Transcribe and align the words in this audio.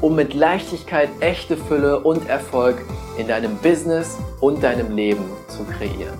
um 0.00 0.14
mit 0.14 0.34
Leichtigkeit 0.34 1.08
echte 1.20 1.56
Fülle 1.56 2.00
und 2.00 2.28
Erfolg 2.28 2.82
in 3.18 3.28
deinem 3.28 3.56
Business 3.58 4.18
und 4.40 4.62
deinem 4.62 4.94
Leben 4.94 5.24
zu 5.48 5.64
kreieren. 5.64 6.18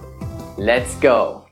Let's 0.56 1.00
go! 1.00 1.44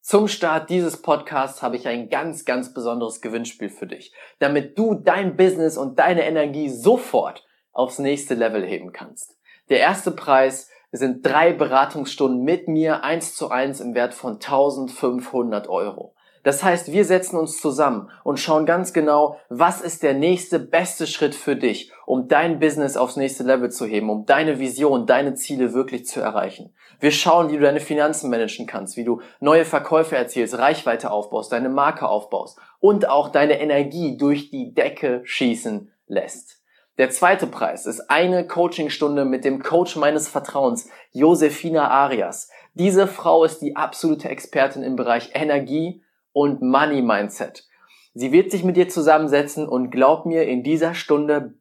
Zum 0.00 0.28
Start 0.28 0.70
dieses 0.70 1.02
Podcasts 1.02 1.62
habe 1.62 1.76
ich 1.76 1.88
ein 1.88 2.08
ganz, 2.08 2.44
ganz 2.44 2.72
besonderes 2.72 3.20
Gewinnspiel 3.20 3.68
für 3.68 3.86
dich, 3.86 4.12
damit 4.38 4.78
du 4.78 4.94
dein 4.94 5.36
Business 5.36 5.76
und 5.76 5.98
deine 5.98 6.24
Energie 6.24 6.68
sofort 6.68 7.46
aufs 7.72 7.98
nächste 7.98 8.34
Level 8.34 8.64
heben 8.64 8.92
kannst. 8.92 9.36
Der 9.68 9.80
erste 9.80 10.12
Preis 10.12 10.70
sind 10.92 11.26
drei 11.26 11.52
Beratungsstunden 11.52 12.42
mit 12.42 12.68
mir 12.68 13.04
eins 13.04 13.34
zu 13.34 13.50
eins 13.50 13.80
im 13.80 13.94
Wert 13.94 14.14
von 14.14 14.34
1500 14.34 15.68
Euro. 15.68 16.15
Das 16.46 16.62
heißt, 16.62 16.92
wir 16.92 17.04
setzen 17.04 17.36
uns 17.38 17.60
zusammen 17.60 18.08
und 18.22 18.38
schauen 18.38 18.66
ganz 18.66 18.92
genau, 18.92 19.36
was 19.48 19.80
ist 19.80 20.04
der 20.04 20.14
nächste 20.14 20.60
beste 20.60 21.08
Schritt 21.08 21.34
für 21.34 21.56
dich, 21.56 21.90
um 22.06 22.28
dein 22.28 22.60
Business 22.60 22.96
aufs 22.96 23.16
nächste 23.16 23.42
Level 23.42 23.68
zu 23.68 23.84
heben, 23.84 24.10
um 24.10 24.26
deine 24.26 24.60
Vision, 24.60 25.06
deine 25.06 25.34
Ziele 25.34 25.74
wirklich 25.74 26.06
zu 26.06 26.20
erreichen. 26.20 26.72
Wir 27.00 27.10
schauen, 27.10 27.50
wie 27.50 27.56
du 27.56 27.62
deine 27.62 27.80
Finanzen 27.80 28.30
managen 28.30 28.68
kannst, 28.68 28.96
wie 28.96 29.02
du 29.02 29.22
neue 29.40 29.64
Verkäufe 29.64 30.14
erzielst, 30.14 30.56
Reichweite 30.56 31.10
aufbaust, 31.10 31.50
deine 31.50 31.68
Marke 31.68 32.08
aufbaust 32.08 32.60
und 32.78 33.08
auch 33.08 33.30
deine 33.30 33.60
Energie 33.60 34.16
durch 34.16 34.52
die 34.52 34.72
Decke 34.72 35.22
schießen 35.24 35.90
lässt. 36.06 36.62
Der 36.96 37.10
zweite 37.10 37.48
Preis 37.48 37.86
ist 37.86 38.08
eine 38.08 38.46
Coachingstunde 38.46 39.24
mit 39.24 39.44
dem 39.44 39.64
Coach 39.64 39.96
meines 39.96 40.28
Vertrauens, 40.28 40.88
Josefina 41.10 41.90
Arias. 41.90 42.50
Diese 42.74 43.08
Frau 43.08 43.42
ist 43.42 43.62
die 43.62 43.74
absolute 43.74 44.28
Expertin 44.28 44.84
im 44.84 44.94
Bereich 44.94 45.30
Energie 45.34 46.04
und 46.36 46.60
Money 46.60 47.00
Mindset. 47.00 47.66
Sie 48.12 48.30
wird 48.30 48.50
sich 48.50 48.62
mit 48.62 48.76
dir 48.76 48.90
zusammensetzen 48.90 49.66
und 49.66 49.90
glaub 49.90 50.26
mir, 50.26 50.42
in 50.42 50.62
dieser 50.62 50.92
Stunde 50.92 51.54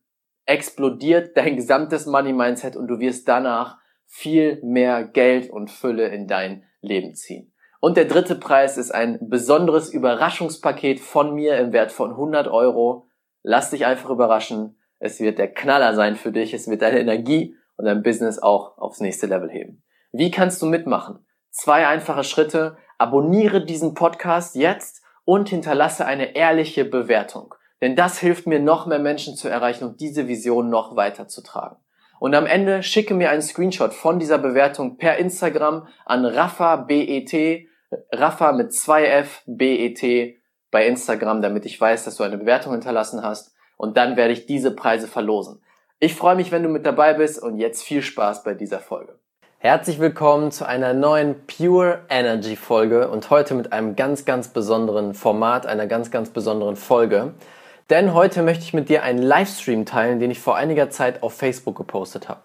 explodiert 0.45 1.37
dein 1.37 1.55
gesamtes 1.55 2.05
Money 2.05 2.33
Mindset 2.33 2.75
und 2.75 2.87
du 2.89 2.99
wirst 2.99 3.25
danach 3.25 3.77
viel 4.05 4.59
mehr 4.65 5.05
Geld 5.05 5.49
und 5.49 5.71
Fülle 5.71 6.09
in 6.09 6.27
dein 6.27 6.65
Leben 6.81 7.15
ziehen. 7.15 7.53
Und 7.79 7.95
der 7.95 8.03
dritte 8.03 8.35
Preis 8.35 8.77
ist 8.77 8.91
ein 8.91 9.17
besonderes 9.21 9.93
Überraschungspaket 9.93 10.99
von 10.99 11.33
mir 11.33 11.57
im 11.57 11.71
Wert 11.71 11.93
von 11.93 12.09
100 12.09 12.49
Euro. 12.49 13.07
Lass 13.43 13.69
dich 13.69 13.85
einfach 13.85 14.09
überraschen. 14.09 14.77
Es 14.99 15.21
wird 15.21 15.39
der 15.39 15.53
Knaller 15.53 15.95
sein 15.95 16.17
für 16.17 16.33
dich. 16.33 16.53
Es 16.53 16.67
wird 16.67 16.81
deine 16.81 16.99
Energie 16.99 17.55
und 17.77 17.85
dein 17.85 18.03
Business 18.03 18.39
auch 18.39 18.77
aufs 18.77 18.99
nächste 18.99 19.27
Level 19.27 19.49
heben. 19.49 19.83
Wie 20.11 20.31
kannst 20.31 20.61
du 20.61 20.65
mitmachen? 20.65 21.25
Zwei 21.49 21.87
einfache 21.87 22.25
Schritte. 22.25 22.75
Abonniere 22.97 23.65
diesen 23.65 23.93
Podcast 23.93 24.55
jetzt 24.55 25.01
und 25.25 25.49
hinterlasse 25.49 26.05
eine 26.05 26.35
ehrliche 26.35 26.85
Bewertung. 26.85 27.55
Denn 27.81 27.95
das 27.95 28.19
hilft 28.19 28.47
mir, 28.47 28.59
noch 28.59 28.85
mehr 28.85 28.99
Menschen 28.99 29.35
zu 29.35 29.49
erreichen 29.49 29.83
und 29.83 29.99
diese 29.99 30.27
Vision 30.27 30.69
noch 30.69 30.95
weiter 30.95 31.27
zu 31.27 31.41
tragen. 31.41 31.75
Und 32.19 32.33
am 32.33 32.45
Ende 32.45 32.83
schicke 32.83 33.13
mir 33.13 33.29
einen 33.29 33.41
Screenshot 33.41 33.93
von 33.93 34.19
dieser 34.19 34.37
Bewertung 34.37 34.97
per 34.97 35.17
Instagram 35.17 35.87
an 36.05 36.25
Rafa 36.25 36.77
BET, 36.77 37.67
Rafa 38.11 38.53
mit 38.53 38.71
2F 38.71 39.41
BET 39.45 40.37
bei 40.71 40.87
Instagram, 40.87 41.41
damit 41.41 41.65
ich 41.65 41.79
weiß, 41.79 42.05
dass 42.05 42.15
du 42.15 42.23
eine 42.23 42.37
Bewertung 42.37 42.71
hinterlassen 42.71 43.21
hast 43.21 43.53
und 43.77 43.97
dann 43.97 44.15
werde 44.15 44.33
ich 44.33 44.45
diese 44.45 44.71
Preise 44.71 45.07
verlosen. 45.07 45.61
Ich 45.99 46.15
freue 46.15 46.35
mich, 46.35 46.51
wenn 46.51 46.63
du 46.63 46.69
mit 46.69 46.85
dabei 46.85 47.13
bist 47.13 47.41
und 47.41 47.57
jetzt 47.57 47.83
viel 47.83 48.01
Spaß 48.01 48.43
bei 48.43 48.53
dieser 48.53 48.79
Folge. 48.79 49.19
Herzlich 49.65 49.99
willkommen 49.99 50.51
zu 50.51 50.67
einer 50.67 50.93
neuen 50.93 51.33
Pure 51.47 52.01
Energy 52.07 52.55
Folge 52.55 53.09
und 53.09 53.31
heute 53.31 53.55
mit 53.55 53.73
einem 53.73 53.95
ganz, 53.95 54.23
ganz 54.23 54.49
besonderen 54.49 55.15
Format, 55.15 55.65
einer 55.65 55.87
ganz, 55.87 56.11
ganz 56.11 56.29
besonderen 56.29 56.75
Folge. 56.75 57.33
Denn 57.89 58.13
heute 58.13 58.43
möchte 58.43 58.63
ich 58.63 58.75
mit 58.75 58.89
dir 58.89 59.01
einen 59.01 59.23
Livestream 59.23 59.87
teilen, 59.87 60.19
den 60.19 60.29
ich 60.29 60.39
vor 60.39 60.55
einiger 60.55 60.91
Zeit 60.91 61.23
auf 61.23 61.33
Facebook 61.33 61.75
gepostet 61.77 62.29
habe. 62.29 62.41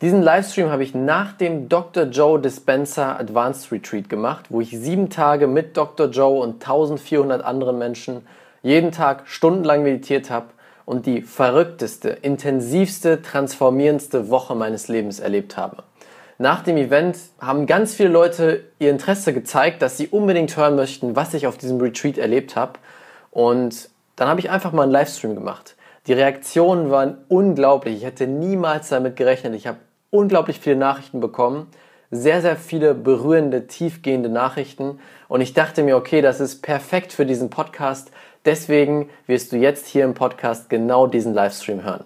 Diesen 0.00 0.20
Livestream 0.20 0.68
habe 0.68 0.82
ich 0.82 0.96
nach 0.96 1.32
dem 1.32 1.68
Dr. 1.68 2.06
Joe 2.06 2.40
Dispenser 2.40 3.20
Advanced 3.20 3.70
Retreat 3.70 4.08
gemacht, 4.08 4.46
wo 4.48 4.60
ich 4.60 4.70
sieben 4.70 5.10
Tage 5.10 5.46
mit 5.46 5.76
Dr. 5.76 6.08
Joe 6.08 6.42
und 6.42 6.54
1400 6.54 7.44
anderen 7.44 7.78
Menschen 7.78 8.26
jeden 8.64 8.90
Tag 8.90 9.28
stundenlang 9.28 9.84
meditiert 9.84 10.28
habe 10.28 10.46
und 10.86 11.06
die 11.06 11.22
verrückteste, 11.22 12.08
intensivste, 12.08 13.22
transformierendste 13.22 14.28
Woche 14.28 14.56
meines 14.56 14.88
Lebens 14.88 15.20
erlebt 15.20 15.56
habe. 15.56 15.84
Nach 16.38 16.62
dem 16.62 16.76
Event 16.76 17.18
haben 17.40 17.66
ganz 17.66 17.94
viele 17.94 18.08
Leute 18.08 18.64
ihr 18.78 18.90
Interesse 18.90 19.32
gezeigt, 19.32 19.82
dass 19.82 19.96
sie 19.96 20.08
unbedingt 20.08 20.56
hören 20.56 20.76
möchten, 20.76 21.14
was 21.14 21.34
ich 21.34 21.46
auf 21.46 21.58
diesem 21.58 21.80
Retreat 21.80 22.18
erlebt 22.18 22.56
habe. 22.56 22.74
Und 23.30 23.90
dann 24.16 24.28
habe 24.28 24.40
ich 24.40 24.50
einfach 24.50 24.72
mal 24.72 24.84
einen 24.84 24.92
Livestream 24.92 25.34
gemacht. 25.34 25.76
Die 26.06 26.12
Reaktionen 26.12 26.90
waren 26.90 27.18
unglaublich. 27.28 27.96
Ich 27.96 28.04
hätte 28.04 28.26
niemals 28.26 28.88
damit 28.88 29.16
gerechnet. 29.16 29.54
Ich 29.54 29.66
habe 29.66 29.78
unglaublich 30.10 30.58
viele 30.58 30.76
Nachrichten 30.76 31.20
bekommen. 31.20 31.68
Sehr, 32.10 32.42
sehr 32.42 32.56
viele 32.56 32.94
berührende, 32.94 33.66
tiefgehende 33.66 34.28
Nachrichten. 34.28 34.98
Und 35.28 35.40
ich 35.40 35.54
dachte 35.54 35.82
mir, 35.82 35.96
okay, 35.96 36.20
das 36.20 36.40
ist 36.40 36.60
perfekt 36.60 37.12
für 37.12 37.24
diesen 37.24 37.50
Podcast, 37.50 38.10
Deswegen 38.44 39.08
wirst 39.26 39.52
du 39.52 39.56
jetzt 39.56 39.86
hier 39.86 40.04
im 40.04 40.14
Podcast 40.14 40.68
genau 40.68 41.06
diesen 41.06 41.32
Livestream 41.32 41.84
hören. 41.84 42.04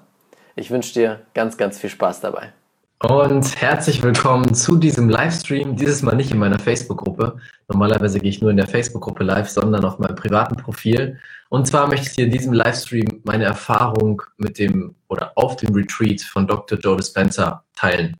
Ich 0.55 0.71
wünsche 0.71 0.93
dir 0.93 1.21
ganz, 1.35 1.57
ganz 1.57 1.79
viel 1.79 1.91
Spaß 1.91 2.21
dabei. 2.21 2.53
Und 3.01 3.61
herzlich 3.61 4.03
willkommen 4.03 4.55
zu 4.55 4.77
diesem 4.77 5.11
Livestream. 5.11 5.77
Dieses 5.77 6.03
Mal 6.03 6.17
nicht 6.17 6.31
in 6.31 6.39
meiner 6.39 6.59
Facebook-Gruppe. 6.59 7.37
Normalerweise 7.69 8.19
gehe 8.21 8.31
ich 8.31 8.41
nur 8.41 8.51
in 8.51 8.57
der 8.57 8.67
Facebook-Gruppe 8.67 9.23
live, 9.23 9.51
sondern 9.51 9.85
auf 9.85 9.99
meinem 9.99 10.15
privaten 10.15 10.57
Profil. 10.57 11.19
Und 11.51 11.67
zwar 11.67 11.89
möchte 11.89 12.09
ich 12.09 12.17
dir 12.17 12.25
in 12.25 12.31
diesem 12.31 12.55
Livestream 12.55 13.21
meine 13.25 13.45
Erfahrung 13.45 14.23
mit 14.39 14.59
dem 14.59 14.95
oder 15.09 15.33
auf 15.37 15.57
dem 15.57 15.75
Retreat 15.75 16.23
von 16.23 16.47
Dr. 16.47 16.79
Joe 16.79 16.97
Dispenza 16.97 17.65
teilen. 17.75 18.17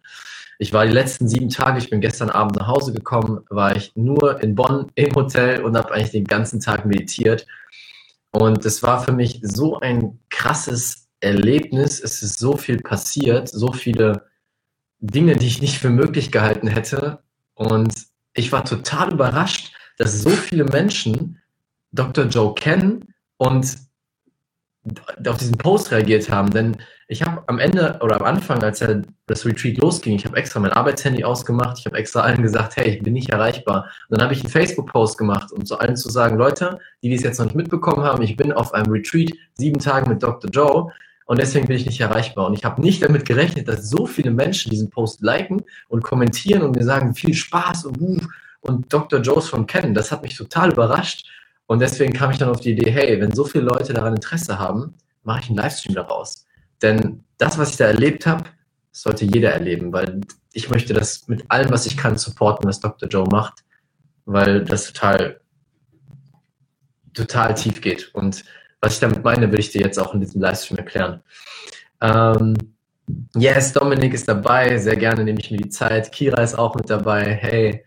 Ich 0.59 0.73
war 0.73 0.85
die 0.85 0.93
letzten 0.93 1.27
sieben 1.27 1.49
Tage, 1.49 1.79
ich 1.79 1.89
bin 1.89 2.03
gestern 2.03 2.29
Abend 2.29 2.57
nach 2.57 2.67
Hause 2.67 2.93
gekommen, 2.93 3.41
war 3.49 3.75
ich 3.77 3.93
nur 3.95 4.43
in 4.43 4.55
Bonn 4.55 4.93
im 4.95 5.15
Hotel 5.15 5.63
und 5.65 5.77
habe 5.77 5.93
eigentlich 5.93 6.13
den 6.13 6.25
ganzen 6.25 6.61
Tag 6.61 6.85
meditiert 6.85 7.47
und 8.31 8.67
es 8.67 8.83
war 8.83 9.03
für 9.03 9.13
mich 9.13 9.41
so 9.43 9.81
ein 9.81 10.19
krasses 10.29 11.09
Erlebnis. 11.21 12.01
Es 12.01 12.23
ist 12.23 12.39
so 12.39 12.59
viel 12.59 12.79
passiert, 12.83 13.49
so 13.49 13.73
viele 13.73 14.27
Dinge, 15.01 15.37
die 15.37 15.47
ich 15.47 15.61
nicht 15.61 15.79
für 15.79 15.91
möglich 15.91 16.33
gehalten 16.33 16.69
hätte. 16.69 17.23
Und 17.55 17.95
ich 18.35 18.53
war 18.53 18.65
total 18.65 19.13
überrascht, 19.13 19.75
dass 19.99 20.21
so 20.23 20.31
viele 20.31 20.65
Menschen 20.65 21.41
Dr. 21.93 22.27
Joe 22.27 22.55
kennen 22.55 23.15
und 23.39 23.77
auf 25.27 25.39
diesen 25.39 25.59
Post 25.59 25.91
reagiert 25.91 26.31
haben. 26.31 26.51
Denn 26.51 26.77
ich 27.09 27.23
habe 27.23 27.43
am 27.47 27.59
Ende 27.59 27.99
oder 28.03 28.17
am 28.17 28.23
Anfang, 28.23 28.63
als 28.63 28.81
er 28.81 29.03
das 29.27 29.45
Retreat 29.45 29.79
losging, 29.79 30.17
ich 30.17 30.25
habe 30.25 30.37
extra 30.37 30.61
mein 30.61 30.73
Arbeitshandy 30.73 31.25
ausgemacht, 31.25 31.79
ich 31.79 31.87
habe 31.87 31.97
extra 31.97 32.21
allen 32.21 32.43
gesagt, 32.43 32.77
hey, 32.77 32.89
ich 32.89 33.03
bin 33.03 33.13
nicht 33.13 33.31
erreichbar. 33.31 33.91
Und 34.09 34.19
dann 34.19 34.23
habe 34.23 34.35
ich 34.35 34.41
einen 34.41 34.51
Facebook-Post 34.51 35.19
gemacht, 35.19 35.53
um 35.53 35.65
zu 35.65 35.79
allen 35.79 35.97
zu 35.97 36.11
sagen, 36.11 36.37
Leute, 36.37 36.79
die 37.03 37.11
dies 37.11 37.23
jetzt 37.23 37.39
noch 37.39 37.47
nicht 37.47 37.57
mitbekommen 37.57 38.05
haben, 38.05 38.23
ich 38.23 38.37
bin 38.37 38.53
auf 38.53 38.75
einem 38.75 38.93
Retreat 38.93 39.33
sieben 39.55 39.79
Tage 39.79 40.09
mit 40.09 40.23
Dr. 40.23 40.51
Joe 40.51 40.93
und 41.27 41.41
deswegen 41.41 41.67
bin 41.67 41.77
ich 41.77 41.87
nicht 41.87 42.01
erreichbar. 42.01 42.47
Und 42.47 42.55
ich 42.55 42.65
habe 42.65 42.81
nicht 42.81 43.03
damit 43.03 43.25
gerechnet, 43.25 43.67
dass 43.67 43.91
so 43.91 44.07
viele 44.07 44.31
Menschen 44.31 44.71
diesen 44.71 44.91
Post 44.91 45.21
liken 45.23 45.65
und 45.89 46.05
kommentieren 46.05 46.63
und 46.63 46.77
mir 46.77 46.85
sagen, 46.85 47.15
viel 47.15 47.35
Spaß 47.35 47.85
und, 47.87 48.01
uh, 48.01 48.19
und 48.61 48.93
Dr. 48.93 49.21
Joes 49.21 49.49
schon 49.49 49.67
kennen. 49.67 49.93
Das 49.93 50.13
hat 50.13 50.23
mich 50.23 50.37
total 50.37 50.73
überrascht. 50.73 51.27
Und 51.67 51.81
deswegen 51.81 52.13
kam 52.13 52.31
ich 52.31 52.39
dann 52.39 52.49
auf 52.49 52.61
die 52.61 52.73
Idee, 52.73 52.93
hey, 52.93 53.21
wenn 53.21 53.35
so 53.35 53.45
viele 53.45 53.65
Leute 53.65 53.93
daran 53.93 54.15
Interesse 54.15 54.61
haben, 54.61 54.95
mache 55.25 55.41
ich 55.41 55.49
einen 55.49 55.59
Livestream 55.59 55.97
daraus. 55.97 56.47
Denn 56.81 57.25
das, 57.39 57.59
was 57.59 57.71
ich 57.71 57.77
da 57.77 57.87
erlebt 57.87 58.25
habe, 58.25 58.45
sollte 58.93 59.25
jeder 59.25 59.51
erleben, 59.51 59.93
weil 59.93 60.21
ich 60.53 60.71
möchte 60.71 60.95
das 60.95 61.27
mit 61.27 61.45
allem, 61.51 61.71
was 61.71 61.87
ich 61.87 61.97
kann, 61.97 62.17
supporten, 62.17 62.69
was 62.69 62.79
Dr. 62.79 63.09
Joe 63.09 63.27
macht, 63.29 63.65
weil 64.27 64.65
das 64.65 64.93
total, 64.93 65.41
total 67.15 67.55
tief 67.55 67.81
geht. 67.81 68.15
Und 68.15 68.45
was 68.87 68.95
ich 68.95 69.01
damit 69.01 69.25
meine, 69.25 69.51
will 69.51 69.59
ich 69.59 69.71
dir 69.71 69.81
jetzt 69.81 69.99
auch 69.99 70.15
in 70.15 70.21
diesem 70.21 70.41
Livestream 70.41 70.79
erklären. 70.79 71.21
Ähm, 72.01 72.55
yes, 73.35 73.73
Dominik 73.73 74.15
ist 74.15 74.29
dabei, 74.29 74.79
sehr 74.79 74.95
gerne 74.95 75.25
nehme 75.25 75.41
ich 75.41 75.51
mir 75.51 75.57
die 75.57 75.69
Zeit. 75.69 76.13
Kira 76.13 76.41
ist 76.41 76.57
auch 76.57 76.77
mit 76.77 76.89
dabei. 76.89 77.35
Hey, 77.35 77.85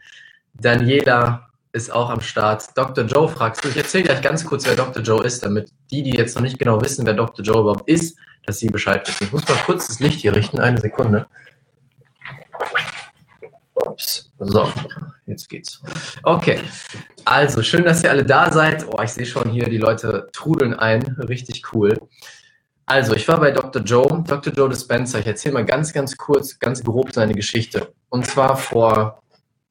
Daniela 0.53 1.47
ist 1.71 1.89
auch 1.89 2.09
am 2.09 2.19
Start. 2.19 2.77
Dr. 2.77 3.05
Joe 3.05 3.29
fragst 3.29 3.63
du. 3.63 3.69
Ich 3.69 3.77
erzähle 3.77 4.03
gleich 4.03 4.21
ganz 4.21 4.43
kurz, 4.43 4.65
wer 4.65 4.75
Dr. 4.75 5.01
Joe 5.01 5.23
ist, 5.23 5.41
damit 5.41 5.69
die, 5.89 6.03
die 6.03 6.17
jetzt 6.17 6.35
noch 6.35 6.41
nicht 6.41 6.59
genau 6.59 6.81
wissen, 6.81 7.05
wer 7.05 7.13
Dr. 7.13 7.45
Joe 7.45 7.61
überhaupt 7.61 7.87
ist, 7.87 8.17
dass 8.45 8.59
Sie 8.59 8.67
Bescheid 8.67 9.07
wissen. 9.07 9.23
Ich 9.23 9.31
muss 9.31 9.47
mal 9.47 9.57
kurz 9.65 9.87
das 9.87 10.01
Licht 10.01 10.19
hier 10.19 10.35
richten, 10.35 10.59
eine 10.59 10.81
Sekunde. 10.81 11.27
Ups. 13.85 14.31
So, 14.39 14.71
jetzt 15.25 15.49
geht's. 15.49 15.81
Okay, 16.23 16.59
also 17.25 17.61
schön, 17.61 17.83
dass 17.83 18.03
ihr 18.03 18.09
alle 18.09 18.25
da 18.25 18.51
seid. 18.51 18.85
Oh, 18.87 19.01
ich 19.01 19.11
sehe 19.11 19.25
schon 19.25 19.49
hier, 19.49 19.69
die 19.69 19.77
Leute 19.77 20.27
trudeln 20.33 20.73
ein. 20.73 21.03
Richtig 21.27 21.73
cool. 21.73 21.97
Also, 22.85 23.13
ich 23.13 23.27
war 23.27 23.39
bei 23.39 23.51
Dr. 23.51 23.83
Joe, 23.83 24.23
Dr. 24.25 24.51
Joe 24.51 24.69
Dispenza. 24.69 25.19
Ich 25.19 25.27
erzähle 25.27 25.53
mal 25.53 25.65
ganz, 25.65 25.93
ganz 25.93 26.17
kurz, 26.17 26.57
ganz 26.57 26.83
grob 26.83 27.13
seine 27.13 27.33
Geschichte. 27.33 27.93
Und 28.09 28.25
zwar 28.25 28.57
vor, 28.57 29.21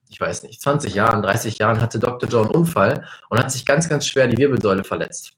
ich 0.09 0.21
weiß 0.21 0.45
nicht, 0.45 0.61
20 0.61 0.95
Jahren, 0.95 1.23
30 1.23 1.59
Jahren 1.59 1.81
hatte 1.81 1.99
Dr. 1.99 2.29
Joe 2.29 2.43
einen 2.43 2.55
Unfall 2.55 3.05
und 3.29 3.39
hat 3.39 3.51
sich 3.51 3.67
ganz, 3.67 3.89
ganz 3.89 4.07
schwer 4.07 4.29
die 4.29 4.39
Wirbelsäule 4.39 4.85
verletzt. 4.85 5.33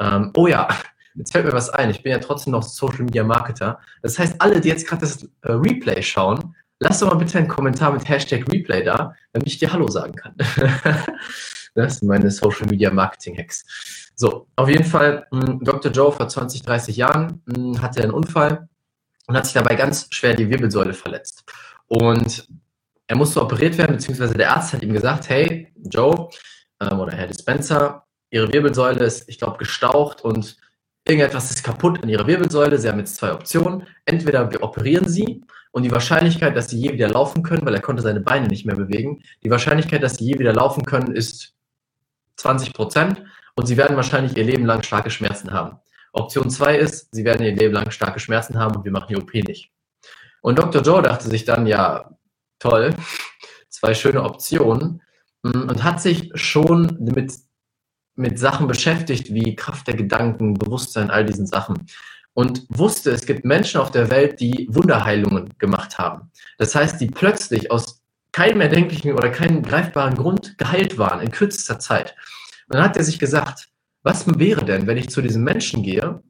Ähm, 0.00 0.32
oh 0.36 0.48
ja, 0.48 0.68
jetzt 1.14 1.32
fällt 1.32 1.44
mir 1.44 1.52
was 1.52 1.70
ein. 1.70 1.90
Ich 1.90 2.02
bin 2.02 2.10
ja 2.10 2.18
trotzdem 2.18 2.52
noch 2.52 2.62
Social 2.62 3.04
Media 3.04 3.22
Marketer. 3.22 3.78
Das 4.02 4.18
heißt, 4.18 4.34
alle, 4.40 4.60
die 4.60 4.68
jetzt 4.68 4.88
gerade 4.88 5.02
das 5.02 5.22
äh, 5.22 5.52
Replay 5.52 6.02
schauen, 6.02 6.56
lass 6.80 6.98
doch 6.98 7.08
mal 7.08 7.16
bitte 7.16 7.38
einen 7.38 7.48
Kommentar 7.48 7.92
mit 7.92 8.08
Hashtag 8.08 8.50
Replay 8.52 8.82
da, 8.82 9.14
damit 9.32 9.46
ich 9.46 9.58
dir 9.58 9.72
Hallo 9.72 9.88
sagen 9.88 10.14
kann. 10.14 10.34
das 11.74 11.98
sind 11.98 12.08
meine 12.08 12.30
Social 12.30 12.66
Media 12.66 12.90
Marketing 12.90 13.38
Hacks. 13.38 14.10
So, 14.16 14.48
auf 14.56 14.68
jeden 14.68 14.84
Fall, 14.84 15.26
hm, 15.30 15.60
Dr. 15.62 15.92
Joe 15.92 16.12
vor 16.12 16.28
20, 16.28 16.62
30 16.62 16.96
Jahren 16.96 17.42
hm, 17.54 17.80
hatte 17.80 18.02
einen 18.02 18.12
Unfall 18.12 18.68
und 19.26 19.36
hat 19.36 19.44
sich 19.44 19.54
dabei 19.54 19.76
ganz 19.76 20.08
schwer 20.10 20.34
die 20.34 20.50
Wirbelsäule 20.50 20.94
verletzt. 20.94 21.44
Und 21.86 22.48
er 23.06 23.16
musste 23.16 23.40
operiert 23.42 23.76
werden, 23.78 23.96
beziehungsweise 23.96 24.34
der 24.34 24.54
Arzt 24.54 24.72
hat 24.72 24.82
ihm 24.82 24.92
gesagt, 24.92 25.28
hey, 25.28 25.72
Joe 25.76 26.28
ähm, 26.80 26.98
oder 26.98 27.12
Herr 27.12 27.26
Dispenser, 27.26 28.04
Ihre 28.30 28.52
Wirbelsäule 28.52 29.04
ist, 29.04 29.28
ich 29.28 29.38
glaube, 29.38 29.58
gestaucht 29.58 30.22
und 30.22 30.56
irgendetwas 31.04 31.50
ist 31.50 31.64
kaputt 31.64 32.00
an 32.02 32.08
Ihrer 32.08 32.26
Wirbelsäule. 32.26 32.78
Sie 32.78 32.88
haben 32.88 33.00
jetzt 33.00 33.16
zwei 33.16 33.32
Optionen. 33.32 33.86
Entweder 34.04 34.50
wir 34.52 34.62
operieren 34.62 35.08
Sie 35.08 35.42
und 35.72 35.82
die 35.84 35.90
Wahrscheinlichkeit, 35.90 36.56
dass 36.56 36.68
Sie 36.68 36.78
je 36.78 36.92
wieder 36.92 37.08
laufen 37.08 37.42
können, 37.42 37.64
weil 37.64 37.74
er 37.74 37.80
konnte 37.80 38.02
seine 38.02 38.20
Beine 38.20 38.48
nicht 38.48 38.66
mehr 38.66 38.76
bewegen, 38.76 39.22
die 39.42 39.50
Wahrscheinlichkeit, 39.50 40.02
dass 40.02 40.16
Sie 40.16 40.24
je 40.24 40.38
wieder 40.38 40.52
laufen 40.52 40.84
können, 40.84 41.14
ist 41.14 41.54
20 42.36 42.72
Prozent 42.72 43.22
und 43.54 43.66
Sie 43.66 43.76
werden 43.76 43.96
wahrscheinlich 43.96 44.36
Ihr 44.36 44.44
Leben 44.44 44.66
lang 44.66 44.82
starke 44.82 45.10
Schmerzen 45.10 45.52
haben. 45.52 45.78
Option 46.12 46.50
2 46.50 46.78
ist, 46.78 47.14
Sie 47.14 47.24
werden 47.24 47.44
Ihr 47.44 47.54
Leben 47.54 47.74
lang 47.74 47.90
starke 47.90 48.18
Schmerzen 48.20 48.58
haben 48.58 48.76
und 48.76 48.84
wir 48.84 48.92
machen 48.92 49.06
die 49.08 49.16
OP 49.16 49.32
nicht. 49.34 49.70
Und 50.42 50.58
Dr. 50.58 50.82
Joe 50.82 51.02
dachte 51.02 51.28
sich 51.28 51.44
dann, 51.44 51.66
ja, 51.66 52.10
toll, 52.58 52.94
zwei 53.68 53.94
schöne 53.94 54.24
Optionen 54.24 55.02
mm, 55.42 55.68
und 55.68 55.84
hat 55.84 56.00
sich 56.00 56.30
schon 56.34 56.96
mit 57.00 57.32
mit 58.20 58.38
Sachen 58.38 58.66
beschäftigt 58.66 59.32
wie 59.32 59.56
Kraft 59.56 59.86
der 59.88 59.96
Gedanken, 59.96 60.54
Bewusstsein, 60.54 61.10
all 61.10 61.24
diesen 61.24 61.46
Sachen. 61.46 61.86
Und 62.34 62.64
wusste, 62.68 63.10
es 63.10 63.26
gibt 63.26 63.44
Menschen 63.44 63.80
auf 63.80 63.90
der 63.90 64.10
Welt, 64.10 64.40
die 64.40 64.68
Wunderheilungen 64.70 65.50
gemacht 65.58 65.98
haben. 65.98 66.30
Das 66.58 66.74
heißt, 66.74 67.00
die 67.00 67.08
plötzlich 67.08 67.70
aus 67.70 68.00
keinem 68.32 68.60
erdenklichen 68.60 69.12
oder 69.14 69.30
keinem 69.30 69.62
greifbaren 69.62 70.14
Grund 70.14 70.56
geheilt 70.56 70.96
waren 70.96 71.20
in 71.20 71.32
kürzester 71.32 71.78
Zeit. 71.78 72.14
Und 72.68 72.76
dann 72.76 72.84
hat 72.84 72.96
er 72.96 73.04
sich 73.04 73.18
gesagt, 73.18 73.68
was 74.02 74.26
wäre 74.38 74.64
denn, 74.64 74.86
wenn 74.86 74.96
ich 74.96 75.10
zu 75.10 75.20
diesen 75.20 75.42
Menschen 75.42 75.82
gehe, 75.82 76.22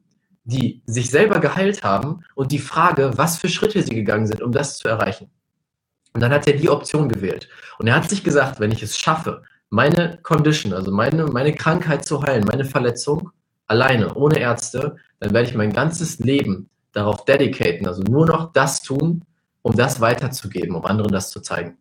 die 0.43 0.81
sich 0.85 1.09
selber 1.09 1.39
geheilt 1.39 1.83
haben 1.83 2.23
und 2.35 2.51
die 2.51 2.59
Frage, 2.59 3.11
was 3.15 3.37
für 3.37 3.49
Schritte 3.49 3.81
sie 3.83 3.95
gegangen 3.95 4.25
sind, 4.25 4.41
um 4.41 4.51
das 4.51 4.77
zu 4.79 4.87
erreichen. 4.87 5.29
Und 6.13 6.21
dann 6.21 6.31
hat 6.31 6.47
er 6.47 6.57
die 6.57 6.69
Option 6.69 7.07
gewählt. 7.07 7.47
Und 7.77 7.87
er 7.87 7.95
hat 7.95 8.09
sich 8.09 8.23
gesagt, 8.23 8.59
wenn 8.59 8.71
ich 8.71 8.83
es 8.83 8.97
schaffe, 8.97 9.43
meine 9.69 10.19
Condition, 10.23 10.73
also 10.73 10.91
meine, 10.91 11.25
meine 11.27 11.53
Krankheit 11.53 12.03
zu 12.03 12.21
heilen, 12.23 12.43
meine 12.43 12.65
Verletzung, 12.65 13.29
alleine, 13.67 14.13
ohne 14.15 14.39
Ärzte, 14.39 14.97
dann 15.21 15.33
werde 15.33 15.47
ich 15.47 15.55
mein 15.55 15.71
ganzes 15.71 16.19
Leben 16.19 16.69
darauf 16.91 17.23
dedicaten, 17.23 17.87
also 17.87 18.01
nur 18.01 18.25
noch 18.25 18.51
das 18.51 18.81
tun, 18.81 19.23
um 19.61 19.75
das 19.75 20.01
weiterzugeben, 20.01 20.75
um 20.75 20.83
anderen 20.83 21.11
das 21.11 21.29
zu 21.29 21.39
zeigen. 21.39 21.77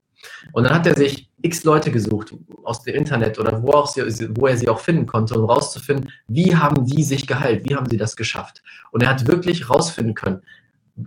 Und 0.52 0.64
dann 0.64 0.74
hat 0.74 0.86
er 0.86 0.94
sich 0.94 1.30
x 1.40 1.64
Leute 1.64 1.90
gesucht 1.90 2.34
aus 2.62 2.82
dem 2.82 2.94
Internet 2.94 3.38
oder 3.38 3.62
wo, 3.62 3.72
auch 3.72 3.86
sie, 3.86 4.28
wo 4.36 4.46
er 4.46 4.58
sie 4.58 4.68
auch 4.68 4.80
finden 4.80 5.06
konnte, 5.06 5.38
um 5.38 5.46
rauszufinden, 5.46 6.12
wie 6.28 6.54
haben 6.54 6.84
die 6.84 7.02
sich 7.02 7.26
geheilt, 7.26 7.66
wie 7.66 7.74
haben 7.74 7.88
sie 7.88 7.96
das 7.96 8.14
geschafft. 8.14 8.62
Und 8.92 9.02
er 9.02 9.08
hat 9.08 9.26
wirklich 9.26 9.70
rausfinden 9.70 10.14
können, 10.14 10.42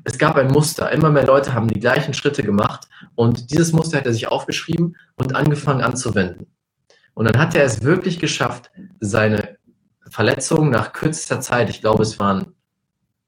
es 0.04 0.18
gab 0.18 0.36
ein 0.38 0.48
Muster. 0.48 0.92
Immer 0.92 1.12
mehr 1.12 1.28
Leute 1.28 1.54
haben 1.54 1.68
die 1.68 1.80
gleichen 1.80 2.16
Schritte 2.16 2.42
gemacht 2.42 2.88
und 3.14 3.52
dieses 3.52 3.74
Muster 3.74 4.00
hat 4.00 4.08
er 4.08 4.14
sich 4.14 4.28
aufgeschrieben 4.28 4.96
und 5.18 5.36
angefangen 5.36 5.84
anzuwenden. 5.84 6.48
Und 7.14 7.26
dann 7.26 7.40
hat 7.40 7.54
er 7.54 7.64
es 7.64 7.84
wirklich 7.84 8.20
geschafft, 8.20 8.72
seine 9.00 9.53
Verletzung 10.13 10.69
nach 10.69 10.94
kürzester 10.94 11.42
Zeit, 11.42 11.71
ich 11.71 11.81
glaube, 11.81 12.04
es 12.04 12.19
waren 12.19 12.54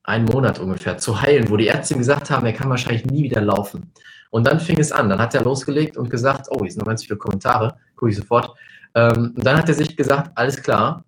ein 0.03 0.23
Monat 0.23 0.59
ungefähr, 0.59 0.99
zu 0.99 1.19
heilen, 1.19 1.49
wo 1.49 1.57
die 1.57 1.65
Ärzte 1.65 1.97
gesagt 1.97 2.29
haben, 2.29 2.45
er 2.45 2.53
kann 2.53 2.69
wahrscheinlich 2.69 3.05
nie 3.05 3.23
wieder 3.23 3.41
laufen. 3.41 3.91
Und 4.29 4.45
dann 4.45 4.59
fing 4.59 4.79
es 4.79 4.91
an. 4.91 5.09
Dann 5.09 5.17
hat 5.17 5.33
er 5.33 5.43
losgelegt 5.43 5.97
und 5.97 6.11
gesagt, 6.11 6.45
oh, 6.51 6.59
hier 6.61 6.69
sind 6.69 6.81
noch 6.81 6.87
ganz 6.87 7.03
viele 7.03 7.17
Kommentare, 7.17 7.75
gucke 7.95 8.11
ich 8.11 8.17
sofort. 8.17 8.55
Ähm, 8.93 9.33
und 9.35 9.43
dann 9.43 9.57
hat 9.57 9.67
er 9.67 9.73
sich 9.73 9.97
gesagt, 9.97 10.31
alles 10.35 10.61
klar, 10.61 11.03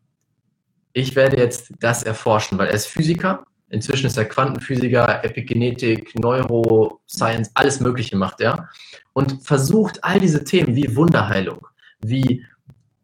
ich 0.94 1.16
werde 1.16 1.38
jetzt 1.38 1.72
das 1.80 2.02
erforschen, 2.02 2.58
weil 2.58 2.70
er 2.70 2.74
ist 2.74 2.88
Physiker. 2.88 3.44
Inzwischen 3.70 4.08
ist 4.08 4.18
er 4.18 4.26
Quantenphysiker, 4.26 5.24
Epigenetik, 5.24 6.18
Neuroscience, 6.18 7.52
alles 7.54 7.80
Mögliche 7.82 8.18
macht 8.18 8.42
er. 8.42 8.68
Und 9.14 9.46
versucht 9.46 10.04
all 10.04 10.20
diese 10.20 10.44
Themen 10.44 10.76
wie 10.76 10.96
Wunderheilung, 10.96 11.68
wie 12.00 12.44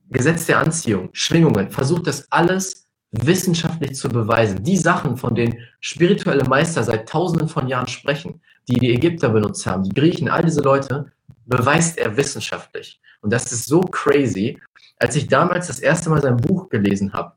Gesetz 0.09 0.45
der 0.45 0.59
Anziehung, 0.59 1.09
Schwingungen, 1.13 1.69
versucht 1.71 2.07
das 2.07 2.31
alles 2.31 2.87
wissenschaftlich 3.11 3.95
zu 3.95 4.09
beweisen. 4.09 4.63
Die 4.63 4.77
Sachen, 4.77 5.17
von 5.17 5.35
denen 5.35 5.57
spirituelle 5.79 6.43
Meister 6.45 6.83
seit 6.83 7.07
tausenden 7.07 7.47
von 7.47 7.67
Jahren 7.67 7.87
sprechen, 7.87 8.41
die 8.67 8.79
die 8.79 8.93
Ägypter 8.93 9.29
benutzt 9.29 9.65
haben, 9.65 9.83
die 9.83 9.93
Griechen, 9.93 10.29
all 10.29 10.43
diese 10.43 10.61
Leute, 10.61 11.11
beweist 11.45 11.97
er 11.97 12.17
wissenschaftlich. 12.17 12.99
Und 13.21 13.31
das 13.31 13.51
ist 13.51 13.65
so 13.65 13.81
crazy. 13.81 14.59
Als 14.97 15.15
ich 15.15 15.27
damals 15.27 15.67
das 15.67 15.79
erste 15.79 16.09
Mal 16.09 16.21
sein 16.21 16.37
Buch 16.37 16.69
gelesen 16.69 17.13
habe, 17.13 17.33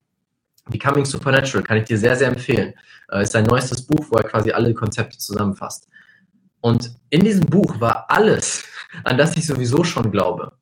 Becoming 0.68 1.04
Supernatural, 1.04 1.62
kann 1.62 1.78
ich 1.78 1.84
dir 1.84 1.98
sehr, 1.98 2.16
sehr 2.16 2.28
empfehlen. 2.28 2.74
Äh, 3.10 3.22
ist 3.22 3.32
sein 3.32 3.44
neuestes 3.44 3.82
Buch, 3.82 4.06
wo 4.10 4.16
er 4.16 4.24
quasi 4.24 4.50
alle 4.50 4.74
Konzepte 4.74 5.16
zusammenfasst. 5.16 5.88
Und 6.60 6.90
in 7.10 7.20
diesem 7.20 7.46
Buch 7.46 7.80
war 7.80 8.06
alles, 8.08 8.64
an 9.04 9.16
das 9.16 9.36
ich 9.36 9.46
sowieso 9.46 9.84
schon 9.84 10.10
glaube, 10.10 10.52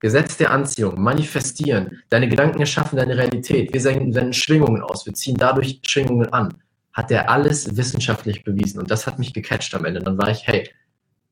Gesetz 0.00 0.38
der 0.38 0.50
Anziehung, 0.50 1.00
manifestieren, 1.00 2.02
deine 2.08 2.28
Gedanken 2.28 2.60
erschaffen 2.60 2.96
deine 2.96 3.16
Realität, 3.16 3.72
wir 3.72 3.80
senden 3.80 4.32
Schwingungen 4.32 4.82
aus, 4.82 5.06
wir 5.06 5.14
ziehen 5.14 5.36
dadurch 5.36 5.80
Schwingungen 5.86 6.32
an, 6.32 6.54
hat 6.92 7.10
er 7.10 7.30
alles 7.30 7.76
wissenschaftlich 7.76 8.42
bewiesen 8.42 8.80
und 8.80 8.90
das 8.90 9.06
hat 9.06 9.18
mich 9.18 9.32
gecatcht 9.32 9.74
am 9.74 9.84
Ende. 9.84 10.00
Dann 10.00 10.18
war 10.18 10.30
ich, 10.30 10.46
hey, 10.46 10.68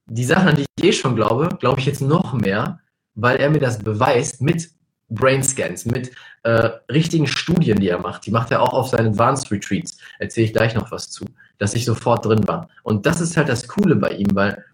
die 0.07 0.25
Sachen, 0.25 0.49
an 0.49 0.57
die 0.57 0.67
ich 0.79 0.85
eh 0.85 0.93
schon 0.93 1.17
glaube, 1.17 1.49
glaube 1.59 1.81
ich 1.81 1.87
jetzt 1.87 2.03
noch 2.03 2.33
mehr, 2.35 2.81
weil 3.15 3.39
er 3.39 3.51
mir 3.51 3.59
das 3.59 3.79
beweist 3.79 4.41
mit 4.41 4.71
Brain 5.09 5.43
Scans, 5.43 5.87
mit 5.87 6.13
äh, 6.43 6.71
richtigen 6.91 7.27
Studien, 7.27 7.81
die 7.81 7.89
er 7.89 7.99
macht. 7.99 8.27
Die 8.27 8.31
macht 8.31 8.51
er 8.51 8.63
auch 8.63 8.73
auf 8.73 8.89
seinen 8.89 9.09
Advanced 9.09 9.51
Retreats. 9.51 9.99
Erzähle 10.19 10.47
ich 10.47 10.53
gleich 10.53 10.75
noch 10.75 10.91
was 10.93 11.11
zu, 11.11 11.25
dass 11.59 11.75
ich 11.75 11.85
sofort 11.85 12.27
drin 12.27 12.47
war. 12.47 12.69
Und 12.83 13.07
das 13.07 13.21
ist 13.21 13.37
halt 13.37 13.49
das 13.49 13.67
Coole 13.67 13.97
bei 13.97 14.11
ihm, 14.11 14.29
weil 14.35 14.65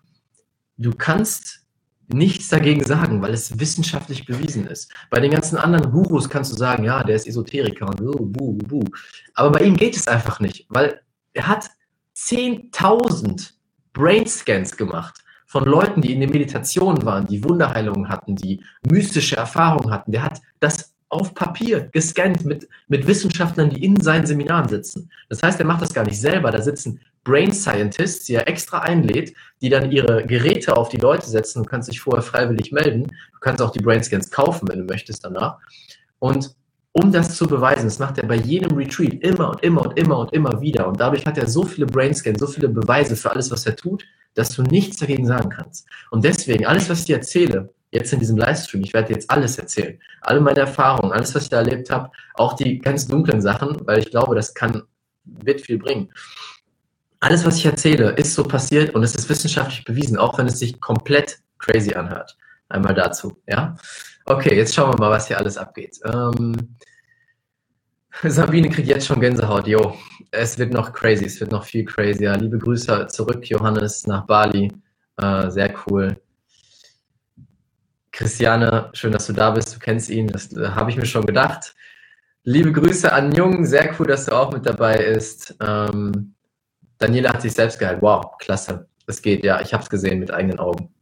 du 0.76 0.92
kannst 0.92 1.63
nichts 2.08 2.48
dagegen 2.48 2.84
sagen, 2.84 3.22
weil 3.22 3.32
es 3.32 3.58
wissenschaftlich 3.58 4.26
bewiesen 4.26 4.66
ist. 4.66 4.92
Bei 5.10 5.20
den 5.20 5.30
ganzen 5.30 5.56
anderen 5.56 5.90
Gurus 5.90 6.28
kannst 6.28 6.52
du 6.52 6.56
sagen, 6.56 6.84
ja, 6.84 7.02
der 7.02 7.16
ist 7.16 7.26
Esoteriker 7.26 7.88
und 7.88 7.96
buh, 7.96 8.26
buh, 8.26 8.52
buh. 8.52 8.84
Aber 9.34 9.52
bei 9.52 9.64
ihm 9.64 9.76
geht 9.76 9.96
es 9.96 10.08
einfach 10.08 10.40
nicht, 10.40 10.66
weil 10.68 11.00
er 11.32 11.48
hat 11.48 11.70
10.000 12.16 13.52
Brainscans 13.92 14.76
gemacht 14.76 15.24
von 15.46 15.64
Leuten, 15.64 16.00
die 16.00 16.12
in 16.12 16.20
der 16.20 16.30
Meditation 16.30 17.04
waren, 17.04 17.26
die 17.26 17.44
Wunderheilungen 17.44 18.08
hatten, 18.08 18.34
die 18.34 18.62
mystische 18.88 19.36
Erfahrungen 19.36 19.92
hatten. 19.92 20.12
Der 20.12 20.24
hat 20.24 20.40
das 20.58 20.93
auf 21.14 21.32
Papier 21.32 21.88
gescannt 21.92 22.44
mit, 22.44 22.68
mit 22.88 23.06
Wissenschaftlern, 23.06 23.70
die 23.70 23.84
in 23.84 24.00
seinen 24.00 24.26
Seminaren 24.26 24.68
sitzen. 24.68 25.08
Das 25.28 25.42
heißt, 25.42 25.60
er 25.60 25.66
macht 25.66 25.80
das 25.80 25.94
gar 25.94 26.04
nicht 26.04 26.20
selber. 26.20 26.50
Da 26.50 26.60
sitzen 26.60 27.00
Brain 27.22 27.52
Scientists, 27.52 28.26
die 28.26 28.34
er 28.34 28.48
extra 28.48 28.80
einlädt, 28.80 29.32
die 29.62 29.68
dann 29.68 29.92
ihre 29.92 30.26
Geräte 30.26 30.76
auf 30.76 30.88
die 30.88 30.96
Leute 30.96 31.26
setzen. 31.26 31.62
Du 31.62 31.68
kannst 31.68 31.88
dich 31.88 32.00
vorher 32.00 32.22
freiwillig 32.22 32.72
melden. 32.72 33.04
Du 33.04 33.38
kannst 33.40 33.62
auch 33.62 33.70
die 33.70 33.78
Brain 33.78 34.02
Scans 34.02 34.30
kaufen, 34.30 34.68
wenn 34.68 34.80
du 34.80 34.84
möchtest 34.84 35.24
danach. 35.24 35.58
Und 36.18 36.54
um 36.92 37.12
das 37.12 37.36
zu 37.36 37.46
beweisen, 37.46 37.84
das 37.84 37.98
macht 37.98 38.18
er 38.18 38.26
bei 38.26 38.36
jedem 38.36 38.76
Retreat 38.76 39.14
immer 39.14 39.50
und 39.50 39.62
immer 39.62 39.82
und 39.86 39.96
immer 39.96 40.18
und 40.18 40.32
immer 40.32 40.60
wieder. 40.60 40.86
Und 40.88 41.00
dadurch 41.00 41.24
hat 41.26 41.38
er 41.38 41.46
so 41.46 41.64
viele 41.64 41.86
Brain 41.86 42.14
Scans, 42.14 42.40
so 42.40 42.46
viele 42.46 42.68
Beweise 42.68 43.16
für 43.16 43.30
alles, 43.30 43.50
was 43.50 43.66
er 43.66 43.76
tut, 43.76 44.04
dass 44.34 44.50
du 44.50 44.62
nichts 44.62 44.98
dagegen 44.98 45.26
sagen 45.26 45.48
kannst. 45.48 45.86
Und 46.10 46.24
deswegen, 46.24 46.66
alles, 46.66 46.88
was 46.90 47.00
ich 47.00 47.06
dir 47.06 47.16
erzähle, 47.16 47.73
jetzt 47.94 48.12
in 48.12 48.18
diesem 48.18 48.36
Livestream, 48.36 48.82
ich 48.82 48.92
werde 48.92 49.12
jetzt 49.12 49.30
alles 49.30 49.58
erzählen. 49.58 49.98
Alle 50.20 50.40
meine 50.40 50.60
Erfahrungen, 50.60 51.12
alles, 51.12 51.34
was 51.34 51.44
ich 51.44 51.48
da 51.48 51.58
erlebt 51.58 51.90
habe, 51.90 52.10
auch 52.34 52.54
die 52.54 52.78
ganz 52.78 53.06
dunklen 53.06 53.40
Sachen, 53.40 53.86
weil 53.86 54.00
ich 54.00 54.10
glaube, 54.10 54.34
das 54.34 54.54
kann, 54.54 54.82
wird 55.24 55.60
viel 55.60 55.78
bringen 55.78 56.08
alles, 57.24 57.44
was 57.46 57.56
ich 57.56 57.64
erzähle, 57.64 58.10
ist 58.10 58.34
so 58.34 58.44
passiert 58.44 58.94
und 58.94 59.02
es 59.02 59.14
ist 59.14 59.28
wissenschaftlich 59.30 59.84
bewiesen, 59.84 60.18
auch 60.18 60.36
wenn 60.38 60.46
es 60.46 60.58
sich 60.58 60.78
komplett 60.80 61.38
crazy 61.58 61.94
anhört. 61.94 62.36
Einmal 62.68 62.94
dazu, 62.94 63.38
ja? 63.46 63.76
Okay, 64.26 64.54
jetzt 64.54 64.74
schauen 64.74 64.92
wir 64.92 64.98
mal, 64.98 65.10
was 65.10 65.28
hier 65.28 65.38
alles 65.38 65.56
abgeht. 65.56 65.98
Ähm, 66.04 66.76
Sabine 68.22 68.68
kriegt 68.68 68.88
jetzt 68.88 69.06
schon 69.06 69.20
Gänsehaut, 69.20 69.66
jo. 69.66 69.96
es 70.32 70.58
wird 70.58 70.72
noch 70.74 70.92
crazy, 70.92 71.24
es 71.24 71.40
wird 71.40 71.50
noch 71.50 71.64
viel 71.64 71.86
crazier. 71.86 72.36
Liebe 72.36 72.58
Grüße 72.58 73.06
zurück, 73.08 73.48
Johannes, 73.48 74.06
nach 74.06 74.26
Bali. 74.26 74.70
Äh, 75.16 75.50
sehr 75.50 75.74
cool. 75.86 76.20
Christiane, 78.14 78.90
schön, 78.92 79.10
dass 79.10 79.26
du 79.26 79.32
da 79.32 79.50
bist. 79.50 79.74
Du 79.74 79.80
kennst 79.80 80.08
ihn, 80.08 80.28
das 80.28 80.52
äh, 80.52 80.68
habe 80.68 80.88
ich 80.88 80.96
mir 80.96 81.04
schon 81.04 81.26
gedacht. 81.26 81.74
Liebe 82.44 82.70
Grüße 82.70 83.12
an 83.12 83.32
Jung, 83.32 83.66
sehr 83.66 83.92
cool, 83.98 84.06
dass 84.06 84.26
du 84.26 84.32
auch 84.32 84.52
mit 84.52 84.64
dabei 84.64 84.98
bist. 84.98 85.56
Ähm, 85.60 86.34
Daniela 86.98 87.32
hat 87.32 87.42
sich 87.42 87.52
selbst 87.52 87.76
geheilt. 87.76 88.00
Wow, 88.02 88.38
klasse. 88.38 88.86
Es 89.08 89.20
geht, 89.20 89.44
ja, 89.44 89.60
ich 89.60 89.74
habe 89.74 89.82
es 89.82 89.90
gesehen 89.90 90.20
mit 90.20 90.30
eigenen 90.30 90.60
Augen. 90.60 90.94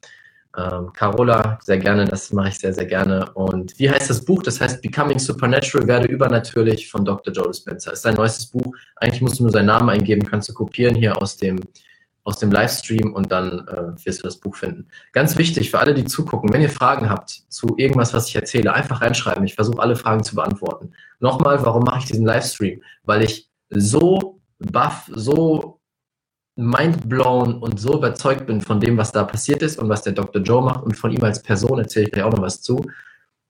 Ähm, 0.57 0.91
Carola, 0.95 1.59
sehr 1.63 1.77
gerne, 1.77 2.07
das 2.07 2.33
mache 2.33 2.49
ich 2.49 2.59
sehr, 2.59 2.73
sehr 2.73 2.87
gerne. 2.87 3.31
Und 3.35 3.79
wie 3.79 3.91
heißt 3.91 4.09
das 4.09 4.25
Buch? 4.25 4.43
Das 4.43 4.63
heißt 4.63 4.81
Becoming 4.81 5.19
Supernatural, 5.19 5.87
werde 5.87 6.09
übernatürlich 6.09 6.91
von 6.91 7.05
Dr. 7.05 7.35
Joe 7.35 7.49
Dispenza. 7.49 7.91
Ist 7.91 8.03
sein 8.03 8.15
neuestes 8.15 8.47
Buch. 8.47 8.75
Eigentlich 8.97 9.21
musst 9.21 9.39
du 9.39 9.43
nur 9.43 9.53
seinen 9.53 9.67
Namen 9.67 9.91
eingeben, 9.91 10.25
kannst 10.25 10.49
du 10.49 10.55
kopieren 10.55 10.95
hier 10.95 11.21
aus 11.21 11.37
dem, 11.37 11.61
aus 12.25 12.39
dem 12.39 12.53
Livestream 12.53 13.13
und 13.13 13.33
dann 13.33 13.67
äh, 13.67 14.05
wirst 14.05 14.21
du 14.21 14.25
das 14.25 14.37
Buch 14.37 14.57
finden. 14.57 14.87
Ganz 15.13 15.37
wichtig 15.37 15.71
für 15.71 15.81
alle, 15.81 15.95
die 15.95 16.05
zugucken, 16.05 16.53
wenn 16.53 16.63
ihr 16.63 16.71
Fragen 16.71 17.11
habt 17.11 17.31
zu 17.49 17.75
irgendwas, 17.77 18.15
was 18.15 18.29
ich 18.29 18.37
erzähle, 18.37 18.73
einfach 18.73 19.01
reinschreiben. 19.01 19.45
Ich 19.45 19.55
versuche 19.55 19.81
alle 19.81 19.97
Fragen 19.97 20.23
zu 20.23 20.37
beantworten. 20.37 20.93
Nochmal, 21.19 21.65
warum 21.65 21.83
mache 21.83 22.01
ich 22.01 22.05
diesen 22.07 22.25
Livestream? 22.25 22.81
Weil 23.05 23.23
ich 23.23 23.49
so 23.71 24.41
baff, 24.59 25.11
so 25.13 25.81
mindblown 26.57 27.55
und 27.59 27.81
so 27.81 27.95
überzeugt 27.95 28.47
bin 28.47 28.61
von 28.61 28.79
dem, 28.79 28.97
was 28.97 29.11
da 29.11 29.25
passiert 29.25 29.63
ist 29.63 29.79
und 29.79 29.89
was 29.89 30.03
der 30.03 30.13
Dr. 30.13 30.43
Joe 30.43 30.63
macht 30.63 30.85
und 30.85 30.97
von 30.97 31.11
ihm 31.11 31.25
als 31.25 31.43
Person 31.43 31.79
erzähle 31.79 32.07
ich 32.07 32.13
gleich 32.13 32.25
auch 32.25 32.33
noch 32.33 32.43
was 32.43 32.61
zu, 32.61 32.85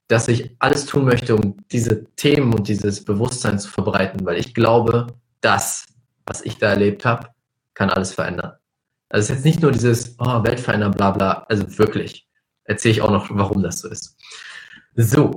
dass 0.09 0.29
ich 0.29 0.55
alles 0.59 0.87
tun 0.87 1.05
möchte, 1.05 1.35
um 1.35 1.57
diese 1.71 2.05
Themen 2.15 2.55
und 2.55 2.69
dieses 2.69 3.05
Bewusstsein 3.05 3.59
zu 3.59 3.69
verbreiten, 3.69 4.25
weil 4.25 4.39
ich 4.39 4.55
glaube, 4.55 5.09
das, 5.41 5.87
was 6.27 6.43
ich 6.43 6.59
da 6.59 6.71
erlebt 6.71 7.05
habe, 7.05 7.29
kann 7.75 7.91
alles 7.91 8.15
verändern. 8.15 8.53
Also 9.13 9.25
es 9.25 9.31
ist 9.31 9.37
jetzt 9.37 9.45
nicht 9.45 9.63
nur 9.63 9.73
dieses 9.73 10.17
oh, 10.19 10.43
Weltverändern, 10.43 10.93
bla 10.93 11.11
bla, 11.11 11.47
also 11.49 11.79
wirklich. 11.79 12.27
Erzähle 12.65 12.93
ich 12.93 13.03
auch 13.03 13.11
noch, 13.11 13.29
warum 13.31 13.63
das 13.63 13.81
so 13.81 13.89
ist. 13.89 14.17
So. 14.97 15.35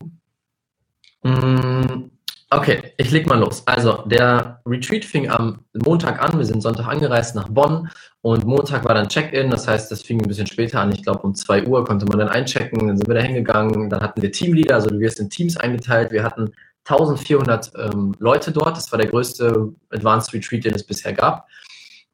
Mm, 1.24 2.10
Okay, 2.52 2.94
ich 2.98 3.10
leg 3.12 3.26
mal 3.28 3.40
los. 3.40 3.64
Also, 3.66 4.04
der 4.06 4.62
Retreat 4.68 5.04
fing 5.04 5.30
am 5.30 5.66
Montag 5.74 6.22
an. 6.24 6.38
Wir 6.38 6.46
sind 6.46 6.62
Sonntag 6.62 6.88
angereist 6.88 7.36
nach 7.36 7.50
Bonn 7.50 7.90
und 8.22 8.46
Montag 8.46 8.86
war 8.86 8.94
dann 8.94 9.10
Check-in. 9.10 9.50
Das 9.50 9.68
heißt, 9.68 9.92
das 9.92 10.04
fing 10.04 10.22
ein 10.22 10.28
bisschen 10.28 10.46
später 10.46 10.80
an. 10.80 10.92
Ich 10.92 11.02
glaube, 11.04 11.22
um 11.24 11.34
2 11.34 11.66
Uhr 11.66 11.84
konnte 11.84 12.06
man 12.06 12.20
dann 12.20 12.30
einchecken. 12.30 12.88
Dann 12.88 12.98
sind 12.98 13.08
wir 13.08 13.16
da 13.16 13.22
hingegangen. 13.22 13.90
Dann 13.90 14.00
hatten 14.00 14.22
wir 14.22 14.32
Teamleader, 14.32 14.76
also 14.76 14.90
du 14.90 15.00
wirst 15.00 15.20
in 15.20 15.30
Teams 15.30 15.58
eingeteilt. 15.58 16.12
Wir 16.12 16.24
hatten 16.24 16.52
1400 16.88 17.72
ähm, 17.78 18.16
Leute 18.20 18.52
dort. 18.52 18.78
Das 18.78 18.92
war 18.92 19.00
der 19.00 19.10
größte 19.10 19.74
Advanced 19.90 20.32
Retreat, 20.34 20.66
den 20.66 20.76
es 20.76 20.86
bisher 20.86 21.14
gab, 21.14 21.48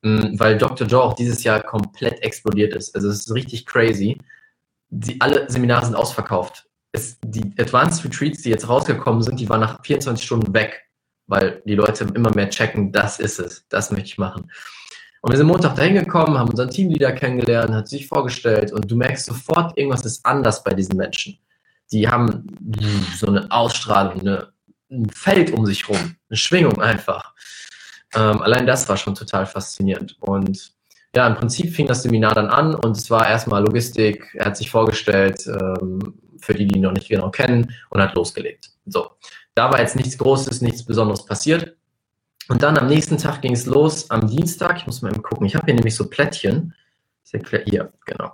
weil 0.02 0.58
Dr. 0.58 0.88
Joe 0.88 1.04
auch 1.04 1.14
dieses 1.14 1.44
Jahr 1.44 1.62
komplett 1.62 2.22
explodiert 2.24 2.76
ist. 2.76 2.96
Also, 2.96 3.10
es 3.10 3.22
ist 3.22 3.34
richtig 3.34 3.66
crazy. 3.66 4.18
Die, 4.90 5.20
alle 5.22 5.50
Seminare 5.50 5.86
sind 5.86 5.96
ausverkauft 5.96 6.68
es, 6.92 7.18
die 7.24 7.54
Advanced 7.58 8.04
Retreats, 8.04 8.42
die 8.42 8.50
jetzt 8.50 8.68
rausgekommen 8.68 9.22
sind, 9.22 9.40
die 9.40 9.50
waren 9.50 9.62
nach 9.62 9.84
24 9.84 10.26
Stunden 10.26 10.54
weg, 10.54 10.82
weil 11.28 11.62
die 11.66 11.76
Leute 11.76 12.06
immer 12.14 12.34
mehr 12.36 12.50
checken, 12.50 12.92
das 12.92 13.20
ist 13.20 13.40
es, 13.40 13.66
das 13.70 13.92
möchte 13.92 14.08
ich 14.08 14.18
machen. 14.18 14.52
Und 15.22 15.32
wir 15.32 15.38
sind 15.38 15.48
Montag 15.48 15.76
dahin 15.76 15.96
gekommen, 15.96 16.38
haben 16.38 16.50
unseren 16.50 16.70
Teamleader 16.70 17.14
kennengelernt, 17.14 17.74
hat 17.74 17.88
sich 17.88 18.08
vorgestellt 18.08 18.74
und 18.74 18.90
du 18.90 18.96
merkst 18.96 19.28
sofort, 19.28 19.78
irgendwas 19.78 20.06
ist 20.06 20.26
anders 20.26 20.64
bei 20.64 20.74
diesen 20.74 20.98
Menschen. 20.98 21.38
Die 21.92 22.08
haben 22.08 22.48
so 23.18 23.28
eine 23.28 23.50
Ausstrahlung, 23.52 24.22
eine, 24.22 24.52
ein 24.90 25.10
Feld 25.10 25.52
um 25.52 25.66
sich 25.66 25.88
rum, 25.88 26.16
eine 26.30 26.38
Schwingung 26.38 26.82
einfach. 26.82 27.31
Ähm, 28.16 28.42
allein 28.42 28.66
das 28.66 28.88
war 28.90 28.98
schon 28.98 29.16
total 29.16 29.46
faszinierend. 29.46 30.18
Und 30.20 30.74
ja, 31.16 31.28
im 31.28 31.36
Prinzip 31.36 31.74
fing 31.74 31.88
das 31.88 32.04
Seminar 32.04 32.34
dann 32.34 32.48
an 32.48 32.76
und 32.76 32.98
es 32.98 33.10
war 33.10 33.28
erstmal 33.28 33.64
Logistik. 33.64 34.30
Er 34.34 34.46
hat 34.46 34.58
sich 34.58 34.72
vorgestellt, 34.72 35.46
ähm, 35.48 36.14
für 36.40 36.54
die, 36.54 36.68
die 36.68 36.78
ihn 36.78 36.84
noch 36.84 36.94
nicht 36.94 37.10
genau 37.10 37.30
kennen, 37.30 37.74
und 37.90 38.02
hat 38.02 38.16
losgelegt. 38.16 38.72
So, 38.86 39.12
da 39.54 39.72
war 39.72 39.80
jetzt 39.80 39.96
nichts 39.96 40.18
Großes, 40.18 40.62
nichts 40.62 40.84
Besonderes 40.86 41.26
passiert. 41.26 41.76
Und 42.48 42.64
dann 42.64 42.78
am 42.78 42.88
nächsten 42.88 43.18
Tag 43.18 43.42
ging 43.42 43.54
es 43.54 43.66
los, 43.66 44.10
am 44.10 44.28
Dienstag, 44.28 44.78
ich 44.78 44.88
muss 44.88 45.02
mal 45.02 45.12
eben 45.12 45.22
gucken, 45.22 45.46
ich 45.46 45.56
habe 45.56 45.66
hier 45.66 45.76
nämlich 45.76 45.96
so 45.96 46.10
Plättchen, 46.10 46.74
hier, 47.66 47.94
genau. 48.06 48.34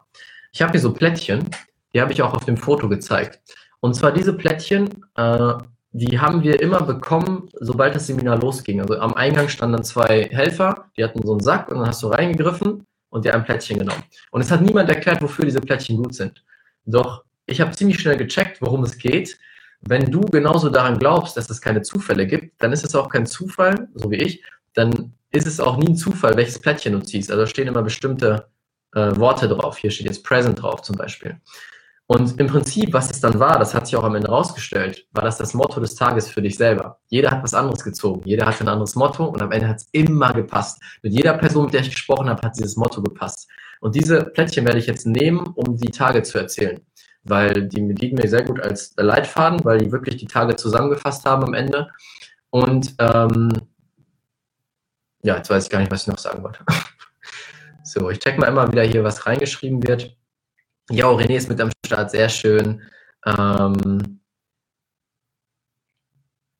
Ich 0.51 0.61
habe 0.61 0.71
hier 0.71 0.81
so 0.81 0.91
Plättchen, 0.91 1.47
die 1.93 2.01
habe 2.01 2.13
ich 2.13 2.21
auch 2.23 2.33
auf 2.33 2.45
dem 2.45 2.57
Foto 2.57 2.89
gezeigt. 2.89 3.39
Und 3.79 3.93
zwar 3.93 4.11
diese 4.11 4.33
Plättchen, 4.33 5.05
äh, 5.15 5.53
die 5.97 6.19
haben 6.19 6.43
wir 6.43 6.61
immer 6.61 6.83
bekommen, 6.83 7.49
sobald 7.59 7.95
das 7.95 8.05
Seminar 8.05 8.39
losging. 8.39 8.81
Also 8.81 8.99
am 8.99 9.15
Eingang 9.15 9.49
standen 9.49 9.77
dann 9.77 9.83
zwei 9.83 10.25
Helfer, 10.29 10.85
die 10.95 11.03
hatten 11.03 11.25
so 11.25 11.31
einen 11.31 11.41
Sack 11.41 11.71
und 11.71 11.79
dann 11.79 11.87
hast 11.87 12.03
du 12.03 12.07
reingegriffen 12.07 12.85
und 13.09 13.25
dir 13.25 13.33
ein 13.33 13.43
Plättchen 13.43 13.79
genommen. 13.79 14.03
Und 14.29 14.41
es 14.41 14.51
hat 14.51 14.61
niemand 14.61 14.89
erklärt, 14.89 15.23
wofür 15.23 15.45
diese 15.45 15.59
Plättchen 15.59 15.97
gut 15.97 16.13
sind. 16.13 16.43
Doch 16.85 17.23
ich 17.47 17.59
habe 17.61 17.71
ziemlich 17.71 17.99
schnell 17.99 18.15
gecheckt, 18.15 18.61
worum 18.61 18.83
es 18.83 18.95
geht. 18.97 19.39
Wenn 19.81 20.11
du 20.11 20.21
genauso 20.21 20.69
daran 20.69 20.99
glaubst, 20.99 21.35
dass 21.35 21.49
es 21.49 21.61
keine 21.61 21.81
Zufälle 21.81 22.27
gibt, 22.27 22.61
dann 22.61 22.73
ist 22.73 22.85
es 22.85 22.93
auch 22.93 23.09
kein 23.09 23.25
Zufall, 23.25 23.87
so 23.95 24.11
wie 24.11 24.17
ich, 24.17 24.43
dann 24.75 25.13
ist 25.31 25.47
es 25.47 25.59
auch 25.59 25.77
nie 25.77 25.87
ein 25.87 25.95
Zufall, 25.95 26.37
welches 26.37 26.59
Plättchen 26.59 26.93
du 26.93 26.99
ziehst. 26.99 27.31
Also 27.31 27.47
stehen 27.47 27.67
immer 27.67 27.81
bestimmte 27.81 28.47
äh, 28.93 29.15
Worte 29.15 29.47
drauf. 29.47 29.79
Hier 29.79 29.89
steht 29.89 30.05
jetzt 30.05 30.23
Present 30.23 30.61
drauf 30.61 30.83
zum 30.83 30.95
Beispiel. 30.95 31.37
Und 32.09 32.39
im 32.39 32.47
Prinzip, 32.47 32.93
was 32.93 33.11
es 33.11 33.19
dann 33.19 33.37
war, 33.37 33.59
das 33.59 33.73
hat 33.73 33.85
sich 33.85 33.95
auch 33.97 34.03
am 34.03 34.15
Ende 34.15 34.29
rausgestellt, 34.29 35.05
war 35.11 35.25
das 35.25 35.37
das 35.37 35.53
Motto 35.53 35.81
des 35.81 35.95
Tages 35.95 36.29
für 36.29 36.41
dich 36.41 36.55
selber. 36.55 36.99
Jeder 37.09 37.31
hat 37.31 37.43
was 37.43 37.53
anderes 37.53 37.83
gezogen, 37.83 38.21
jeder 38.23 38.45
hat 38.45 38.61
ein 38.61 38.69
anderes 38.69 38.95
Motto 38.95 39.25
und 39.25 39.41
am 39.41 39.51
Ende 39.51 39.67
hat 39.67 39.77
es 39.77 39.89
immer 39.91 40.33
gepasst. 40.33 40.81
Mit 41.03 41.13
jeder 41.13 41.33
Person, 41.33 41.65
mit 41.65 41.73
der 41.73 41.81
ich 41.81 41.91
gesprochen 41.91 42.29
habe, 42.29 42.41
hat 42.41 42.57
dieses 42.57 42.77
Motto 42.77 43.01
gepasst. 43.01 43.49
Und 43.81 43.93
diese 43.93 44.23
Plättchen 44.23 44.65
werde 44.65 44.79
ich 44.79 44.87
jetzt 44.87 45.05
nehmen, 45.05 45.47
um 45.55 45.75
die 45.75 45.91
Tage 45.91 46.23
zu 46.23 46.37
erzählen 46.37 46.81
weil 47.29 47.67
die 47.67 47.93
dienen 47.93 48.15
mir 48.15 48.27
sehr 48.27 48.43
gut 48.43 48.59
als 48.59 48.93
Leitfaden, 48.97 49.63
weil 49.63 49.79
die 49.79 49.91
wirklich 49.91 50.17
die 50.17 50.27
Tage 50.27 50.55
zusammengefasst 50.55 51.25
haben 51.25 51.43
am 51.43 51.53
Ende. 51.53 51.89
Und 52.49 52.95
ähm, 52.99 53.51
ja, 55.23 55.37
jetzt 55.37 55.49
weiß 55.49 55.65
ich 55.65 55.69
gar 55.69 55.79
nicht, 55.79 55.91
was 55.91 56.03
ich 56.03 56.07
noch 56.07 56.17
sagen 56.17 56.43
wollte. 56.43 56.63
so, 57.83 58.09
ich 58.09 58.19
check 58.19 58.37
mal 58.37 58.47
immer 58.47 58.71
wieder 58.71 58.83
hier, 58.83 59.03
was 59.03 59.25
reingeschrieben 59.25 59.85
wird. 59.85 60.15
Ja, 60.89 61.07
René 61.09 61.35
ist 61.35 61.49
mit 61.49 61.59
am 61.59 61.69
Start, 61.85 62.11
sehr 62.11 62.29
schön. 62.29 62.81
Ähm, 63.25 64.19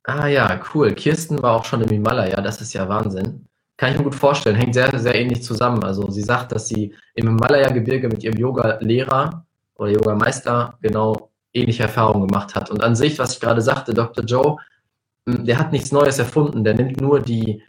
ah 0.04 0.28
ja, 0.28 0.62
cool. 0.74 0.94
Kirsten 0.94 1.42
war 1.42 1.56
auch 1.56 1.66
schon 1.66 1.82
im 1.82 1.90
Himalaya, 1.90 2.42
das 2.42 2.62
ist 2.62 2.74
ja 2.74 2.88
Wahnsinn. 2.90 3.48
Kann 3.78 3.92
ich 3.92 3.98
mir 3.98 4.04
gut 4.06 4.16
vorstellen, 4.16 4.56
hängt 4.56 4.74
sehr, 4.74 4.98
sehr 5.00 5.16
ähnlich 5.16 5.44
zusammen. 5.44 5.84
Also 5.84 6.10
sie 6.10 6.24
sagt, 6.24 6.52
dass 6.52 6.68
sie 6.68 6.96
im 7.14 7.28
Himalaya-Gebirge 7.28 8.10
mit 8.10 8.24
ihrem 8.24 8.38
Yoga-Lehrer 8.38 9.46
oder 9.76 9.92
Yoga-Meister 9.92 10.78
genau 10.82 11.32
ähnliche 11.54 11.84
Erfahrungen 11.84 12.28
gemacht 12.28 12.56
hat. 12.56 12.70
Und 12.72 12.84
an 12.84 12.96
sich, 12.96 13.20
was 13.20 13.34
ich 13.34 13.40
gerade 13.40 13.62
sagte, 13.62 13.94
Dr. 13.94 14.26
Joe, 14.26 14.58
hm, 15.28 15.46
der 15.46 15.60
hat 15.60 15.72
nichts 15.72 15.92
Neues 15.92 16.20
erfunden. 16.20 16.64
Der 16.64 16.74
nimmt 16.74 17.00
nur 17.00 17.20
die, 17.22 17.64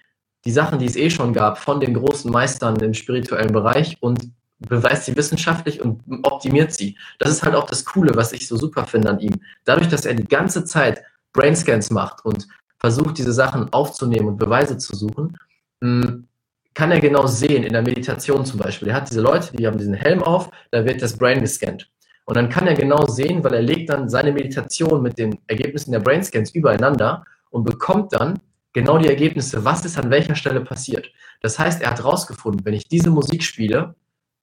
die 0.45 0.51
Sachen, 0.51 0.79
die 0.79 0.87
es 0.87 0.97
eh 0.97 1.11
schon 1.11 1.33
gab, 1.33 1.59
von 1.59 1.81
den 1.81 1.95
großen 1.95 2.31
Meistern 2.33 2.77
im 2.81 2.95
spirituellen 2.95 3.53
Bereich 3.53 3.97
und 4.01 4.31
beweist 4.61 5.05
sie 5.05 5.17
wissenschaftlich 5.17 5.81
und 5.81 6.03
optimiert 6.25 6.73
sie. 6.73 6.97
Das 7.19 7.31
ist 7.31 7.43
halt 7.43 7.55
auch 7.55 7.67
das 7.67 7.85
Coole, 7.85 8.15
was 8.17 8.33
ich 8.33 8.49
so 8.49 8.57
super 8.57 8.87
finde 8.87 9.11
an 9.11 9.21
ihm. 9.21 9.35
Dadurch, 9.65 9.89
dass 9.89 10.05
er 10.05 10.15
die 10.15 10.25
ganze 10.25 10.65
Zeit 10.65 11.03
Brainscans 11.33 11.91
macht 11.91 12.25
und 12.25 12.49
versucht, 12.79 13.19
diese 13.19 13.33
Sachen 13.33 13.73
aufzunehmen 13.73 14.29
und 14.29 14.39
Beweise 14.39 14.79
zu 14.79 14.97
suchen, 14.97 15.37
hm, 15.81 16.27
kann 16.75 16.93
er 16.93 17.01
genau 17.01 17.27
sehen, 17.27 17.65
in 17.65 17.73
der 17.73 17.83
Meditation 17.83 18.45
zum 18.45 18.61
Beispiel. 18.61 18.89
Er 18.89 18.95
hat 18.95 19.11
diese 19.11 19.21
Leute, 19.21 19.57
die 19.57 19.67
haben 19.67 19.79
diesen 19.79 19.95
Helm 19.95 20.23
auf, 20.23 20.51
da 20.71 20.85
wird 20.85 21.03
das 21.03 21.17
Brain 21.17 21.41
gescannt. 21.41 21.91
Und 22.25 22.37
dann 22.37 22.49
kann 22.49 22.67
er 22.67 22.75
genau 22.75 23.07
sehen, 23.07 23.43
weil 23.43 23.55
er 23.55 23.63
legt 23.63 23.91
dann 23.91 24.09
seine 24.09 24.33
Meditation 24.33 25.03
mit 25.03 25.19
den 25.19 25.39
Ergebnissen 25.47 25.93
der 25.93 26.01
Brainscans 26.01 26.55
übereinander 26.55 27.25
und 27.51 27.65
bekommt 27.65 28.13
dann 28.13 28.39
genau 28.73 28.99
die 28.99 29.09
Ergebnisse, 29.09 29.65
was 29.65 29.85
ist 29.85 29.99
an 29.99 30.11
welcher 30.11 30.35
Stelle 30.35 30.61
passiert. 30.61 31.11
Das 31.41 31.59
heißt, 31.59 31.83
er 31.83 31.91
hat 31.91 31.99
herausgefunden, 31.99 32.65
wenn 32.65 32.75
ich 32.75 32.87
diese 32.87 33.11
Musik 33.11 33.43
spiele, 33.43 33.95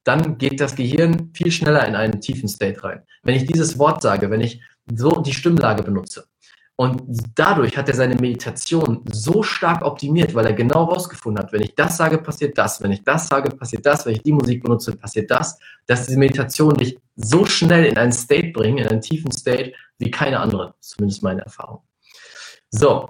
dann 0.05 0.38
geht 0.38 0.62
das 0.62 0.75
Gehirn 0.75 1.31
viel 1.33 1.51
schneller 1.51 1.85
in 1.85 1.95
einen 1.95 2.21
tiefen 2.21 2.47
State 2.47 2.81
rein. 2.83 3.01
Wenn 3.24 3.35
ich 3.35 3.45
dieses 3.45 3.77
Wort 3.77 4.01
sage, 4.01 4.29
wenn 4.29 4.39
ich 4.39 4.62
so 4.95 5.12
die 5.21 5.33
Stimmlage 5.33 5.83
benutze. 5.83 6.27
Und 6.77 7.03
dadurch 7.35 7.77
hat 7.77 7.88
er 7.88 7.95
seine 7.95 8.15
Meditation 8.15 9.03
so 9.09 9.43
stark 9.43 9.83
optimiert, 9.83 10.35
weil 10.35 10.45
er 10.45 10.53
genau 10.53 10.88
herausgefunden 10.88 11.41
hat, 11.41 11.53
wenn 11.53 11.62
ich 11.62 11.74
das 11.74 11.95
sage, 11.97 12.17
passiert 12.17 12.57
das, 12.57 12.83
wenn 12.83 12.91
ich 12.91 13.01
das 13.03 13.27
sage, 13.27 13.50
passiert 13.50 13.85
das, 13.85 14.05
wenn 14.05 14.13
ich 14.13 14.24
die 14.24 14.33
Musik 14.33 14.62
benutze, 14.62 14.95
passiert 14.95 15.31
das, 15.31 15.57
dass 15.88 16.05
diese 16.05 16.19
Meditation 16.19 16.75
dich 16.75 16.97
so 17.15 17.45
schnell 17.45 17.85
in 17.85 17.97
einen 17.97 18.12
State 18.12 18.51
bringen, 18.51 18.79
in 18.79 18.88
einen 18.88 19.01
tiefen 19.01 19.31
State, 19.31 19.74
wie 20.00 20.12
keine 20.12 20.39
andere, 20.39 20.75
zumindest 20.81 21.24
meine 21.24 21.41
Erfahrung. 21.43 21.81
So, 22.69 23.09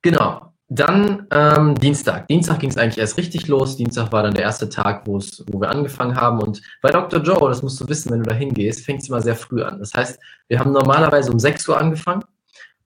genau. 0.00 0.55
Dann 0.68 1.28
ähm, 1.30 1.76
Dienstag. 1.76 2.26
Dienstag 2.26 2.58
ging 2.58 2.70
es 2.70 2.76
eigentlich 2.76 2.98
erst 2.98 3.16
richtig 3.18 3.46
los. 3.46 3.76
Dienstag 3.76 4.10
war 4.10 4.24
dann 4.24 4.34
der 4.34 4.42
erste 4.42 4.68
Tag, 4.68 5.06
wo 5.06 5.20
wir 5.20 5.70
angefangen 5.70 6.16
haben. 6.16 6.40
Und 6.40 6.60
bei 6.82 6.90
Dr. 6.90 7.22
Joe, 7.22 7.48
das 7.48 7.62
musst 7.62 7.80
du 7.80 7.88
wissen, 7.88 8.10
wenn 8.10 8.24
du 8.24 8.30
da 8.30 8.34
hingehst, 8.34 8.84
fängt 8.84 9.02
es 9.02 9.08
immer 9.08 9.20
sehr 9.20 9.36
früh 9.36 9.62
an. 9.62 9.78
Das 9.78 9.94
heißt, 9.94 10.18
wir 10.48 10.58
haben 10.58 10.72
normalerweise 10.72 11.30
um 11.30 11.38
6 11.38 11.68
Uhr 11.68 11.78
angefangen 11.78 12.24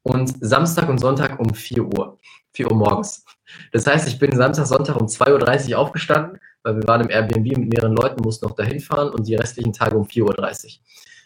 und 0.03 0.35
Samstag 0.45 0.91
und 0.91 0.99
Sonntag 0.99 1.41
um 1.41 1.55
4 1.55 1.83
Uhr. 1.83 2.19
4 2.53 2.71
Uhr 2.71 2.77
morgens. 2.77 3.25
Das 3.73 3.87
heißt, 3.87 4.09
ich 4.09 4.19
bin 4.19 4.37
Samstag, 4.37 4.67
Sonntag 4.67 5.01
um 5.01 5.07
2.30 5.07 5.73
Uhr 5.73 5.79
aufgestanden, 5.79 6.39
weil 6.63 6.77
wir 6.77 6.87
waren 6.87 7.01
im 7.01 7.11
Airbnb 7.11 7.57
mit 7.57 7.73
mehreren 7.73 7.95
Leuten, 7.95 8.23
mussten 8.23 8.47
noch 8.47 8.57
dahin 8.57 8.81
fahren 8.81 9.09
und 9.09 9.27
die 9.27 9.37
restlichen 9.37 9.73
Tage 9.73 9.97
um 9.97 10.05
4.30 10.05 10.65
Uhr. 10.67 10.71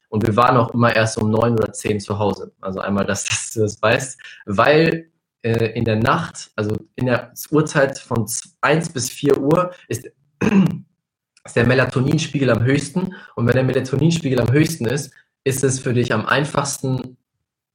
Und 0.09 0.25
wir 0.25 0.37
waren 0.37 0.57
auch 0.57 0.73
immer 0.73 0.95
erst 0.95 1.19
um 1.19 1.31
9 1.31 1.55
oder 1.55 1.73
10 1.73 1.99
zu 1.99 2.19
Hause. 2.19 2.53
Also 2.61 2.79
einmal, 2.79 3.05
dass 3.05 3.25
du 3.53 3.61
das 3.61 3.83
weißt, 3.83 4.21
weil 4.47 5.11
äh, 5.45 5.73
in 5.75 5.85
der 5.85 5.97
Nacht, 5.97 6.51
also 6.57 6.75
in 6.97 7.07
der 7.07 7.33
Uhrzeit 7.51 7.99
von 7.99 8.27
1 8.63 8.89
bis 8.91 9.11
4 9.11 9.39
Uhr 9.39 9.73
ist, 9.89 10.07
ist 11.45 11.57
der 11.57 11.67
Melatoninspiegel 11.67 12.51
am 12.51 12.65
höchsten. 12.65 13.15
Und 13.37 13.47
wenn 13.47 13.55
der 13.55 13.65
Melatoninspiegel 13.65 14.41
am 14.41 14.51
höchsten 14.51 14.87
ist, 14.87 15.13
ist 15.45 15.63
es 15.63 15.79
für 15.79 15.93
dich 15.93 16.13
am 16.15 16.25
einfachsten, 16.25 17.19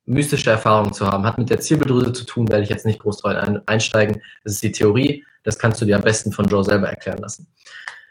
mystische 0.06 0.50
Erfahrungen 0.50 0.94
zu 0.94 1.06
haben. 1.06 1.24
Hat 1.24 1.38
mit 1.38 1.52
der 1.52 1.60
Zirbeldrüse 1.60 2.12
zu 2.12 2.26
tun, 2.26 2.50
werde 2.50 2.64
ich 2.64 2.70
jetzt 2.70 2.88
nicht 2.88 3.00
groß 3.00 3.18
drauf 3.18 3.36
einsteigen. 3.68 4.24
Das 4.44 4.54
ist 4.54 4.64
die 4.64 4.72
Theorie. 4.72 5.24
Das 5.44 5.60
kannst 5.60 5.80
du 5.80 5.86
dir 5.86 5.96
am 5.96 6.02
besten 6.02 6.32
von 6.32 6.48
Joe 6.48 6.64
selber 6.64 6.90
erklären 6.90 7.20
lassen. 7.20 7.48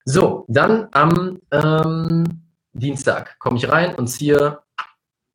So, 0.05 0.45
dann 0.47 0.87
am 0.93 1.41
ähm, 1.50 2.45
Dienstag 2.73 3.38
komme 3.41 3.59
ich 3.59 3.69
rein 3.69 3.97
und 3.97 4.07
ziehe 4.07 4.61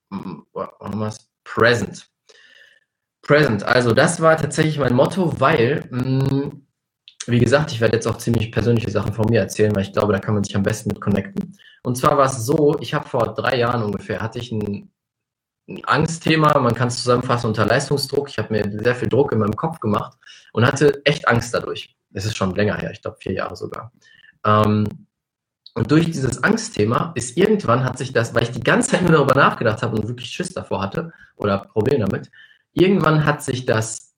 was? 0.09 1.29
Present. 1.43 2.12
Present. 3.23 3.63
Also 3.63 3.93
das 3.93 4.21
war 4.21 4.37
tatsächlich 4.37 4.77
mein 4.77 4.93
Motto, 4.93 5.39
weil, 5.39 5.87
mh, 5.89 6.03
mm, 6.03 6.61
wie 7.27 7.39
gesagt, 7.39 7.71
ich 7.71 7.79
werde 7.79 7.95
jetzt 7.95 8.07
auch 8.07 8.17
ziemlich 8.17 8.51
persönliche 8.51 8.91
Sachen 8.91 9.13
von 9.13 9.27
mir 9.29 9.39
erzählen, 9.39 9.73
weil 9.73 9.83
ich 9.83 9.93
glaube, 9.93 10.11
da 10.11 10.19
kann 10.19 10.35
man 10.35 10.43
sich 10.43 10.55
am 10.55 10.63
besten 10.63 10.89
mit 10.89 10.99
connecten. 10.99 11.57
Und 11.83 11.97
zwar 11.97 12.17
war 12.17 12.25
es 12.25 12.45
so, 12.45 12.77
ich 12.81 12.93
habe 12.93 13.07
vor 13.07 13.33
drei 13.33 13.57
Jahren 13.57 13.81
ungefähr, 13.81 14.21
hatte 14.21 14.39
ich 14.39 14.51
ein, 14.51 14.91
ein 15.69 15.85
Angstthema, 15.85 16.59
man 16.59 16.75
kann 16.75 16.89
es 16.89 16.97
zusammenfassen 16.97 17.47
unter 17.47 17.65
Leistungsdruck. 17.65 18.29
Ich 18.29 18.37
habe 18.37 18.53
mir 18.53 18.83
sehr 18.83 18.95
viel 18.95 19.07
Druck 19.07 19.31
in 19.31 19.39
meinem 19.39 19.55
Kopf 19.55 19.79
gemacht 19.79 20.17
und 20.51 20.65
hatte 20.65 21.01
echt 21.05 21.27
Angst 21.27 21.53
dadurch. 21.53 21.95
Es 22.13 22.25
ist 22.25 22.35
schon 22.35 22.53
länger 22.53 22.75
her, 22.75 22.91
ich 22.91 23.01
glaube 23.01 23.17
vier 23.21 23.33
Jahre 23.33 23.55
sogar. 23.55 23.93
Ähm, 24.45 25.07
und 25.75 25.89
durch 25.89 26.05
dieses 26.05 26.43
Angstthema 26.43 27.13
ist 27.15 27.37
irgendwann 27.37 27.85
hat 27.85 27.97
sich 27.97 28.11
das, 28.11 28.35
weil 28.35 28.43
ich 28.43 28.51
die 28.51 28.63
ganze 28.63 28.91
Zeit 28.91 29.01
nur 29.01 29.13
darüber 29.13 29.33
nachgedacht 29.33 29.81
habe 29.81 29.95
und 29.95 30.07
wirklich 30.07 30.29
Schiss 30.29 30.53
davor 30.53 30.81
hatte 30.81 31.13
oder 31.37 31.59
Probleme 31.59 32.05
damit, 32.05 32.29
irgendwann 32.73 33.25
hat 33.25 33.43
sich 33.43 33.65
das 33.65 34.13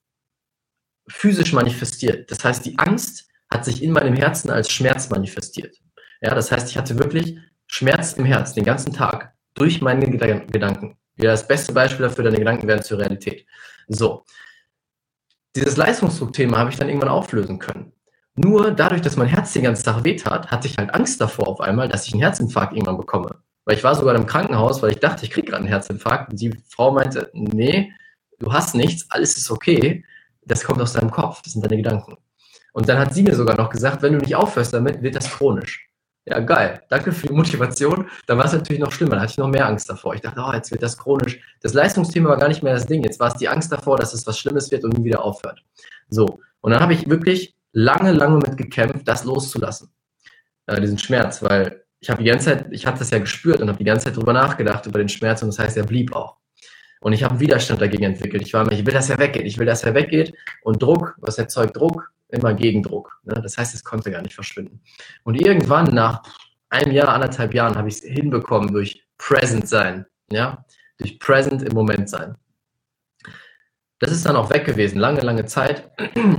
physisch 1.08 1.52
manifestiert. 1.52 2.30
Das 2.30 2.44
heißt, 2.44 2.64
die 2.66 2.78
Angst 2.78 3.28
hat 3.48 3.64
sich 3.64 3.82
in 3.82 3.92
meinem 3.92 4.14
Herzen 4.14 4.50
als 4.50 4.70
Schmerz 4.70 5.08
manifestiert. 5.10 5.76
Ja, 6.20 6.34
das 6.34 6.50
heißt, 6.50 6.68
ich 6.70 6.78
hatte 6.78 6.98
wirklich 6.98 7.38
Schmerz 7.66 8.14
im 8.14 8.24
Herz 8.24 8.54
den 8.54 8.64
ganzen 8.64 8.92
Tag 8.92 9.34
durch 9.54 9.80
meine 9.80 10.08
Gedanken. 10.10 10.96
Ja, 11.16 11.30
das 11.30 11.46
beste 11.46 11.72
Beispiel 11.72 12.06
dafür, 12.06 12.24
deine 12.24 12.38
Gedanken 12.38 12.66
werden 12.66 12.82
zur 12.82 12.98
Realität. 12.98 13.46
So. 13.88 14.24
Dieses 15.54 15.76
Leistungsdruckthema 15.76 16.58
habe 16.58 16.70
ich 16.70 16.76
dann 16.76 16.88
irgendwann 16.88 17.08
auflösen 17.08 17.58
können. 17.58 17.92
Nur 18.34 18.70
dadurch, 18.70 19.00
dass 19.00 19.16
mein 19.16 19.28
Herz 19.28 19.54
den 19.54 19.62
ganzen 19.62 19.84
Tag 19.84 20.04
wehtat, 20.04 20.50
hatte 20.50 20.68
ich 20.68 20.76
halt 20.76 20.92
Angst 20.92 21.20
davor 21.20 21.48
auf 21.48 21.60
einmal, 21.60 21.88
dass 21.88 22.06
ich 22.06 22.12
einen 22.12 22.20
Herzinfarkt 22.20 22.74
irgendwann 22.74 22.98
bekomme. 22.98 23.36
Weil 23.64 23.76
ich 23.76 23.84
war 23.84 23.94
sogar 23.94 24.14
im 24.14 24.26
Krankenhaus, 24.26 24.82
weil 24.82 24.90
ich 24.90 25.00
dachte, 25.00 25.24
ich 25.24 25.30
kriege 25.30 25.46
gerade 25.46 25.62
einen 25.62 25.68
Herzinfarkt. 25.68 26.30
Und 26.30 26.40
die 26.40 26.54
Frau 26.68 26.92
meinte, 26.92 27.30
nee, 27.32 27.92
du 28.38 28.52
hast 28.52 28.74
nichts, 28.74 29.06
alles 29.10 29.36
ist 29.36 29.50
okay, 29.50 30.04
das 30.44 30.64
kommt 30.64 30.80
aus 30.80 30.92
deinem 30.92 31.10
Kopf, 31.10 31.42
das 31.42 31.54
sind 31.54 31.64
deine 31.64 31.76
Gedanken. 31.76 32.16
Und 32.72 32.88
dann 32.88 32.98
hat 32.98 33.14
sie 33.14 33.22
mir 33.22 33.34
sogar 33.34 33.56
noch 33.56 33.70
gesagt, 33.70 34.02
wenn 34.02 34.12
du 34.12 34.18
nicht 34.18 34.36
aufhörst 34.36 34.72
damit, 34.72 35.02
wird 35.02 35.16
das 35.16 35.30
chronisch. 35.30 35.88
Ja, 36.28 36.40
geil. 36.40 36.82
Danke 36.88 37.12
für 37.12 37.28
die 37.28 37.32
Motivation. 37.32 38.08
Dann 38.26 38.36
war 38.36 38.46
es 38.46 38.52
natürlich 38.52 38.82
noch 38.82 38.90
schlimmer. 38.90 39.12
Dann 39.12 39.20
hatte 39.20 39.30
ich 39.30 39.38
noch 39.38 39.48
mehr 39.48 39.66
Angst 39.66 39.88
davor. 39.88 40.14
Ich 40.14 40.20
dachte, 40.20 40.42
oh, 40.44 40.52
jetzt 40.52 40.72
wird 40.72 40.82
das 40.82 40.98
chronisch. 40.98 41.40
Das 41.62 41.72
Leistungsthema 41.72 42.30
war 42.30 42.36
gar 42.36 42.48
nicht 42.48 42.64
mehr 42.64 42.74
das 42.74 42.86
Ding. 42.86 43.04
Jetzt 43.04 43.20
war 43.20 43.28
es 43.28 43.34
die 43.34 43.48
Angst 43.48 43.70
davor, 43.70 43.96
dass 43.96 44.12
es 44.12 44.26
was 44.26 44.36
Schlimmes 44.36 44.70
wird 44.72 44.84
und 44.84 44.98
nie 44.98 45.04
wieder 45.04 45.24
aufhört. 45.24 45.62
So. 46.08 46.40
Und 46.60 46.72
dann 46.72 46.80
habe 46.80 46.94
ich 46.94 47.08
wirklich 47.08 47.54
lange, 47.72 48.10
lange 48.10 48.38
mit 48.38 48.56
gekämpft, 48.56 49.06
das 49.06 49.22
loszulassen. 49.24 49.88
Äh, 50.66 50.80
diesen 50.80 50.98
Schmerz, 50.98 51.42
weil 51.42 51.84
ich 52.00 52.10
habe 52.10 52.22
die 52.22 52.28
ganze 52.28 52.46
Zeit, 52.46 52.66
ich 52.72 52.86
habe 52.86 52.98
das 52.98 53.10
ja 53.10 53.18
gespürt 53.20 53.60
und 53.60 53.68
habe 53.68 53.78
die 53.78 53.84
ganze 53.84 54.06
Zeit 54.06 54.16
drüber 54.16 54.32
nachgedacht, 54.32 54.84
über 54.86 54.98
den 54.98 55.08
Schmerz 55.08 55.42
und 55.42 55.48
das 55.48 55.58
heißt, 55.60 55.76
er 55.76 55.84
blieb 55.84 56.14
auch. 56.14 56.36
Und 57.06 57.12
ich 57.12 57.22
habe 57.22 57.34
einen 57.34 57.40
Widerstand 57.40 57.80
dagegen 57.80 58.02
entwickelt. 58.02 58.42
Ich 58.42 58.52
war 58.52 58.64
mir, 58.64 58.72
ich 58.72 58.84
will, 58.84 58.92
dass 58.92 59.10
er 59.10 59.18
weggeht, 59.20 59.46
ich 59.46 59.58
will, 59.58 59.66
dass 59.66 59.84
er 59.84 59.94
weggeht. 59.94 60.34
Und 60.62 60.82
Druck, 60.82 61.14
was 61.18 61.38
erzeugt 61.38 61.76
Druck? 61.76 62.10
Immer 62.30 62.52
Gegendruck. 62.52 63.20
Ne? 63.22 63.34
Das 63.40 63.56
heißt, 63.56 63.76
es 63.76 63.84
konnte 63.84 64.10
gar 64.10 64.22
nicht 64.22 64.34
verschwinden. 64.34 64.80
Und 65.22 65.40
irgendwann 65.40 65.94
nach 65.94 66.24
einem 66.68 66.90
Jahr, 66.90 67.10
anderthalb 67.10 67.54
Jahren 67.54 67.76
habe 67.76 67.86
ich 67.86 67.94
es 67.94 68.02
hinbekommen 68.02 68.72
durch 68.72 69.04
Present 69.18 69.68
sein. 69.68 70.06
Ja? 70.32 70.64
Durch 70.98 71.20
Present 71.20 71.62
im 71.62 71.74
Moment 71.74 72.10
sein. 72.10 72.34
Das 74.00 74.10
ist 74.10 74.26
dann 74.26 74.34
auch 74.34 74.50
weg 74.50 74.64
gewesen, 74.64 74.98
lange, 74.98 75.20
lange 75.20 75.44
Zeit. 75.44 75.88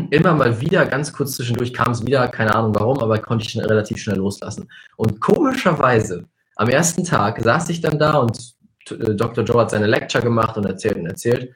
Immer 0.10 0.34
mal 0.34 0.60
wieder, 0.60 0.86
ganz 0.86 1.14
kurz 1.14 1.38
zwischendurch 1.38 1.74
kam 1.74 1.94
es 1.94 2.06
wieder, 2.06 2.28
keine 2.28 2.54
Ahnung 2.54 2.76
warum, 2.76 3.00
aber 3.00 3.20
konnte 3.20 3.46
ich 3.46 3.58
relativ 3.58 4.00
schnell 4.00 4.18
loslassen. 4.18 4.70
Und 4.98 5.22
komischerweise, 5.22 6.26
am 6.58 6.68
ersten 6.68 7.06
Tag 7.06 7.42
saß 7.42 7.70
ich 7.70 7.80
dann 7.80 7.98
da 7.98 8.18
und 8.18 8.57
Dr. 8.92 9.44
Joe 9.44 9.62
hat 9.62 9.72
seine 9.72 9.88
Lecture 9.88 10.24
gemacht 10.24 10.58
und 10.58 10.66
erzählt 10.66 10.98
und 10.98 11.08
erzählt. 11.08 11.54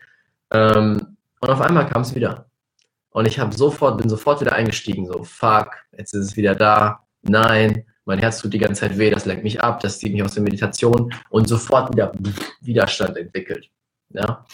Ähm, 0.52 1.17
und 1.39 1.50
auf 1.50 1.62
einmal 1.62 1.88
kam 1.88 2.04
es 2.04 2.15
wieder. 2.15 2.46
Und 3.12 3.26
ich 3.26 3.39
habe 3.39 3.56
sofort, 3.56 3.98
bin 3.98 4.10
sofort 4.10 4.41
wieder 4.41 4.54
eingestiegen, 4.54 5.06
so, 5.06 5.24
fuck, 5.24 5.76
jetzt 5.98 6.13
ist 6.13 6.26
es 6.26 6.38
wieder 6.38 6.56
da, 6.56 7.04
nein, 7.24 7.86
mein 8.06 8.20
Herz 8.20 8.39
tut 8.39 8.54
die 8.54 8.58
ganze 8.58 8.82
Zeit 8.82 8.98
weh, 8.98 9.10
das 9.10 9.26
lenkt 9.26 9.44
mich 9.44 9.62
ab, 9.62 9.80
das 9.82 10.00
zieht 10.00 10.13
mich 10.13 10.24
aus 10.24 10.34
der 10.34 10.44
Meditation 10.44 11.13
und 11.30 11.48
sofort 11.48 11.91
wieder 11.91 12.13
Widerstand 12.62 13.17
entwickelt. 13.17 13.70
Ja. 14.10 14.46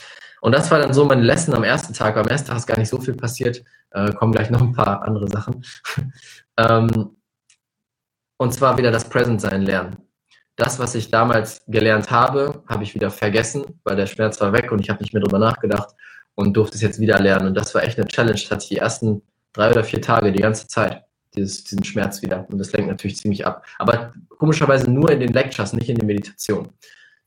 Und 0.41 0.53
das 0.53 0.69
war 0.71 0.79
dann 0.79 0.93
so 0.93 1.05
meine 1.05 1.21
Lesson 1.21 1.53
am 1.55 1.63
ersten 1.63 1.93
Tag. 1.93 2.17
Am 2.17 2.27
ersten 2.27 2.47
Tag 2.47 2.57
ist 2.57 2.67
gar 2.67 2.77
nicht 2.77 2.89
so 2.89 2.99
viel 2.99 3.15
passiert, 3.15 3.63
äh, 3.91 4.11
kommen 4.13 4.31
gleich 4.31 4.49
noch 4.49 4.61
ein 4.61 4.73
paar 4.73 5.03
andere 5.03 5.27
Sachen. 5.27 5.63
ähm, 6.57 7.15
und 8.37 8.53
zwar 8.53 8.77
wieder 8.77 8.91
das 8.91 9.09
Present-Sein 9.09 9.63
lernen 9.63 10.06
das, 10.57 10.79
was 10.79 10.95
ich 10.95 11.11
damals 11.11 11.61
gelernt 11.67 12.09
habe, 12.09 12.63
habe 12.67 12.83
ich 12.83 12.95
wieder 12.95 13.11
vergessen, 13.11 13.79
weil 13.83 13.95
der 13.95 14.07
Schmerz 14.07 14.41
war 14.41 14.51
weg 14.53 14.71
und 14.71 14.79
ich 14.79 14.89
habe 14.89 15.01
nicht 15.01 15.13
mehr 15.13 15.21
drüber 15.21 15.37
nachgedacht 15.37 15.95
und 16.33 16.57
durfte 16.57 16.75
es 16.75 16.81
jetzt 16.81 16.99
wieder 16.99 17.19
lernen. 17.19 17.49
Und 17.49 17.53
das 17.53 17.73
war 17.75 17.83
echt 17.83 17.97
eine 17.97 18.07
Challenge. 18.07 18.39
Das 18.39 18.49
hatte 18.49 18.63
ich 18.63 18.69
die 18.69 18.77
ersten 18.77 19.21
drei 19.53 19.69
oder 19.69 19.83
vier 19.83 20.01
Tage, 20.01 20.31
die 20.31 20.41
ganze 20.41 20.67
Zeit, 20.67 21.03
dieses, 21.35 21.63
diesen 21.63 21.83
Schmerz 21.83 22.23
wieder. 22.23 22.47
Und 22.49 22.57
das 22.57 22.73
lenkt 22.73 22.89
natürlich 22.89 23.17
ziemlich 23.17 23.45
ab. 23.45 23.65
Aber 23.77 24.13
komischerweise 24.29 24.89
nur 24.89 25.11
in 25.11 25.19
den 25.19 25.31
Lectures, 25.31 25.73
nicht 25.73 25.89
in 25.89 25.95
den 25.95 26.07
Meditationen. 26.07 26.73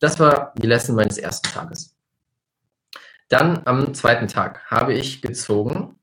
Das 0.01 0.19
war 0.19 0.53
die 0.57 0.67
Lesson 0.67 0.97
meines 0.97 1.17
ersten 1.17 1.49
Tages. 1.49 1.97
Dann 3.29 3.63
am 3.65 3.95
zweiten 3.95 4.27
Tag 4.27 4.65
habe 4.69 4.93
ich 4.93 5.23
gezogen 5.23 5.95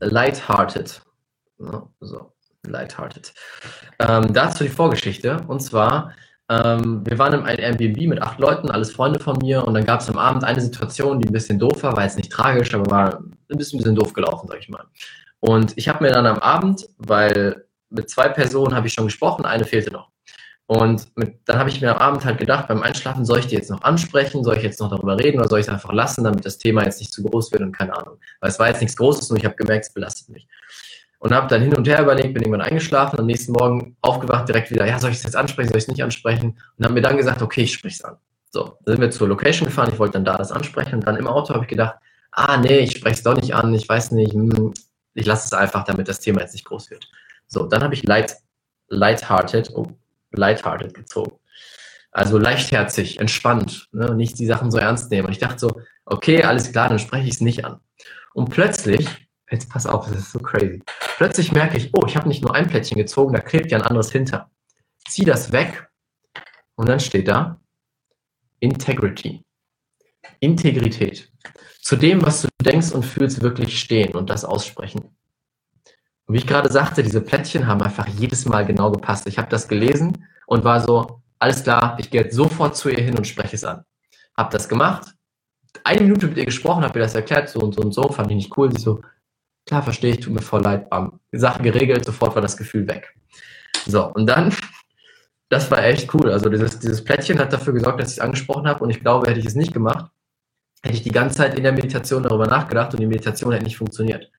Lighthearted. 0.00 1.00
So 2.00 2.31
lighthearted. 2.66 3.32
Ähm, 3.98 4.32
dazu 4.32 4.64
die 4.64 4.70
Vorgeschichte. 4.70 5.40
Und 5.48 5.60
zwar, 5.60 6.12
ähm, 6.48 7.02
wir 7.04 7.18
waren 7.18 7.34
in 7.34 7.40
einem 7.44 7.60
Airbnb 7.60 8.08
mit 8.08 8.22
acht 8.22 8.38
Leuten, 8.38 8.70
alles 8.70 8.92
Freunde 8.92 9.18
von 9.18 9.38
mir. 9.38 9.66
Und 9.66 9.74
dann 9.74 9.84
gab 9.84 10.00
es 10.00 10.08
am 10.08 10.18
Abend 10.18 10.44
eine 10.44 10.60
Situation, 10.60 11.20
die 11.20 11.28
ein 11.28 11.32
bisschen 11.32 11.58
doof 11.58 11.82
war, 11.82 11.96
war 11.96 12.04
jetzt 12.04 12.16
nicht 12.16 12.32
tragisch, 12.32 12.74
aber 12.74 12.90
war 12.90 13.18
ein 13.18 13.58
bisschen, 13.58 13.78
bisschen 13.78 13.94
doof 13.94 14.12
gelaufen, 14.12 14.48
sag 14.48 14.58
ich 14.58 14.68
mal. 14.68 14.84
Und 15.40 15.76
ich 15.76 15.88
habe 15.88 16.04
mir 16.04 16.12
dann 16.12 16.26
am 16.26 16.38
Abend, 16.38 16.88
weil 16.98 17.64
mit 17.90 18.08
zwei 18.08 18.28
Personen 18.28 18.74
habe 18.74 18.86
ich 18.86 18.92
schon 18.92 19.06
gesprochen, 19.06 19.44
eine 19.44 19.64
fehlte 19.64 19.92
noch. 19.92 20.10
Und 20.66 21.14
mit, 21.16 21.40
dann 21.44 21.58
habe 21.58 21.68
ich 21.68 21.80
mir 21.80 21.90
am 21.90 21.98
Abend 21.98 22.24
halt 22.24 22.38
gedacht, 22.38 22.68
beim 22.68 22.82
Einschlafen, 22.82 23.26
soll 23.26 23.40
ich 23.40 23.48
die 23.48 23.56
jetzt 23.56 23.70
noch 23.70 23.82
ansprechen, 23.82 24.44
soll 24.44 24.56
ich 24.56 24.62
jetzt 24.62 24.80
noch 24.80 24.88
darüber 24.88 25.18
reden 25.18 25.38
oder 25.40 25.48
soll 25.48 25.58
ich 25.58 25.66
es 25.66 25.72
einfach 25.72 25.92
lassen, 25.92 26.24
damit 26.24 26.46
das 26.46 26.56
Thema 26.56 26.84
jetzt 26.84 27.00
nicht 27.00 27.12
zu 27.12 27.22
groß 27.24 27.52
wird 27.52 27.62
und 27.62 27.76
keine 27.76 27.94
Ahnung. 27.94 28.18
Weil 28.40 28.50
es 28.50 28.58
war 28.58 28.68
jetzt 28.68 28.80
nichts 28.80 28.96
Großes, 28.96 29.28
nur 29.28 29.38
ich 29.38 29.44
habe 29.44 29.56
gemerkt, 29.56 29.86
es 29.86 29.92
belastet 29.92 30.28
mich 30.30 30.46
und 31.22 31.32
habe 31.32 31.46
dann 31.46 31.62
hin 31.62 31.72
und 31.72 31.86
her 31.86 32.02
überlegt, 32.02 32.34
bin 32.34 32.42
irgendwann 32.42 32.66
eingeschlafen, 32.66 33.16
am 33.16 33.26
nächsten 33.26 33.52
Morgen 33.52 33.96
aufgewacht, 34.00 34.48
direkt 34.48 34.72
wieder, 34.72 34.86
ja, 34.86 34.98
soll 34.98 35.10
ich 35.10 35.18
es 35.18 35.22
jetzt 35.22 35.36
ansprechen, 35.36 35.68
soll 35.68 35.78
ich 35.78 35.84
es 35.84 35.88
nicht 35.88 36.02
ansprechen? 36.02 36.58
Und 36.76 36.84
habe 36.84 36.94
mir 36.94 37.00
dann 37.00 37.16
gesagt, 37.16 37.42
okay, 37.42 37.62
ich 37.62 37.74
spreche 37.74 37.94
es 37.94 38.04
an. 38.04 38.16
So, 38.50 38.76
dann 38.84 38.94
sind 38.94 39.00
wir 39.02 39.10
zur 39.12 39.28
Location 39.28 39.68
gefahren, 39.68 39.90
ich 39.92 40.00
wollte 40.00 40.14
dann 40.14 40.24
da 40.24 40.36
das 40.36 40.50
ansprechen 40.50 40.96
und 40.96 41.06
dann 41.06 41.14
im 41.14 41.28
Auto 41.28 41.54
habe 41.54 41.62
ich 41.62 41.68
gedacht, 41.68 41.94
ah, 42.32 42.56
nee, 42.56 42.80
ich 42.80 42.96
spreche 42.96 43.14
es 43.14 43.22
doch 43.22 43.36
nicht 43.36 43.54
an, 43.54 43.72
ich 43.72 43.88
weiß 43.88 44.10
nicht, 44.10 44.32
hm, 44.32 44.74
ich 45.14 45.24
lasse 45.24 45.46
es 45.46 45.52
einfach, 45.52 45.84
damit 45.84 46.08
das 46.08 46.18
Thema 46.18 46.40
jetzt 46.40 46.54
nicht 46.54 46.64
groß 46.64 46.90
wird. 46.90 47.08
So, 47.46 47.66
dann 47.66 47.84
habe 47.84 47.94
ich 47.94 48.02
light, 48.02 48.38
lighthearted, 48.88 49.70
oh, 49.76 49.86
lighthearted 50.32 50.92
gezogen. 50.92 51.38
Also 52.10 52.36
leichtherzig, 52.36 53.20
entspannt, 53.20 53.88
ne, 53.92 54.12
nicht 54.16 54.40
die 54.40 54.46
Sachen 54.46 54.72
so 54.72 54.78
ernst 54.78 55.12
nehmen. 55.12 55.26
Und 55.26 55.32
ich 55.32 55.38
dachte 55.38 55.60
so, 55.60 55.80
okay, 56.04 56.42
alles 56.42 56.72
klar, 56.72 56.88
dann 56.88 56.98
spreche 56.98 57.28
ich 57.28 57.34
es 57.34 57.40
nicht 57.40 57.64
an. 57.64 57.78
Und 58.34 58.50
plötzlich 58.50 59.06
Jetzt 59.52 59.68
pass 59.68 59.86
auf, 59.86 60.08
das 60.08 60.16
ist 60.16 60.32
so 60.32 60.38
crazy. 60.38 60.82
Plötzlich 61.18 61.52
merke 61.52 61.76
ich, 61.76 61.90
oh, 61.92 62.04
ich 62.06 62.16
habe 62.16 62.26
nicht 62.26 62.42
nur 62.42 62.54
ein 62.54 62.66
Plättchen 62.66 62.96
gezogen, 62.96 63.34
da 63.34 63.40
klebt 63.40 63.70
ja 63.70 63.78
ein 63.78 63.84
anderes 63.84 64.10
hinter. 64.10 64.50
Zieh 65.06 65.24
das 65.24 65.52
weg 65.52 65.88
und 66.74 66.88
dann 66.88 67.00
steht 67.00 67.28
da 67.28 67.60
Integrity. 68.60 69.44
Integrität. 70.40 71.30
Zu 71.80 71.96
dem, 71.96 72.22
was 72.22 72.42
du 72.42 72.48
denkst 72.64 72.92
und 72.92 73.04
fühlst, 73.04 73.42
wirklich 73.42 73.78
stehen 73.78 74.14
und 74.14 74.30
das 74.30 74.44
aussprechen. 74.44 75.00
Und 76.26 76.34
wie 76.34 76.38
ich 76.38 76.46
gerade 76.46 76.72
sagte, 76.72 77.02
diese 77.02 77.20
Plättchen 77.20 77.66
haben 77.66 77.82
einfach 77.82 78.08
jedes 78.08 78.46
Mal 78.46 78.64
genau 78.64 78.90
gepasst. 78.90 79.26
Ich 79.26 79.38
habe 79.38 79.48
das 79.48 79.68
gelesen 79.68 80.26
und 80.46 80.64
war 80.64 80.80
so, 80.80 81.20
alles 81.38 81.62
klar, 81.62 81.96
ich 82.00 82.10
gehe 82.10 82.22
jetzt 82.22 82.36
sofort 82.36 82.76
zu 82.76 82.88
ihr 82.88 83.02
hin 83.02 83.16
und 83.16 83.26
spreche 83.26 83.56
es 83.56 83.64
an. 83.64 83.84
Hab 84.36 84.50
das 84.50 84.68
gemacht 84.68 85.14
eine 85.84 86.02
Minute 86.02 86.26
mit 86.28 86.36
ihr 86.36 86.44
gesprochen, 86.44 86.84
habe 86.84 86.98
ihr 86.98 87.02
das 87.02 87.14
erklärt, 87.14 87.48
so 87.48 87.60
und 87.60 87.74
so 87.74 87.82
und 87.82 87.92
so, 87.92 88.08
fand 88.08 88.30
ich 88.30 88.36
nicht 88.36 88.56
cool. 88.56 88.70
Sie 88.72 88.80
so, 88.80 89.00
klar, 89.66 89.82
verstehe 89.82 90.12
ich, 90.12 90.20
tut 90.20 90.34
mir 90.34 90.42
voll 90.42 90.62
leid, 90.62 90.90
bam. 90.90 91.20
Sache 91.32 91.62
geregelt, 91.62 92.04
sofort 92.04 92.34
war 92.34 92.42
das 92.42 92.56
Gefühl 92.56 92.86
weg. 92.88 93.14
So, 93.86 94.06
und 94.06 94.26
dann, 94.26 94.54
das 95.48 95.70
war 95.70 95.84
echt 95.84 96.12
cool. 96.14 96.30
Also 96.30 96.48
dieses, 96.48 96.78
dieses 96.78 97.02
Plättchen 97.02 97.38
hat 97.38 97.52
dafür 97.52 97.72
gesorgt, 97.72 98.00
dass 98.00 98.10
ich 98.10 98.18
es 98.18 98.20
angesprochen 98.20 98.66
habe 98.66 98.82
und 98.84 98.90
ich 98.90 99.00
glaube, 99.00 99.28
hätte 99.28 99.40
ich 99.40 99.46
es 99.46 99.54
nicht 99.54 99.72
gemacht, 99.72 100.10
hätte 100.82 100.94
ich 100.94 101.02
die 101.02 101.12
ganze 101.12 101.38
Zeit 101.38 101.56
in 101.56 101.62
der 101.62 101.72
Meditation 101.72 102.22
darüber 102.22 102.46
nachgedacht 102.46 102.92
und 102.92 103.00
die 103.00 103.06
Meditation 103.06 103.52
hätte 103.52 103.64
nicht 103.64 103.76
funktioniert. 103.76 104.30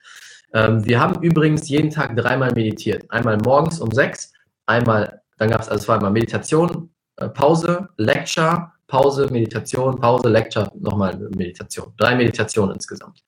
Ähm, 0.53 0.85
wir 0.85 0.99
haben 0.99 1.21
übrigens 1.21 1.67
jeden 1.69 1.89
Tag 1.89 2.15
dreimal 2.15 2.51
meditiert. 2.53 3.09
Einmal 3.09 3.37
morgens 3.37 3.79
um 3.79 3.91
sechs, 3.91 4.33
einmal, 4.65 5.21
dann 5.37 5.49
gab 5.49 5.61
es 5.61 5.69
also 5.69 5.85
zweimal 5.85 6.11
Meditation, 6.11 6.89
äh, 7.17 7.29
Pause, 7.29 7.89
Lecture, 7.97 8.71
Pause, 8.87 9.27
Meditation, 9.31 9.99
Pause, 9.99 10.29
Lecture, 10.29 10.71
nochmal 10.79 11.17
Meditation. 11.35 11.93
Drei 11.97 12.15
Meditationen 12.15 12.75
insgesamt. 12.75 13.23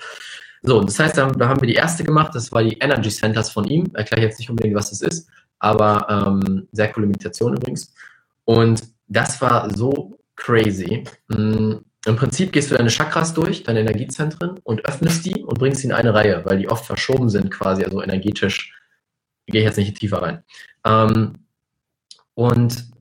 So, 0.66 0.82
das 0.82 0.98
heißt, 1.00 1.18
da, 1.18 1.28
haben 1.28 1.62
wir 1.62 1.68
die 1.68 1.76
erste 1.76 2.04
gemacht, 2.04 2.34
das 2.34 2.52
war 2.52 2.64
die 2.64 2.78
Energy 2.80 3.10
Centers 3.10 3.52
von 3.52 3.66
ihm. 3.66 3.92
Erkläre 3.94 4.24
jetzt 4.24 4.40
nicht 4.40 4.50
unbedingt, 4.50 4.76
was 4.76 4.90
das 4.90 5.02
ist, 5.02 5.30
aber 5.60 6.08
ähm, 6.10 6.68
sehr 6.72 6.92
coole 6.92 7.08
Meditation 7.08 7.56
übrigens. 7.56 7.94
Und 8.46 8.84
das 9.08 9.40
war 9.42 9.70
so 9.76 10.18
crazy. 10.36 11.04
Hm, 11.32 11.82
Im 12.06 12.16
Prinzip 12.16 12.52
gehst 12.52 12.72
du 12.72 12.76
deine 12.76 12.90
Chakras 12.90 13.34
durch, 13.34 13.64
deine 13.64 13.82
Energiezentren 13.82 14.60
und 14.64 14.86
öffnest 14.86 15.26
die 15.26 15.44
und 15.44 15.60
bringst 15.60 15.82
sie 15.82 15.88
in 15.88 15.94
eine 15.94 16.14
Reihe, 16.14 16.44
weil 16.46 16.58
die 16.58 16.70
oft 16.70 16.86
verschoben 16.86 17.30
sind 17.30 17.52
quasi, 17.52 17.84
also 17.84 18.02
energetisch. 18.02 18.74
Gehe 19.48 19.62
ich 19.62 19.68
jetzt 19.68 19.78
nicht 19.78 19.98
tiefer 20.00 20.24
rein. 20.24 20.44
Ähm, 20.84 21.34
und 22.34 22.95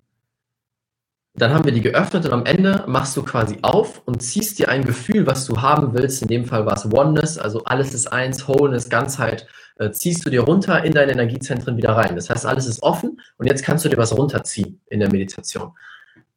dann 1.37 1.53
haben 1.53 1.65
wir 1.65 1.73
die 1.73 1.81
geöffnet 1.81 2.27
und 2.27 2.33
am 2.33 2.47
Ende 2.47 2.85
machst 2.87 3.17
du 3.17 3.23
quasi 3.23 3.59
auf 3.63 4.03
und 4.05 4.23
ziehst 4.23 4.59
dir 4.59 4.69
ein 4.69 4.85
Gefühl, 4.85 5.27
was 5.27 5.47
du 5.47 5.61
haben 5.61 5.93
willst. 5.93 6.23
In 6.23 6.29
dem 6.29 6.45
Fall 6.45 6.65
war 6.65 6.77
es 6.77 6.91
Oneness, 6.93 7.39
also 7.39 7.65
alles 7.65 7.93
ist 7.93 8.13
eins, 8.13 8.47
Wholeness, 8.47 8.89
Ganzheit. 8.89 9.47
Äh, 9.77 9.91
ziehst 9.91 10.25
du 10.25 10.31
dir 10.31 10.43
runter 10.43 10.85
in 10.85 10.93
deine 10.93 11.11
Energiezentren 11.11 11.77
wieder 11.77 11.97
rein. 11.97 12.15
Das 12.15 12.31
heißt, 12.31 12.47
alles 12.47 12.67
ist 12.67 12.83
offen 12.85 13.21
und 13.39 13.47
jetzt 13.47 13.65
kannst 13.65 13.85
du 13.85 13.89
dir 13.89 13.97
was 13.97 14.17
runterziehen 14.17 14.81
in 14.87 15.01
der 15.01 15.11
Meditation. 15.11 15.73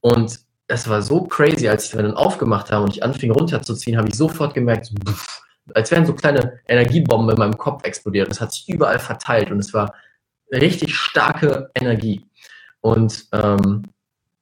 Und 0.01 0.39
es 0.67 0.89
war 0.89 1.03
so 1.03 1.23
crazy, 1.25 1.67
als 1.67 1.85
ich 1.85 1.91
dann 1.91 2.15
aufgemacht 2.15 2.71
habe 2.71 2.85
und 2.85 2.93
ich 2.93 3.03
anfing 3.03 3.31
runterzuziehen, 3.31 3.97
habe 3.97 4.09
ich 4.09 4.15
sofort 4.15 4.55
gemerkt, 4.55 4.91
pff, 5.07 5.41
als 5.75 5.91
wären 5.91 6.07
so 6.07 6.13
kleine 6.13 6.59
Energiebomben 6.67 7.29
in 7.29 7.37
meinem 7.37 7.57
Kopf 7.57 7.83
explodiert. 7.83 8.31
Das 8.31 8.41
hat 8.41 8.51
sich 8.51 8.67
überall 8.67 8.99
verteilt 8.99 9.51
und 9.51 9.59
es 9.59 9.73
war 9.73 9.93
richtig 10.51 10.95
starke 10.95 11.69
Energie. 11.75 12.25
Und 12.81 13.27
ähm, 13.33 13.83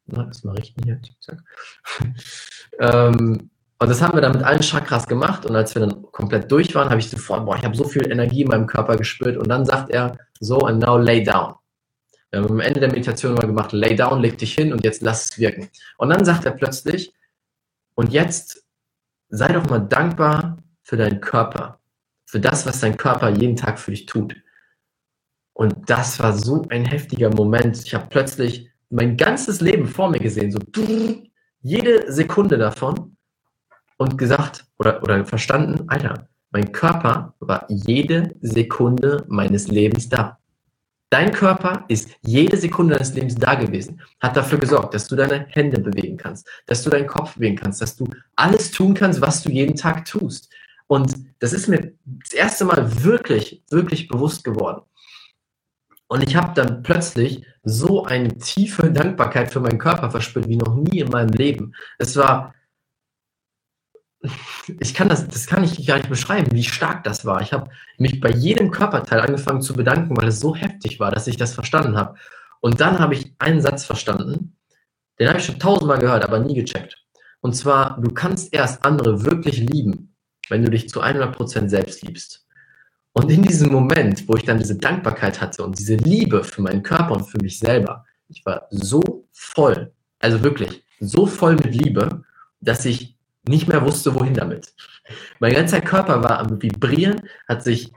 na, 0.05 0.29
mache 0.43 0.59
ich 0.59 0.75
hier. 0.83 1.01
ähm, 2.79 3.49
und 3.77 3.89
das 3.89 4.01
haben 4.01 4.15
wir 4.15 4.21
dann 4.21 4.33
mit 4.33 4.43
allen 4.43 4.61
Chakras 4.61 5.05
gemacht. 5.07 5.45
Und 5.45 5.55
als 5.55 5.75
wir 5.75 5.81
dann 5.81 6.03
komplett 6.11 6.51
durch 6.51 6.73
waren, 6.75 6.89
habe 6.89 6.99
ich 6.99 7.09
sofort, 7.09 7.45
boah, 7.45 7.57
ich 7.57 7.65
habe 7.65 7.75
so 7.75 7.83
viel 7.83 8.09
Energie 8.09 8.43
in 8.43 8.47
meinem 8.47 8.67
Körper 8.67 8.95
gespürt. 8.95 9.37
Und 9.37 9.49
dann 9.49 9.65
sagt 9.65 9.89
er, 9.89 10.17
so, 10.39 10.59
and 10.59 10.81
now 10.81 10.97
lay 10.97 11.23
down. 11.23 11.55
Wir 12.31 12.41
haben 12.41 12.51
am 12.51 12.59
Ende 12.59 12.79
der 12.79 12.89
Meditation 12.89 13.33
mal 13.33 13.47
gemacht, 13.47 13.71
lay 13.71 13.95
down, 13.95 14.21
leg 14.21 14.37
dich 14.37 14.55
hin 14.55 14.73
und 14.73 14.83
jetzt 14.83 15.01
lass 15.01 15.25
es 15.25 15.39
wirken. 15.39 15.69
Und 15.97 16.09
dann 16.09 16.25
sagt 16.25 16.45
er 16.45 16.51
plötzlich, 16.51 17.13
und 17.95 18.11
jetzt 18.11 18.65
sei 19.29 19.47
doch 19.47 19.69
mal 19.69 19.79
dankbar 19.79 20.57
für 20.83 20.97
deinen 20.97 21.21
Körper, 21.21 21.79
für 22.25 22.39
das, 22.39 22.65
was 22.65 22.81
dein 22.81 22.97
Körper 22.97 23.29
jeden 23.29 23.55
Tag 23.55 23.79
für 23.79 23.91
dich 23.91 24.05
tut. 24.05 24.35
Und 25.53 25.89
das 25.89 26.19
war 26.19 26.33
so 26.33 26.65
ein 26.69 26.85
heftiger 26.85 27.29
Moment. 27.29 27.77
Ich 27.85 27.93
habe 27.93 28.07
plötzlich 28.09 28.69
mein 28.89 29.17
ganzes 29.17 29.61
Leben 29.61 29.87
vor 29.87 30.09
mir 30.09 30.19
gesehen, 30.19 30.51
so 30.51 30.59
jede 31.61 32.11
Sekunde 32.11 32.57
davon 32.57 33.17
und 33.97 34.17
gesagt 34.17 34.65
oder, 34.77 35.01
oder 35.01 35.25
verstanden, 35.25 35.85
Alter, 35.87 36.27
mein 36.51 36.71
Körper 36.71 37.33
war 37.39 37.65
jede 37.69 38.35
Sekunde 38.41 39.25
meines 39.27 39.67
Lebens 39.67 40.07
da. 40.09 40.39
Dein 41.09 41.31
Körper 41.31 41.85
ist 41.87 42.09
jede 42.21 42.57
Sekunde 42.57 42.95
deines 42.95 43.13
Lebens 43.13 43.35
da 43.35 43.55
gewesen, 43.55 44.01
hat 44.19 44.35
dafür 44.35 44.57
gesorgt, 44.57 44.93
dass 44.93 45.07
du 45.07 45.15
deine 45.15 45.45
Hände 45.49 45.79
bewegen 45.79 46.17
kannst, 46.17 46.47
dass 46.65 46.83
du 46.83 46.89
deinen 46.89 47.07
Kopf 47.07 47.35
bewegen 47.35 47.55
kannst, 47.55 47.81
dass 47.81 47.95
du 47.95 48.05
alles 48.35 48.71
tun 48.71 48.93
kannst, 48.93 49.21
was 49.21 49.43
du 49.43 49.49
jeden 49.49 49.75
Tag 49.75 50.05
tust. 50.05 50.51
Und 50.87 51.15
das 51.39 51.53
ist 51.53 51.67
mir 51.67 51.93
das 52.05 52.33
erste 52.33 52.65
Mal 52.65 53.03
wirklich, 53.03 53.63
wirklich 53.69 54.07
bewusst 54.07 54.43
geworden. 54.43 54.81
Und 56.07 56.23
ich 56.23 56.35
habe 56.35 56.53
dann 56.53 56.83
plötzlich 56.83 57.45
so 57.63 58.05
eine 58.05 58.37
tiefe 58.37 58.91
Dankbarkeit 58.91 59.51
für 59.51 59.59
meinen 59.59 59.79
Körper 59.79 60.11
verspürt 60.11 60.47
wie 60.47 60.57
noch 60.57 60.75
nie 60.75 60.99
in 60.99 61.09
meinem 61.09 61.29
Leben. 61.29 61.73
Es 61.97 62.15
war, 62.15 62.53
ich 64.79 64.93
kann 64.93 65.09
das, 65.09 65.27
das 65.27 65.47
kann 65.47 65.63
ich 65.63 65.85
gar 65.85 65.97
nicht 65.97 66.09
beschreiben, 66.09 66.51
wie 66.51 66.63
stark 66.63 67.03
das 67.03 67.25
war. 67.25 67.41
Ich 67.41 67.53
habe 67.53 67.71
mich 67.97 68.19
bei 68.19 68.29
jedem 68.29 68.71
Körperteil 68.71 69.19
angefangen 69.19 69.61
zu 69.61 69.73
bedanken, 69.73 70.15
weil 70.15 70.27
es 70.27 70.39
so 70.39 70.55
heftig 70.55 70.99
war, 70.99 71.11
dass 71.11 71.27
ich 71.27 71.37
das 71.37 71.53
verstanden 71.53 71.97
habe. 71.97 72.17
Und 72.61 72.81
dann 72.81 72.99
habe 72.99 73.15
ich 73.15 73.33
einen 73.39 73.61
Satz 73.61 73.85
verstanden, 73.85 74.57
den 75.19 75.29
habe 75.29 75.39
ich 75.39 75.45
schon 75.45 75.59
tausendmal 75.59 75.99
gehört, 75.99 76.23
aber 76.23 76.39
nie 76.39 76.55
gecheckt. 76.55 76.97
Und 77.41 77.53
zwar, 77.53 77.99
du 78.01 78.11
kannst 78.13 78.53
erst 78.53 78.83
andere 78.83 79.23
wirklich 79.23 79.57
lieben, 79.57 80.15
wenn 80.49 80.63
du 80.63 80.69
dich 80.69 80.89
zu 80.89 81.01
100% 81.01 81.69
selbst 81.69 82.01
liebst. 82.01 82.44
Und 83.17 83.31
in 83.31 83.43
diesem 83.43 83.71
Moment, 83.71 84.27
wo 84.27 84.35
ich 84.35 84.43
dann 84.43 84.57
diese 84.57 84.75
Dankbarkeit 84.75 85.39
hatte 85.39 85.63
und 85.63 85.79
diese 85.79 85.95
Liebe 85.95 86.43
für 86.43 86.61
meinen 86.61 86.83
Körper 86.83 87.13
und 87.13 87.23
für 87.23 87.37
mich 87.41 87.57
selber, 87.57 88.05
ich 88.27 88.45
war 88.45 88.67
so 88.71 89.01
voll, 89.31 89.93
also 90.19 90.43
wirklich 90.43 90.83
so 90.99 91.25
voll 91.25 91.55
mit 91.55 91.73
Liebe, 91.73 92.23
dass 92.59 92.83
ich 92.83 93.15
nicht 93.47 93.69
mehr 93.69 93.85
wusste, 93.85 94.13
wohin 94.15 94.33
damit. 94.33 94.73
Mein 95.39 95.53
ganzer 95.53 95.79
Körper 95.79 96.23
war 96.23 96.39
am 96.39 96.61
Vibrieren, 96.61 97.21
hat 97.47 97.63
sich 97.63 97.93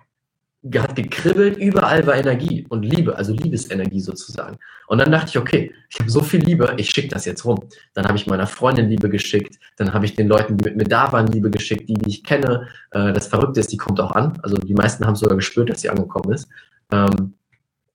hat 0.74 0.96
gekribbelt, 0.96 1.56
überall 1.56 2.06
war 2.06 2.16
Energie 2.16 2.66
und 2.68 2.82
Liebe, 2.82 3.16
also 3.16 3.32
Liebesenergie 3.32 4.00
sozusagen. 4.00 4.58
Und 4.88 4.98
dann 4.98 5.12
dachte 5.12 5.28
ich, 5.28 5.38
okay, 5.38 5.72
ich 5.88 6.00
habe 6.00 6.10
so 6.10 6.20
viel 6.20 6.40
Liebe, 6.40 6.74
ich 6.76 6.90
schicke 6.90 7.08
das 7.08 7.24
jetzt 7.24 7.44
rum. 7.44 7.68
Dann 7.94 8.06
habe 8.06 8.16
ich 8.16 8.26
meiner 8.26 8.46
Freundin 8.46 8.88
Liebe 8.88 9.08
geschickt, 9.08 9.56
dann 9.76 9.94
habe 9.94 10.04
ich 10.04 10.16
den 10.16 10.28
Leuten, 10.28 10.56
die 10.56 10.64
mit 10.64 10.76
mir 10.76 10.84
da 10.84 11.12
waren, 11.12 11.28
Liebe 11.28 11.50
geschickt, 11.50 11.88
die, 11.88 11.94
die 11.94 12.10
ich 12.10 12.24
kenne. 12.24 12.68
Äh, 12.90 13.12
das 13.12 13.28
Verrückte 13.28 13.60
ist, 13.60 13.70
die 13.72 13.76
kommt 13.76 14.00
auch 14.00 14.12
an. 14.12 14.38
Also 14.42 14.56
die 14.56 14.74
meisten 14.74 15.06
haben 15.06 15.14
sogar 15.14 15.36
gespürt, 15.36 15.70
dass 15.70 15.82
sie 15.82 15.90
angekommen 15.90 16.32
ist. 16.32 16.48
Ähm, 16.90 17.34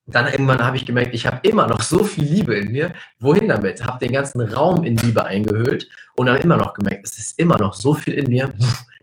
dann 0.06 0.28
irgendwann 0.28 0.64
habe 0.64 0.76
ich 0.78 0.86
gemerkt, 0.86 1.14
ich 1.14 1.26
habe 1.26 1.40
immer 1.48 1.68
noch 1.68 1.82
so 1.82 2.04
viel 2.04 2.26
Liebe 2.26 2.56
in 2.56 2.72
mir. 2.72 2.94
Wohin 3.20 3.48
damit? 3.48 3.86
Habe 3.86 4.06
den 4.06 4.14
ganzen 4.14 4.42
Raum 4.42 4.84
in 4.84 4.98
Liebe 4.98 5.24
eingehüllt 5.24 5.90
und 6.16 6.28
dann 6.28 6.42
immer 6.42 6.58
noch 6.58 6.74
gemerkt, 6.74 7.06
es 7.06 7.18
ist 7.18 7.40
immer 7.40 7.58
noch 7.58 7.74
so 7.74 7.94
viel 7.94 8.14
in 8.14 8.30
mir, 8.30 8.54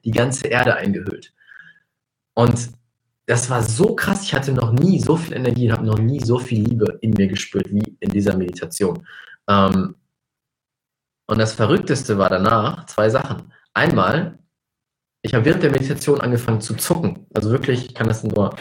die 0.04 0.10
ganze 0.10 0.48
Erde 0.48 0.76
eingehüllt. 0.76 1.32
Und 2.34 2.70
das 3.30 3.48
war 3.48 3.62
so 3.62 3.94
krass. 3.94 4.24
Ich 4.24 4.34
hatte 4.34 4.52
noch 4.52 4.72
nie 4.72 4.98
so 4.98 5.16
viel 5.16 5.34
Energie 5.34 5.68
und 5.68 5.76
habe 5.76 5.86
noch 5.86 6.00
nie 6.00 6.18
so 6.18 6.40
viel 6.40 6.64
Liebe 6.64 6.98
in 7.00 7.12
mir 7.12 7.28
gespürt 7.28 7.70
wie 7.70 7.96
in 8.00 8.10
dieser 8.10 8.36
Meditation. 8.36 9.06
Ähm, 9.48 9.94
und 11.28 11.38
das 11.38 11.52
Verrückteste 11.52 12.18
war 12.18 12.28
danach 12.28 12.86
zwei 12.86 13.08
Sachen. 13.08 13.52
Einmal, 13.72 14.36
ich 15.22 15.32
habe 15.32 15.44
während 15.44 15.62
der 15.62 15.70
Meditation 15.70 16.20
angefangen 16.20 16.60
zu 16.60 16.74
zucken. 16.74 17.24
Also 17.32 17.52
wirklich, 17.52 17.86
ich 17.86 17.94
kann 17.94 18.08
das 18.08 18.24
nur. 18.24 18.56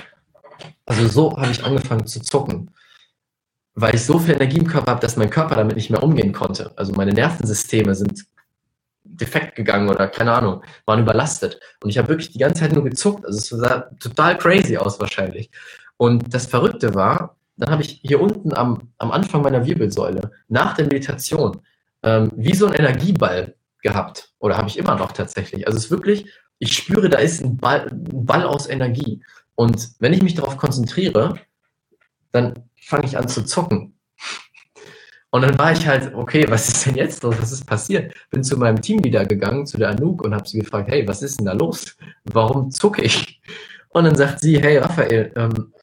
Also 0.86 1.08
so 1.08 1.36
habe 1.36 1.52
ich 1.52 1.64
angefangen 1.64 2.06
zu 2.06 2.22
zucken, 2.22 2.70
weil 3.74 3.96
ich 3.96 4.06
so 4.06 4.20
viel 4.20 4.36
Energie 4.36 4.60
im 4.60 4.68
Körper 4.68 4.92
habe, 4.92 5.02
dass 5.02 5.18
mein 5.18 5.32
Körper 5.32 5.56
damit 5.56 5.78
nicht 5.78 5.90
mehr 5.90 6.04
umgehen 6.04 6.32
konnte. 6.32 6.74
Also 6.76 6.94
meine 6.94 7.14
Nervensysteme 7.14 7.96
sind 7.96 8.24
defekt 9.20 9.56
gegangen 9.56 9.90
oder 9.90 10.08
keine 10.08 10.34
Ahnung, 10.34 10.64
waren 10.86 11.02
überlastet. 11.02 11.60
Und 11.84 11.90
ich 11.90 11.98
habe 11.98 12.10
wirklich 12.10 12.32
die 12.32 12.40
ganze 12.40 12.62
Zeit 12.62 12.74
nur 12.74 12.84
gezuckt. 12.84 13.26
Also 13.26 13.38
es 13.38 13.50
sah 13.50 13.90
total 14.00 14.38
crazy 14.38 14.78
aus 14.78 15.00
wahrscheinlich. 15.00 15.52
Und 15.98 16.34
das 16.34 16.46
Verrückte 16.46 16.96
war, 16.96 17.36
dann 17.58 17.72
habe 17.72 17.82
ich 17.82 18.00
hier 18.02 18.22
unten 18.22 18.54
am, 18.54 18.90
am 18.98 19.12
Anfang 19.12 19.42
meiner 19.42 19.66
Wirbelsäule 19.66 20.32
nach 20.48 20.76
der 20.76 20.86
Meditation 20.86 21.62
ähm, 22.04 22.32
wie 22.36 22.56
so 22.56 22.68
ein 22.68 22.74
Energieball 22.74 23.56
gehabt. 23.82 24.34
Oder 24.40 24.58
habe 24.58 24.70
ich 24.70 24.78
immer 24.78 24.96
noch 24.96 25.12
tatsächlich. 25.12 25.68
Also 25.68 25.78
es 25.78 25.86
ist 25.86 25.92
wirklich, 25.92 26.26
ich 26.60 26.76
spüre, 26.76 27.10
da 27.10 27.18
ist 27.18 27.44
ein 27.44 27.58
Ball, 27.58 27.88
ein 27.92 28.26
Ball 28.26 28.44
aus 28.44 28.70
Energie. 28.70 29.22
Und 29.56 29.90
wenn 30.00 30.14
ich 30.14 30.22
mich 30.22 30.36
darauf 30.36 30.58
konzentriere, 30.58 31.36
dann 32.32 32.54
fange 32.80 33.06
ich 33.06 33.18
an 33.18 33.28
zu 33.28 33.44
zucken. 33.44 33.99
Und 35.32 35.44
dann 35.44 35.58
war 35.60 35.72
ich 35.72 35.86
halt, 35.86 36.14
okay, 36.16 36.46
was 36.50 36.68
ist 36.70 36.86
denn 36.86 36.96
jetzt 36.96 37.22
los? 37.22 37.36
Was 37.40 37.52
ist 37.52 37.66
passiert? 37.66 38.14
Bin 38.32 38.44
zu 38.44 38.58
meinem 38.58 38.82
Team 38.82 39.04
wieder 39.04 39.26
gegangen, 39.26 39.68
zu 39.68 39.78
der 39.78 39.90
Anouk 39.90 40.24
und 40.24 40.34
habe 40.34 40.48
sie 40.48 40.60
gefragt, 40.60 40.90
hey, 40.90 41.08
was 41.08 41.22
ist 41.22 41.40
denn 41.40 41.46
da 41.46 41.54
los? 41.54 41.96
Warum 42.24 42.72
zucke 42.72 43.04
ich? 43.04 43.40
Und 43.90 44.06
dann 44.06 44.16
sagt 44.16 44.40
sie, 44.40 44.60
hey, 44.60 44.78
Raphael, 44.78 45.32
ähm, 45.36 45.74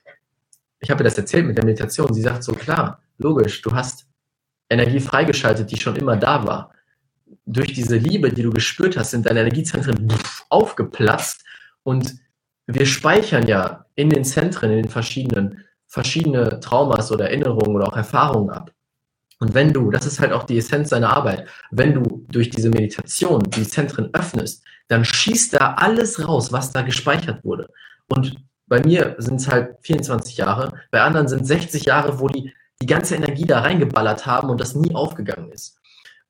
ich 0.80 0.90
habe 0.90 1.02
ihr 1.02 1.04
das 1.04 1.18
erzählt 1.18 1.46
mit 1.46 1.56
der 1.56 1.64
Meditation. 1.64 2.12
Sie 2.12 2.22
sagt 2.22 2.42
so, 2.42 2.52
klar, 2.52 3.00
logisch, 3.18 3.62
du 3.62 3.72
hast 3.72 4.06
Energie 4.68 5.00
freigeschaltet, 5.00 5.70
die 5.70 5.80
schon 5.80 5.96
immer 5.96 6.16
da 6.16 6.44
war. 6.44 6.72
Durch 7.44 7.72
diese 7.72 7.96
Liebe, 7.96 8.32
die 8.32 8.42
du 8.42 8.50
gespürt 8.50 8.96
hast, 8.96 9.12
sind 9.12 9.26
deine 9.26 9.40
Energiezentren 9.40 10.12
aufgeplatzt 10.48 11.44
und 11.84 12.16
wir 12.66 12.86
speichern 12.86 13.46
ja 13.46 13.86
in 13.94 14.10
den 14.10 14.24
Zentren, 14.24 14.70
in 14.72 14.82
den 14.82 14.90
verschiedenen, 14.90 15.64
verschiedene 15.86 16.58
Traumas 16.58 17.12
oder 17.12 17.26
Erinnerungen 17.26 17.76
oder 17.76 17.88
auch 17.88 17.96
Erfahrungen 17.96 18.50
ab. 18.50 18.72
Und 19.38 19.54
wenn 19.54 19.72
du, 19.72 19.90
das 19.90 20.06
ist 20.06 20.20
halt 20.20 20.32
auch 20.32 20.44
die 20.44 20.58
Essenz 20.58 20.90
deiner 20.90 21.14
Arbeit, 21.14 21.46
wenn 21.70 21.92
du 21.92 22.24
durch 22.30 22.48
diese 22.50 22.70
Meditation 22.70 23.42
die 23.42 23.68
Zentren 23.68 24.12
öffnest, 24.14 24.64
dann 24.88 25.04
schießt 25.04 25.54
da 25.54 25.74
alles 25.74 26.26
raus, 26.26 26.52
was 26.52 26.72
da 26.72 26.82
gespeichert 26.82 27.44
wurde. 27.44 27.68
Und 28.08 28.36
bei 28.66 28.80
mir 28.82 29.14
sind 29.18 29.40
es 29.40 29.48
halt 29.48 29.76
24 29.82 30.38
Jahre, 30.38 30.72
bei 30.90 31.02
anderen 31.02 31.28
sind 31.28 31.46
60 31.46 31.84
Jahre, 31.84 32.18
wo 32.18 32.28
die 32.28 32.52
die 32.80 32.86
ganze 32.86 33.14
Energie 33.16 33.46
da 33.46 33.60
reingeballert 33.60 34.26
haben 34.26 34.50
und 34.50 34.60
das 34.60 34.74
nie 34.74 34.94
aufgegangen 34.94 35.50
ist. 35.50 35.78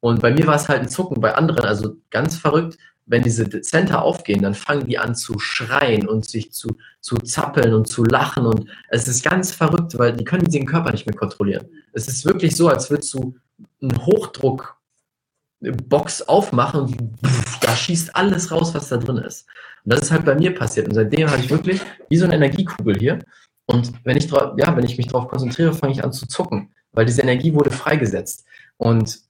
Und 0.01 0.21
bei 0.21 0.33
mir 0.33 0.47
war 0.47 0.55
es 0.55 0.69
halt 0.69 0.83
ein 0.83 0.89
Zucken, 0.89 1.21
bei 1.21 1.35
anderen, 1.35 1.65
also 1.65 1.97
ganz 2.11 2.37
verrückt, 2.37 2.79
wenn 3.07 3.23
diese 3.23 3.49
Center 3.63 4.03
aufgehen, 4.03 4.43
dann 4.43 4.55
fangen 4.55 4.87
die 4.87 4.99
an 4.99 5.15
zu 5.15 5.39
schreien 5.39 6.07
und 6.09 6.29
sich 6.29 6.53
zu, 6.53 6.77
zu 7.01 7.17
zappeln 7.19 7.73
und 7.73 7.87
zu 7.87 8.03
lachen. 8.05 8.47
Und 8.47 8.69
es 8.89 9.07
ist 9.07 9.23
ganz 9.25 9.53
verrückt, 9.53 9.97
weil 9.99 10.13
die 10.13 10.25
können 10.25 10.43
den 10.45 10.67
Körper 10.67 10.91
nicht 10.91 11.07
mehr 11.07 11.15
kontrollieren. 11.15 11.69
Es 11.93 12.09
ist 12.09 12.25
wirklich 12.25 12.57
so, 12.57 12.69
als 12.69 12.91
würdest 12.91 13.15
du 13.15 13.37
einen 13.81 13.97
Hochdruck-Box 14.05 16.23
aufmachen 16.23 16.81
und 16.81 16.97
pff, 17.25 17.61
da 17.61 17.77
schießt 17.77 18.17
alles 18.17 18.51
raus, 18.51 18.75
was 18.75 18.89
da 18.89 18.97
drin 18.97 19.19
ist. 19.19 19.47
Und 19.85 19.93
das 19.93 20.01
ist 20.03 20.11
halt 20.11 20.25
bei 20.25 20.35
mir 20.35 20.53
passiert. 20.53 20.89
Und 20.89 20.95
seitdem 20.95 21.31
habe 21.31 21.41
ich 21.41 21.49
wirklich 21.49 21.81
wie 22.09 22.17
so 22.17 22.25
eine 22.25 22.35
Energiekugel 22.35 22.99
hier. 22.99 23.21
Und 23.67 23.93
wenn 24.05 24.17
ich, 24.17 24.29
ja, 24.29 24.77
wenn 24.77 24.85
ich 24.85 24.99
mich 24.99 25.07
darauf 25.07 25.29
konzentriere, 25.29 25.73
fange 25.73 25.93
ich 25.93 26.03
an 26.03 26.13
zu 26.13 26.27
zucken, 26.27 26.75
weil 26.93 27.07
diese 27.07 27.23
Energie 27.23 27.55
wurde 27.55 27.71
freigesetzt. 27.71 28.45
Und 28.79 29.21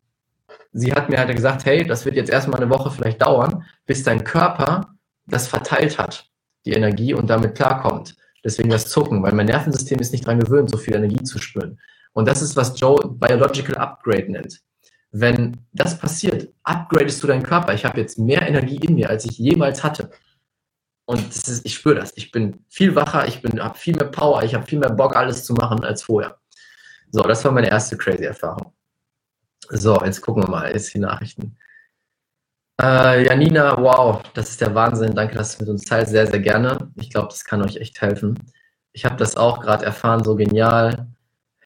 sie 0.76 0.92
hat 0.92 1.08
mir 1.08 1.18
halt 1.18 1.34
gesagt, 1.34 1.64
hey, 1.64 1.84
das 1.84 2.04
wird 2.04 2.16
jetzt 2.16 2.30
erstmal 2.30 2.60
eine 2.60 2.70
Woche 2.70 2.90
vielleicht 2.90 3.22
dauern, 3.22 3.64
bis 3.86 4.02
dein 4.02 4.24
Körper 4.24 4.94
das 5.26 5.48
verteilt 5.48 5.98
hat, 5.98 6.30
die 6.66 6.72
Energie 6.72 7.14
und 7.14 7.28
damit 7.28 7.54
klarkommt. 7.54 8.14
Deswegen 8.44 8.70
das 8.70 8.88
Zucken, 8.88 9.22
weil 9.22 9.32
mein 9.32 9.46
Nervensystem 9.46 9.98
ist 9.98 10.12
nicht 10.12 10.26
dran 10.26 10.38
gewöhnt, 10.38 10.70
so 10.70 10.76
viel 10.76 10.94
Energie 10.94 11.22
zu 11.22 11.38
spüren. 11.38 11.80
Und 12.12 12.28
das 12.28 12.42
ist, 12.42 12.56
was 12.56 12.78
Joe 12.78 12.98
Biological 13.08 13.76
Upgrade 13.76 14.30
nennt. 14.30 14.60
Wenn 15.10 15.56
das 15.72 15.98
passiert, 15.98 16.52
upgradest 16.62 17.22
du 17.22 17.26
deinen 17.26 17.42
Körper. 17.42 17.72
Ich 17.72 17.84
habe 17.84 17.98
jetzt 17.98 18.18
mehr 18.18 18.46
Energie 18.46 18.76
in 18.76 18.94
mir, 18.94 19.08
als 19.08 19.24
ich 19.24 19.38
jemals 19.38 19.82
hatte. 19.82 20.10
Und 21.06 21.26
ist, 21.28 21.64
ich 21.64 21.74
spüre 21.74 21.94
das. 21.96 22.12
Ich 22.16 22.30
bin 22.30 22.64
viel 22.68 22.94
wacher, 22.94 23.26
ich 23.26 23.42
habe 23.58 23.78
viel 23.78 23.96
mehr 23.96 24.08
Power, 24.08 24.42
ich 24.42 24.54
habe 24.54 24.66
viel 24.66 24.78
mehr 24.78 24.90
Bock, 24.90 25.16
alles 25.16 25.44
zu 25.44 25.54
machen 25.54 25.82
als 25.84 26.02
vorher. 26.02 26.36
So, 27.10 27.22
das 27.22 27.44
war 27.44 27.52
meine 27.52 27.70
erste 27.70 27.96
crazy 27.96 28.24
Erfahrung. 28.24 28.72
So, 29.70 30.00
jetzt 30.04 30.20
gucken 30.20 30.44
wir 30.44 30.50
mal, 30.50 30.72
jetzt 30.72 30.94
die 30.94 30.98
Nachrichten. 30.98 31.56
Äh, 32.80 33.26
Janina, 33.26 33.76
wow, 33.80 34.22
das 34.34 34.50
ist 34.50 34.60
der 34.60 34.74
Wahnsinn. 34.74 35.14
Danke, 35.14 35.36
dass 35.36 35.56
du 35.56 35.64
mit 35.64 35.70
uns 35.70 35.84
teilst. 35.84 36.12
Sehr, 36.12 36.26
sehr 36.26 36.40
gerne. 36.40 36.90
Ich 36.96 37.10
glaube, 37.10 37.28
das 37.28 37.44
kann 37.44 37.62
euch 37.62 37.76
echt 37.76 38.00
helfen. 38.00 38.38
Ich 38.92 39.04
habe 39.04 39.16
das 39.16 39.36
auch 39.36 39.60
gerade 39.60 39.84
erfahren, 39.84 40.24
so 40.24 40.36
genial. 40.36 41.06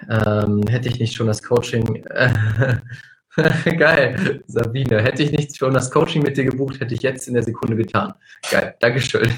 Ähm, 0.09 0.63
hätte 0.69 0.89
ich 0.89 0.99
nicht 0.99 1.15
schon 1.15 1.27
das 1.27 1.43
Coaching. 1.43 2.05
Geil, 3.65 4.43
Sabine. 4.47 5.03
Hätte 5.03 5.23
ich 5.23 5.33
nicht 5.33 5.57
schon 5.57 5.75
das 5.75 5.91
Coaching 5.91 6.23
mit 6.23 6.37
dir 6.37 6.45
gebucht, 6.45 6.81
hätte 6.81 6.95
ich 6.95 7.03
jetzt 7.03 7.29
in 7.29 7.35
der 7.35 7.43
Sekunde 7.43 7.77
getan. 7.77 8.15
Geil, 8.51 8.75
Dankeschön. 8.81 9.33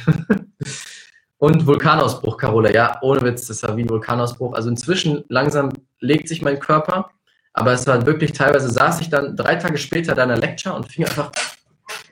Und 1.38 1.66
Vulkanausbruch, 1.66 2.37
Carola. 2.37 2.70
Ja, 2.70 2.98
ohne 3.03 3.20
Witz, 3.22 3.48
das 3.48 3.62
war 3.64 3.77
wie 3.77 3.83
ein 3.83 3.90
Vulkanausbruch. 3.90 4.55
Also 4.55 4.68
inzwischen 4.68 5.25
langsam 5.29 5.72
legt 5.98 6.29
sich 6.29 6.40
mein 6.40 6.61
Körper. 6.61 7.11
Aber 7.52 7.72
es 7.72 7.86
war 7.86 8.06
wirklich 8.06 8.32
teilweise, 8.32 8.70
saß 8.70 9.00
ich 9.00 9.10
dann 9.10 9.36
drei 9.36 9.56
Tage 9.56 9.78
später 9.78 10.14
da 10.14 10.22
in 10.22 10.30
der 10.30 10.38
Lecture 10.38 10.74
und 10.74 10.90
fing 10.90 11.04
einfach 11.04 11.30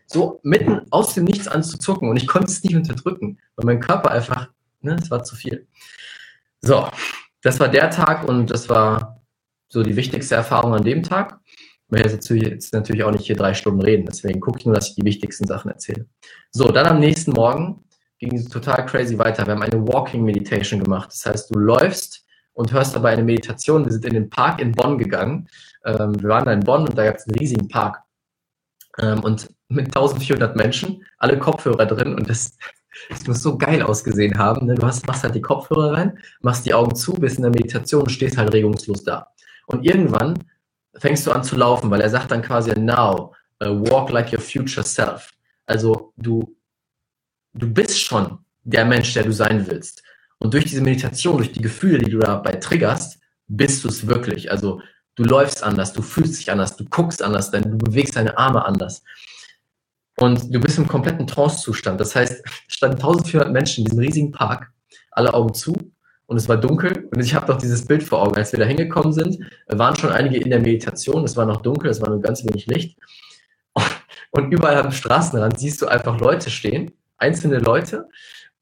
so 0.07 0.41
mitten 0.43 0.83
aus 0.91 1.15
dem 1.15 1.25
Nichts 1.25 1.49
an 1.49 1.63
zu 1.63 1.79
zucken 1.79 2.09
und 2.09 2.17
ich 2.17 2.27
konnte 2.27 2.49
es 2.49 2.63
nicht 2.63 2.75
unterdrücken, 2.75 3.39
weil 3.57 3.67
mein 3.67 3.81
Körper 3.81 4.11
einfach, 4.11 4.49
ne, 4.81 4.97
es 5.01 5.11
war 5.11 5.23
zu 5.23 5.37
viel. 5.37 5.67
So, 6.61 6.89
das 7.43 7.61
war 7.61 7.69
der 7.69 7.91
Tag 7.91 8.29
und 8.29 8.51
das 8.51 8.69
war 8.69 9.23
so 9.69 9.83
die 9.83 9.97
wichtigste 9.97 10.35
Erfahrung 10.35 10.75
an 10.75 10.85
dem 10.85 11.03
Tag. 11.03 11.39
Ich 11.47 11.91
möchte 11.91 12.35
jetzt 12.35 12.73
natürlich 12.73 13.05
auch 13.05 13.13
nicht 13.13 13.27
hier 13.27 13.37
drei 13.37 13.55
Stunden 13.55 13.81
reden, 13.81 14.07
deswegen 14.07 14.41
gucke 14.41 14.59
ich 14.59 14.67
nur, 14.67 14.75
dass 14.75 14.89
ich 14.89 14.97
die 14.97 15.05
wichtigsten 15.05 15.47
Sachen 15.47 15.71
erzähle. 15.71 16.07
So, 16.51 16.71
dann 16.71 16.87
am 16.87 17.01
nächsten 17.01 17.33
Morgen 17.33 17.85
ging 18.19 18.35
es 18.35 18.49
total 18.49 18.85
crazy 18.87 19.19
weiter. 19.19 19.47
Wir 19.47 19.55
haben 19.55 19.63
eine 19.63 19.87
Walking 19.87 20.25
Meditation 20.25 20.83
gemacht. 20.83 21.11
Das 21.11 21.25
heißt, 21.27 21.55
du 21.55 21.59
läufst 21.59 22.27
und 22.55 22.73
hörst 22.73 22.95
dabei 22.95 23.13
eine 23.13 23.23
Meditation. 23.23 23.85
Wir 23.85 23.93
sind 23.93 24.05
in 24.05 24.15
den 24.15 24.31
Park 24.31 24.61
in 24.61 24.73
Bonn 24.73 24.99
gegangen. 24.99 25.49
Ähm, 25.85 26.21
wir 26.21 26.29
waren 26.29 26.45
da 26.45 26.53
in 26.53 26.61
Bonn 26.61 26.87
und 26.87 26.97
da 26.97 27.05
gab 27.05 27.17
es 27.17 27.27
einen 27.27 27.39
riesigen 27.39 27.69
Park. 27.69 28.03
Ähm, 28.99 29.21
und 29.21 29.49
mit 29.69 29.87
1400 29.87 30.57
Menschen, 30.57 31.05
alle 31.19 31.39
Kopfhörer 31.39 31.87
drin 31.87 32.15
und 32.15 32.29
das, 32.29 32.57
das 33.09 33.27
muss 33.27 33.43
so 33.43 33.57
geil 33.57 33.83
ausgesehen 33.83 34.39
haben. 34.39 34.67
Ne? 34.67 34.75
Du 34.75 34.87
hast, 34.87 35.07
machst 35.07 35.23
halt 35.23 35.35
die 35.35 35.41
Kopfhörer 35.41 35.93
rein, 35.93 36.19
machst 36.43 36.67
die 36.67 36.75
Augen 36.75 36.95
zu, 36.95 37.15
bist 37.15 37.37
in 37.37 37.43
der 37.43 37.53
Meditation 37.53 38.03
und 38.03 38.11
stehst 38.11 38.37
halt 38.37 38.53
regungslos 38.53 39.05
da. 39.05 39.29
Und 39.67 39.85
irgendwann 39.85 40.35
fängst 40.97 41.27
du 41.27 41.33
an 41.33 41.45
zu 41.45 41.57
laufen, 41.57 41.91
weil 41.91 42.01
er 42.01 42.11
sagt 42.11 42.31
dann 42.33 42.43
quasi, 42.43 42.73
now, 42.79 43.33
uh, 43.63 43.69
walk 43.91 44.11
like 44.11 44.33
your 44.33 44.41
future 44.41 44.85
self. 44.85 45.31
Also 45.67 46.13
du, 46.17 46.57
du 47.55 47.73
bist 47.73 48.01
schon 48.01 48.39
der 48.65 48.85
Mensch, 48.85 49.15
der 49.15 49.25
du 49.25 49.33
sein 49.33 49.67
willst. 49.67 50.03
Und 50.41 50.55
durch 50.55 50.65
diese 50.65 50.81
Meditation, 50.81 51.37
durch 51.37 51.53
die 51.53 51.63
Gefühle, 51.63 51.99
die 51.99 52.11
du 52.11 52.19
dabei 52.19 52.53
triggerst, 52.53 53.21
bist 53.47 53.85
du 53.85 53.89
es 53.89 54.07
wirklich. 54.07 54.51
Also 54.51 54.81
du 55.15 55.25
läufst 55.25 55.63
anders, 55.63 55.93
du 55.93 56.03
fühlst 56.03 56.41
dich 56.41 56.51
anders, 56.51 56.77
du 56.77 56.85
guckst 56.87 57.23
anders, 57.23 57.51
denn 57.51 57.63
du 57.63 57.77
bewegst 57.79 58.17
deine 58.17 58.37
Arme 58.37 58.65
anders. 58.65 59.03
Und 60.17 60.53
du 60.53 60.59
bist 60.61 60.79
im 60.79 60.89
kompletten 60.89 61.27
Trance-Zustand. 61.27 62.01
Das 62.01 62.17
heißt, 62.17 62.43
es 62.69 62.75
standen 62.75 62.97
1400 62.97 63.53
Menschen 63.53 63.85
in 63.85 63.85
diesem 63.87 64.01
riesigen 64.01 64.33
Park, 64.33 64.73
alle 65.13 65.33
Augen 65.35 65.55
zu 65.55 65.75
und 66.27 66.37
es 66.37 66.49
war 66.49 66.57
dunkel. 66.57 67.09
Und 67.11 67.21
ich 67.21 67.35
habe 67.35 67.51
noch 67.51 67.59
dieses 67.59 67.85
Bild 67.85 68.03
vor 68.03 68.23
Augen. 68.23 68.37
Als 68.37 68.53
wir 68.53 68.61
da 68.61 68.65
hingekommen 68.65 69.13
sind, 69.13 69.39
waren 69.67 69.97
schon 69.97 70.11
einige 70.11 70.39
in 70.39 70.49
der 70.49 70.61
Meditation. 70.61 71.25
Es 71.25 71.37
war 71.37 71.45
noch 71.45 71.61
dunkel, 71.61 71.91
es 71.91 72.01
war 72.01 72.09
nur 72.09 72.21
ganz 72.21 72.45
wenig 72.45 72.67
Licht. 72.67 72.99
Und 74.31 74.53
überall 74.53 74.77
am 74.77 74.93
Straßenrand 74.93 75.59
siehst 75.59 75.83
du 75.83 75.87
einfach 75.87 76.21
Leute 76.21 76.49
stehen, 76.51 76.93
einzelne 77.19 77.59
Leute, 77.59 78.09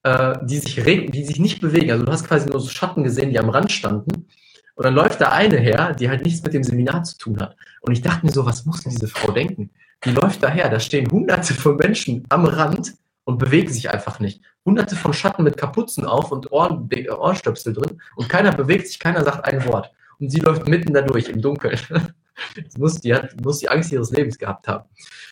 äh, 0.03 0.35
die, 0.43 0.59
sich 0.59 0.75
die 0.75 1.25
sich 1.25 1.39
nicht 1.39 1.61
bewegen. 1.61 1.91
Also 1.91 2.05
du 2.05 2.13
hast 2.13 2.27
quasi 2.27 2.49
nur 2.49 2.61
so 2.61 2.69
Schatten 2.69 3.05
gesehen, 3.05 3.31
die 3.31 3.39
am 3.39 3.51
Rand 3.51 3.73
standen. 3.73 4.27
Und 4.75 4.85
dann 4.85 4.95
läuft 4.95 5.21
da 5.21 5.31
eine 5.31 5.59
her, 5.59 5.95
die 5.95 6.09
halt 6.09 6.25
nichts 6.25 6.43
mit 6.43 6.55
dem 6.55 6.63
Seminar 6.63 7.03
zu 7.03 7.19
tun 7.19 7.41
hat. 7.41 7.57
Und 7.81 7.93
ich 7.93 8.01
dachte 8.01 8.25
mir 8.25 8.33
so, 8.33 8.47
was 8.47 8.65
muss 8.65 8.85
diese 8.85 9.09
Frau 9.09 9.33
denken? 9.33 9.71
Die 10.05 10.11
läuft 10.11 10.43
daher, 10.43 10.69
da 10.69 10.79
stehen 10.79 11.11
hunderte 11.11 11.53
von 11.55 11.77
Menschen 11.77 12.25
am 12.29 12.45
Rand 12.45 12.95
und 13.25 13.39
bewegen 13.39 13.73
sich 13.73 13.91
einfach 13.91 14.21
nicht. 14.21 14.41
Hunderte 14.65 14.95
von 14.95 15.13
Schatten 15.13 15.43
mit 15.43 15.57
Kapuzen 15.57 16.05
auf 16.05 16.31
und 16.31 16.53
Ohren, 16.53 16.89
Ohrstöpsel 17.11 17.73
drin 17.73 18.01
und 18.17 18.29
keiner 18.29 18.53
bewegt 18.53 18.87
sich, 18.87 19.01
keiner 19.01 19.25
sagt 19.25 19.45
ein 19.45 19.65
Wort. 19.67 19.91
Und 20.21 20.31
sie 20.31 20.41
läuft 20.41 20.69
mitten 20.69 20.95
dadurch 20.95 21.29
im 21.29 21.43
Dunkeln. 21.43 21.79
Das 22.55 22.79
muss, 22.79 23.01
die 23.01 23.13
hat, 23.13 23.35
muss 23.43 23.59
die 23.59 23.69
Angst 23.69 23.91
ihres 23.91 24.13
Lebens 24.13 24.39
gehabt 24.39 24.69
haben. 24.69 24.85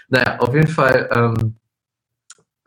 Naja, 0.08 0.40
auf 0.40 0.52
jeden 0.52 0.66
Fall 0.66 1.08
ähm, 1.14 1.54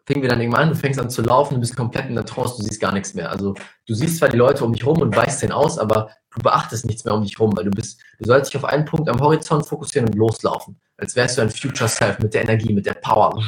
fingen 0.10 0.24
wir 0.24 0.30
dann 0.30 0.42
irgendwann 0.42 0.64
an, 0.64 0.70
du 0.70 0.76
fängst 0.76 1.00
an 1.00 1.12
zu 1.12 1.22
laufen, 1.22 1.54
du 1.54 1.60
bist 1.60 1.78
komplett 1.78 2.08
in 2.10 2.16
der 2.16 2.26
Trance, 2.26 2.58
du 2.58 2.64
siehst 2.64 2.82
gar 2.82 2.92
nichts 2.92 3.14
mehr. 3.14 3.30
Also 3.30 3.54
du 3.86 3.94
siehst 3.94 4.18
zwar 4.18 4.30
die 4.30 4.38
Leute 4.38 4.66
um 4.66 4.74
dich 4.74 4.84
rum 4.84 5.00
und 5.00 5.16
weißt 5.16 5.44
den 5.44 5.52
aus, 5.52 5.78
aber 5.78 6.10
du 6.34 6.42
beachtest 6.42 6.88
nichts 6.88 7.06
mehr 7.06 7.14
um 7.14 7.22
dich 7.22 7.40
rum, 7.40 7.56
weil 7.56 7.66
du 7.66 7.70
bist, 7.70 8.02
du 8.18 8.26
sollst 8.26 8.52
dich 8.52 8.58
auf 8.60 8.68
einen 8.68 8.86
Punkt 8.86 9.08
am 9.08 9.20
Horizont 9.20 9.68
fokussieren 9.68 10.10
und 10.10 10.16
loslaufen. 10.16 10.82
Als 10.98 11.16
wärst 11.16 11.38
du 11.38 11.44
ein 11.44 11.52
Future 11.52 11.88
Self 11.88 12.18
mit 12.18 12.34
der 12.34 12.42
Energie, 12.42 12.74
mit 12.74 12.88
der 12.88 12.96
Power. 12.96 13.40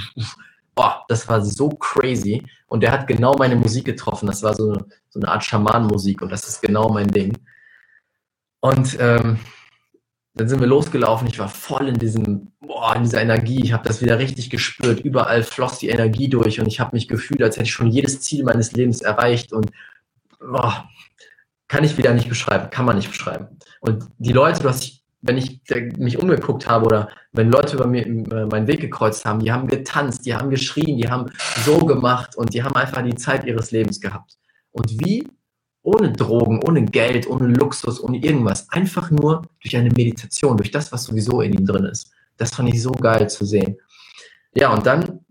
Boah, 0.76 1.04
das 1.08 1.28
war 1.28 1.44
so 1.44 1.68
crazy. 1.70 2.46
Und 2.68 2.84
der 2.84 2.92
hat 2.92 3.08
genau 3.08 3.34
meine 3.40 3.56
Musik 3.56 3.86
getroffen. 3.86 4.28
Das 4.28 4.44
war 4.44 4.54
so, 4.54 4.76
so 5.10 5.20
eine 5.20 5.30
Art 5.30 5.44
Schamanmusik 5.44 6.22
und 6.22 6.32
das 6.32 6.48
ist 6.48 6.62
genau 6.62 6.90
mein 6.90 7.08
Ding. 7.08 7.36
Und 8.60 8.98
ähm, 9.00 9.40
dann 10.34 10.48
sind 10.48 10.60
wir 10.60 10.68
losgelaufen. 10.68 11.28
Ich 11.28 11.40
war 11.40 11.50
voll 11.50 11.90
in 11.90 12.00
diesem, 12.00 12.52
boah, 12.62 12.96
in 12.96 13.04
dieser 13.04 13.22
Energie. 13.22 13.62
Ich 13.64 13.74
habe 13.74 13.88
das 13.88 14.02
wieder 14.02 14.18
richtig 14.18 14.50
gespürt. 14.50 15.02
Überall 15.02 15.44
floss 15.44 15.80
die 15.80 15.90
Energie 15.90 16.30
durch 16.30 16.60
und 16.60 16.68
ich 16.68 16.80
habe 16.80 16.96
mich 16.96 17.08
gefühlt, 17.08 17.42
als 17.44 17.56
hätte 17.56 17.66
ich 17.66 17.74
schon 17.74 17.92
jedes 17.92 18.22
Ziel 18.22 18.44
meines 18.44 18.72
Lebens 18.72 19.02
erreicht. 19.02 19.52
Und 19.52 19.72
boah, 20.40 20.88
kann 21.68 21.84
ich 21.84 21.98
wieder 21.98 22.14
nicht 22.14 22.30
beschreiben, 22.30 22.70
kann 22.70 22.86
man 22.86 22.96
nicht 22.96 23.10
beschreiben. 23.10 23.48
Und 23.82 24.06
die 24.20 24.34
Leute, 24.34 24.64
was 24.64 24.84
ich, 24.84 25.04
wenn 25.22 25.38
ich 25.38 25.62
mich 25.98 26.18
umgeguckt 26.18 26.68
habe 26.68 26.86
oder 26.86 27.10
wenn 27.34 27.52
Leute 27.52 27.76
über 27.76 27.88
mir 27.88 28.06
äh, 28.06 28.46
meinen 28.46 28.68
Weg 28.68 28.82
gekreuzt 28.82 29.26
haben, 29.26 29.40
die 29.40 29.52
haben 29.52 29.68
getanzt, 29.68 30.26
die 30.26 30.34
haben 30.34 30.50
geschrien, 30.50 30.98
die 30.98 31.10
haben 31.10 31.32
so 31.66 31.78
gemacht 31.80 32.36
und 32.36 32.54
die 32.54 32.64
haben 32.64 32.76
einfach 32.76 33.04
die 33.04 33.16
Zeit 33.16 33.46
ihres 33.46 33.72
Lebens 33.72 34.00
gehabt. 34.00 34.38
Und 34.72 35.00
wie 35.00 35.28
ohne 35.84 36.12
Drogen, 36.12 36.62
ohne 36.64 36.86
Geld, 36.86 37.28
ohne 37.28 37.48
Luxus, 37.48 38.02
ohne 38.02 38.18
irgendwas. 38.18 38.70
Einfach 38.70 39.10
nur 39.12 39.48
durch 39.62 39.76
eine 39.76 39.90
Meditation, 39.90 40.58
durch 40.58 40.72
das, 40.72 40.92
was 40.92 41.06
sowieso 41.06 41.42
in 41.42 41.54
ihm 41.54 41.66
drin 41.66 41.86
ist. 41.86 42.12
Das 42.38 42.54
fand 42.54 42.74
ich 42.74 42.82
so 42.82 42.92
geil 42.92 43.30
zu 43.30 43.46
sehen. 43.46 43.78
Ja, 44.54 44.74
und 44.74 44.86
dann, 44.86 45.26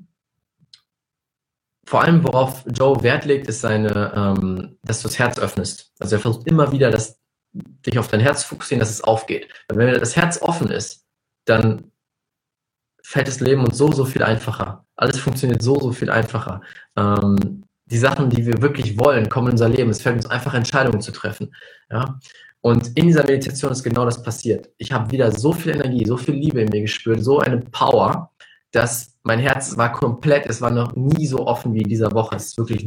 vor 1.87 2.03
allem, 2.03 2.25
worauf 2.25 2.65
Joe 2.73 3.03
Wert 3.03 3.25
legt, 3.25 3.49
ist 3.49 3.61
seine, 3.61 4.13
ähm, 4.15 4.79
dass 4.83 5.03
du 5.03 5.09
das 5.09 5.19
Herz 5.19 5.39
öffnest. 5.39 5.93
Also 5.99 6.17
er 6.17 6.21
versucht 6.21 6.47
immer 6.47 6.73
wieder, 6.73 6.91
dass, 6.91 7.21
dich 7.53 7.99
auf 7.99 8.09
dein 8.09 8.21
Herz 8.21 8.45
fokussieren, 8.45 8.81
dass 8.81 8.91
es 8.91 9.03
aufgeht. 9.03 9.49
Weil 9.69 9.79
wenn 9.79 10.01
das 10.01 10.17
Herz 10.17 10.41
offen 10.41 10.71
ist, 10.71 11.05
dann 11.45 11.91
fällt 13.03 13.29
das 13.29 13.41
Leben 13.41 13.65
uns 13.65 13.77
so, 13.77 13.91
so 13.91 14.05
viel 14.05 14.23
einfacher. 14.23 14.87
Alles 14.97 15.19
funktioniert 15.19 15.63
so, 15.63 15.81
so 15.81 15.93
viel 15.93 16.11
einfacher. 16.11 16.61
Ähm, 16.97 17.65
die 17.91 17.99
Sachen, 17.99 18.31
die 18.31 18.47
wir 18.47 18.63
wirklich 18.63 18.99
wollen, 18.99 19.29
kommen 19.29 19.49
in 19.49 19.53
unser 19.53 19.69
Leben. 19.69 19.91
Es 19.91 20.03
fällt 20.03 20.17
uns 20.17 20.27
einfach, 20.27 20.55
Entscheidungen 20.55 21.01
zu 21.01 21.13
treffen. 21.13 21.55
Ja? 21.91 22.19
Und 22.61 22.97
in 22.97 23.07
dieser 23.07 23.25
Meditation 23.25 23.73
ist 23.73 23.83
genau 23.83 24.05
das 24.05 24.23
passiert. 24.23 24.69
Ich 24.79 24.93
habe 24.93 25.11
wieder 25.11 25.33
so 25.33 25.53
viel 25.53 25.73
Energie, 25.73 26.05
so 26.07 26.17
viel 26.17 26.35
Liebe 26.35 26.61
in 26.61 26.69
mir 26.69 26.83
gespürt, 26.83 27.25
so 27.25 27.41
eine 27.41 27.59
Power, 27.59 28.31
dass 28.71 29.17
mein 29.23 29.41
Herz 29.41 29.77
war 29.77 29.93
komplett, 29.93 30.47
es 30.47 30.61
war 30.61 30.71
noch 30.71 30.95
nie 30.95 31.27
so 31.27 31.47
offen 31.47 31.75
wie 31.75 31.83
in 31.83 31.89
dieser 31.89 32.13
Woche. 32.13 32.37
Es 32.37 32.49
ist 32.49 32.59
wirklich 32.59 32.87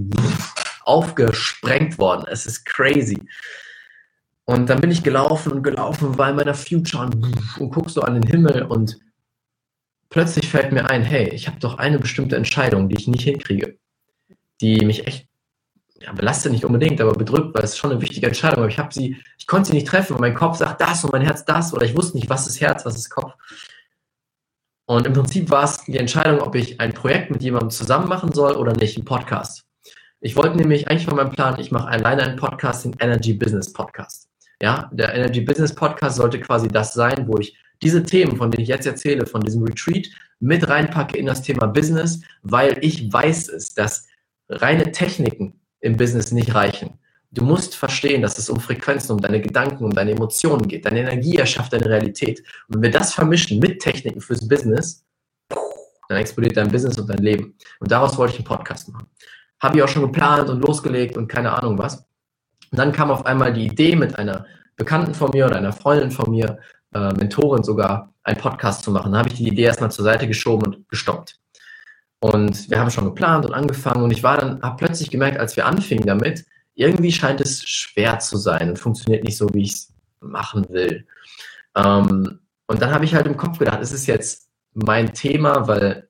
aufgesprengt 0.85 1.97
worden. 1.97 2.25
Es 2.29 2.45
ist 2.45 2.65
crazy. 2.65 3.19
Und 4.45 4.69
dann 4.69 4.81
bin 4.81 4.91
ich 4.91 5.03
gelaufen 5.03 5.51
und 5.53 5.63
gelaufen, 5.63 6.11
in 6.11 6.17
meiner 6.17 6.53
Future 6.53 7.05
und, 7.05 7.59
und 7.59 7.71
guck 7.71 7.89
so 7.89 8.01
an 8.01 8.15
den 8.15 8.27
Himmel 8.27 8.63
und 8.63 8.99
plötzlich 10.09 10.49
fällt 10.49 10.71
mir 10.73 10.89
ein, 10.89 11.01
hey, 11.01 11.29
ich 11.29 11.47
habe 11.47 11.59
doch 11.59 11.77
eine 11.77 11.97
bestimmte 11.97 12.35
Entscheidung, 12.35 12.89
die 12.89 12.97
ich 12.97 13.07
nicht 13.07 13.23
hinkriege, 13.23 13.77
die 14.61 14.85
mich 14.85 15.07
echt 15.07 15.27
ja, 16.03 16.11
belastet 16.11 16.51
nicht 16.51 16.65
unbedingt, 16.65 16.99
aber 16.99 17.13
bedrückt, 17.13 17.55
weil 17.55 17.63
es 17.63 17.77
schon 17.77 17.91
eine 17.91 18.01
wichtige 18.01 18.27
Entscheidung. 18.27 18.59
Aber 18.59 18.67
ich 18.67 18.77
habe 18.77 18.93
sie, 18.93 19.17
ich 19.37 19.47
konnte 19.47 19.69
sie 19.69 19.75
nicht 19.75 19.87
treffen 19.87 20.13
und 20.13 20.21
mein 20.21 20.35
Kopf 20.35 20.57
sagt 20.57 20.81
das 20.81 21.03
und 21.03 21.13
mein 21.13 21.21
Herz 21.21 21.45
das 21.45 21.73
oder 21.73 21.85
ich 21.85 21.95
wusste 21.95 22.17
nicht, 22.17 22.29
was 22.29 22.47
ist 22.47 22.59
Herz, 22.59 22.85
was 22.85 22.97
ist 22.97 23.09
Kopf. 23.09 23.33
Und 24.85 25.07
im 25.07 25.13
Prinzip 25.13 25.49
war 25.49 25.63
es 25.63 25.83
die 25.85 25.97
Entscheidung, 25.97 26.41
ob 26.41 26.55
ich 26.55 26.79
ein 26.81 26.93
Projekt 26.93 27.31
mit 27.31 27.41
jemandem 27.41 27.69
zusammen 27.69 28.09
machen 28.09 28.33
soll 28.33 28.55
oder 28.55 28.73
nicht, 28.73 28.97
ein 28.97 29.05
Podcast. 29.05 29.63
Ich 30.19 30.35
wollte 30.35 30.57
nämlich 30.57 30.87
eigentlich 30.87 31.05
von 31.05 31.15
meinem 31.15 31.31
Plan, 31.31 31.59
ich 31.59 31.71
mache 31.71 31.87
alleine 31.87 32.23
einen 32.23 32.35
Podcast, 32.37 32.85
den 32.85 32.95
Energy 32.99 33.33
Business 33.33 33.71
Podcast. 33.71 34.29
Ja, 34.61 34.89
der 34.93 35.13
Energy 35.13 35.41
Business 35.41 35.73
Podcast 35.73 36.17
sollte 36.17 36.39
quasi 36.39 36.67
das 36.67 36.93
sein, 36.93 37.27
wo 37.27 37.37
ich 37.37 37.57
diese 37.81 38.03
Themen, 38.03 38.37
von 38.37 38.51
denen 38.51 38.63
ich 38.63 38.69
jetzt 38.69 38.85
erzähle, 38.85 39.25
von 39.25 39.41
diesem 39.41 39.63
Retreat, 39.63 40.07
mit 40.39 40.67
reinpacke 40.67 41.17
in 41.17 41.25
das 41.25 41.41
Thema 41.41 41.67
Business, 41.67 42.21
weil 42.41 42.77
ich 42.81 43.11
weiß 43.11 43.49
es, 43.49 43.73
dass 43.73 44.07
reine 44.61 44.91
Techniken 44.91 45.59
im 45.79 45.97
Business 45.97 46.31
nicht 46.31 46.53
reichen. 46.55 46.99
Du 47.31 47.43
musst 47.43 47.75
verstehen, 47.75 48.21
dass 48.21 48.37
es 48.37 48.49
um 48.49 48.59
Frequenzen, 48.59 49.13
um 49.13 49.21
deine 49.21 49.41
Gedanken, 49.41 49.83
um 49.83 49.91
deine 49.91 50.11
Emotionen 50.11 50.67
geht. 50.67 50.85
Deine 50.85 50.99
Energie 50.99 51.37
erschafft 51.37 51.73
deine 51.73 51.87
Realität. 51.87 52.43
Und 52.67 52.75
wenn 52.75 52.83
wir 52.83 52.91
das 52.91 53.13
vermischen 53.13 53.59
mit 53.59 53.81
Techniken 53.81 54.21
fürs 54.21 54.47
Business, 54.47 55.03
dann 56.07 56.17
explodiert 56.17 56.57
dein 56.57 56.69
Business 56.69 56.97
und 56.99 57.09
dein 57.09 57.17
Leben. 57.17 57.55
Und 57.79 57.91
daraus 57.91 58.17
wollte 58.17 58.33
ich 58.33 58.39
einen 58.39 58.47
Podcast 58.47 58.89
machen. 58.89 59.07
Habe 59.61 59.77
ich 59.77 59.83
auch 59.83 59.87
schon 59.87 60.03
geplant 60.03 60.49
und 60.49 60.61
losgelegt 60.61 61.17
und 61.17 61.27
keine 61.27 61.51
Ahnung 61.51 61.77
was. 61.77 62.05
Und 62.71 62.77
dann 62.77 62.91
kam 62.91 63.09
auf 63.09 63.25
einmal 63.25 63.51
die 63.53 63.65
Idee 63.65 63.95
mit 63.95 64.17
einer 64.19 64.45
Bekannten 64.75 65.13
von 65.13 65.31
mir 65.31 65.47
oder 65.47 65.57
einer 65.57 65.73
Freundin 65.73 66.11
von 66.11 66.29
mir, 66.29 66.59
äh, 66.93 67.13
Mentorin 67.13 67.63
sogar, 67.63 68.13
einen 68.23 68.37
Podcast 68.37 68.83
zu 68.83 68.91
machen. 68.91 69.11
Da 69.11 69.19
habe 69.19 69.29
ich 69.29 69.35
die 69.35 69.47
Idee 69.47 69.63
erstmal 69.63 69.91
zur 69.91 70.05
Seite 70.05 70.27
geschoben 70.27 70.67
und 70.67 70.89
gestoppt. 70.89 71.39
Und 72.23 72.69
wir 72.69 72.79
haben 72.79 72.89
schon 72.89 73.03
geplant 73.03 73.45
und 73.45 73.53
angefangen 73.53 74.01
und 74.01 74.11
ich 74.11 74.23
war 74.23 74.37
dann, 74.37 74.61
habe 74.61 74.77
plötzlich 74.77 75.11
gemerkt, 75.11 75.37
als 75.37 75.57
wir 75.57 75.65
anfingen 75.65 76.05
damit, 76.05 76.45
irgendwie 76.73 77.11
scheint 77.11 77.41
es 77.41 77.67
schwer 77.67 78.17
zu 78.19 78.37
sein 78.37 78.69
und 78.69 78.79
funktioniert 78.79 79.25
nicht 79.25 79.35
so, 79.35 79.53
wie 79.53 79.63
ich 79.63 79.73
es 79.73 79.93
machen 80.21 80.65
will. 80.69 81.05
Ähm, 81.75 82.39
und 82.67 82.81
dann 82.81 82.91
habe 82.91 83.03
ich 83.03 83.13
halt 83.13 83.27
im 83.27 83.35
Kopf 83.35 83.59
gedacht, 83.59 83.81
ist 83.81 83.91
es 83.91 84.07
jetzt 84.07 84.47
mein 84.73 85.13
Thema, 85.13 85.67
weil, 85.67 86.07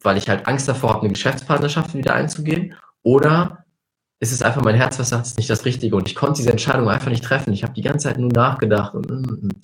weil 0.00 0.16
ich 0.16 0.30
halt 0.30 0.46
Angst 0.46 0.66
davor 0.66 0.94
habe, 0.94 1.00
eine 1.00 1.10
Geschäftspartnerschaft 1.10 1.92
wieder 1.92 2.14
einzugehen? 2.14 2.74
Oder 3.02 3.66
ist 4.18 4.32
es 4.32 4.40
einfach 4.40 4.62
mein 4.62 4.76
Herz, 4.76 4.98
was 4.98 5.10
sagt, 5.10 5.26
es 5.26 5.32
ist 5.32 5.38
nicht 5.38 5.50
das 5.50 5.66
Richtige? 5.66 5.94
Und 5.94 6.08
ich 6.08 6.14
konnte 6.14 6.38
diese 6.38 6.52
Entscheidung 6.52 6.88
einfach 6.88 7.10
nicht 7.10 7.24
treffen. 7.24 7.52
Ich 7.52 7.64
habe 7.64 7.74
die 7.74 7.82
ganze 7.82 8.08
Zeit 8.08 8.18
nur 8.18 8.32
nachgedacht. 8.32 8.94
Und, 8.94 9.10
mm, 9.10 9.46
mm. 9.46 9.60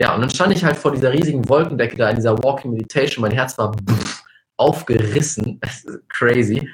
Ja, 0.00 0.14
und 0.14 0.22
dann 0.22 0.30
stand 0.30 0.54
ich 0.54 0.64
halt 0.64 0.78
vor 0.78 0.92
dieser 0.92 1.12
riesigen 1.12 1.46
Wolkendecke 1.50 1.96
da 1.96 2.08
in 2.08 2.16
dieser 2.16 2.42
Walking 2.42 2.70
Meditation. 2.70 3.20
Mein 3.20 3.32
Herz 3.32 3.58
war 3.58 3.72
pff, 3.72 4.23
aufgerissen. 4.56 5.60
Crazy. 6.08 6.68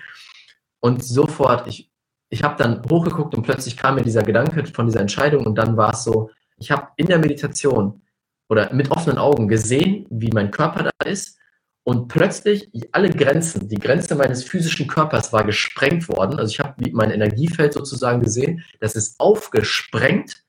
Und 0.81 1.05
sofort, 1.05 1.67
ich, 1.67 1.91
ich 2.29 2.43
habe 2.43 2.57
dann 2.57 2.83
hochgeguckt 2.89 3.35
und 3.35 3.43
plötzlich 3.43 3.77
kam 3.77 3.97
mir 3.97 4.03
dieser 4.03 4.23
Gedanke 4.23 4.65
von 4.67 4.87
dieser 4.87 5.01
Entscheidung 5.01 5.47
und 5.47 5.57
dann 5.57 5.77
war 5.77 5.95
es 5.95 6.05
so, 6.05 6.31
ich 6.57 6.71
habe 6.71 6.89
in 6.97 7.07
der 7.07 7.19
Meditation 7.19 8.03
oder 8.49 8.73
mit 8.73 8.91
offenen 8.91 9.19
Augen 9.19 9.49
gesehen, 9.49 10.07
wie 10.11 10.31
mein 10.33 10.51
Körper 10.51 10.85
da 10.85 11.07
ist 11.09 11.39
und 11.85 12.09
plötzlich 12.09 12.71
alle 12.93 13.11
Grenzen, 13.11 13.69
die 13.69 13.79
Grenze 13.79 14.15
meines 14.15 14.45
physischen 14.45 14.87
Körpers 14.87 15.33
war 15.33 15.45
gesprengt 15.45 16.09
worden. 16.09 16.39
Also 16.39 16.53
ich 16.53 16.61
habe 16.61 16.75
mein 16.93 17.11
Energiefeld 17.11 17.73
sozusagen 17.73 18.21
gesehen, 18.21 18.65
das 18.81 18.97
ist 18.97 19.19
aufgesprengt 19.19 20.45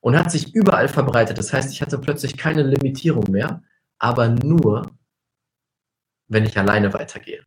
und 0.00 0.18
hat 0.18 0.30
sich 0.30 0.54
überall 0.54 0.88
verbreitet. 0.88 1.38
Das 1.38 1.52
heißt, 1.52 1.72
ich 1.72 1.80
hatte 1.80 1.98
plötzlich 1.98 2.36
keine 2.36 2.62
Limitierung 2.62 3.24
mehr, 3.30 3.62
aber 3.98 4.28
nur 4.28 4.90
wenn 6.28 6.44
ich 6.44 6.58
alleine 6.58 6.92
weitergehe. 6.92 7.44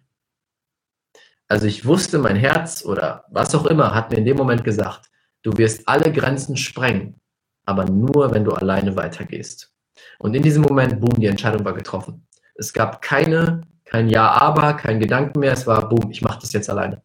Also 1.47 1.65
ich 1.65 1.85
wusste, 1.85 2.19
mein 2.19 2.35
Herz 2.35 2.85
oder 2.85 3.25
was 3.29 3.55
auch 3.55 3.65
immer 3.65 3.93
hat 3.95 4.11
mir 4.11 4.17
in 4.17 4.25
dem 4.25 4.37
Moment 4.37 4.63
gesagt, 4.63 5.09
du 5.41 5.57
wirst 5.57 5.87
alle 5.87 6.11
Grenzen 6.11 6.55
sprengen, 6.55 7.19
aber 7.65 7.85
nur, 7.85 8.33
wenn 8.33 8.43
du 8.43 8.51
alleine 8.51 8.95
weitergehst. 8.95 9.73
Und 10.19 10.35
in 10.35 10.43
diesem 10.43 10.61
Moment, 10.61 10.99
boom, 10.99 11.19
die 11.19 11.25
Entscheidung 11.25 11.65
war 11.65 11.73
getroffen. 11.73 12.27
Es 12.55 12.73
gab 12.73 13.01
keine, 13.01 13.61
kein 13.85 14.09
Ja, 14.09 14.31
aber, 14.31 14.73
kein 14.73 14.99
Gedanken 14.99 15.39
mehr. 15.39 15.53
Es 15.53 15.65
war, 15.65 15.89
boom, 15.89 16.11
ich 16.11 16.21
mache 16.21 16.39
das 16.41 16.53
jetzt 16.53 16.69
alleine. 16.69 17.01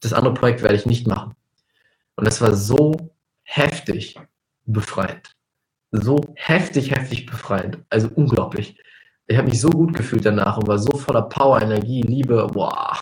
Das 0.00 0.12
andere 0.12 0.34
Projekt 0.34 0.62
werde 0.62 0.76
ich 0.76 0.86
nicht 0.86 1.06
machen. 1.06 1.34
Und 2.16 2.26
das 2.26 2.40
war 2.40 2.54
so 2.54 3.14
heftig 3.42 4.16
befreiend. 4.66 5.36
So 5.90 6.20
heftig, 6.34 6.90
heftig 6.90 7.26
befreiend. 7.26 7.78
Also 7.88 8.10
unglaublich 8.14 8.78
ich 9.30 9.38
habe 9.38 9.48
mich 9.48 9.60
so 9.60 9.70
gut 9.70 9.94
gefühlt 9.94 10.26
danach 10.26 10.56
und 10.56 10.66
war 10.66 10.78
so 10.78 10.96
voller 10.98 11.22
Power, 11.22 11.62
Energie, 11.62 12.02
Liebe, 12.02 12.48
wow. 12.52 13.00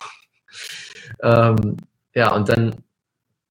Ähm, 1.23 1.77
ja, 2.13 2.35
und 2.35 2.47
dann, 2.47 2.75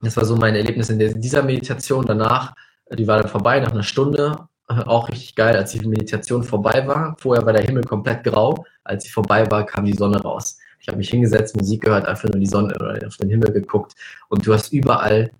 das 0.01 0.17
war 0.17 0.25
so 0.25 0.37
mein 0.37 0.55
Erlebnis 0.55 0.89
in 0.89 1.21
dieser 1.21 1.43
Meditation 1.43 2.07
danach, 2.07 2.55
die 2.97 3.07
war 3.09 3.21
dann 3.21 3.29
vorbei 3.29 3.59
nach 3.59 3.73
einer 3.73 3.83
Stunde, 3.83 4.49
auch 4.69 5.09
richtig 5.09 5.35
geil, 5.35 5.57
als 5.57 5.73
die 5.73 5.87
Meditation 5.87 6.45
vorbei 6.45 6.87
war. 6.87 7.17
Vorher 7.19 7.45
war 7.45 7.53
der 7.53 7.65
Himmel 7.65 7.83
komplett 7.83 8.23
grau, 8.23 8.65
als 8.85 9.05
sie 9.05 9.11
vorbei 9.11 9.51
war, 9.51 9.67
kam 9.67 9.85
die 9.85 9.95
Sonne 9.95 10.21
raus. 10.21 10.59
Ich 10.79 10.87
habe 10.87 10.99
mich 10.99 11.11
hingesetzt, 11.11 11.57
Musik 11.57 11.83
gehört, 11.83 12.07
einfach 12.07 12.29
nur 12.29 12.39
die 12.39 12.47
Sonne 12.47 12.75
oder 12.77 13.05
auf 13.07 13.17
den 13.17 13.31
Himmel 13.31 13.53
geguckt 13.53 13.95
und 14.29 14.47
du 14.47 14.53
hast 14.53 14.73
überall 14.73 15.33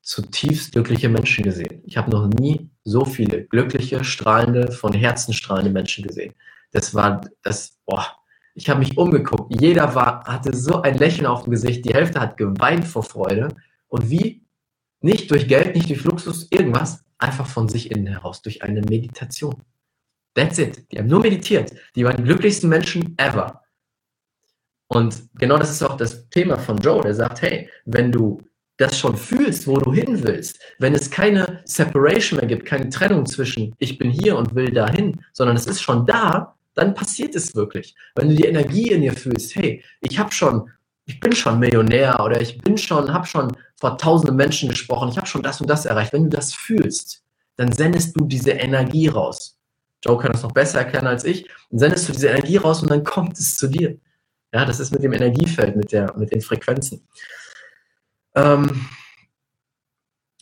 zutiefst 0.00 0.72
glückliche 0.72 1.08
Menschen 1.08 1.44
gesehen. 1.44 1.82
Ich 1.84 1.96
habe 1.96 2.10
noch 2.10 2.28
nie 2.28 2.70
so 2.84 3.04
viele 3.04 3.42
glückliche, 3.42 4.04
strahlende, 4.04 4.70
von 4.70 4.92
Herzen 4.92 5.34
strahlende 5.34 5.72
Menschen 5.72 6.06
gesehen. 6.06 6.32
Das 6.76 6.94
war 6.94 7.22
das, 7.42 7.78
boah, 7.86 8.04
ich 8.54 8.68
habe 8.68 8.80
mich 8.80 8.98
umgeguckt. 8.98 9.50
Jeder 9.62 9.94
war, 9.94 10.24
hatte 10.24 10.54
so 10.54 10.82
ein 10.82 10.98
Lächeln 10.98 11.24
auf 11.24 11.44
dem 11.44 11.52
Gesicht. 11.52 11.86
Die 11.86 11.94
Hälfte 11.94 12.20
hat 12.20 12.36
geweint 12.36 12.84
vor 12.84 13.02
Freude. 13.02 13.48
Und 13.88 14.10
wie? 14.10 14.44
Nicht 15.00 15.30
durch 15.30 15.48
Geld, 15.48 15.74
nicht 15.74 15.88
durch 15.88 16.04
Luxus, 16.04 16.48
irgendwas. 16.50 17.02
Einfach 17.16 17.46
von 17.46 17.70
sich 17.70 17.90
innen 17.90 18.06
heraus, 18.06 18.42
durch 18.42 18.62
eine 18.62 18.82
Meditation. 18.82 19.54
That's 20.34 20.58
it. 20.58 20.84
Die 20.92 20.98
haben 20.98 21.06
nur 21.06 21.20
meditiert. 21.20 21.72
Die 21.94 22.04
waren 22.04 22.18
die 22.18 22.24
glücklichsten 22.24 22.68
Menschen 22.68 23.14
ever. 23.16 23.62
Und 24.88 25.30
genau 25.38 25.56
das 25.56 25.70
ist 25.70 25.82
auch 25.82 25.96
das 25.96 26.28
Thema 26.28 26.58
von 26.58 26.76
Joe. 26.76 27.00
Der 27.00 27.14
sagt, 27.14 27.40
hey, 27.40 27.70
wenn 27.86 28.12
du 28.12 28.42
das 28.76 28.98
schon 28.98 29.16
fühlst, 29.16 29.66
wo 29.66 29.78
du 29.78 29.94
hin 29.94 30.22
willst, 30.22 30.60
wenn 30.78 30.94
es 30.94 31.10
keine 31.10 31.62
Separation 31.64 32.38
mehr 32.38 32.48
gibt, 32.48 32.66
keine 32.66 32.90
Trennung 32.90 33.24
zwischen 33.24 33.74
ich 33.78 33.96
bin 33.96 34.10
hier 34.10 34.36
und 34.36 34.54
will 34.54 34.70
dahin, 34.70 35.18
sondern 35.32 35.56
es 35.56 35.66
ist 35.66 35.80
schon 35.80 36.04
da, 36.04 36.55
dann 36.76 36.94
passiert 36.94 37.34
es 37.34 37.54
wirklich. 37.56 37.96
Wenn 38.14 38.28
du 38.28 38.36
die 38.36 38.44
Energie 38.44 38.90
in 38.90 39.00
dir 39.00 39.14
fühlst, 39.14 39.56
hey, 39.56 39.82
ich 40.00 40.18
habe 40.18 40.30
schon, 40.30 40.70
ich 41.06 41.18
bin 41.18 41.32
schon 41.32 41.58
Millionär 41.58 42.20
oder 42.20 42.40
ich 42.40 42.58
bin 42.58 42.78
schon, 42.78 43.12
habe 43.12 43.26
schon 43.26 43.56
vor 43.80 43.98
tausenden 43.98 44.36
Menschen 44.36 44.68
gesprochen, 44.68 45.08
ich 45.08 45.16
habe 45.16 45.26
schon 45.26 45.42
das 45.42 45.60
und 45.60 45.68
das 45.68 45.86
erreicht. 45.86 46.12
Wenn 46.12 46.24
du 46.24 46.36
das 46.36 46.54
fühlst, 46.54 47.24
dann 47.56 47.72
sendest 47.72 48.18
du 48.18 48.26
diese 48.26 48.52
Energie 48.52 49.08
raus. 49.08 49.58
Joe 50.04 50.18
kann 50.18 50.32
das 50.32 50.42
noch 50.42 50.52
besser 50.52 50.80
erklären 50.80 51.06
als 51.06 51.24
ich. 51.24 51.48
Dann 51.70 51.78
sendest 51.78 52.08
du 52.08 52.12
diese 52.12 52.28
Energie 52.28 52.58
raus 52.58 52.82
und 52.82 52.90
dann 52.90 53.02
kommt 53.02 53.38
es 53.38 53.56
zu 53.56 53.68
dir. 53.68 53.98
Ja, 54.52 54.64
das 54.64 54.78
ist 54.78 54.92
mit 54.92 55.02
dem 55.02 55.12
Energiefeld, 55.12 55.76
mit, 55.76 55.92
der, 55.92 56.14
mit 56.16 56.30
den 56.30 56.42
Frequenzen. 56.42 57.08
Ähm, 58.34 58.86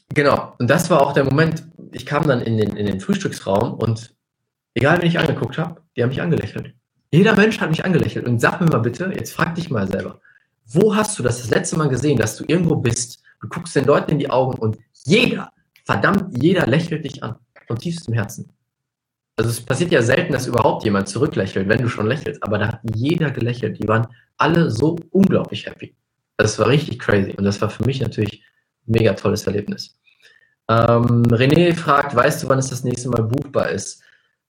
genau, 0.09 0.55
und 0.59 0.69
das 0.69 0.91
war 0.91 1.01
auch 1.01 1.13
der 1.13 1.25
Moment, 1.25 1.65
ich 1.93 2.05
kam 2.05 2.27
dann 2.27 2.41
in 2.41 2.59
den, 2.59 2.77
in 2.77 2.87
den 2.87 3.01
Frühstücksraum 3.01 3.75
und 3.75 4.15
egal 4.75 5.01
wen 5.01 5.09
ich 5.09 5.19
angeguckt 5.19 5.59
habe, 5.59 5.84
die 5.97 6.03
haben 6.03 6.11
mich 6.11 6.21
angelächelt. 6.21 6.75
Jeder 7.11 7.37
Mensch 7.37 7.61
hat 7.61 7.71
mich 7.71 7.85
angelächelt. 7.85 8.27
Und 8.27 8.41
sag 8.41 8.61
mir 8.61 8.67
mal 8.67 8.79
bitte, 8.79 9.13
jetzt 9.15 9.33
frag 9.33 9.55
dich 9.55 9.71
mal 9.71 9.89
selber, 9.89 10.21
wo 10.67 10.95
hast 10.97 11.19
du 11.19 11.23
das 11.23 11.41
das 11.41 11.51
letzte 11.51 11.77
Mal 11.77 11.89
gesehen, 11.89 12.19
dass 12.19 12.37
du 12.37 12.45
irgendwo 12.47 12.77
bist, 12.77 13.23
du 13.41 13.49
guckst 13.49 13.77
den 13.77 13.85
Leuten 13.85 14.13
in 14.13 14.19
die 14.19 14.31
Augen 14.31 14.59
und 14.59 14.79
jeder, 15.05 15.53
verdammt, 15.85 16.43
jeder 16.43 16.67
lächelt 16.67 17.05
dich 17.05 17.23
an, 17.23 17.37
von 17.67 17.79
tiefstem 17.79 18.15
Herzen. 18.15 18.51
Also 19.37 19.51
es 19.51 19.61
passiert 19.61 19.91
ja 19.91 20.01
selten, 20.01 20.33
dass 20.33 20.47
überhaupt 20.47 20.85
jemand 20.85 21.09
zurücklächelt, 21.09 21.69
wenn 21.69 21.83
du 21.83 21.89
schon 21.89 22.07
lächelst, 22.07 22.43
aber 22.43 22.59
da 22.59 22.69
hat 22.69 22.81
jeder 22.95 23.31
gelächelt. 23.31 23.83
Die 23.83 23.89
waren 23.89 24.07
alle 24.37 24.71
so 24.71 24.97
unglaublich 25.11 25.67
happy. 25.67 25.95
Das 26.37 26.59
war 26.59 26.69
richtig 26.69 26.99
crazy 26.99 27.33
und 27.37 27.45
das 27.45 27.61
war 27.61 27.71
für 27.71 27.85
mich 27.85 28.01
natürlich 28.01 28.43
ein 28.87 28.93
mega 28.93 29.13
tolles 29.15 29.47
Erlebnis. 29.47 29.99
Ähm, 30.69 31.23
René 31.25 31.75
fragt, 31.75 32.15
weißt 32.15 32.43
du, 32.43 32.49
wann 32.49 32.59
es 32.59 32.71
das 32.71 32.85
nächste 32.85 33.09
Mal 33.09 33.23
buchbar 33.23 33.71
ist? 33.71 34.03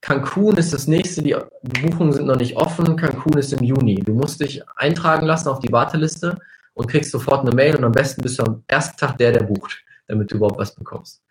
Cancun 0.05 0.55
ist 0.57 0.71
das 0.71 0.85
nächste, 0.85 1.23
die 1.23 1.35
Buchungen 1.63 2.13
sind 2.13 2.27
noch 2.27 2.37
nicht 2.37 2.55
offen. 2.57 2.95
Cancun 2.95 3.39
ist 3.39 3.51
im 3.53 3.63
Juni. 3.63 3.95
Du 3.95 4.13
musst 4.13 4.39
dich 4.39 4.61
eintragen 4.75 5.25
lassen 5.25 5.49
auf 5.49 5.57
die 5.57 5.71
Warteliste 5.71 6.37
und 6.75 6.87
kriegst 6.87 7.09
sofort 7.09 7.41
eine 7.41 7.55
Mail 7.55 7.75
und 7.75 7.83
am 7.83 7.91
besten 7.91 8.21
bist 8.21 8.37
du 8.37 8.43
am 8.43 8.63
ersten 8.67 8.95
Tag 8.97 9.17
der, 9.17 9.31
der 9.31 9.43
bucht, 9.45 9.83
damit 10.07 10.31
du 10.31 10.35
überhaupt 10.35 10.59
was 10.59 10.75
bekommst. 10.75 11.23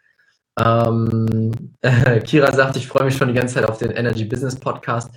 Ähm, 0.59 1.53
äh, 1.83 2.18
Kira 2.27 2.51
sagt, 2.51 2.75
ich 2.75 2.89
freue 2.89 3.05
mich 3.05 3.16
schon 3.16 3.29
die 3.29 3.35
ganze 3.35 3.55
Zeit 3.55 3.68
auf 3.68 3.79
den 3.79 3.93
Energy 3.93 4.25
Business 4.25 4.57
Podcast. 4.57 5.14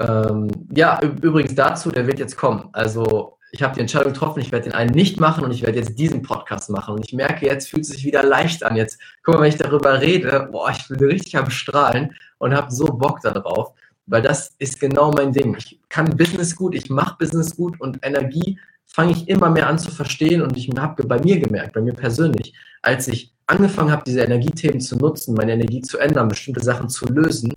Ähm, 0.00 0.50
ja, 0.74 1.00
übrigens 1.00 1.54
dazu, 1.54 1.92
der 1.92 2.08
wird 2.08 2.18
jetzt 2.18 2.36
kommen. 2.36 2.70
Also 2.72 3.37
ich 3.50 3.62
habe 3.62 3.74
die 3.74 3.80
Entscheidung 3.80 4.12
getroffen, 4.12 4.40
ich 4.40 4.52
werde 4.52 4.64
den 4.64 4.74
einen 4.74 4.92
nicht 4.94 5.20
machen 5.20 5.44
und 5.44 5.52
ich 5.52 5.62
werde 5.62 5.78
jetzt 5.78 5.98
diesen 5.98 6.22
Podcast 6.22 6.70
machen. 6.70 6.94
Und 6.94 7.06
ich 7.06 7.12
merke, 7.12 7.46
jetzt 7.46 7.68
fühlt 7.68 7.82
es 7.82 7.88
sich 7.88 8.04
wieder 8.04 8.22
leicht 8.22 8.62
an. 8.62 8.76
Jetzt, 8.76 8.98
guck 9.22 9.34
mal, 9.34 9.42
wenn 9.42 9.48
ich 9.48 9.56
darüber 9.56 10.00
rede, 10.00 10.48
boah, 10.52 10.70
ich 10.70 10.86
bin 10.88 10.98
richtig 10.98 11.36
am 11.36 11.50
Strahlen 11.50 12.14
und 12.38 12.54
habe 12.54 12.70
so 12.70 12.84
Bock 12.86 13.20
darauf, 13.22 13.72
weil 14.06 14.22
das 14.22 14.54
ist 14.58 14.80
genau 14.80 15.10
mein 15.12 15.32
Ding. 15.32 15.56
Ich 15.56 15.80
kann 15.88 16.16
Business 16.16 16.54
gut, 16.56 16.74
ich 16.74 16.90
mache 16.90 17.16
Business 17.18 17.56
gut 17.56 17.80
und 17.80 17.98
Energie 18.04 18.58
fange 18.86 19.12
ich 19.12 19.28
immer 19.28 19.50
mehr 19.50 19.68
an 19.68 19.78
zu 19.78 19.90
verstehen 19.90 20.42
und 20.42 20.56
ich 20.56 20.68
habe 20.78 21.04
bei 21.04 21.20
mir 21.20 21.38
gemerkt, 21.38 21.74
bei 21.74 21.80
mir 21.80 21.92
persönlich, 21.92 22.54
als 22.82 23.06
ich 23.08 23.32
angefangen 23.46 23.90
habe, 23.90 24.02
diese 24.06 24.20
Energiethemen 24.20 24.80
zu 24.80 24.96
nutzen, 24.96 25.34
meine 25.34 25.52
Energie 25.52 25.82
zu 25.82 25.98
ändern, 25.98 26.28
bestimmte 26.28 26.62
Sachen 26.62 26.88
zu 26.88 27.06
lösen, 27.06 27.52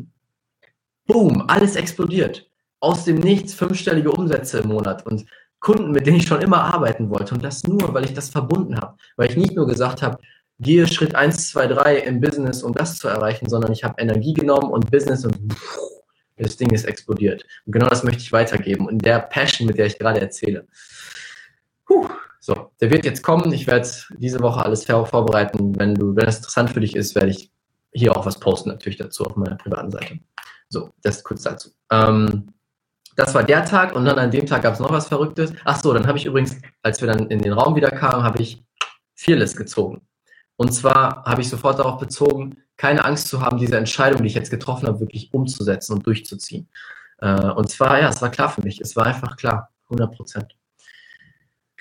boom, 1.06 1.44
alles 1.48 1.76
explodiert. 1.76 2.48
Aus 2.80 3.06
dem 3.06 3.18
Nichts 3.18 3.54
fünfstellige 3.54 4.12
Umsätze 4.12 4.60
im 4.60 4.70
Monat 4.70 5.06
und 5.06 5.26
Kunden, 5.62 5.92
mit 5.92 6.06
denen 6.06 6.18
ich 6.18 6.28
schon 6.28 6.42
immer 6.42 6.62
arbeiten 6.74 7.10
wollte. 7.10 7.36
Und 7.36 7.44
das 7.44 7.64
nur, 7.64 7.94
weil 7.94 8.04
ich 8.04 8.14
das 8.14 8.30
verbunden 8.30 8.76
habe. 8.76 8.98
Weil 9.16 9.30
ich 9.30 9.38
nicht 9.38 9.56
nur 9.56 9.68
gesagt 9.68 10.02
habe, 10.02 10.18
gehe 10.60 10.88
Schritt 10.88 11.16
1, 11.16 11.52
2, 11.52 11.68
3 11.68 11.98
im 12.00 12.20
Business, 12.20 12.64
um 12.64 12.74
das 12.74 12.98
zu 12.98 13.08
erreichen, 13.08 13.48
sondern 13.48 13.72
ich 13.72 13.84
habe 13.84 14.02
Energie 14.02 14.34
genommen 14.34 14.72
und 14.72 14.92
Business 14.92 15.24
und 15.24 15.38
das 16.38 16.58
Ding 16.58 16.72
ist 16.72 16.86
explodiert. 16.86 17.46
Und 17.66 17.74
genau 17.74 17.88
das 17.88 18.04
möchte 18.04 18.22
ich 18.22 18.32
weitergeben. 18.32 18.88
Und 18.88 19.06
der 19.06 19.20
Passion, 19.20 19.68
mit 19.68 19.78
der 19.78 19.86
ich 19.86 19.98
gerade 19.98 20.20
erzähle. 20.20 20.68
Puh. 21.86 22.10
So, 22.44 22.72
der 22.82 22.90
wird 22.90 23.06
jetzt 23.06 23.22
kommen. 23.22 23.54
Ich 23.54 23.68
werde 23.68 23.88
diese 24.18 24.42
Woche 24.42 24.66
alles 24.66 24.86
vorbereiten. 24.86 25.78
Wenn 25.78 25.94
du, 25.94 26.16
wenn 26.16 26.28
es 26.28 26.38
interessant 26.38 26.72
für 26.72 26.80
dich 26.80 26.96
ist, 26.96 27.14
werde 27.14 27.30
ich 27.30 27.52
hier 27.94 28.18
auch 28.18 28.26
was 28.26 28.40
posten, 28.40 28.70
natürlich 28.70 28.98
dazu 28.98 29.26
auf 29.26 29.36
meiner 29.36 29.58
privaten 29.58 29.92
Seite. 29.92 30.20
So, 30.68 30.90
das 31.04 31.24
kurz 31.24 31.44
dazu. 31.44 31.70
Ähm, 31.92 32.48
das 33.16 33.34
war 33.34 33.44
der 33.44 33.66
Tag 33.66 33.96
und 33.96 34.06
dann 34.06 34.18
an 34.18 34.32
dem 34.32 34.46
Tag 34.46 34.64
gab 34.64 34.74
es 34.74 34.80
noch 34.80 34.92
was 34.92 35.08
Verrücktes. 35.08 35.54
Ach 35.66 35.82
so, 35.82 35.94
dann 35.94 36.08
habe 36.08 36.18
ich 36.18 36.26
übrigens, 36.26 36.58
als 36.82 37.02
wir 37.02 37.08
dann 37.08 37.28
in 37.28 37.42
den 37.42 37.54
Raum 37.54 37.76
wieder 37.76 37.92
kamen, 37.92 38.24
habe 38.24 38.42
ich 38.42 38.64
Fearless 39.16 39.56
gezogen. 39.56 40.02
Und 40.56 40.74
zwar 40.74 41.24
habe 41.26 41.42
ich 41.42 41.50
sofort 41.50 41.80
darauf 41.80 42.00
bezogen, 42.00 42.58
keine 42.78 43.04
Angst 43.06 43.28
zu 43.28 43.42
haben, 43.42 43.58
diese 43.58 43.78
Entscheidung, 43.78 44.22
die 44.22 44.28
ich 44.28 44.36
jetzt 44.36 44.52
getroffen 44.52 44.88
habe, 44.88 45.00
wirklich 45.00 45.34
umzusetzen 45.34 45.94
und 45.94 46.06
durchzuziehen. 46.06 46.68
Äh, 47.18 47.52
und 47.52 47.70
zwar, 47.70 48.00
ja, 48.00 48.10
es 48.10 48.22
war 48.22 48.32
klar 48.32 48.50
für 48.50 48.62
mich. 48.62 48.82
Es 48.82 48.96
war 48.96 49.06
einfach 49.06 49.38
klar, 49.38 49.70
100 49.86 50.16
Prozent. 50.16 50.56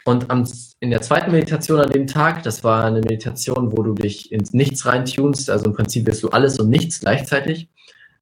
Und 0.04 0.26
in 0.80 0.90
der 0.90 1.02
zweiten 1.02 1.30
Meditation 1.30 1.78
an 1.78 1.90
dem 1.90 2.06
Tag, 2.06 2.42
das 2.42 2.64
war 2.64 2.84
eine 2.84 3.00
Meditation, 3.00 3.70
wo 3.76 3.82
du 3.82 3.94
dich 3.94 4.32
ins 4.32 4.52
Nichts 4.52 4.86
reintunst, 4.86 5.50
also 5.50 5.66
im 5.66 5.74
Prinzip 5.74 6.06
bist 6.06 6.22
du 6.22 6.30
alles 6.30 6.58
und 6.58 6.70
nichts 6.70 7.00
gleichzeitig. 7.00 7.68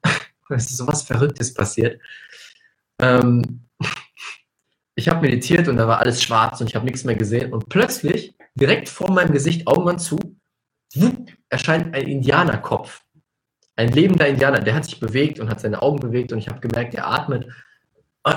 es 0.50 0.70
ist 0.70 0.76
sowas 0.76 1.02
Verrücktes 1.02 1.54
passiert. 1.54 2.00
Ähm, 3.01 3.68
ich 4.94 5.09
habe 5.09 5.20
meditiert 5.20 5.68
und 5.68 5.76
da 5.76 5.86
war 5.86 6.01
alles 6.01 6.22
schwarz 6.22 6.61
und 6.61 6.68
ich 6.68 6.74
habe 6.74 6.84
nichts 6.84 7.05
mehr 7.05 7.14
gesehen. 7.14 7.53
Und 7.53 7.68
plötzlich, 7.68 8.34
direkt 8.55 8.88
vor 8.88 9.11
meinem 9.12 9.32
Gesicht, 9.32 9.66
Augen 9.66 9.99
zu, 9.99 10.18
erscheint 11.49 11.94
ein 11.94 12.09
Indianerkopf. 12.09 13.03
Ein 13.76 13.92
lebender 13.92 14.26
Indianer, 14.26 14.59
der 14.59 14.74
hat 14.74 14.84
sich 14.84 14.99
bewegt 14.99 15.38
und 15.38 15.49
hat 15.49 15.61
seine 15.61 15.80
Augen 15.80 16.01
bewegt 16.01 16.32
und 16.32 16.38
ich 16.38 16.49
habe 16.49 16.61
gemerkt, 16.61 16.94
er 16.94 17.07
atmet. 17.07 17.49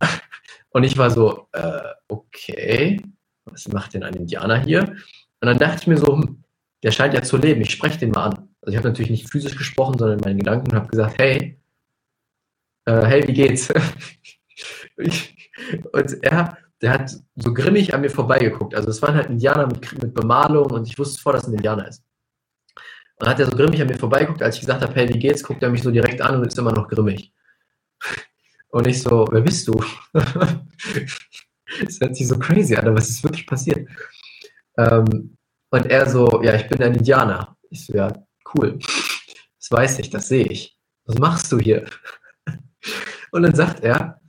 Und 0.74 0.86
ich 0.86 0.98
war 0.98 1.12
so, 1.12 1.48
äh, 1.52 1.82
okay, 2.08 3.02
was 3.44 3.68
macht 3.68 3.94
denn 3.94 4.04
ein 4.04 4.14
Indianer 4.14 4.58
hier? 4.58 4.84
Und 4.84 5.48
dann 5.48 5.58
dachte 5.58 5.82
ich 5.82 5.88
mir 5.88 5.98
so, 5.98 6.18
hm, 6.18 6.44
der 6.84 6.92
scheint 6.92 7.14
ja 7.14 7.22
zu 7.22 7.38
leben, 7.38 7.62
ich 7.62 7.72
spreche 7.72 8.00
den 8.00 8.12
mal 8.12 8.28
an. 8.28 8.50
Also 8.62 8.72
ich 8.72 8.78
habe 8.78 8.88
natürlich 8.88 9.12
nicht 9.12 9.30
physisch 9.30 9.58
gesprochen, 9.58 9.98
sondern 9.98 10.20
in 10.20 10.24
meinen 10.24 10.38
Gedanken 10.40 10.72
und 10.72 10.78
habe 10.78 10.88
gesagt, 10.88 11.20
hey, 11.20 11.60
äh, 12.86 13.06
hey, 13.06 13.28
wie 13.28 13.34
geht's? 13.34 13.68
und 15.92 16.24
er, 16.24 16.58
der 16.82 16.94
hat 16.94 17.12
so 17.36 17.54
grimmig 17.54 17.94
an 17.94 18.02
mir 18.02 18.10
vorbeigeguckt. 18.10 18.76
Also 18.76 18.90
es 18.90 19.02
waren 19.02 19.16
halt 19.16 19.30
Indianer 19.30 19.68
mit, 19.68 20.02
mit 20.02 20.14
Bemalung 20.14 20.72
und 20.72 20.88
ich 20.88 20.98
wusste 20.98 21.22
vor, 21.22 21.34
dass 21.34 21.48
ein 21.48 21.54
Indianer 21.54 21.88
ist. 21.88 22.04
Und 23.18 23.28
hat 23.28 23.40
er 23.40 23.46
so 23.46 23.56
grimmig 23.56 23.82
an 23.82 23.88
mir 23.88 24.00
vorbeigeguckt, 24.00 24.42
als 24.42 24.56
ich 24.56 24.62
gesagt 24.62 24.82
habe, 24.82 24.94
hey, 24.96 25.08
wie 25.10 25.20
geht's, 25.20 25.44
guckt 25.44 25.62
er 25.62 25.70
mich 25.70 25.84
so 25.84 25.92
direkt 25.92 26.22
an 26.22 26.36
und 26.36 26.48
ist 26.48 26.58
immer 26.58 26.72
noch 26.72 26.88
grimmig. 26.88 27.32
Und 28.70 28.88
ich 28.88 29.02
so, 29.02 29.28
wer 29.30 29.42
bist 29.42 29.68
du? 29.68 29.84
das 30.14 32.00
hört 32.00 32.16
sich 32.16 32.28
so 32.28 32.40
crazy 32.40 32.76
an, 32.76 32.88
aber 32.88 32.98
es 32.98 33.10
ist 33.10 33.24
wirklich 33.24 33.46
passiert. 33.46 33.88
Ähm, 34.78 35.38
und 35.70 35.86
er 35.86 36.10
so, 36.10 36.42
ja, 36.42 36.56
ich 36.56 36.68
bin 36.68 36.82
ein 36.82 36.96
Indianer. 36.96 37.56
Ich 37.70 37.86
so, 37.86 37.94
ja, 37.94 38.12
cool. 38.56 38.80
Das 39.60 39.70
weiß 39.70 40.00
ich, 40.00 40.10
das 40.10 40.28
sehe 40.28 40.46
ich. 40.46 40.78
Was 41.06 41.18
machst 41.18 41.52
du 41.52 41.60
hier? 41.60 41.86
Und 43.32 43.44
dann 43.44 43.56
sagt 43.56 43.84
er, 43.84 44.21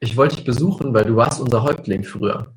ich 0.00 0.16
wollte 0.16 0.36
dich 0.36 0.44
besuchen, 0.44 0.92
weil 0.94 1.04
du 1.04 1.16
warst 1.16 1.40
unser 1.40 1.62
Häuptling 1.62 2.04
früher. 2.04 2.54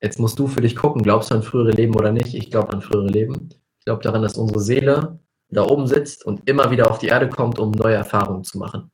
Jetzt 0.00 0.18
musst 0.18 0.38
du 0.38 0.46
für 0.46 0.60
dich 0.60 0.76
gucken, 0.76 1.02
glaubst 1.02 1.30
du 1.30 1.34
an 1.34 1.42
frühere 1.42 1.72
Leben 1.72 1.94
oder 1.94 2.12
nicht? 2.12 2.34
Ich 2.34 2.50
glaube 2.50 2.72
an 2.72 2.82
frühere 2.82 3.08
Leben. 3.08 3.48
Ich 3.78 3.84
glaube 3.84 4.02
daran, 4.02 4.22
dass 4.22 4.36
unsere 4.36 4.60
Seele 4.60 5.18
da 5.50 5.62
oben 5.62 5.86
sitzt 5.86 6.24
und 6.24 6.48
immer 6.48 6.70
wieder 6.70 6.90
auf 6.90 6.98
die 6.98 7.08
Erde 7.08 7.28
kommt, 7.28 7.58
um 7.58 7.70
neue 7.70 7.96
Erfahrungen 7.96 8.44
zu 8.44 8.58
machen. 8.58 8.90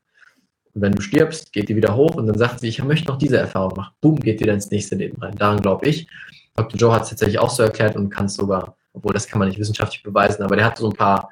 Und 0.72 0.82
wenn 0.82 0.92
du 0.92 1.02
stirbst, 1.02 1.52
geht 1.52 1.68
die 1.68 1.76
wieder 1.76 1.94
hoch 1.94 2.14
und 2.14 2.26
dann 2.26 2.38
sagt 2.38 2.60
sie, 2.60 2.68
ich 2.68 2.82
möchte 2.82 3.08
noch 3.08 3.18
diese 3.18 3.38
Erfahrung 3.38 3.76
machen. 3.76 3.94
Boom, 4.00 4.16
geht 4.16 4.40
dann 4.40 4.50
ins 4.50 4.70
nächste 4.70 4.94
Leben 4.94 5.20
rein. 5.22 5.36
Daran 5.36 5.60
glaube 5.60 5.88
ich. 5.88 6.08
Dr. 6.56 6.78
Joe 6.78 6.92
hat 6.92 7.02
es 7.02 7.10
tatsächlich 7.10 7.38
auch 7.38 7.50
so 7.50 7.62
erklärt 7.64 7.96
und 7.96 8.10
kann 8.10 8.26
es 8.26 8.34
sogar, 8.34 8.76
obwohl 8.92 9.12
das 9.12 9.26
kann 9.26 9.40
man 9.40 9.48
nicht 9.48 9.58
wissenschaftlich 9.58 10.02
beweisen, 10.02 10.42
aber 10.42 10.54
der 10.56 10.66
hat 10.66 10.78
so 10.78 10.88
ein 10.88 10.96
paar 10.96 11.30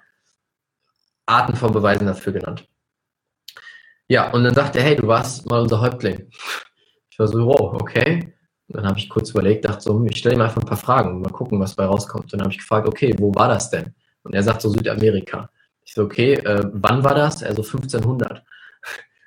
Arten 1.27 1.55
von 1.55 1.73
Beweisen 1.73 2.07
dafür 2.07 2.33
genannt. 2.33 2.69
Ja, 4.09 4.31
und 4.33 4.45
dann 4.45 4.55
sagt 4.55 4.77
er, 4.77 4.83
hey, 4.83 4.97
du 4.97 5.07
warst 5.07 5.49
mal 5.49 5.63
unser 5.63 5.81
Häuptling. 5.81 6.29
Ich 7.11 7.19
war 7.19 7.29
so, 7.29 7.47
wow, 7.47 7.75
okay. 7.81 8.35
Und 8.69 8.77
dann 8.77 8.87
habe 8.87 8.99
ich 8.99 9.09
kurz 9.09 9.31
überlegt, 9.31 9.65
dachte 9.65 9.83
so, 9.83 9.95
hm, 9.95 10.07
ich 10.07 10.19
stelle 10.19 10.35
ihm 10.35 10.41
einfach 10.41 10.63
ein 10.63 10.69
paar 10.69 10.77
Fragen, 10.77 11.21
mal 11.21 11.31
gucken, 11.31 11.61
was 11.61 11.75
bei 11.75 11.85
rauskommt. 11.85 12.25
Und 12.25 12.33
dann 12.33 12.43
habe 12.43 12.53
ich 12.53 12.59
gefragt, 12.59 12.89
okay, 12.89 13.15
wo 13.19 13.35
war 13.35 13.49
das 13.49 13.71
denn? 13.71 13.95
Und 14.23 14.35
er 14.35 14.43
sagt 14.43 14.63
so 14.63 14.71
Südamerika. 14.71 15.51
Ich 15.85 15.95
so, 15.95 16.05
okay, 16.05 16.35
äh, 16.35 16.63
wann 16.73 17.05
war 17.05 17.15
das? 17.15 17.43
Er 17.43 17.55
so 17.55 17.63
1500. 17.63 18.43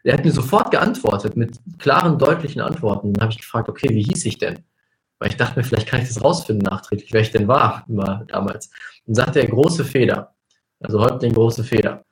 Er 0.03 0.13
hat 0.13 0.23
mir 0.23 0.32
sofort 0.32 0.69
geantwortet 0.69 1.36
mit 1.36 1.59
klaren, 1.80 2.19
deutlichen 2.19 2.61
Antworten. 2.61 3.11
Dann 3.13 3.23
habe 3.23 3.32
ich 3.32 3.39
gefragt, 3.39 3.69
okay, 3.69 3.89
wie 3.89 4.03
hieß 4.03 4.26
ich 4.26 4.38
denn? 4.38 4.59
Weil 5.17 5.30
ich 5.30 5.38
dachte 5.38 5.57
mir, 5.57 5.65
vielleicht 5.65 5.88
kann 5.88 6.01
ich 6.01 6.07
das 6.07 6.23
rausfinden 6.23 6.63
nachträglich, 6.63 7.11
wer 7.11 7.21
ich 7.21 7.32
denn 7.32 7.47
war 7.47 7.86
immer 7.89 8.23
damals. 8.28 8.69
Und 9.07 9.15
sagte 9.15 9.39
er, 9.39 9.47
große 9.47 9.84
Feder. 9.84 10.36
Also 10.80 11.01
Häuptling, 11.01 11.34
große 11.34 11.63
Feder. 11.63 12.05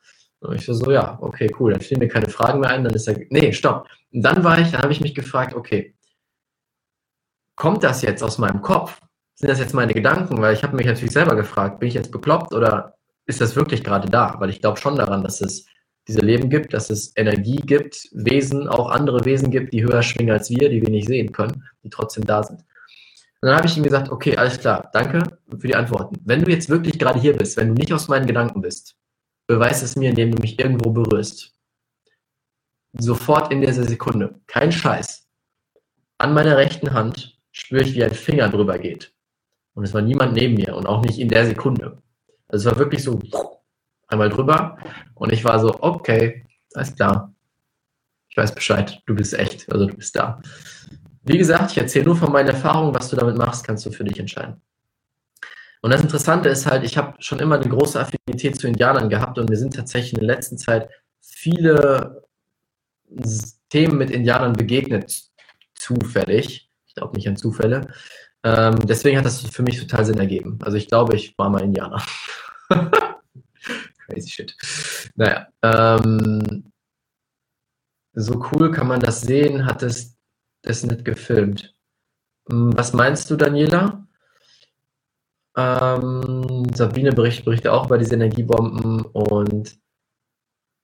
Und 0.44 0.56
ich 0.56 0.66
so, 0.66 0.92
ja, 0.92 1.18
okay, 1.22 1.54
cool, 1.60 1.72
dann 1.72 1.82
stehen 1.82 2.00
mir 2.00 2.08
keine 2.08 2.30
Fragen 2.30 2.60
mehr 2.60 2.70
ein, 2.70 2.84
dann 2.84 2.94
ist 2.94 3.08
er, 3.08 3.18
nee, 3.30 3.52
stopp. 3.54 3.88
Und 4.12 4.22
dann 4.22 4.44
war 4.44 4.60
ich, 4.60 4.72
dann 4.72 4.82
habe 4.82 4.92
ich 4.92 5.02
mich 5.02 5.16
gefragt, 5.16 5.54
okay, 5.54 5.96
kommt 7.56 7.84
das 7.84 8.02
jetzt 8.02 8.24
aus 8.24 8.38
meinem 8.38 8.62
Kopf? 8.62 9.00
Sind 9.36 9.50
das 9.50 9.60
jetzt 9.60 9.74
meine 9.74 9.94
Gedanken? 9.94 10.42
Weil 10.42 10.54
ich 10.54 10.64
habe 10.64 10.76
mich 10.76 10.86
natürlich 10.86 11.14
selber 11.14 11.36
gefragt, 11.36 11.80
bin 11.80 11.88
ich 11.88 11.96
jetzt 11.96 12.12
bekloppt 12.12 12.54
oder 12.54 12.96
ist 13.26 13.42
das 13.42 13.56
wirklich 13.56 13.84
gerade 13.84 14.10
da? 14.10 14.36
Weil 14.40 14.50
ich 14.50 14.62
glaube 14.62 14.80
schon 14.80 14.96
daran, 14.96 15.24
dass 15.24 15.42
es 15.42 15.66
diese 16.08 16.20
Leben 16.20 16.50
gibt, 16.50 16.74
dass 16.74 16.90
es 16.90 17.16
Energie 17.16 17.58
gibt, 17.58 18.10
Wesen, 18.12 18.68
auch 18.68 18.90
andere 18.90 19.24
Wesen 19.26 19.52
gibt, 19.52 19.74
die 19.74 19.84
höher 19.84 20.04
schwingen 20.04 20.34
als 20.34 20.50
wir, 20.50 20.70
die 20.70 20.82
wir 20.82 20.90
nicht 20.90 21.08
sehen 21.08 21.32
können, 21.32 21.64
die 21.84 21.90
trotzdem 21.90 22.26
da 22.26 22.44
sind. 22.44 22.60
Und 23.42 23.48
dann 23.48 23.56
habe 23.56 23.68
ich 23.68 23.78
ihm 23.78 23.84
gesagt, 23.84 24.10
okay, 24.10 24.38
alles 24.38 24.60
klar, 24.60 24.90
danke 24.94 25.38
für 25.58 25.68
die 25.68 25.76
Antworten. 25.76 26.18
Wenn 26.26 26.44
du 26.44 26.52
jetzt 26.52 26.70
wirklich 26.70 27.00
gerade 27.00 27.20
hier 27.20 27.36
bist, 27.36 27.58
wenn 27.58 27.70
du 27.70 27.74
nicht 27.74 27.94
aus 27.94 28.08
meinen 28.08 28.26
Gedanken 28.26 28.62
bist, 28.62 28.96
Beweis 29.48 29.82
es 29.82 29.96
mir, 29.96 30.10
indem 30.10 30.32
du 30.32 30.42
mich 30.42 30.60
irgendwo 30.60 30.92
berührst. 30.92 31.54
Sofort 32.94 33.52
in 33.52 33.62
dieser 33.62 33.84
Sekunde. 33.84 34.40
Kein 34.48 34.72
Scheiß. 34.72 35.28
An 36.18 36.34
meiner 36.34 36.58
rechten 36.58 36.94
Hand 36.94 37.40
spüre 37.52 37.84
ich, 37.84 37.96
wie 37.96 38.04
ein 38.04 38.14
Finger 38.14 38.50
drüber 38.50 38.78
geht. 38.78 39.14
Und 39.74 39.84
es 39.84 39.94
war 39.94 40.02
niemand 40.02 40.34
neben 40.34 40.54
mir 40.56 40.76
und 40.76 40.86
auch 40.86 41.02
nicht 41.02 41.20
in 41.20 41.30
der 41.30 41.46
Sekunde. 41.46 42.02
Also 42.48 42.70
es 42.70 42.76
war 42.76 42.80
wirklich 42.80 43.04
so 43.04 43.20
einmal 44.08 44.30
drüber 44.30 44.78
und 45.16 45.34
ich 45.34 45.44
war 45.44 45.60
so, 45.60 45.76
okay, 45.82 46.46
alles 46.76 46.96
klar. 46.96 47.34
Ich 48.30 48.38
weiß 48.38 48.54
Bescheid, 48.54 49.02
du 49.06 49.16
bist 49.16 49.34
echt, 49.34 49.72
also 49.72 49.88
du 49.88 49.96
bist 49.96 50.16
da. 50.16 50.42
Wie 51.24 51.38
gesagt, 51.38 51.72
ich 51.72 51.78
erzähle 51.78 52.06
nur 52.06 52.16
von 52.16 52.32
meinen 52.32 52.50
Erfahrungen, 52.50 52.94
was 52.94 53.10
du 53.10 53.16
damit 53.16 53.38
machst, 53.38 53.66
kannst 53.66 53.86
du 53.86 53.92
für 53.92 54.04
dich 54.04 54.20
entscheiden. 54.20 54.62
Und 55.84 55.92
das 55.92 56.02
Interessante 56.02 56.48
ist 56.48 56.66
halt, 56.66 56.86
ich 56.86 56.98
habe 56.98 57.22
schon 57.22 57.40
immer 57.40 57.56
eine 57.56 57.68
große 57.68 58.00
Affinität 58.00 58.58
zu 58.58 58.68
Indianern 58.68 59.10
gehabt 59.10 59.38
und 59.38 59.50
mir 59.50 59.58
sind 59.58 59.76
tatsächlich 59.76 60.14
in 60.14 60.26
der 60.26 60.36
letzten 60.36 60.58
Zeit 60.58 60.90
viele 61.20 62.24
Themen 63.70 63.98
mit 63.98 64.10
Indianern 64.10 64.54
begegnet, 64.54 65.24
zufällig. 65.76 66.72
Ich 66.88 66.96
glaube 66.96 67.18
nicht 67.18 67.28
an 67.28 67.36
Zufälle. 67.36 67.94
Ähm, 68.44 68.80
deswegen 68.86 69.18
hat 69.18 69.26
das 69.26 69.42
für 69.42 69.62
mich 69.62 69.78
total 69.78 70.06
Sinn 70.06 70.20
ergeben. 70.20 70.58
Also 70.62 70.78
ich 70.78 70.88
glaube, 70.88 71.18
ich 71.18 71.38
war 71.38 71.50
mal 71.50 71.62
Indianer. 71.62 72.02
Crazy 74.08 74.30
shit. 74.30 74.56
Naja. 75.16 75.50
Ähm, 75.64 76.72
so 78.14 78.42
cool 78.52 78.72
kann 78.72 78.88
man 78.88 79.02
das 79.02 79.20
sehen, 79.20 79.66
hat 79.66 79.84
es 79.84 80.16
das 80.62 80.84
nicht 80.84 81.04
gefilmt. 81.04 81.76
Hm, 82.50 82.72
was 82.78 82.94
meinst 82.94 83.30
du, 83.30 83.36
Daniela? 83.36 84.03
Ähm, 85.56 86.66
Sabine 86.74 87.12
berichtet, 87.12 87.46
berichtet 87.46 87.72
auch 87.72 87.86
über 87.86 87.98
diese 87.98 88.16
Energiebomben 88.16 89.02
und 89.02 89.78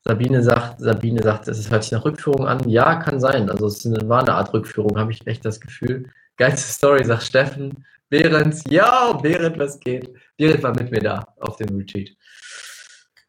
Sabine 0.04 0.44
sagt, 0.44 0.80
Sabine 0.80 1.22
sagt, 1.22 1.48
es 1.48 1.70
hört 1.70 1.84
sich 1.84 1.92
nach 1.92 2.06
Rückführung 2.06 2.48
an. 2.48 2.68
Ja, 2.70 2.96
kann 2.96 3.20
sein. 3.20 3.50
Also 3.50 3.68
es 3.68 3.86
war 4.08 4.22
eine 4.22 4.34
Art 4.34 4.54
Rückführung, 4.54 4.98
habe 4.98 5.12
ich 5.12 5.26
echt 5.28 5.46
das 5.46 5.60
Gefühl. 5.60 6.10
Geilste 6.38 6.72
Story, 6.72 7.04
sagt 7.04 7.24
Steffen. 7.24 7.86
Behrens, 8.10 8.64
ja, 8.70 9.14
Behrens, 9.14 9.60
was 9.60 9.80
geht? 9.80 10.14
Behrens 10.38 10.64
war 10.64 10.74
mit 10.76 10.90
mir 10.92 11.02
da 11.02 11.24
auf 11.42 11.58
dem 11.58 11.76
Retreat. 11.78 12.10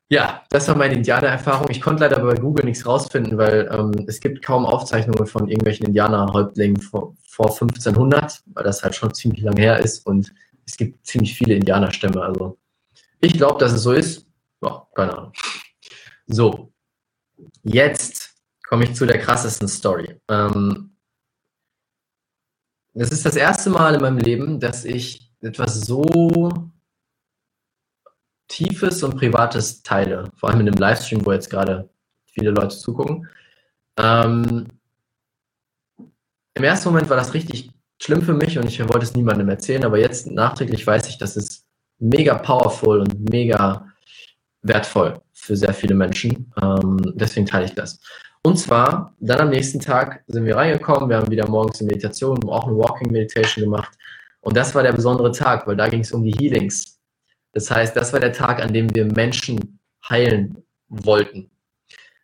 Ja, 0.09 0.43
das 0.51 0.67
war 0.69 0.77
meine 0.77 0.95
Indianererfahrung. 0.95 1.69
Ich 1.71 1.81
konnte 1.81 2.03
leider 2.03 2.21
bei 2.21 2.35
Google 2.35 2.65
nichts 2.65 2.85
rausfinden, 2.85 3.39
weil 3.39 3.69
ähm, 3.71 4.07
es 4.09 4.21
gibt 4.21 4.43
kaum 4.43 4.67
Aufzeichnungen 4.67 5.27
von 5.27 5.49
irgendwelchen 5.49 5.87
Indianerhäuptlingen 5.87 6.81
vor, 6.81 7.15
vor 7.29 7.51
1500, 7.51 8.43
weil 8.47 8.65
das 8.65 8.83
halt 8.83 8.97
schon 8.97 9.15
ziemlich 9.15 9.43
lang 9.43 9.57
her 9.57 9.79
ist 9.79 10.05
und 10.07 10.33
es 10.71 10.77
gibt 10.77 11.05
ziemlich 11.05 11.35
viele 11.35 11.55
Indianerstämme. 11.55 12.23
Also 12.23 12.59
ich 13.21 13.35
glaube, 13.35 13.59
dass 13.59 13.73
es 13.73 13.83
so 13.83 13.93
ist. 13.93 14.27
Ja, 14.63 14.87
keine 14.95 15.17
Ahnung. 15.17 15.33
So, 16.27 16.73
jetzt 17.65 18.37
komme 18.63 18.85
ich 18.85 18.95
zu 18.95 19.05
der 19.05 19.19
krassesten 19.19 19.67
Story. 19.67 20.21
Ähm, 20.29 20.97
das 22.95 23.11
ist 23.11 23.27
das 23.27 23.37
erste 23.37 23.71
Mal 23.71 23.95
in 23.95 24.01
meinem 24.01 24.19
Leben, 24.19 24.61
dass 24.61 24.85
ich 24.85 25.33
etwas 25.41 25.81
so 25.81 26.71
Tiefes 28.49 29.03
und 29.03 29.17
Privates 29.17 29.83
teile, 29.83 30.31
vor 30.37 30.51
allem 30.51 30.61
in 30.61 30.67
dem 30.67 30.75
Livestream, 30.75 31.25
wo 31.25 31.33
jetzt 31.33 31.51
gerade 31.51 31.89
viele 32.27 32.51
Leute 32.51 32.77
zugucken. 32.77 33.29
Ähm, 33.97 34.69
Im 36.55 36.65
ersten 36.65 36.91
Moment 36.91 37.09
war 37.09 37.17
das 37.17 37.35
richtig 37.35 37.71
schlimm 38.03 38.23
für 38.23 38.35
mich 38.35 38.59
und 38.59 38.67
ich 38.67 38.81
wollte 38.81 39.05
es 39.05 39.15
niemandem 39.15 39.49
erzählen, 39.49 39.85
aber 39.85 39.99
jetzt 39.99 40.31
nachträglich 40.31 40.87
weiß 40.87 41.09
ich, 41.09 41.19
dass 41.19 41.37
es 41.37 41.65
mega 41.99 42.35
powerful 42.35 43.01
und 43.01 43.31
mega 43.31 43.87
wertvoll 44.63 45.21
für 45.33 45.57
sehr 45.57 45.75
viele 45.75 45.95
Menschen. 45.95 46.53
Ähm, 46.63 46.99
deswegen 47.15 47.47
teile 47.47 47.67
ich 47.67 47.75
das. 47.75 48.01
Und 48.43 48.59
zwar, 48.59 49.15
dann 49.21 49.41
am 49.41 49.51
nächsten 49.51 49.81
Tag 49.81 50.25
sind 50.27 50.47
wir 50.47 50.57
reingekommen, 50.57 51.11
wir 51.11 51.19
haben 51.19 51.31
wieder 51.31 51.49
morgens 51.49 51.81
eine 51.81 51.89
Meditation, 51.89 52.43
auch 52.49 52.67
eine 52.67 52.77
Walking 52.77 53.13
Meditation 53.13 53.65
gemacht. 53.65 53.93
Und 54.41 54.57
das 54.57 54.75
war 54.75 54.83
der 54.83 54.95
besondere 54.95 55.31
Tag, 55.31 55.67
weil 55.67 55.77
da 55.77 55.89
ging 55.89 56.01
es 56.01 56.13
um 56.13 56.25
die 56.25 56.33
Healings. 56.33 56.99
Das 57.53 57.71
heißt, 57.71 57.95
das 57.95 58.13
war 58.13 58.21
der 58.21 58.33
Tag, 58.33 58.63
an 58.63 58.73
dem 58.73 58.95
wir 58.95 59.05
Menschen 59.05 59.79
heilen 60.09 60.57
wollten. 60.89 61.51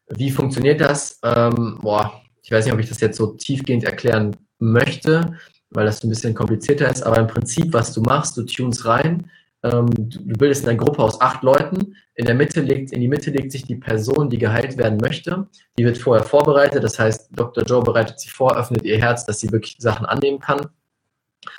Wie 0.09 0.31
funktioniert 0.31 0.81
das? 0.81 1.19
Ähm, 1.23 1.79
boah, 1.83 2.23
ich 2.43 2.51
weiß 2.51 2.65
nicht, 2.65 2.73
ob 2.73 2.81
ich 2.81 2.89
das 2.89 3.01
jetzt 3.01 3.19
so 3.19 3.33
tiefgehend 3.33 3.85
erklären 3.85 4.35
möchte, 4.59 5.37
weil 5.71 5.87
das 5.87 6.03
ein 6.03 6.09
bisschen 6.09 6.35
komplizierter 6.35 6.91
ist, 6.91 7.03
aber 7.03 7.19
im 7.19 7.27
Prinzip, 7.27 7.73
was 7.73 7.93
du 7.93 8.01
machst, 8.01 8.37
du 8.37 8.43
tunst 8.45 8.85
rein, 8.87 9.31
ähm, 9.63 9.87
du, 9.91 10.19
du 10.21 10.39
bildest 10.39 10.67
eine 10.67 10.77
Gruppe 10.77 11.03
aus 11.03 11.21
acht 11.21 11.43
Leuten, 11.43 11.97
in 12.15 12.25
der 12.25 12.35
Mitte 12.35 12.61
legt, 12.61 12.93
in 12.93 13.01
die 13.01 13.09
Mitte 13.09 13.31
legt 13.31 13.53
sich 13.53 13.65
die 13.65 13.77
Person, 13.77 14.31
die 14.31 14.39
geheilt 14.39 14.79
werden 14.79 14.99
möchte. 14.99 15.47
Die 15.79 15.85
wird 15.85 15.99
vorher 15.99 16.25
vorbereitet, 16.25 16.83
das 16.83 16.99
heißt, 16.99 17.29
Dr. 17.33 17.65
Joe 17.65 17.83
bereitet 17.83 18.21
sie 18.21 18.31
vor, 18.31 18.57
öffnet 18.57 18.85
ihr 18.85 18.99
Herz, 18.99 19.27
dass 19.27 19.41
sie 19.41 19.53
wirklich 19.53 19.77
Sachen 19.79 20.07
annehmen 20.07 20.39
kann. 20.39 20.67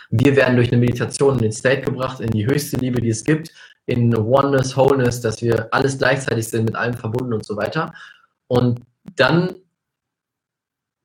Wir 0.09 0.35
werden 0.35 0.55
durch 0.55 0.71
eine 0.71 0.79
Meditation 0.79 1.35
in 1.35 1.43
den 1.43 1.51
State 1.51 1.81
gebracht, 1.81 2.19
in 2.19 2.31
die 2.31 2.45
höchste 2.45 2.77
Liebe, 2.77 3.01
die 3.01 3.09
es 3.09 3.23
gibt, 3.23 3.51
in 3.85 4.15
Oneness, 4.15 4.75
Wholeness, 4.75 5.21
dass 5.21 5.41
wir 5.41 5.67
alles 5.71 5.97
gleichzeitig 5.97 6.47
sind, 6.47 6.65
mit 6.65 6.75
allem 6.75 6.93
verbunden 6.93 7.33
und 7.33 7.45
so 7.45 7.55
weiter. 7.55 7.93
Und 8.47 8.81
dann 9.15 9.55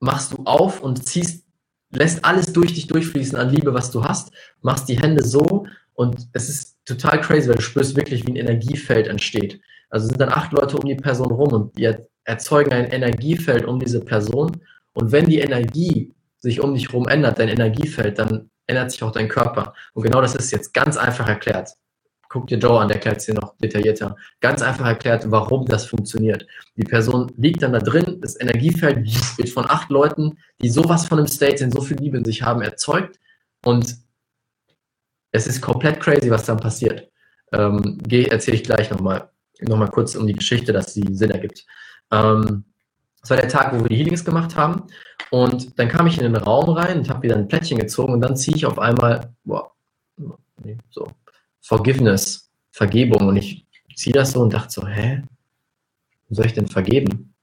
machst 0.01 0.33
du 0.33 0.43
auf 0.45 0.81
und 0.83 1.05
ziehst, 1.07 1.42
lässt 1.93 2.25
alles 2.25 2.53
durch 2.53 2.75
dich 2.75 2.87
durchfließen 2.87 3.39
an 3.39 3.51
Liebe, 3.51 3.75
was 3.75 3.91
du 3.91 4.05
hast, 4.05 4.33
machst 4.61 4.89
die 4.89 4.99
Hände 4.99 5.25
so 5.25 5.67
und 5.95 6.29
es 6.33 6.49
ist 6.49 6.77
total 6.85 7.21
crazy, 7.21 7.49
weil 7.49 7.57
du 7.57 7.63
spürst 7.63 7.97
wirklich, 7.97 8.27
wie 8.27 8.33
ein 8.33 8.37
Energiefeld 8.37 9.07
entsteht. 9.07 9.61
Also 9.91 10.07
sind 10.07 10.21
dann 10.21 10.33
acht 10.33 10.53
Leute 10.53 10.77
um 10.77 10.89
die 10.89 10.95
Person 10.95 11.31
rum 11.31 11.53
und 11.53 11.77
die 11.77 11.95
erzeugen 12.25 12.73
ein 12.73 12.91
Energiefeld 12.91 13.65
um 13.67 13.79
diese 13.79 14.01
Person. 14.01 14.61
Und 14.95 15.13
wenn 15.13 15.27
die 15.27 15.41
Energie 15.41 16.15
sich 16.39 16.61
um 16.61 16.75
dich 16.75 16.89
herum 16.89 17.07
ändert, 17.09 17.39
dein 17.39 17.49
Energiefeld, 17.49 18.19
dann 18.19 18.51
ändert 18.67 18.91
sich 18.91 19.03
auch 19.03 19.13
dein 19.13 19.29
Körper. 19.29 19.75
Und 19.93 20.03
genau 20.03 20.21
das 20.21 20.35
ist 20.35 20.51
jetzt 20.51 20.73
ganz 20.73 20.97
einfach 20.97 21.29
erklärt. 21.29 21.75
Guck 22.33 22.47
dir 22.47 22.57
Joe 22.57 22.81
an, 22.81 22.89
der 22.89 22.97
erklärt 22.97 23.19
es 23.19 23.27
dir 23.27 23.35
noch 23.35 23.59
detaillierter. 23.59 24.17
Ganz 24.41 24.63
einfach 24.63 24.87
erklärt, 24.87 25.31
warum 25.31 25.67
das 25.67 25.85
funktioniert. 25.85 26.47
Die 26.77 26.83
Person 26.83 27.31
liegt 27.37 27.63
dann 27.63 27.75
da 27.75 27.79
drin, 27.79 28.23
das 28.23 28.41
Energiefeld 28.41 29.07
wird 29.37 29.51
von 29.51 29.69
acht 29.69 29.91
Leuten, 29.91 30.39
die 30.63 30.71
sowas 30.71 31.07
von 31.07 31.19
einem 31.19 31.29
State 31.29 31.59
sind, 31.59 31.75
so 31.75 31.83
viel 31.83 31.99
Liebe 31.99 32.17
in 32.17 32.25
sich 32.25 32.41
haben, 32.41 32.63
erzeugt. 32.63 33.21
Und 33.67 33.99
es 35.31 35.47
ist 35.47 35.61
komplett 35.61 36.01
crazy, 36.01 36.31
was 36.31 36.47
dann 36.47 36.57
passiert. 36.57 37.11
Ähm, 37.53 37.99
Erzähle 38.11 38.57
ich 38.57 38.65
gleich 38.65 38.91
nochmal 38.91 39.29
noch 39.61 39.77
mal 39.77 39.91
kurz 39.91 40.15
um 40.15 40.27
die 40.27 40.33
Geschichte, 40.33 40.73
dass 40.73 40.95
sie 40.95 41.05
Sinn 41.11 41.33
ergibt. 41.33 41.67
Ähm, 42.11 42.65
das 43.21 43.29
war 43.29 43.37
der 43.37 43.49
Tag, 43.49 43.75
wo 43.75 43.83
wir 43.83 43.91
die 43.91 43.97
Healings 43.97 44.25
gemacht 44.25 44.57
haben. 44.57 44.85
Und 45.31 45.79
dann 45.79 45.89
kam 45.89 46.07
ich 46.07 46.17
in 46.17 46.25
den 46.25 46.37
Raum 46.37 46.71
rein 46.71 47.01
und 47.01 47.11
habe 47.11 47.25
wieder 47.25 47.37
ein 47.37 47.47
Plättchen 47.47 47.79
gezogen 47.79 48.15
und 48.15 48.23
dann 48.23 48.37
ziehe 48.37 48.57
ich 48.57 48.65
auf 48.65 48.79
einmal, 48.79 49.35
boah, 49.45 49.71
nee, 50.65 50.79
so, 50.89 51.07
Forgiveness, 51.63 52.51
Vergebung. 52.71 53.29
Und 53.29 53.37
ich 53.37 53.67
ziehe 53.95 54.13
das 54.13 54.33
so 54.33 54.43
und 54.43 54.53
dachte 54.53 54.73
so, 54.73 54.87
hä? 54.87 55.23
Wo 56.29 56.35
soll 56.35 56.47
ich 56.47 56.55
denn 56.55 56.69
vergeben? 56.69 57.35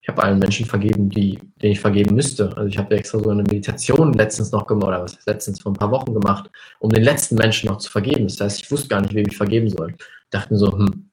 Ich 0.00 0.08
habe 0.08 0.22
allen 0.22 0.38
Menschen 0.38 0.64
vergeben, 0.64 1.10
die, 1.10 1.38
denen 1.60 1.72
ich 1.72 1.80
vergeben 1.80 2.14
müsste. 2.14 2.56
Also 2.56 2.66
ich 2.66 2.78
habe 2.78 2.96
extra 2.96 3.18
so 3.18 3.28
eine 3.28 3.42
Meditation 3.42 4.14
letztens 4.14 4.52
noch 4.52 4.66
gemacht, 4.66 4.88
oder 4.88 5.02
was 5.02 5.18
letztens 5.26 5.60
vor 5.60 5.72
ein 5.72 5.76
paar 5.76 5.90
Wochen 5.90 6.14
gemacht, 6.14 6.50
um 6.78 6.90
den 6.90 7.02
letzten 7.02 7.34
Menschen 7.34 7.68
noch 7.68 7.76
zu 7.76 7.90
vergeben. 7.90 8.24
Das 8.26 8.40
heißt, 8.40 8.60
ich 8.62 8.70
wusste 8.70 8.88
gar 8.88 9.02
nicht, 9.02 9.14
wem 9.14 9.26
ich 9.28 9.36
vergeben 9.36 9.68
soll. 9.68 9.90
Ich 9.98 10.30
dachte 10.30 10.54
mir 10.54 10.58
so, 10.58 10.72
hm, 10.72 11.10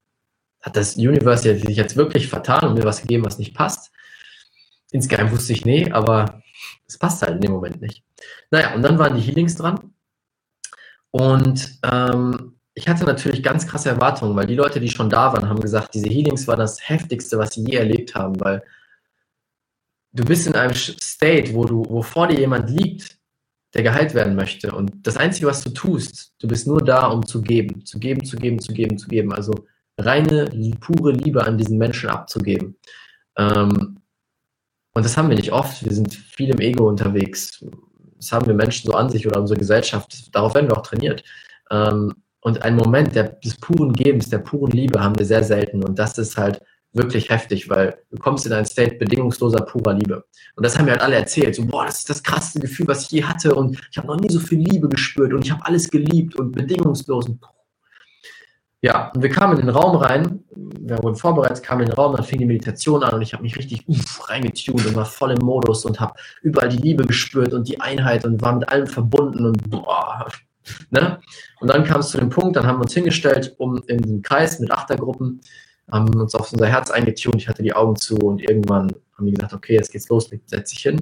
hat 0.62 0.78
das 0.78 0.96
Universe 0.96 1.44
sich 1.60 1.76
jetzt 1.76 1.98
wirklich 1.98 2.28
vertan 2.28 2.70
und 2.70 2.76
mir 2.76 2.86
was 2.86 3.02
gegeben, 3.02 3.26
was 3.26 3.38
nicht 3.38 3.54
passt? 3.54 3.92
Insgeheim 4.92 5.30
wusste 5.30 5.54
ich, 5.54 5.66
nee, 5.66 5.92
aber 5.92 6.42
es 6.88 6.98
passt 6.98 7.22
halt 7.22 7.36
in 7.36 7.42
dem 7.42 7.52
Moment 7.52 7.82
nicht. 7.82 8.02
Naja, 8.50 8.74
und 8.76 8.82
dann 8.82 8.98
waren 8.98 9.16
die 9.16 9.22
Healings 9.22 9.56
dran. 9.56 9.94
Und 11.12 11.80
ähm, 11.84 12.55
ich 12.76 12.88
hatte 12.90 13.06
natürlich 13.06 13.42
ganz 13.42 13.66
krasse 13.66 13.90
Erwartungen, 13.90 14.36
weil 14.36 14.48
die 14.48 14.56
Leute, 14.56 14.82
die 14.82 14.90
schon 14.90 15.10
da 15.10 15.32
waren, 15.32 15.48
haben 15.48 15.62
gesagt, 15.62 15.94
diese 15.94 16.10
Healings 16.10 16.46
waren 16.48 16.60
das 16.60 16.88
heftigste, 16.88 17.38
was 17.38 17.54
sie 17.54 17.64
je 17.64 17.78
erlebt 17.78 18.14
haben, 18.16 18.38
weil 18.42 18.62
du 20.12 20.26
bist 20.26 20.46
in 20.46 20.56
einem 20.56 20.74
State, 20.76 21.54
wo 21.54 21.66
du, 21.66 21.86
wo 21.88 22.02
vor 22.02 22.28
dir 22.28 22.38
jemand 22.38 22.70
liegt, 22.70 23.18
der 23.74 23.84
geheilt 23.84 24.14
werden 24.14 24.36
möchte. 24.36 24.74
Und 24.74 25.08
das 25.08 25.16
Einzige, 25.16 25.48
was 25.48 25.64
du 25.64 25.70
tust, 25.70 26.34
du 26.40 26.48
bist 26.48 26.68
nur 26.68 26.84
da, 26.84 27.08
um 27.08 27.26
zu 27.26 27.42
geben, 27.42 27.86
zu 27.86 27.98
geben, 27.98 28.26
zu 28.26 28.36
geben, 28.36 28.60
zu 28.60 28.74
geben, 28.74 28.98
zu 28.98 29.08
geben. 29.08 29.34
Also 29.34 29.54
reine, 29.98 30.50
pure 30.82 31.14
Liebe 31.14 31.46
an 31.46 31.58
diesen 31.58 31.78
Menschen 31.78 32.10
abzugeben. 32.10 32.78
Ähm, 33.38 34.00
und 34.94 35.06
das 35.06 35.18
haben 35.18 35.30
wir 35.30 35.36
nicht 35.36 35.52
oft. 35.52 35.84
Wir 35.84 35.94
sind 35.94 36.14
viel 36.14 36.50
im 36.50 36.60
Ego 36.60 36.88
unterwegs. 36.88 37.64
Das 38.18 38.32
haben 38.32 38.48
wir 38.48 38.54
Menschen 38.54 38.90
so 38.90 38.98
an 38.98 39.10
sich 39.10 39.28
oder 39.28 39.40
unsere 39.40 39.60
Gesellschaft. 39.60 40.34
Darauf 40.34 40.56
werden 40.56 40.70
wir 40.70 40.78
auch 40.78 40.88
trainiert. 40.88 41.24
Ähm, 41.70 42.14
und 42.46 42.62
einen 42.62 42.78
Moment 42.78 43.16
der, 43.16 43.30
des 43.44 43.56
puren 43.56 43.92
Gebens, 43.92 44.30
der 44.30 44.38
puren 44.38 44.72
Liebe 44.72 45.04
haben 45.04 45.18
wir 45.18 45.26
sehr 45.26 45.44
selten. 45.44 45.84
Und 45.84 45.98
das 45.98 46.20
ist 46.20 46.38
halt 46.38 46.62
wirklich 46.94 47.32
heftig, 47.32 47.72
weil 47.72 47.98
du 48.12 48.18
kommst 48.18 48.46
in 48.46 48.54
ein 48.54 48.66
State 48.66 48.98
bedingungsloser, 48.98 49.62
purer 49.62 49.94
Liebe. 49.94 50.24
Und 50.56 50.64
das 50.64 50.78
haben 50.78 50.86
wir 50.86 50.94
halt 50.94 51.02
alle 51.02 51.16
erzählt. 51.16 51.56
So, 51.56 51.66
boah, 51.66 51.86
das 51.88 51.98
ist 51.98 52.10
das 52.12 52.22
krasseste 52.22 52.60
Gefühl, 52.60 52.88
was 52.88 53.06
ich 53.06 53.10
je 53.10 53.24
hatte. 53.24 53.56
Und 53.56 53.82
ich 53.90 53.98
habe 53.98 54.06
noch 54.06 54.20
nie 54.20 54.30
so 54.30 54.40
viel 54.40 54.60
Liebe 54.60 54.88
gespürt 54.88 55.34
und 55.34 55.44
ich 55.44 55.52
habe 55.52 55.66
alles 55.66 55.90
geliebt 55.90 56.36
und 56.36 56.52
bedingungslos. 56.52 57.26
Und 57.26 57.40
ja, 58.84 59.12
und 59.16 59.24
wir 59.24 59.30
kamen 59.32 59.58
in 59.58 59.66
den 59.66 59.76
Raum 59.76 59.96
rein, 59.96 60.44
wir 60.56 61.02
wurden 61.02 61.16
vorbereitet, 61.16 61.64
kamen 61.64 61.82
in 61.82 61.88
den 61.88 61.96
Raum, 61.96 62.16
dann 62.16 62.26
fing 62.26 62.38
die 62.38 62.46
Meditation 62.46 63.02
an 63.02 63.16
und 63.16 63.24
ich 63.24 63.34
habe 63.34 63.42
mich 63.42 63.58
richtig 63.58 63.90
uff, 63.90 64.30
reingetunt 64.30 64.86
und 64.86 64.96
war 64.96 65.06
voll 65.06 65.32
im 65.32 65.44
Modus 65.44 65.84
und 65.84 66.00
habe 66.00 66.14
überall 66.44 66.70
die 66.70 66.78
Liebe 66.78 67.06
gespürt 67.06 67.54
und 67.54 67.68
die 67.68 67.82
Einheit 67.82 68.24
und 68.24 68.40
war 68.44 68.54
mit 68.54 68.70
allem 68.70 68.86
verbunden 68.86 69.48
und 69.48 69.68
boah, 69.68 70.28
ne? 70.90 71.20
Und 71.60 71.70
dann 71.70 71.84
kam 71.84 72.02
es 72.02 72.10
zu 72.10 72.18
dem 72.18 72.30
Punkt, 72.30 72.56
dann 72.56 72.66
haben 72.66 72.78
wir 72.78 72.84
uns 72.84 72.94
hingestellt, 72.94 73.56
um 73.58 73.82
in 73.88 73.98
den 73.98 74.22
Kreis 74.22 74.60
mit 74.60 74.72
Achtergruppen, 74.72 75.42
haben 75.92 76.14
uns 76.20 76.34
auf 76.36 76.52
unser 76.52 76.68
Herz 76.68 76.90
eingetunt, 76.92 77.36
ich 77.36 77.48
hatte 77.48 77.64
die 77.64 77.74
Augen 77.74 77.96
zu 77.96 78.16
und 78.18 78.42
irgendwann 78.42 78.92
haben 79.18 79.26
die 79.26 79.34
gesagt, 79.34 79.54
okay, 79.54 79.74
jetzt 79.74 79.92
geht's 79.92 80.10
los, 80.10 80.30
setz 80.48 80.72
dich 80.72 80.80
hin. 80.80 81.00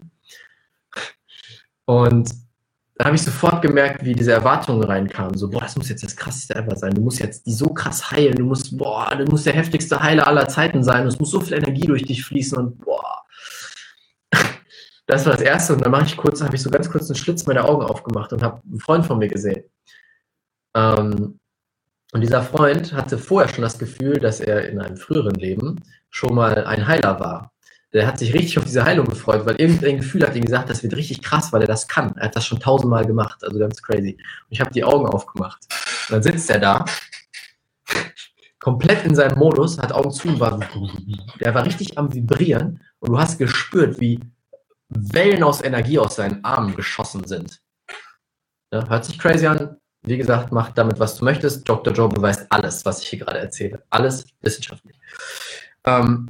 Und 1.86 2.30
da 2.96 3.06
habe 3.06 3.16
ich 3.16 3.24
sofort 3.24 3.62
gemerkt, 3.62 4.06
wie 4.06 4.14
diese 4.14 4.32
Erwartungen 4.32 4.84
reinkamen. 4.84 5.36
So, 5.36 5.50
boah, 5.50 5.62
das 5.62 5.76
muss 5.76 5.90
jetzt 5.90 6.04
das 6.04 6.16
krasseste 6.16 6.56
ever 6.56 6.76
sein. 6.76 6.94
Du 6.94 7.02
musst 7.02 7.20
jetzt 7.20 7.46
die 7.48 7.52
so 7.52 7.68
krass 7.68 8.12
heilen. 8.12 8.36
Du 8.36 8.46
musst, 8.46 8.78
boah, 8.78 9.16
du 9.16 9.26
musst 9.26 9.46
der 9.48 9.54
heftigste 9.54 10.02
Heiler 10.02 10.28
aller 10.28 10.48
Zeiten 10.48 10.84
sein. 10.84 11.08
Es 11.08 11.20
muss 11.20 11.32
so 11.32 11.42
viel 11.42 11.58
Energie 11.58 11.88
durch 11.88 12.04
dich 12.04 12.24
fließen 12.24 12.58
und 12.58 12.78
boah. 12.78 13.23
Das 15.06 15.26
war 15.26 15.34
das 15.34 15.42
Erste. 15.42 15.74
Und 15.74 15.82
dann 15.82 15.92
mache 15.92 16.06
ich 16.06 16.18
kurz, 16.18 16.42
habe 16.42 16.56
ich 16.56 16.62
so 16.62 16.70
ganz 16.70 16.90
kurz 16.90 17.10
einen 17.10 17.18
Schlitz 17.18 17.46
meine 17.46 17.66
Augen 17.66 17.84
aufgemacht 17.84 18.34
und 18.34 18.42
habe 18.42 18.62
einen 18.66 18.80
Freund 18.80 19.06
von 19.06 19.20
mir 19.20 19.28
gesehen. 19.28 19.64
Ähm, 20.76 21.40
und 22.14 22.22
dieser 22.22 22.44
Freund 22.44 22.94
hatte 22.94 23.18
vorher 23.18 23.54
schon 23.54 23.64
das 23.64 23.80
Gefühl, 23.80 24.20
dass 24.20 24.40
er 24.40 24.70
in 24.70 24.80
einem 24.80 24.98
früheren 24.98 25.36
Leben 25.36 25.82
schon 26.10 26.36
mal 26.36 26.66
ein 26.66 26.88
Heiler 26.88 27.20
war 27.20 27.54
der 27.94 28.08
hat 28.08 28.18
sich 28.18 28.34
richtig 28.34 28.58
auf 28.58 28.66
diese 28.66 28.84
Heilung 28.84 29.06
gefreut, 29.06 29.46
weil 29.46 29.56
irgendein 29.56 29.98
Gefühl 29.98 30.24
hat 30.24 30.36
ihm 30.36 30.46
gesagt, 30.46 30.70
das 30.70 30.82
wird 30.82 30.96
richtig 30.96 31.22
krass, 31.22 31.54
weil 31.54 31.62
er 31.62 31.68
das 31.68 31.88
kann. 31.88 32.16
Er 32.18 32.26
hat 32.26 32.36
das 32.36 32.46
schon 32.46 32.60
tausendmal 32.60 33.06
gemacht, 33.06 33.44
also 33.44 33.58
ganz 33.60 33.82
crazy. 33.82 34.14
Und 34.14 34.48
ich 34.50 34.60
habe 34.60 34.72
die 34.72 34.84
Augen 34.84 35.06
aufgemacht. 35.06 35.60
Und 36.10 36.16
dann 36.16 36.24
sitzt 36.24 36.50
er 36.50 36.60
da 36.60 36.86
komplett 38.60 39.06
in 39.06 39.14
seinem 39.14 39.38
Modus, 39.38 39.78
hat 39.78 39.92
Augen 39.92 40.12
zu 40.12 40.28
und 40.28 40.40
war, 40.40 40.60
der 41.40 41.54
war 41.54 41.66
richtig 41.66 41.98
am 41.98 42.12
Vibrieren 42.14 42.82
und 43.00 43.12
du 43.12 43.20
hast 43.20 43.38
gespürt, 43.38 44.00
wie 44.00 44.20
Wellen 44.96 45.44
aus 45.44 45.62
Energie 45.62 46.00
aus 46.00 46.16
seinen 46.16 46.44
Armen 46.44 46.76
geschossen 46.76 47.26
sind. 47.26 47.60
Ja, 48.72 48.88
hört 48.88 49.06
sich 49.06 49.20
crazy 49.20 49.46
an. 49.46 49.78
Wie 50.06 50.18
gesagt, 50.18 50.52
mach 50.52 50.72
damit, 50.72 51.00
was 51.00 51.16
du 51.18 51.26
möchtest. 51.26 51.68
Dr. 51.68 51.94
Joe 51.94 52.10
beweist 52.10 52.46
alles, 52.50 52.84
was 52.86 53.02
ich 53.02 53.10
hier 53.10 53.20
gerade 53.20 53.40
erzähle. 53.40 53.84
Alles 53.90 54.26
wissenschaftlich. 54.42 54.98
Ähm, 55.86 56.30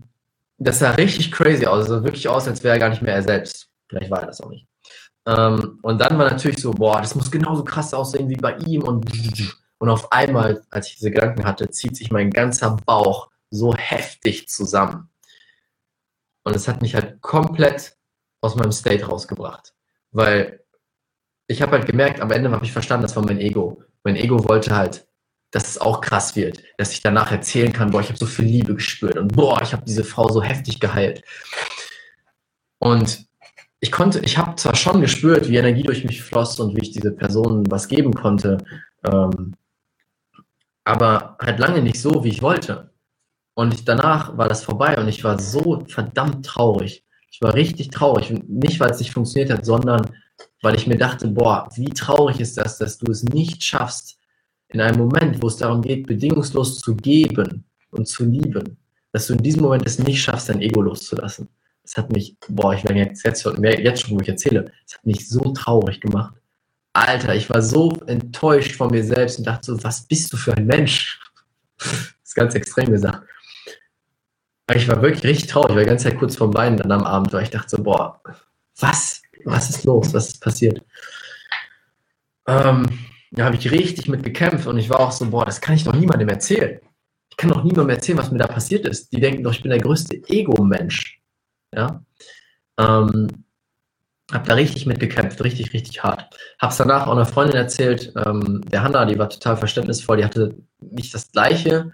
das 0.57 0.79
sah 0.79 0.91
richtig 0.91 1.31
crazy 1.31 1.65
aus. 1.65 1.83
Es 1.83 1.89
sah 1.89 2.03
wirklich 2.03 2.27
aus, 2.27 2.47
als 2.47 2.63
wäre 2.63 2.75
er 2.75 2.79
gar 2.79 2.89
nicht 2.89 3.01
mehr 3.01 3.15
er 3.15 3.23
selbst. 3.23 3.69
Vielleicht 3.89 4.11
war 4.11 4.21
er 4.21 4.27
das 4.27 4.41
auch 4.41 4.49
nicht. 4.49 4.67
Ähm, 5.25 5.79
und 5.81 5.99
dann 5.99 6.17
war 6.17 6.29
natürlich 6.29 6.59
so, 6.61 6.71
boah, 6.71 7.01
das 7.01 7.15
muss 7.15 7.31
genauso 7.31 7.63
krass 7.63 7.93
aussehen 7.93 8.29
wie 8.29 8.35
bei 8.35 8.55
ihm. 8.57 8.83
Und, 8.83 9.09
und 9.79 9.89
auf 9.89 10.11
einmal, 10.11 10.63
als 10.69 10.89
ich 10.89 10.95
diese 10.95 11.11
Gedanken 11.11 11.45
hatte, 11.45 11.69
zieht 11.69 11.95
sich 11.95 12.11
mein 12.11 12.29
ganzer 12.29 12.77
Bauch 12.85 13.29
so 13.49 13.73
heftig 13.75 14.49
zusammen. 14.49 15.09
Und 16.43 16.55
es 16.55 16.67
hat 16.67 16.81
mich 16.81 16.95
halt 16.95 17.21
komplett 17.21 17.95
aus 18.43 18.55
meinem 18.55 18.71
State 18.71 19.05
rausgebracht. 19.05 19.73
Weil 20.11 20.59
ich 21.47 21.61
habe 21.61 21.73
halt 21.73 21.85
gemerkt, 21.85 22.19
am 22.21 22.31
Ende 22.31 22.51
habe 22.51 22.65
ich 22.65 22.71
verstanden, 22.71 23.03
das 23.03 23.15
war 23.15 23.25
mein 23.25 23.39
Ego. 23.39 23.81
Mein 24.03 24.15
Ego 24.15 24.47
wollte 24.47 24.75
halt, 24.75 25.07
dass 25.51 25.69
es 25.69 25.77
auch 25.79 26.01
krass 26.01 26.35
wird, 26.35 26.61
dass 26.77 26.91
ich 26.91 27.01
danach 27.01 27.31
erzählen 27.31 27.71
kann, 27.71 27.91
boah, 27.91 28.01
ich 28.01 28.09
habe 28.09 28.17
so 28.17 28.25
viel 28.25 28.45
Liebe 28.45 28.75
gespürt 28.75 29.17
und 29.17 29.33
boah, 29.33 29.61
ich 29.61 29.71
habe 29.73 29.85
diese 29.85 30.03
Frau 30.03 30.29
so 30.29 30.41
heftig 30.43 30.79
geheilt. 30.79 31.23
Und 32.79 33.25
ich 33.79 33.91
konnte, 33.91 34.19
ich 34.19 34.37
habe 34.37 34.55
zwar 34.55 34.75
schon 34.75 35.01
gespürt, 35.01 35.47
wie 35.47 35.57
Energie 35.57 35.83
durch 35.83 36.03
mich 36.03 36.21
floss 36.21 36.59
und 36.59 36.75
wie 36.75 36.81
ich 36.81 36.91
diese 36.91 37.11
Person 37.11 37.69
was 37.69 37.87
geben 37.87 38.13
konnte, 38.13 38.57
ähm, 39.05 39.55
aber 40.83 41.37
halt 41.39 41.59
lange 41.59 41.81
nicht 41.81 41.99
so, 42.01 42.23
wie 42.23 42.29
ich 42.29 42.41
wollte. 42.41 42.91
Und 43.53 43.73
ich, 43.73 43.85
danach 43.85 44.37
war 44.37 44.49
das 44.49 44.63
vorbei 44.63 44.97
und 44.97 45.07
ich 45.07 45.23
war 45.23 45.39
so 45.39 45.83
verdammt 45.87 46.45
traurig. 46.45 47.05
Ich 47.33 47.41
war 47.41 47.55
richtig 47.55 47.89
traurig. 47.89 48.29
nicht, 48.47 48.79
weil 48.79 48.91
es 48.91 48.99
nicht 48.99 49.11
funktioniert 49.11 49.51
hat, 49.51 49.65
sondern 49.65 50.01
weil 50.61 50.75
ich 50.75 50.85
mir 50.85 50.97
dachte, 50.97 51.27
boah, 51.27 51.67
wie 51.75 51.89
traurig 51.89 52.39
ist 52.39 52.57
das, 52.57 52.77
dass 52.77 52.99
du 52.99 53.11
es 53.11 53.23
nicht 53.23 53.63
schaffst, 53.63 54.19
in 54.69 54.79
einem 54.79 54.99
Moment, 54.99 55.41
wo 55.41 55.47
es 55.47 55.57
darum 55.57 55.81
geht, 55.81 56.05
bedingungslos 56.05 56.79
zu 56.79 56.95
geben 56.95 57.65
und 57.89 58.07
zu 58.07 58.25
lieben, 58.25 58.77
dass 59.11 59.27
du 59.27 59.33
in 59.33 59.41
diesem 59.41 59.63
Moment 59.63 59.85
es 59.87 59.97
nicht 59.97 60.21
schaffst, 60.21 60.49
dein 60.49 60.61
Ego 60.61 60.81
loszulassen. 60.81 61.49
Das 61.81 61.97
hat 61.97 62.11
mich, 62.11 62.37
boah, 62.49 62.75
ich 62.75 62.83
werde 62.83 62.99
jetzt, 62.99 63.23
jetzt, 63.23 63.43
jetzt 63.43 64.01
schon, 64.01 64.15
wo 64.15 64.21
ich 64.21 64.29
erzähle, 64.29 64.71
es 64.85 64.93
hat 64.93 65.05
mich 65.05 65.27
so 65.27 65.39
traurig 65.53 65.99
gemacht. 66.01 66.35
Alter, 66.93 67.35
ich 67.35 67.49
war 67.49 67.63
so 67.63 67.91
enttäuscht 68.05 68.75
von 68.75 68.91
mir 68.91 69.03
selbst 69.03 69.39
und 69.39 69.47
dachte 69.47 69.73
so, 69.73 69.83
was 69.83 70.05
bist 70.05 70.31
du 70.31 70.37
für 70.37 70.55
ein 70.55 70.67
Mensch? 70.67 71.19
Das 71.79 72.29
ist 72.29 72.35
ganz 72.35 72.55
extrem 72.55 72.89
gesagt. 72.89 73.27
Ich 74.71 74.87
war 74.87 75.01
wirklich 75.01 75.23
richtig 75.23 75.47
traurig, 75.47 75.71
ich 75.71 75.75
war 75.75 75.83
die 75.83 75.89
ganze 75.89 76.09
Zeit 76.09 76.19
kurz 76.19 76.37
vorm 76.37 76.53
Weinen 76.53 76.77
dann 76.77 76.91
am 76.91 77.03
Abend, 77.03 77.33
weil 77.33 77.43
ich 77.43 77.49
dachte 77.49 77.69
so, 77.69 77.83
boah, 77.83 78.21
was? 78.79 79.21
Was 79.45 79.69
ist 79.69 79.83
los? 79.83 80.13
Was 80.13 80.29
ist 80.29 80.41
passiert? 80.41 80.81
Ähm, 82.47 82.85
da 83.31 83.45
habe 83.45 83.55
ich 83.55 83.71
richtig 83.71 84.07
mit 84.07 84.23
gekämpft 84.23 84.67
und 84.67 84.77
ich 84.77 84.89
war 84.89 84.99
auch 84.99 85.11
so, 85.11 85.29
boah, 85.29 85.45
das 85.45 85.59
kann 85.59 85.75
ich 85.75 85.83
doch 85.83 85.93
niemandem 85.93 86.29
erzählen. 86.29 86.79
Ich 87.29 87.37
kann 87.37 87.49
doch 87.49 87.63
niemandem 87.63 87.89
erzählen, 87.89 88.17
was 88.17 88.31
mir 88.31 88.37
da 88.37 88.47
passiert 88.47 88.85
ist. 88.85 89.11
Die 89.11 89.19
denken 89.19 89.43
doch, 89.43 89.51
ich 89.51 89.61
bin 89.61 89.71
der 89.71 89.81
größte 89.81 90.21
Ego-Mensch. 90.27 91.19
Ja. 91.73 92.03
Ähm, 92.79 93.27
habe 94.31 94.47
da 94.47 94.53
richtig 94.53 94.85
mit 94.85 94.99
gekämpft, 94.99 95.43
richtig, 95.43 95.73
richtig 95.73 96.03
hart. 96.03 96.37
Habe 96.59 96.71
es 96.71 96.77
danach 96.77 97.07
auch 97.07 97.11
einer 97.11 97.25
Freundin 97.25 97.55
erzählt, 97.55 98.13
ähm, 98.25 98.61
der 98.71 98.83
Hanna, 98.83 99.05
die 99.05 99.19
war 99.19 99.29
total 99.29 99.57
verständnisvoll, 99.57 100.17
die 100.17 100.25
hatte 100.25 100.55
nicht 100.79 101.13
das 101.13 101.31
Gleiche, 101.31 101.91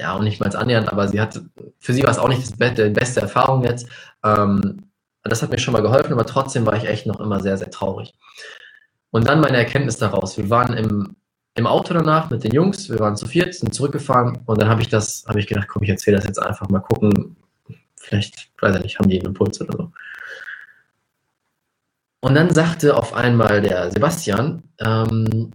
ja, 0.00 0.14
auch 0.14 0.22
nicht 0.22 0.40
mal 0.40 0.54
annähernd, 0.56 0.90
aber 0.90 1.08
sie 1.08 1.20
hatte, 1.20 1.44
für 1.78 1.92
sie 1.92 2.02
war 2.02 2.10
es 2.10 2.18
auch 2.18 2.28
nicht 2.28 2.50
die 2.50 2.90
beste 2.90 3.20
Erfahrung 3.20 3.64
jetzt. 3.64 3.86
Ähm, 4.24 4.90
das 5.22 5.42
hat 5.42 5.50
mir 5.50 5.58
schon 5.58 5.72
mal 5.72 5.82
geholfen, 5.82 6.12
aber 6.12 6.24
trotzdem 6.24 6.64
war 6.66 6.76
ich 6.76 6.88
echt 6.88 7.06
noch 7.06 7.20
immer 7.20 7.40
sehr, 7.40 7.58
sehr 7.58 7.70
traurig. 7.70 8.14
Und 9.10 9.28
dann 9.28 9.40
meine 9.40 9.58
Erkenntnis 9.58 9.98
daraus. 9.98 10.38
Wir 10.38 10.48
waren 10.48 10.72
im, 10.72 11.16
im 11.54 11.66
Auto 11.66 11.92
danach 11.92 12.30
mit 12.30 12.44
den 12.44 12.52
Jungs, 12.52 12.88
wir 12.88 12.98
waren 12.98 13.16
zu 13.16 13.26
viert, 13.26 13.54
sind 13.54 13.74
zurückgefahren 13.74 14.38
und 14.46 14.60
dann 14.60 14.68
habe 14.70 14.80
ich 14.80 14.88
das, 14.88 15.24
habe 15.28 15.40
ich 15.40 15.46
gedacht, 15.46 15.68
komm, 15.68 15.82
ich 15.82 15.90
erzähle 15.90 16.16
das 16.16 16.26
jetzt 16.26 16.38
einfach 16.38 16.68
mal 16.70 16.80
gucken. 16.80 17.36
Vielleicht, 17.96 18.50
weiß 18.60 18.76
ich 18.76 18.82
nicht, 18.82 18.98
haben 18.98 19.10
die 19.10 19.18
einen 19.18 19.28
Impuls 19.28 19.60
oder 19.60 19.76
so. 19.76 19.92
Und 22.22 22.34
dann 22.34 22.52
sagte 22.54 22.96
auf 22.96 23.14
einmal 23.14 23.60
der 23.60 23.90
Sebastian, 23.90 24.62
ähm, 24.78 25.52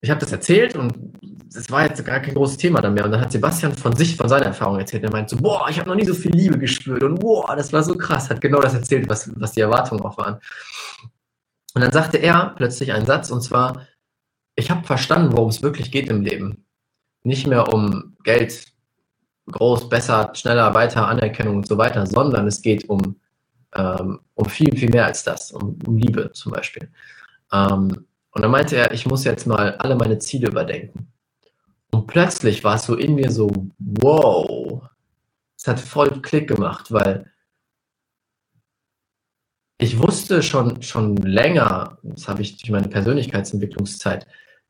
ich 0.00 0.10
habe 0.10 0.20
das 0.20 0.32
erzählt 0.32 0.76
und 0.76 0.94
es 1.54 1.70
war 1.70 1.84
jetzt 1.84 2.04
gar 2.04 2.20
kein 2.20 2.34
großes 2.34 2.56
Thema 2.56 2.80
dann 2.80 2.94
mehr. 2.94 3.04
Und 3.04 3.10
dann 3.10 3.20
hat 3.20 3.32
Sebastian 3.32 3.74
von 3.74 3.94
sich, 3.94 4.16
von 4.16 4.28
seiner 4.28 4.46
Erfahrung 4.46 4.78
erzählt. 4.78 5.02
Er 5.02 5.10
meint 5.10 5.28
so, 5.28 5.36
boah, 5.36 5.68
ich 5.68 5.78
habe 5.78 5.88
noch 5.88 5.96
nie 5.96 6.06
so 6.06 6.14
viel 6.14 6.30
Liebe 6.30 6.58
gespürt 6.58 7.02
und 7.02 7.18
boah, 7.18 7.54
das 7.56 7.72
war 7.72 7.82
so 7.82 7.96
krass. 7.96 8.30
Hat 8.30 8.40
genau 8.40 8.60
das 8.60 8.74
erzählt, 8.74 9.08
was, 9.08 9.30
was 9.38 9.52
die 9.52 9.60
Erwartungen 9.60 10.02
auch 10.02 10.16
waren. 10.16 10.38
Und 11.74 11.82
dann 11.82 11.92
sagte 11.92 12.18
er 12.18 12.54
plötzlich 12.56 12.92
einen 12.92 13.06
Satz 13.06 13.30
und 13.30 13.42
zwar, 13.42 13.86
ich 14.54 14.70
habe 14.70 14.86
verstanden, 14.86 15.36
worum 15.36 15.50
es 15.50 15.62
wirklich 15.62 15.90
geht 15.90 16.08
im 16.08 16.22
Leben. 16.22 16.64
Nicht 17.22 17.46
mehr 17.46 17.72
um 17.72 18.16
Geld, 18.24 18.64
groß, 19.50 19.88
besser, 19.88 20.32
schneller, 20.34 20.74
weiter, 20.74 21.08
Anerkennung 21.08 21.56
und 21.56 21.68
so 21.68 21.76
weiter, 21.76 22.06
sondern 22.06 22.46
es 22.46 22.62
geht 22.62 22.88
um, 22.88 23.16
ähm, 23.74 24.20
um 24.34 24.48
viel, 24.48 24.76
viel 24.76 24.90
mehr 24.90 25.06
als 25.06 25.24
das, 25.24 25.52
um, 25.52 25.78
um 25.86 25.96
Liebe 25.96 26.32
zum 26.32 26.52
Beispiel. 26.52 26.90
Ähm, 27.52 28.06
und 28.32 28.42
dann 28.42 28.50
meinte 28.50 28.76
er, 28.76 28.92
ich 28.92 29.06
muss 29.06 29.24
jetzt 29.24 29.46
mal 29.46 29.74
alle 29.76 29.96
meine 29.96 30.18
Ziele 30.18 30.48
überdenken. 30.48 31.12
Und 31.90 32.06
plötzlich 32.06 32.62
war 32.62 32.76
es 32.76 32.84
so 32.84 32.94
in 32.94 33.14
mir 33.14 33.30
so, 33.30 33.50
wow, 33.78 34.82
es 35.56 35.66
hat 35.66 35.80
voll 35.80 36.22
Klick 36.22 36.48
gemacht, 36.48 36.92
weil 36.92 37.30
ich 39.78 39.98
wusste 39.98 40.42
schon, 40.42 40.82
schon 40.82 41.16
länger, 41.16 41.98
das 42.02 42.28
habe 42.28 42.42
ich 42.42 42.58
durch 42.58 42.70
meine 42.70 42.88
Persönlichkeitsentwicklungszeit 42.88 44.26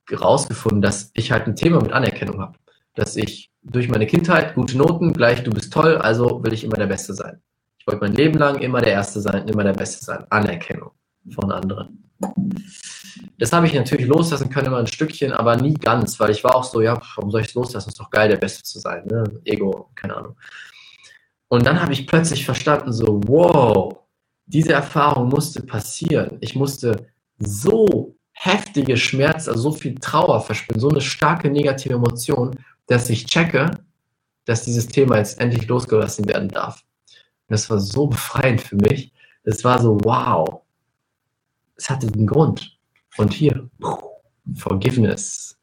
herausgefunden, 0.09 0.83
dass 0.83 1.11
ich 1.15 1.33
halt 1.33 1.47
ein 1.47 1.57
Thema 1.57 1.83
mit 1.83 1.93
Anerkennung 1.93 2.41
habe. 2.41 2.59
Dass 2.95 3.17
ich 3.17 3.51
durch 3.63 3.89
meine 3.89 4.07
Kindheit 4.07 4.55
gute 4.55 4.79
Noten, 4.79 5.13
gleich 5.13 5.43
du 5.43 5.51
bist 5.51 5.73
toll, 5.73 5.97
also 5.97 6.43
will 6.43 6.53
ich 6.53 6.65
immer 6.65 6.77
der 6.77 6.87
Beste 6.87 7.15
sein. 7.15 7.41
Ich 7.79 7.87
wollte 7.87 8.01
mein 8.01 8.15
Leben 8.15 8.39
lang 8.39 8.59
immer 8.59 8.81
der 8.81 8.93
Erste 8.93 9.21
sein, 9.21 9.49
immer 9.49 9.65
der 9.65 9.73
Beste 9.73 10.05
sein. 10.05 10.25
Anerkennung 10.31 10.93
von 11.35 11.51
anderen. 11.53 12.10
Das 13.39 13.53
habe 13.53 13.66
ich 13.66 13.73
natürlich 13.73 14.07
loslassen 14.07 14.51
können, 14.51 14.66
immer 14.66 14.79
ein 14.79 14.87
Stückchen, 14.87 15.33
aber 15.33 15.57
nie 15.57 15.75
ganz, 15.75 16.21
weil 16.21 16.31
ich 16.31 16.45
war 16.45 16.55
auch 16.55 16.64
so, 16.64 16.83
ja, 16.83 17.01
warum 17.16 17.31
soll 17.31 17.41
ich 17.41 17.49
es 17.49 17.55
loslassen? 17.55 17.89
Ist 17.89 17.99
doch 17.99 18.11
geil, 18.11 18.29
der 18.29 18.37
Beste 18.37 18.62
zu 18.62 18.79
sein. 18.79 19.07
Ne? 19.07 19.25
Ego, 19.45 19.89
keine 19.95 20.16
Ahnung. 20.16 20.37
Und 21.49 21.66
dann 21.66 21.81
habe 21.81 21.93
ich 21.93 22.07
plötzlich 22.07 22.45
verstanden, 22.45 22.93
so, 22.93 23.21
wow, 23.27 23.97
diese 24.47 24.73
Erfahrung 24.73 25.29
musste 25.29 25.62
passieren. 25.62 26.37
Ich 26.41 26.55
musste 26.55 27.07
so 27.39 28.14
heftige 28.33 28.97
Schmerz, 28.97 29.49
also 29.49 29.71
so 29.71 29.73
viel 29.73 29.95
Trauer 29.97 30.41
verspüren, 30.41 30.81
so 30.81 30.89
eine 30.89 31.01
starke 31.01 31.51
negative 31.51 31.95
Emotion, 31.95 32.57
dass 32.87 33.11
ich 33.11 33.27
checke, 33.27 33.71
dass 34.45 34.64
dieses 34.64 34.87
Thema 34.87 35.18
jetzt 35.18 35.41
endlich 35.41 35.66
losgelassen 35.66 36.29
werden 36.29 36.49
darf. 36.49 36.83
Und 37.49 37.53
das 37.55 37.71
war 37.71 37.79
so 37.81 38.07
befreiend 38.07 38.61
für 38.61 38.77
mich. 38.77 39.12
Es 39.45 39.64
war 39.64 39.81
so, 39.81 39.99
wow, 40.03 40.62
es 41.81 41.91
hatte 41.91 42.07
einen 42.07 42.26
Grund. 42.26 42.78
Und 43.16 43.33
hier, 43.33 43.68
Forgiveness. 44.55 45.59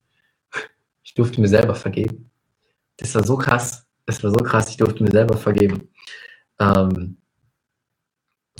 Ich 1.03 1.13
durfte 1.13 1.39
mir 1.39 1.47
selber 1.47 1.75
vergeben. 1.75 2.29
Das 2.97 3.15
war 3.15 3.23
so 3.23 3.37
krass. 3.37 3.85
Das 4.05 4.23
war 4.23 4.31
so 4.31 4.37
krass, 4.37 4.69
ich 4.69 4.77
durfte 4.77 5.03
mir 5.03 5.11
selber 5.11 5.37
vergeben. 5.37 5.89
Ähm, 6.59 7.17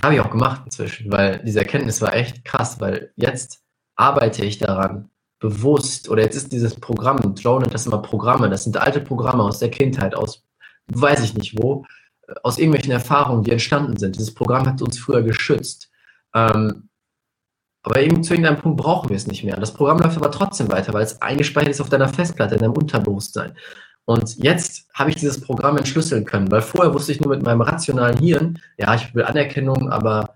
habe 0.04 0.14
ich 0.14 0.20
auch 0.20 0.30
gemacht 0.30 0.62
inzwischen, 0.66 1.12
weil 1.12 1.42
diese 1.44 1.60
Erkenntnis 1.60 2.02
war 2.02 2.14
echt 2.14 2.46
krass, 2.46 2.80
weil 2.80 3.12
jetzt 3.16 3.64
arbeite 3.96 4.46
ich 4.46 4.60
daran, 4.60 5.10
bewusst, 5.40 6.10
oder 6.10 6.24
jetzt 6.24 6.36
ist 6.36 6.52
dieses 6.52 6.76
Programm, 6.76 7.18
nennt 7.18 7.74
das 7.74 7.86
immer 7.86 8.02
Programme, 8.02 8.50
das 8.50 8.64
sind 8.64 8.78
alte 8.78 9.02
Programme 9.02 9.44
aus 9.44 9.60
der 9.60 9.70
Kindheit, 9.70 10.16
aus 10.16 10.44
weiß 10.88 11.24
ich 11.24 11.34
nicht 11.34 11.58
wo, 11.62 11.86
aus 12.44 12.58
irgendwelchen 12.58 12.92
Erfahrungen, 12.92 13.44
die 13.44 13.52
entstanden 13.52 13.98
sind. 13.98 14.16
Dieses 14.16 14.34
Programm 14.34 14.66
hat 14.66 14.82
uns 14.82 15.00
früher 15.00 15.24
geschützt. 15.24 15.90
Ähm, 16.34 16.90
aber 17.88 18.02
eben 18.02 18.22
zu 18.22 18.34
irgendeinem 18.34 18.60
Punkt 18.60 18.78
brauchen 18.82 19.10
wir 19.10 19.16
es 19.16 19.28
nicht 19.28 19.46
mehr. 19.46 19.56
Das 19.56 19.74
Programm 19.74 20.00
läuft 20.00 20.18
aber 20.18 20.30
trotzdem 20.30 20.70
weiter, 20.70 20.94
weil 20.94 21.04
es 21.04 21.22
eingespeichert 21.22 21.72
ist 21.72 21.80
auf 21.80 21.88
deiner 21.88 22.10
Festplatte, 22.10 22.56
in 22.56 22.62
deinem 22.62 22.74
Unterbewusstsein. 22.74 23.56
Und 24.04 24.36
jetzt 24.44 24.90
habe 24.94 25.10
ich 25.10 25.16
dieses 25.16 25.40
Programm 25.40 25.78
entschlüsseln 25.78 26.26
können, 26.26 26.52
weil 26.52 26.62
vorher 26.62 26.94
wusste 26.94 27.14
ich 27.14 27.22
nur 27.22 27.34
mit 27.34 27.44
meinem 27.44 27.62
rationalen 27.62 28.18
Hirn, 28.18 28.60
ja, 28.78 28.94
ich 28.94 29.16
will 29.16 29.24
Anerkennung, 29.24 29.90
aber 29.90 30.36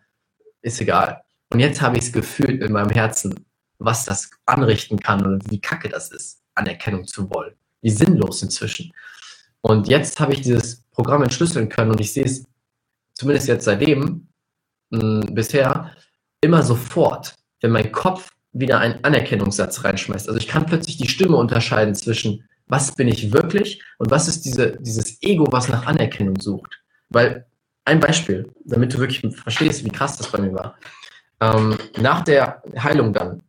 ist 0.61 0.79
egal. 0.79 1.23
Und 1.51 1.59
jetzt 1.59 1.81
habe 1.81 1.97
ich 1.97 2.03
es 2.03 2.13
gefühlt 2.13 2.61
in 2.61 2.71
meinem 2.71 2.89
Herzen, 2.89 3.45
was 3.79 4.05
das 4.05 4.29
anrichten 4.45 4.97
kann 4.97 5.25
und 5.25 5.51
wie 5.51 5.59
kacke 5.59 5.89
das 5.89 6.09
ist, 6.09 6.41
Anerkennung 6.55 7.05
zu 7.05 7.29
wollen. 7.31 7.55
Wie 7.81 7.89
sinnlos 7.89 8.41
inzwischen. 8.43 8.93
Und 9.59 9.89
jetzt 9.89 10.21
habe 10.21 10.31
ich 10.31 10.41
dieses 10.41 10.83
Programm 10.91 11.23
entschlüsseln 11.23 11.67
können 11.67 11.91
und 11.91 11.99
ich 11.99 12.13
sehe 12.13 12.23
es 12.23 12.45
zumindest 13.13 13.49
jetzt 13.49 13.65
seitdem 13.65 14.29
mh, 14.91 15.31
bisher 15.31 15.91
immer 16.39 16.63
sofort 16.63 17.35
wenn 17.61 17.71
mein 17.71 17.91
Kopf 17.91 18.31
wieder 18.53 18.79
einen 18.79 19.03
Anerkennungssatz 19.03 19.83
reinschmeißt. 19.83 20.27
Also 20.27 20.39
ich 20.39 20.47
kann 20.47 20.65
plötzlich 20.65 20.97
die 20.97 21.07
Stimme 21.07 21.37
unterscheiden 21.37 21.95
zwischen, 21.95 22.43
was 22.67 22.95
bin 22.95 23.07
ich 23.07 23.31
wirklich 23.31 23.81
und 23.97 24.11
was 24.11 24.27
ist 24.27 24.43
diese, 24.43 24.77
dieses 24.79 25.21
Ego, 25.21 25.47
was 25.51 25.69
nach 25.69 25.85
Anerkennung 25.85 26.39
sucht. 26.39 26.81
Weil, 27.09 27.45
ein 27.85 27.99
Beispiel, 27.99 28.51
damit 28.63 28.93
du 28.93 28.99
wirklich 28.99 29.21
verstehst, 29.35 29.83
wie 29.83 29.89
krass 29.89 30.17
das 30.17 30.31
bei 30.31 30.39
mir 30.39 30.53
war. 30.53 30.77
Ähm, 31.39 31.77
nach 31.99 32.21
der 32.21 32.61
Heilung 32.77 33.11
dann 33.11 33.41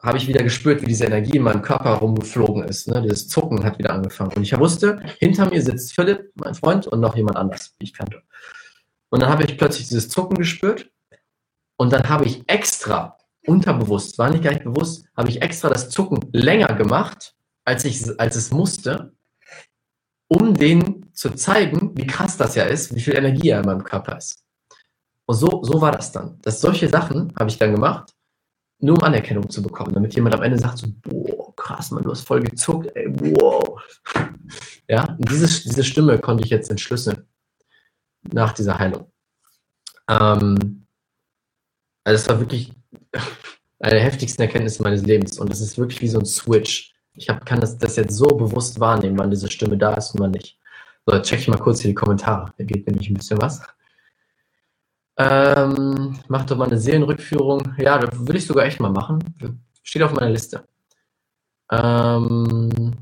habe 0.00 0.18
ich 0.18 0.28
wieder 0.28 0.42
gespürt, 0.42 0.82
wie 0.82 0.86
diese 0.86 1.06
Energie 1.06 1.36
in 1.36 1.42
meinem 1.42 1.62
Körper 1.62 1.94
rumgeflogen 1.94 2.64
ist. 2.64 2.88
Ne? 2.88 3.02
Dieses 3.02 3.28
Zucken 3.28 3.64
hat 3.64 3.78
wieder 3.78 3.92
angefangen. 3.92 4.32
Und 4.32 4.42
ich 4.42 4.56
wusste, 4.58 5.00
hinter 5.18 5.50
mir 5.50 5.60
sitzt 5.60 5.92
Philipp, 5.92 6.30
mein 6.34 6.54
Freund, 6.54 6.86
und 6.86 7.00
noch 7.00 7.16
jemand 7.16 7.36
anders, 7.36 7.74
wie 7.78 7.84
ich 7.84 7.94
kannte. 7.94 8.22
Und 9.10 9.22
dann 9.22 9.30
habe 9.30 9.44
ich 9.44 9.56
plötzlich 9.56 9.88
dieses 9.88 10.08
Zucken 10.08 10.36
gespürt. 10.36 10.90
Und 11.78 11.92
dann 11.92 12.08
habe 12.08 12.26
ich 12.26 12.42
extra, 12.48 13.16
unterbewusst, 13.46 14.18
war 14.18 14.30
nicht 14.30 14.42
gar 14.42 14.52
nicht 14.52 14.64
bewusst, 14.64 15.06
habe 15.16 15.30
ich 15.30 15.40
extra 15.40 15.70
das 15.70 15.88
Zucken 15.88 16.28
länger 16.32 16.74
gemacht, 16.74 17.34
als, 17.64 17.84
ich, 17.84 18.20
als 18.20 18.34
es 18.34 18.50
musste, 18.50 19.12
um 20.26 20.54
denen 20.54 21.10
zu 21.14 21.30
zeigen, 21.30 21.96
wie 21.96 22.06
krass 22.06 22.36
das 22.36 22.56
ja 22.56 22.64
ist, 22.64 22.94
wie 22.94 23.00
viel 23.00 23.16
Energie 23.16 23.48
ja 23.48 23.60
in 23.60 23.66
meinem 23.66 23.84
Körper 23.84 24.18
ist. 24.18 24.44
Und 25.26 25.36
so, 25.36 25.62
so 25.62 25.80
war 25.80 25.92
das 25.92 26.10
dann. 26.10 26.38
Dass 26.42 26.60
solche 26.60 26.88
Sachen 26.88 27.32
habe 27.38 27.48
ich 27.48 27.58
dann 27.58 27.74
gemacht, 27.74 28.12
nur 28.80 28.96
um 28.96 29.04
Anerkennung 29.04 29.48
zu 29.48 29.62
bekommen, 29.62 29.94
damit 29.94 30.14
jemand 30.14 30.34
am 30.34 30.42
Ende 30.42 30.58
sagt 30.58 30.78
so, 30.78 30.88
boah, 31.02 31.54
krass, 31.54 31.90
man, 31.92 32.02
du 32.02 32.10
hast 32.10 32.26
voll 32.26 32.42
gezuckt, 32.42 32.90
ey, 32.94 33.06
wow. 33.08 33.80
Ja, 34.90 35.18
dieses, 35.18 35.64
diese 35.64 35.84
Stimme 35.84 36.18
konnte 36.18 36.42
ich 36.42 36.50
jetzt 36.50 36.70
entschlüsseln 36.70 37.26
nach 38.32 38.52
dieser 38.52 38.78
Heilung. 38.78 39.12
Ähm, 40.08 40.86
also 42.04 42.22
es 42.22 42.28
war 42.28 42.40
wirklich 42.40 42.72
eine 43.80 43.94
der 43.94 44.02
heftigsten 44.02 44.42
Erkenntnisse 44.42 44.82
meines 44.82 45.02
Lebens 45.02 45.38
und 45.38 45.52
es 45.52 45.60
ist 45.60 45.78
wirklich 45.78 46.00
wie 46.00 46.08
so 46.08 46.18
ein 46.18 46.26
Switch. 46.26 46.94
Ich 47.14 47.28
hab, 47.28 47.44
kann 47.44 47.60
das, 47.60 47.78
das 47.78 47.96
jetzt 47.96 48.14
so 48.16 48.26
bewusst 48.26 48.80
wahrnehmen, 48.80 49.18
wann 49.18 49.30
diese 49.30 49.50
Stimme 49.50 49.76
da 49.76 49.94
ist 49.94 50.14
und 50.14 50.20
wann 50.20 50.30
nicht. 50.32 50.58
So, 51.06 51.14
jetzt 51.16 51.28
check 51.28 51.40
ich 51.40 51.48
mal 51.48 51.58
kurz 51.58 51.80
hier 51.80 51.90
die 51.90 51.94
Kommentare. 51.94 52.52
Da 52.58 52.64
geht 52.64 52.86
nämlich 52.86 53.08
ein 53.10 53.14
bisschen 53.14 53.40
was. 53.40 53.62
Ähm, 55.16 56.18
mach 56.28 56.44
doch 56.46 56.56
mal 56.56 56.66
eine 56.66 56.78
Seelenrückführung. 56.78 57.74
Ja, 57.78 57.98
das 57.98 58.18
würde 58.18 58.38
ich 58.38 58.46
sogar 58.46 58.66
echt 58.66 58.78
mal 58.78 58.90
machen. 58.90 59.18
Steht 59.82 60.02
auf 60.02 60.12
meiner 60.12 60.30
Liste. 60.30 60.64
Ähm, 61.72 62.92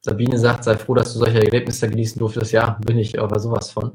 Sabine 0.00 0.38
sagt, 0.38 0.64
sei 0.64 0.76
froh, 0.76 0.94
dass 0.94 1.12
du 1.12 1.20
solche 1.20 1.44
Erlebnisse 1.44 1.88
genießen 1.88 2.18
durftest. 2.18 2.52
Ja, 2.52 2.78
bin 2.84 2.98
ich 2.98 3.20
aber 3.20 3.38
sowas 3.38 3.70
von. 3.70 3.92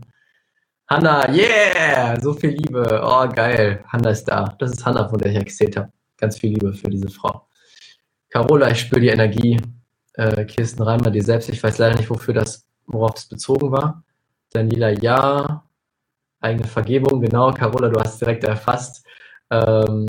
Hanna, 0.88 1.30
yeah! 1.32 2.20
So 2.22 2.34
viel 2.34 2.52
Liebe. 2.52 3.02
Oh, 3.04 3.28
geil. 3.30 3.84
Hanna 3.88 4.10
ist 4.12 4.26
da. 4.26 4.56
Das 4.60 4.72
ist 4.72 4.86
Hanna, 4.86 5.08
von 5.10 5.18
der 5.20 5.32
ich 5.32 5.38
erzählt 5.38 5.78
habe. 5.78 5.92
Ganz 6.18 6.38
viel 6.40 6.52
Liebe 6.52 6.74
für 6.74 6.90
diese 6.90 7.10
Frau. 7.10 7.48
Carola, 8.30 8.70
ich 8.72 8.82
spüre 8.82 9.02
die 9.02 9.10
Energie. 9.10 9.60
Äh, 10.14 10.46
Kirsten 10.46 10.84
Reimer, 10.84 11.12
dir 11.12 11.24
selbst. 11.24 11.50
Ich 11.50 11.64
weiß 11.64 11.78
leider 11.80 11.96
nicht, 11.96 12.10
wofür 12.10 12.34
das, 12.34 12.66
worauf 12.86 13.14
das 13.16 13.26
bezogen 13.26 13.72
war. 13.72 14.04
Daniela, 14.52 14.92
ja 14.92 15.66
eigene 16.46 16.68
Vergebung, 16.68 17.22
genau, 17.22 17.52
Carola, 17.52 17.90
du 17.90 18.00
hast 18.00 18.22
direkt 18.22 18.44
erfasst. 18.44 19.06
Ähm, 19.52 20.06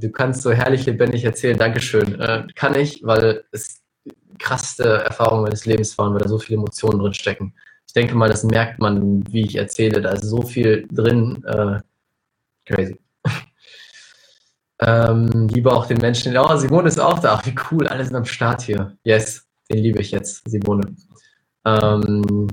du 0.00 0.10
kannst 0.10 0.42
so 0.42 0.52
herrlich 0.52 0.86
lebendig 0.86 1.24
erzählen, 1.24 1.58
Dankeschön. 1.58 2.20
Äh, 2.20 2.46
kann 2.54 2.74
ich, 2.74 3.02
weil 3.04 3.44
es 3.52 3.82
krasseste 4.38 4.84
Erfahrung 4.84 5.42
meines 5.42 5.66
Lebens 5.66 5.96
waren, 5.98 6.14
weil 6.14 6.20
da 6.22 6.28
so 6.28 6.38
viele 6.38 6.58
Emotionen 6.58 6.98
drin 7.00 7.14
stecken. 7.14 7.54
Ich 7.92 7.94
denke 7.94 8.14
mal, 8.14 8.30
das 8.30 8.42
merkt 8.42 8.78
man, 8.78 9.22
wie 9.30 9.44
ich 9.44 9.56
erzähle, 9.56 10.00
da 10.00 10.12
ist 10.12 10.24
so 10.24 10.40
viel 10.40 10.88
drin. 10.90 11.44
Äh, 11.44 11.78
crazy. 12.64 12.98
ähm, 14.80 15.48
liebe 15.48 15.70
auch 15.70 15.84
den 15.84 15.98
Menschen. 15.98 16.34
Oh, 16.38 16.56
Simone 16.56 16.88
ist 16.88 16.98
auch 16.98 17.18
da. 17.18 17.34
Ach, 17.34 17.44
wie 17.44 17.54
cool, 17.70 17.86
alle 17.86 18.02
sind 18.02 18.16
am 18.16 18.24
Start 18.24 18.62
hier. 18.62 18.96
Yes, 19.04 19.46
den 19.68 19.82
liebe 19.82 20.00
ich 20.00 20.10
jetzt, 20.10 20.42
Simone. 20.48 20.96
Ähm, 21.66 22.48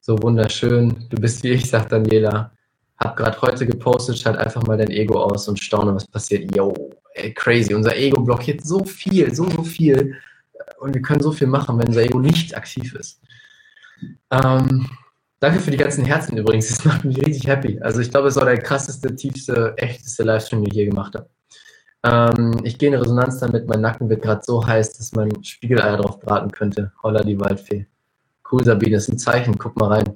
so 0.00 0.16
wunderschön. 0.22 1.06
Du 1.10 1.20
bist 1.20 1.42
wie 1.42 1.50
ich, 1.50 1.68
sagt 1.68 1.92
Daniela. 1.92 2.50
Hab 2.96 3.18
gerade 3.18 3.38
heute 3.42 3.66
gepostet, 3.66 4.16
schalt 4.16 4.38
einfach 4.38 4.62
mal 4.62 4.78
dein 4.78 4.90
Ego 4.90 5.22
aus 5.22 5.48
und 5.48 5.62
staune, 5.62 5.94
was 5.94 6.06
passiert. 6.06 6.56
Yo, 6.56 6.72
ey, 7.12 7.34
crazy. 7.34 7.74
Unser 7.74 7.94
Ego 7.94 8.22
blockiert 8.22 8.64
so 8.64 8.86
viel, 8.86 9.34
so, 9.34 9.50
so 9.50 9.64
viel. 9.64 10.16
Und 10.78 10.94
wir 10.94 11.02
können 11.02 11.20
so 11.20 11.30
viel 11.30 11.46
machen, 11.46 11.78
wenn 11.78 11.88
unser 11.88 12.04
Ego 12.04 12.20
nicht 12.20 12.56
aktiv 12.56 12.94
ist. 12.94 13.20
Ähm, 14.30 14.88
danke 15.40 15.60
für 15.60 15.70
die 15.70 15.76
ganzen 15.76 16.04
Herzen 16.04 16.36
übrigens. 16.36 16.68
Das 16.76 16.84
macht 16.84 17.04
mich 17.04 17.18
richtig 17.18 17.46
happy. 17.46 17.80
Also 17.80 18.00
ich 18.00 18.10
glaube, 18.10 18.28
es 18.28 18.36
war 18.36 18.44
der 18.44 18.58
krasseste, 18.58 19.14
tiefste, 19.14 19.74
echteste 19.76 20.22
Livestream, 20.22 20.62
den 20.62 20.70
ich 20.70 20.76
je 20.76 20.86
gemacht 20.86 21.14
habe. 21.14 21.28
Ähm, 22.04 22.60
ich 22.64 22.78
gehe 22.78 22.90
in 22.90 22.94
Resonanz 22.94 23.40
damit, 23.40 23.66
mein 23.66 23.80
Nacken 23.80 24.08
wird 24.10 24.22
gerade 24.22 24.42
so 24.44 24.66
heiß, 24.66 24.92
dass 24.98 25.12
man 25.12 25.42
Spiegeleier 25.42 25.96
drauf 25.96 26.20
braten 26.20 26.50
könnte. 26.50 26.92
Holla 27.02 27.22
die 27.22 27.40
Waldfee. 27.40 27.86
Cool, 28.50 28.64
Sabine, 28.64 28.96
ist 28.96 29.08
ein 29.08 29.18
Zeichen, 29.18 29.56
guck 29.56 29.76
mal 29.76 29.88
rein. 29.88 30.12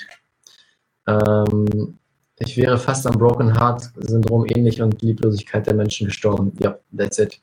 Ähm, 1.06 1.98
ich 2.40 2.56
wäre 2.56 2.78
fast 2.78 3.06
am 3.06 3.18
Broken 3.18 3.58
Heart 3.58 3.90
Syndrom 3.96 4.44
ähnlich 4.48 4.82
und 4.82 5.00
Lieblosigkeit 5.02 5.66
der 5.66 5.74
Menschen 5.74 6.06
gestorben. 6.06 6.52
Ja, 6.60 6.78
that's 6.96 7.18
it. 7.18 7.40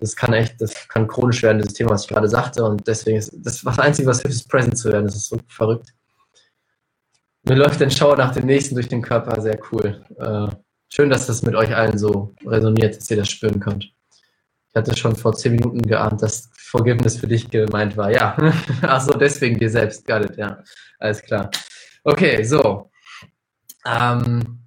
Das 0.00 0.16
kann 0.16 0.32
echt, 0.32 0.60
das 0.60 0.88
kann 0.88 1.06
chronisch 1.06 1.42
werden, 1.42 1.58
dieses 1.58 1.74
Thema, 1.74 1.90
was 1.90 2.04
ich 2.04 2.08
gerade 2.08 2.28
sagte. 2.28 2.64
Und 2.64 2.86
deswegen 2.86 3.18
ist 3.18 3.32
das, 3.36 3.60
das 3.60 3.78
Einzige, 3.78 4.08
was 4.08 4.22
hilft, 4.22 4.36
ist 4.36 4.48
present 4.48 4.78
zu 4.78 4.90
werden. 4.90 5.06
Das 5.06 5.16
ist 5.16 5.28
so 5.28 5.38
verrückt. 5.46 5.92
Mir 7.42 7.56
läuft 7.56 7.82
ein 7.82 7.90
Schauer 7.90 8.16
nach 8.16 8.32
dem 8.32 8.46
nächsten 8.46 8.74
durch 8.74 8.88
den 8.88 9.02
Körper, 9.02 9.40
sehr 9.40 9.58
cool. 9.72 10.04
Äh, 10.18 10.54
schön, 10.92 11.10
dass 11.10 11.26
das 11.26 11.42
mit 11.42 11.54
euch 11.54 11.74
allen 11.74 11.98
so 11.98 12.34
resoniert, 12.44 12.96
dass 12.96 13.10
ihr 13.10 13.16
das 13.18 13.30
spüren 13.30 13.60
könnt. 13.60 13.92
Ich 14.68 14.76
hatte 14.76 14.96
schon 14.96 15.16
vor 15.16 15.34
zehn 15.34 15.52
Minuten 15.52 15.82
geahnt, 15.82 16.22
dass 16.22 16.48
Forgiveness 16.56 17.18
für 17.18 17.26
dich 17.26 17.50
gemeint 17.50 17.96
war. 17.96 18.10
Ja. 18.10 18.36
Ach 18.82 19.00
so, 19.00 19.12
deswegen 19.12 19.58
dir 19.58 19.70
selbst. 19.70 20.06
Got 20.06 20.26
it, 20.26 20.36
ja. 20.36 20.62
Alles 20.98 21.22
klar. 21.22 21.50
Okay, 22.04 22.42
so. 22.44 22.90
Ähm, 23.84 24.60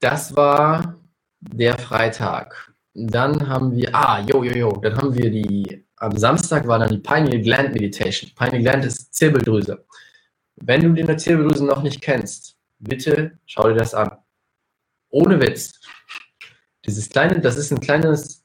das 0.00 0.34
war 0.34 0.96
der 1.40 1.76
Freitag. 1.78 2.71
Dann 2.94 3.48
haben 3.48 3.74
wir, 3.74 3.94
ah, 3.94 4.20
jo, 4.20 4.44
jo, 4.44 4.52
jo, 4.52 4.72
dann 4.82 4.96
haben 4.96 5.14
wir 5.14 5.30
die, 5.30 5.84
am 5.96 6.16
Samstag 6.16 6.66
war 6.66 6.78
dann 6.78 6.90
die 6.90 6.98
Pineal 6.98 7.40
Gland 7.40 7.72
Meditation. 7.72 8.30
Pineal 8.36 8.60
Gland 8.60 8.84
ist 8.84 9.14
Zirbeldrüse. 9.14 9.84
Wenn 10.56 10.82
du 10.82 10.92
die 10.92 11.16
Zirbeldrüse 11.16 11.64
noch 11.64 11.82
nicht 11.82 12.02
kennst, 12.02 12.56
bitte 12.78 13.38
schau 13.46 13.68
dir 13.68 13.76
das 13.76 13.94
an. 13.94 14.10
Ohne 15.08 15.40
Witz. 15.40 15.80
Dieses 16.84 17.08
kleine, 17.08 17.40
das 17.40 17.56
ist 17.56 17.72
ein 17.72 17.80
kleines 17.80 18.44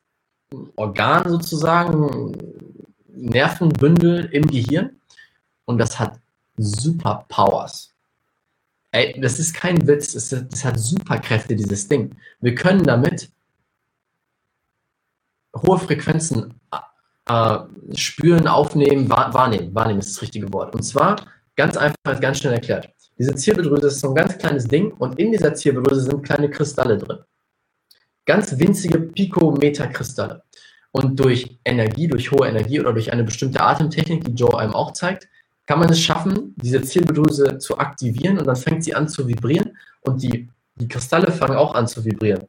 Organ 0.75 1.29
sozusagen, 1.29 2.31
Nervenbündel 3.07 4.25
im 4.31 4.45
Gehirn 4.47 5.01
und 5.65 5.77
das 5.77 5.99
hat 5.99 6.19
Superpowers. 6.57 7.93
Ey, 8.91 9.19
das 9.19 9.39
ist 9.39 9.53
kein 9.53 9.85
Witz, 9.87 10.13
das, 10.13 10.29
das 10.29 10.63
hat 10.63 10.79
Superkräfte, 10.79 11.55
dieses 11.55 11.87
Ding. 11.87 12.15
Wir 12.39 12.55
können 12.55 12.83
damit 12.83 13.29
hohe 15.61 15.79
Frequenzen 15.79 16.53
äh, 17.29 17.57
spüren, 17.95 18.47
aufnehmen, 18.47 19.09
wahrnehmen. 19.09 19.73
Wahrnehmen 19.73 19.99
ist 19.99 20.15
das 20.15 20.21
richtige 20.21 20.51
Wort. 20.53 20.73
Und 20.75 20.83
zwar 20.83 21.17
ganz 21.55 21.77
einfach, 21.77 22.19
ganz 22.21 22.39
schnell 22.39 22.53
erklärt. 22.53 22.89
Diese 23.19 23.33
Zirbeldrüse 23.35 23.87
ist 23.87 23.99
so 23.99 24.09
ein 24.09 24.15
ganz 24.15 24.37
kleines 24.37 24.67
Ding 24.67 24.91
und 24.91 25.19
in 25.19 25.31
dieser 25.31 25.53
Zirbeldrüse 25.53 26.01
sind 26.01 26.23
kleine 26.23 26.49
Kristalle 26.49 26.97
drin 26.97 27.19
ganz 28.27 28.59
winzige 28.59 28.99
Pikometerkristalle. 28.99 30.43
Und 30.91 31.19
durch 31.19 31.59
Energie, 31.65 32.07
durch 32.07 32.31
hohe 32.31 32.47
Energie 32.47 32.79
oder 32.79 32.93
durch 32.93 33.11
eine 33.11 33.23
bestimmte 33.23 33.61
Atemtechnik, 33.61 34.23
die 34.25 34.33
Joe 34.33 34.59
einem 34.59 34.73
auch 34.73 34.93
zeigt, 34.93 35.27
kann 35.65 35.79
man 35.79 35.89
es 35.89 35.99
schaffen, 35.99 36.53
diese 36.55 36.81
Zielbedrüse 36.81 37.57
zu 37.57 37.77
aktivieren 37.77 38.37
und 38.37 38.45
dann 38.45 38.55
fängt 38.55 38.83
sie 38.83 38.93
an 38.93 39.09
zu 39.09 39.27
vibrieren 39.27 39.77
und 40.01 40.21
die, 40.21 40.47
die 40.75 40.87
Kristalle 40.87 41.31
fangen 41.31 41.57
auch 41.57 41.73
an 41.75 41.87
zu 41.87 42.05
vibrieren. 42.05 42.47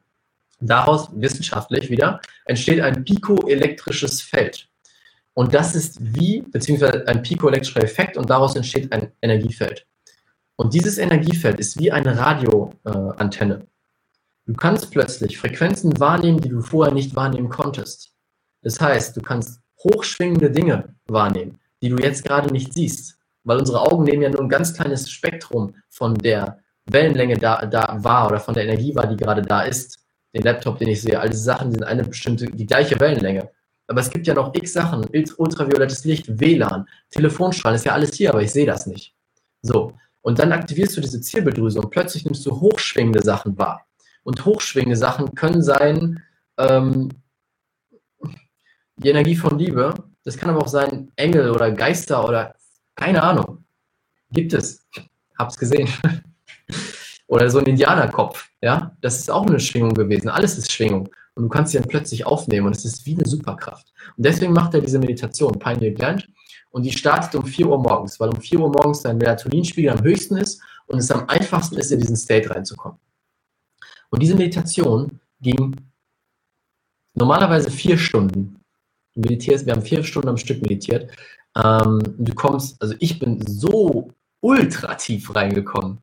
Daraus, 0.60 1.08
wissenschaftlich 1.14 1.90
wieder, 1.90 2.20
entsteht 2.44 2.80
ein 2.80 3.04
pikoelektrisches 3.04 4.22
Feld. 4.22 4.68
Und 5.34 5.54
das 5.54 5.74
ist 5.74 5.98
wie, 6.00 6.42
beziehungsweise 6.42 7.06
ein 7.06 7.22
pikoelektrischer 7.22 7.84
Effekt 7.84 8.16
und 8.16 8.28
daraus 8.28 8.56
entsteht 8.56 8.92
ein 8.92 9.12
Energiefeld. 9.22 9.86
Und 10.56 10.74
dieses 10.74 10.98
Energiefeld 10.98 11.60
ist 11.60 11.78
wie 11.78 11.92
eine 11.92 12.18
Radioantenne. 12.18 13.54
Äh, 13.54 13.66
Du 14.48 14.54
kannst 14.54 14.90
plötzlich 14.90 15.36
Frequenzen 15.36 16.00
wahrnehmen, 16.00 16.40
die 16.40 16.48
du 16.48 16.62
vorher 16.62 16.94
nicht 16.94 17.14
wahrnehmen 17.14 17.50
konntest. 17.50 18.14
Das 18.62 18.80
heißt, 18.80 19.14
du 19.14 19.20
kannst 19.20 19.60
hochschwingende 19.84 20.50
Dinge 20.50 20.94
wahrnehmen, 21.06 21.58
die 21.82 21.90
du 21.90 21.98
jetzt 21.98 22.24
gerade 22.24 22.50
nicht 22.50 22.72
siehst, 22.72 23.18
weil 23.44 23.58
unsere 23.58 23.82
Augen 23.82 24.04
nehmen 24.04 24.22
ja 24.22 24.30
nur 24.30 24.40
ein 24.40 24.48
ganz 24.48 24.72
kleines 24.72 25.10
Spektrum 25.10 25.74
von 25.90 26.14
der 26.14 26.60
Wellenlänge 26.86 27.36
da, 27.36 27.66
da 27.66 27.98
war 28.02 28.28
oder 28.28 28.40
von 28.40 28.54
der 28.54 28.64
Energie 28.64 28.94
war, 28.94 29.06
die 29.06 29.18
gerade 29.18 29.42
da 29.42 29.60
ist. 29.64 29.98
Den 30.34 30.42
Laptop, 30.42 30.78
den 30.78 30.88
ich 30.88 31.02
sehe, 31.02 31.18
all 31.18 31.30
diese 31.30 31.42
Sachen 31.42 31.72
sind 31.72 31.84
eine 31.84 32.04
bestimmte, 32.04 32.46
die 32.46 32.66
gleiche 32.66 32.98
Wellenlänge. 33.00 33.50
Aber 33.86 34.00
es 34.00 34.10
gibt 34.10 34.26
ja 34.26 34.34
noch 34.34 34.54
x 34.54 34.74
Sachen, 34.74 35.06
ultraviolettes 35.38 36.04
Licht, 36.04 36.38
WLAN, 36.38 36.86
Telefonstrahlen, 37.10 37.76
ist 37.76 37.86
ja 37.86 37.92
alles 37.92 38.14
hier, 38.14 38.30
aber 38.30 38.42
ich 38.42 38.52
sehe 38.52 38.66
das 38.66 38.86
nicht. 38.86 39.14
So. 39.62 39.94
Und 40.20 40.38
dann 40.38 40.52
aktivierst 40.52 40.96
du 40.96 41.00
diese 41.00 41.20
Zirbeldrüse 41.20 41.80
und 41.80 41.90
plötzlich 41.90 42.24
nimmst 42.24 42.44
du 42.44 42.60
hochschwingende 42.60 43.22
Sachen 43.22 43.56
wahr. 43.56 43.86
Und 44.24 44.44
hochschwingende 44.44 44.96
Sachen 44.96 45.34
können 45.34 45.62
sein, 45.62 46.22
ähm, 46.58 47.08
die 48.96 49.08
Energie 49.08 49.36
von 49.36 49.58
Liebe. 49.58 49.94
Das 50.24 50.36
kann 50.36 50.50
aber 50.50 50.60
auch 50.60 50.68
sein 50.68 51.10
Engel 51.16 51.50
oder 51.50 51.70
Geister 51.70 52.28
oder 52.28 52.54
keine 52.94 53.22
Ahnung. 53.22 53.64
Gibt 54.30 54.52
es. 54.52 54.86
Hab's 55.38 55.56
gesehen. 55.56 55.88
oder 57.28 57.48
so 57.48 57.58
ein 57.58 57.66
Indianerkopf. 57.66 58.48
Ja, 58.60 58.96
das 59.00 59.18
ist 59.18 59.30
auch 59.30 59.46
eine 59.46 59.60
Schwingung 59.60 59.94
gewesen. 59.94 60.28
Alles 60.28 60.58
ist 60.58 60.72
Schwingung. 60.72 61.08
Und 61.34 61.44
du 61.44 61.48
kannst 61.48 61.70
sie 61.70 61.78
dann 61.78 61.86
plötzlich 61.86 62.26
aufnehmen 62.26 62.66
und 62.66 62.76
es 62.76 62.84
ist 62.84 63.06
wie 63.06 63.14
eine 63.14 63.26
Superkraft. 63.26 63.92
Und 64.16 64.26
deswegen 64.26 64.52
macht 64.52 64.74
er 64.74 64.80
diese 64.80 64.98
Meditation, 64.98 65.56
Pioneer 65.58 65.92
Gland. 65.92 66.28
Und 66.70 66.82
die 66.82 66.92
startet 66.92 67.34
um 67.36 67.46
4 67.46 67.68
Uhr 67.68 67.78
morgens, 67.78 68.18
weil 68.18 68.30
um 68.30 68.40
4 68.40 68.58
Uhr 68.58 68.70
morgens 68.70 69.02
dein 69.02 69.18
Melatoninspiegel 69.18 69.90
am 69.90 70.02
höchsten 70.02 70.36
ist 70.36 70.60
und 70.86 70.98
es 70.98 71.10
am 71.10 71.28
einfachsten 71.28 71.76
ist, 71.76 71.92
in 71.92 72.00
diesen 72.00 72.16
State 72.16 72.50
reinzukommen. 72.50 72.98
Und 74.10 74.22
diese 74.22 74.34
Meditation 74.34 75.20
ging 75.40 75.76
normalerweise 77.14 77.70
vier 77.70 77.98
Stunden. 77.98 78.60
Du 79.14 79.20
meditierst, 79.20 79.66
wir 79.66 79.74
haben 79.74 79.82
vier 79.82 80.02
Stunden 80.02 80.28
am 80.28 80.36
Stück 80.36 80.62
meditiert. 80.62 81.10
Ähm, 81.56 82.00
du 82.18 82.34
kommst, 82.34 82.80
also 82.80 82.94
ich 82.98 83.18
bin 83.18 83.44
so 83.46 84.10
ultra 84.40 84.94
tief 84.94 85.34
reingekommen. 85.34 85.98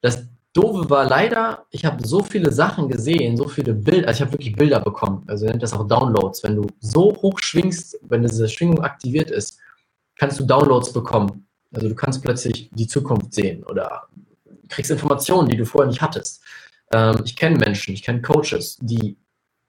Das 0.00 0.26
Doofe 0.52 0.88
war 0.88 1.06
leider, 1.06 1.66
ich 1.70 1.84
habe 1.84 2.06
so 2.06 2.22
viele 2.22 2.50
Sachen 2.50 2.88
gesehen, 2.88 3.36
so 3.36 3.46
viele 3.46 3.74
Bilder, 3.74 4.08
also 4.08 4.18
ich 4.18 4.20
habe 4.22 4.32
wirklich 4.32 4.56
Bilder 4.56 4.80
bekommen, 4.80 5.22
also 5.26 5.44
nennt 5.44 5.62
das 5.62 5.74
auch 5.74 5.86
Downloads. 5.86 6.42
Wenn 6.44 6.56
du 6.56 6.66
so 6.80 7.14
hoch 7.20 7.38
schwingst, 7.40 7.98
wenn 8.02 8.22
diese 8.22 8.48
Schwingung 8.48 8.82
aktiviert 8.82 9.30
ist, 9.30 9.58
kannst 10.16 10.40
du 10.40 10.44
Downloads 10.44 10.92
bekommen. 10.92 11.46
Also 11.74 11.88
du 11.88 11.94
kannst 11.94 12.22
plötzlich 12.22 12.70
die 12.72 12.86
Zukunft 12.86 13.34
sehen 13.34 13.64
oder 13.64 14.08
kriegst 14.68 14.90
Informationen, 14.90 15.48
die 15.48 15.56
du 15.56 15.66
vorher 15.66 15.88
nicht 15.88 16.00
hattest. 16.00 16.42
Ähm, 16.92 17.20
ich 17.24 17.36
kenne 17.36 17.58
Menschen, 17.58 17.92
ich 17.92 18.02
kenne 18.02 18.22
Coaches, 18.22 18.78
die 18.80 19.18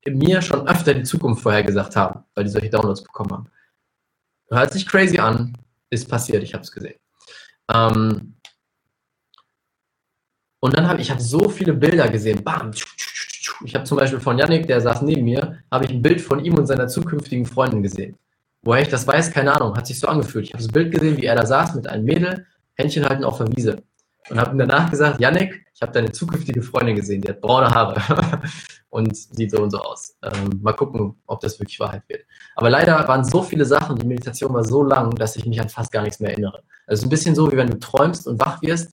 mir 0.06 0.42
schon 0.42 0.68
öfter 0.68 0.94
die 0.94 1.04
Zukunft 1.04 1.42
vorhergesagt 1.42 1.96
haben, 1.96 2.24
weil 2.34 2.46
die 2.46 2.50
solche 2.50 2.70
Downloads 2.70 3.04
bekommen 3.04 3.32
haben. 3.32 3.48
Hört 4.50 4.72
sich 4.72 4.88
crazy 4.88 5.20
an, 5.20 5.58
ist 5.90 6.10
passiert, 6.10 6.44
ich 6.44 6.54
habe 6.54 6.64
es 6.64 6.72
gesehen. 6.72 6.96
Ähm, 7.74 8.37
und 10.60 10.76
dann 10.76 10.88
habe 10.88 11.02
ich 11.02 11.12
hab 11.12 11.22
so 11.22 11.50
viele 11.50 11.74
Bilder 11.74 12.10
gesehen. 12.10 12.44
Bam. 12.44 12.72
Ich 13.64 13.76
habe 13.76 13.86
zum 13.86 13.98
Beispiel 13.98 14.20
von 14.20 14.38
Yannick, 14.38 14.68
der 14.68 14.82
saß 14.82 15.02
neben 15.04 15.24
mir, 15.24 15.60
habe 15.72 15.86
ich 15.86 15.92
ein 15.92 16.02
Bild 16.02 16.22
von 16.22 16.44
ihm 16.44 16.56
und 16.56 16.66
seiner 16.66 16.88
zukünftigen 16.88 17.46
Freundin 17.46 17.84
gesehen. 17.84 18.18
Woher 18.64 18.82
ich 18.82 18.90
das 18.90 19.08
weiß, 19.08 19.32
keine 19.32 19.54
Ahnung, 19.54 19.76
hat 19.78 19.88
sich 19.88 20.00
so 20.00 20.08
angefühlt. 20.08 20.46
Ich 20.46 20.54
habe 20.54 20.64
das 20.64 20.72
Bild 20.72 20.92
gesehen, 20.92 21.18
wie 21.18 21.26
er 21.26 21.36
da 21.36 21.46
saß 21.46 21.76
mit 21.76 21.88
einem 21.88 22.06
Mädel, 22.06 22.46
Händchen 22.76 23.08
halten 23.08 23.24
auf 23.24 23.38
der 23.38 23.48
Wiese. 23.56 23.84
Und 24.30 24.40
habe 24.40 24.52
ihm 24.52 24.58
danach 24.58 24.90
gesagt, 24.90 25.22
Yannick, 25.22 25.66
ich 25.74 25.82
habe 25.82 25.94
deine 25.94 26.12
zukünftige 26.12 26.62
Freundin 26.62 26.96
gesehen, 26.96 27.22
die 27.22 27.30
hat 27.30 27.40
braune 27.40 27.70
Haare 27.70 28.02
und 28.90 29.16
sieht 29.16 29.52
so 29.52 29.62
und 29.62 29.72
so 29.72 29.80
aus. 29.80 30.18
Ähm, 30.22 30.60
mal 30.62 30.74
gucken, 30.74 31.16
ob 31.28 31.40
das 31.40 31.60
wirklich 31.60 31.80
Wahrheit 31.80 32.04
wird. 32.10 32.26
Aber 32.56 32.70
leider 32.70 33.08
waren 33.08 33.24
so 33.24 33.42
viele 33.42 33.64
Sachen, 33.64 33.96
die 33.96 34.06
Meditation 34.06 34.54
war 34.54 34.66
so 34.66 34.84
lang, 34.84 35.12
dass 35.12 35.38
ich 35.38 35.46
mich 35.46 35.62
an 35.62 35.70
fast 35.70 35.92
gar 35.92 36.02
nichts 36.02 36.20
mehr 36.20 36.32
erinnere. 36.32 36.64
Also 36.88 37.06
ein 37.06 37.10
bisschen 37.10 37.36
so, 37.36 37.50
wie 37.52 37.58
wenn 37.58 37.70
du 37.70 37.80
träumst 37.80 38.28
und 38.28 38.42
wach 38.42 38.62
wirst 38.62 38.92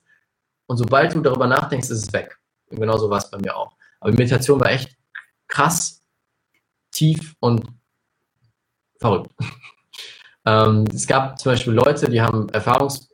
und 0.66 0.76
sobald 0.76 1.14
du 1.14 1.20
darüber 1.20 1.46
nachdenkst, 1.46 1.90
ist 1.90 2.08
es 2.08 2.12
weg. 2.12 2.38
Und 2.70 2.80
genauso 2.80 3.08
war 3.10 3.18
es 3.18 3.30
bei 3.30 3.38
mir 3.38 3.56
auch. 3.56 3.76
Aber 4.00 4.10
die 4.10 4.16
Meditation 4.16 4.60
war 4.60 4.70
echt 4.70 4.96
krass, 5.48 6.02
tief 6.90 7.34
und 7.40 7.64
verrückt. 8.98 9.30
ähm, 10.46 10.84
es 10.92 11.06
gab 11.06 11.38
zum 11.38 11.52
Beispiel 11.52 11.72
Leute, 11.72 12.08
die 12.10 12.20
haben 12.20 12.48
Erfahrungs... 12.50 13.08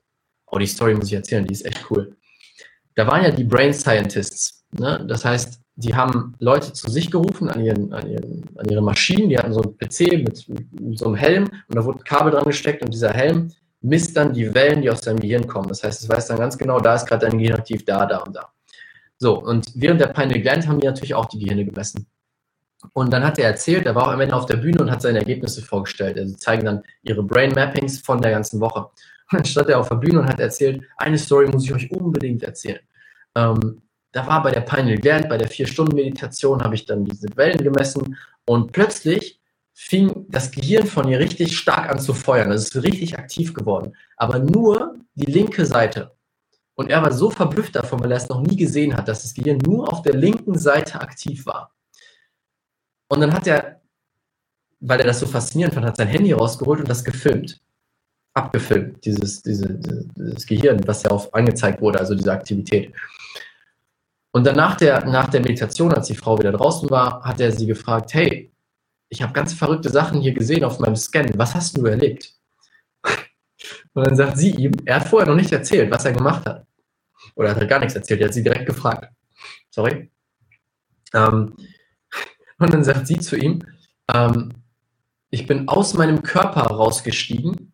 Oh, 0.53 0.59
die 0.59 0.67
Story 0.67 0.95
muss 0.95 1.07
ich 1.07 1.13
erzählen, 1.13 1.47
die 1.47 1.53
ist 1.53 1.65
echt 1.65 1.87
cool. 1.91 2.17
Da 2.97 3.07
waren 3.07 3.23
ja 3.23 3.31
die 3.31 3.45
Brain 3.45 3.73
Scientists. 3.73 4.65
Ne? 4.73 5.05
Das 5.09 5.25
heißt, 5.25 5.61
die 5.77 5.95
haben 5.95 6.35
Leute 6.41 6.73
zu 6.73 6.91
sich 6.91 7.11
gerufen 7.11 7.49
an, 7.49 7.65
ihren, 7.65 7.93
an, 7.93 8.09
ihren, 8.09 8.45
an 8.57 8.69
ihre 8.69 8.83
Maschinen. 8.83 9.29
Die 9.29 9.39
hatten 9.39 9.53
so 9.53 9.63
einen 9.63 9.79
PC 9.79 10.25
mit, 10.25 10.49
mit 10.49 10.99
so 10.99 11.07
einem 11.07 11.15
Helm 11.15 11.45
und 11.45 11.77
da 11.77 11.85
wurde 11.85 12.01
ein 12.01 12.05
Kabel 12.05 12.33
dran 12.33 12.45
gesteckt 12.45 12.83
und 12.83 12.93
dieser 12.93 13.13
Helm 13.13 13.53
misst 13.81 14.17
dann 14.17 14.33
die 14.33 14.55
Wellen, 14.55 14.83
die 14.83 14.91
aus 14.91 15.01
deinem 15.01 15.21
Gehirn 15.21 15.47
kommen. 15.47 15.69
Das 15.69 15.83
heißt, 15.83 16.03
es 16.03 16.09
weiß 16.09 16.29
dann 16.29 16.39
ganz 16.39 16.59
genau, 16.59 16.81
da 16.81 16.95
ist 16.95 17.07
gerade 17.07 17.27
dein 17.27 17.39
Gehirn 17.39 17.59
aktiv, 17.59 17.85
da, 17.85 18.07
da 18.07 18.19
und 18.19 18.35
da. 18.37 18.53
So, 19.19 19.39
und 19.39 19.67
während 19.75 20.01
der 20.01 20.09
Pineal 20.09 20.41
Gland 20.41 20.67
haben 20.67 20.81
die 20.81 20.87
natürlich 20.87 21.15
auch 21.15 21.27
die 21.27 21.39
Gehirne 21.39 21.65
gemessen. 21.65 22.07
Und 22.95 23.13
dann 23.13 23.25
hat 23.25 23.39
er 23.39 23.47
erzählt, 23.47 23.87
er 23.87 23.95
war 23.95 24.09
auch 24.09 24.13
am 24.13 24.21
Ende 24.21 24.35
auf 24.35 24.47
der 24.47 24.57
Bühne 24.57 24.81
und 24.81 24.91
hat 24.91 25.03
seine 25.03 25.19
Ergebnisse 25.19 25.63
vorgestellt. 25.63 26.19
Also 26.19 26.35
zeigen 26.37 26.65
dann 26.65 26.83
ihre 27.03 27.23
Brain 27.23 27.53
Mappings 27.53 28.01
von 28.01 28.23
der 28.23 28.31
ganzen 28.31 28.61
Woche. 28.61 28.81
Und 28.81 28.93
dann 29.33 29.45
stand 29.45 29.69
er 29.69 29.79
auf 29.79 29.89
der 29.89 29.97
Bühne 29.97 30.21
und 30.21 30.27
hat 30.27 30.41
erzählt, 30.41 30.83
eine 30.97 31.19
Story 31.19 31.47
muss 31.49 31.65
ich 31.65 31.75
euch 31.75 31.91
unbedingt 31.91 32.43
erzählen. 32.43 32.81
Ähm, 33.37 33.83
da 34.13 34.27
war 34.27 34.43
bei 34.43 34.51
der 34.51 34.63
Pineal 34.63 34.99
Gland, 34.99 35.29
bei 35.29 35.37
der 35.37 35.49
Vier-Stunden-Meditation, 35.49 36.63
habe 36.63 36.75
ich 36.75 36.87
dann 36.87 37.05
diese 37.05 37.29
Wellen 37.37 37.63
gemessen 37.63 38.17
und 38.45 38.73
plötzlich 38.73 39.40
fing 39.83 40.27
das 40.29 40.51
Gehirn 40.51 40.87
von 40.87 41.09
ihr 41.09 41.19
richtig 41.19 41.57
stark 41.57 41.89
an 41.89 41.99
zu 41.99 42.13
feuern. 42.13 42.53
Es 42.53 42.65
ist 42.65 42.83
richtig 42.83 43.19
aktiv 43.19 43.55
geworden. 43.55 43.97
Aber 44.19 44.39
nur 44.39 44.97
die 45.15 45.31
linke 45.33 45.65
Seite. 45.65 46.13
Und 46.75 46.91
er 46.91 47.03
war 47.03 47.13
so 47.13 47.31
verblüfft 47.31 47.75
davon, 47.75 47.99
weil 48.01 48.13
er 48.13 48.19
es 48.19 48.29
noch 48.29 48.43
nie 48.43 48.57
gesehen 48.57 48.95
hat, 48.95 49.09
dass 49.09 49.23
das 49.23 49.33
Gehirn 49.33 49.57
nur 49.59 49.91
auf 49.91 50.03
der 50.03 50.15
linken 50.15 50.59
Seite 50.59 51.01
aktiv 51.01 51.47
war. 51.47 51.75
Und 53.09 53.21
dann 53.21 53.33
hat 53.33 53.47
er, 53.47 53.81
weil 54.81 55.01
er 55.01 55.07
das 55.07 55.21
so 55.21 55.27
faszinierend 55.27 55.75
fand, 55.75 55.87
hat 55.87 55.97
sein 55.97 56.09
Handy 56.09 56.33
rausgeholt 56.33 56.81
und 56.81 56.89
das 56.89 57.03
gefilmt. 57.03 57.61
Abgefilmt, 58.35 59.03
dieses, 59.05 59.43
diese, 59.43 59.81
dieses 60.15 60.47
Gehirn, 60.47 60.87
was 60.87 61.03
ja 61.03 61.11
auf 61.11 61.33
angezeigt 61.33 61.81
wurde, 61.81 61.99
also 61.99 62.15
diese 62.15 62.33
Aktivität. 62.33 62.93
Und 64.31 64.47
dann 64.47 64.57
nach 64.57 64.77
der, 64.77 65.07
nach 65.07 65.31
der 65.31 65.41
Meditation, 65.41 65.93
als 65.93 66.07
die 66.07 66.15
Frau 66.15 66.39
wieder 66.39 66.53
draußen 66.53 66.89
war, 66.91 67.23
hat 67.25 67.41
er 67.41 67.51
sie 67.51 67.67
gefragt, 67.67 68.13
hey, 68.15 68.51
ich 69.11 69.23
habe 69.23 69.33
ganz 69.33 69.53
verrückte 69.53 69.91
Sachen 69.91 70.21
hier 70.21 70.33
gesehen 70.33 70.65
auf 70.65 70.79
meinem 70.79 70.97
Scan. 70.97 71.27
Was 71.35 71.55
hast 71.55 71.77
du 71.77 71.85
erlebt? 71.85 72.33
Und 73.93 74.07
dann 74.07 74.17
sagt 74.17 74.39
sie 74.39 74.53
ihm, 74.53 74.73
er 74.87 75.01
hat 75.01 75.09
vorher 75.09 75.29
noch 75.29 75.37
nicht 75.37 75.53
erzählt, 75.53 75.91
was 75.91 76.05
er 76.05 76.13
gemacht 76.13 76.47
hat. 76.47 76.65
Oder 77.35 77.51
hat 77.51 77.59
er 77.59 77.67
gar 77.67 77.81
nichts 77.81 77.97
erzählt, 77.97 78.21
er 78.21 78.29
hat 78.29 78.35
sie 78.35 78.43
direkt 78.43 78.67
gefragt. 78.67 79.13
Sorry. 79.69 80.11
Ähm, 81.13 81.57
und 82.59 82.73
dann 82.73 82.85
sagt 82.85 83.09
sie 83.09 83.19
zu 83.19 83.37
ihm, 83.37 83.59
ähm, 84.15 84.53
ich 85.31 85.47
bin 85.47 85.69
aus 85.69 85.95
meinem 85.95 86.23
Körper 86.23 86.63
rausgestiegen 86.63 87.73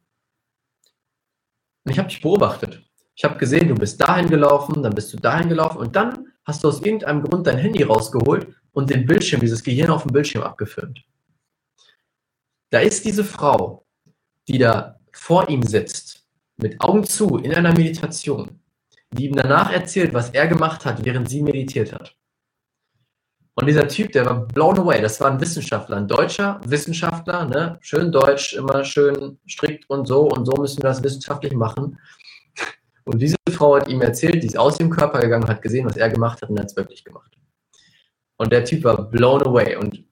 und 1.85 1.93
ich 1.93 1.99
habe 1.99 2.09
dich 2.09 2.23
beobachtet. 2.23 2.83
Ich 3.15 3.25
habe 3.25 3.39
gesehen, 3.39 3.69
du 3.69 3.75
bist 3.75 4.01
dahin 4.01 4.29
gelaufen, 4.29 4.83
dann 4.83 4.95
bist 4.95 5.13
du 5.13 5.19
dahin 5.19 5.49
gelaufen 5.49 5.79
und 5.79 5.95
dann 5.95 6.33
hast 6.45 6.65
du 6.65 6.69
aus 6.69 6.81
irgendeinem 6.81 7.23
Grund 7.23 7.47
dein 7.47 7.59
Handy 7.59 7.83
rausgeholt 7.83 8.55
und 8.73 8.91
den 8.91 9.07
Bildschirm, 9.07 9.41
dieses 9.41 9.63
Gehirn 9.63 9.91
auf 9.91 10.03
dem 10.03 10.13
Bildschirm 10.13 10.43
abgefilmt. 10.43 11.05
Da 12.71 12.81
ist 12.81 13.05
diese 13.05 13.25
Frau, 13.25 13.87
die 14.49 14.59
da 14.59 14.99
vor 15.13 15.49
ihm 15.49 15.63
sitzt, 15.63 16.27
mit 16.57 16.81
Augen 16.81 17.05
zu, 17.05 17.39
in 17.39 17.55
einer 17.55 17.73
Meditation, 17.73 18.61
die 19.13 19.27
ihm 19.27 19.37
danach 19.37 19.73
erzählt, 19.73 20.15
was 20.15 20.31
er 20.31 20.47
gemacht 20.47 20.85
hat, 20.85 21.05
während 21.05 21.29
sie 21.29 21.43
meditiert 21.43 21.93
hat. 21.93 22.17
Und 23.55 23.67
dieser 23.67 23.89
Typ, 23.89 24.13
der 24.13 24.27
war 24.27 24.47
blown 24.47 24.79
away. 24.79 25.01
Das 25.01 25.19
war 25.21 25.31
ein 25.31 25.41
Wissenschaftler, 25.41 25.97
ein 25.97 26.09
deutscher 26.09 26.61
Wissenschaftler, 26.67 27.47
ne? 27.47 27.79
schön 27.81 28.13
deutsch, 28.13 28.53
immer 28.53 28.85
schön 28.85 29.39
strikt 29.49 29.89
und 29.89 30.07
so 30.07 30.29
und 30.29 30.45
so 30.45 30.53
müssen 30.57 30.83
wir 30.83 30.91
das 30.91 31.03
wissenschaftlich 31.03 31.55
machen. 31.55 31.99
Und 33.05 33.21
diese 33.21 33.37
Frau 33.51 33.77
hat 33.77 33.89
ihm 33.89 34.03
erzählt, 34.03 34.43
die 34.43 34.49
ist 34.49 34.59
aus 34.59 34.77
dem 34.77 34.91
Körper 34.91 35.21
gegangen, 35.21 35.49
hat 35.49 35.63
gesehen, 35.63 35.87
was 35.87 35.97
er 35.97 36.11
gemacht 36.11 36.43
hat 36.43 36.51
und 36.51 36.59
hat 36.59 36.67
es 36.67 36.77
wirklich 36.77 37.03
gemacht. 37.05 37.33
Und 38.37 38.53
der 38.53 38.65
Typ 38.65 38.85
war 38.85 39.11
blown 39.11 39.43
away. 39.47 39.77
Und 39.77 40.05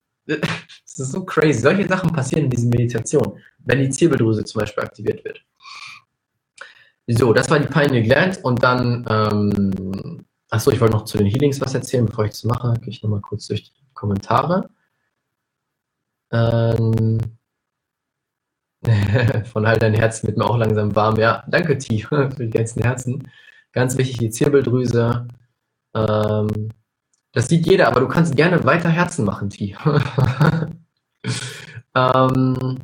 das 0.96 1.08
ist 1.08 1.12
so 1.12 1.24
crazy. 1.24 1.58
Solche 1.58 1.88
Sachen 1.88 2.12
passieren 2.12 2.44
in 2.44 2.50
diesen 2.50 2.70
Meditationen, 2.70 3.38
wenn 3.58 3.80
die 3.80 3.90
Zirbeldrüse 3.90 4.44
zum 4.44 4.60
Beispiel 4.60 4.84
aktiviert 4.84 5.24
wird. 5.24 5.44
So, 7.08 7.32
das 7.32 7.50
war 7.50 7.58
die 7.58 7.66
Pineal 7.66 8.02
Gland 8.02 8.44
und 8.44 8.62
dann, 8.62 9.04
ähm, 9.08 10.24
achso, 10.50 10.70
ich 10.70 10.80
wollte 10.80 10.94
noch 10.94 11.04
zu 11.04 11.18
den 11.18 11.26
Healings 11.26 11.60
was 11.60 11.74
erzählen, 11.74 12.06
bevor 12.06 12.26
ich 12.26 12.30
das 12.30 12.44
mache, 12.44 12.74
gehe 12.80 12.90
ich 12.90 13.02
nochmal 13.02 13.20
kurz 13.20 13.48
durch 13.48 13.64
die 13.64 13.72
Kommentare. 13.92 14.70
Ähm, 16.30 17.18
von 19.52 19.66
all 19.66 19.78
deinen 19.78 19.94
Herzen 19.94 20.28
wird 20.28 20.38
mir 20.38 20.44
auch 20.44 20.58
langsam 20.58 20.94
warm. 20.94 21.16
Ja, 21.16 21.44
danke, 21.48 21.76
T, 21.76 21.98
für 22.08 22.28
die 22.28 22.50
ganzen 22.50 22.82
Herzen. 22.82 23.28
Ganz 23.72 23.98
wichtig, 23.98 24.18
die 24.18 24.30
Zirbeldrüse. 24.30 25.26
Ähm, 25.94 26.70
das 27.32 27.48
sieht 27.48 27.66
jeder, 27.66 27.88
aber 27.88 28.00
du 28.00 28.08
kannst 28.08 28.36
gerne 28.36 28.62
weiter 28.64 28.88
Herzen 28.90 29.24
machen, 29.24 29.50
T. 29.50 29.76
ähm, 31.94 32.78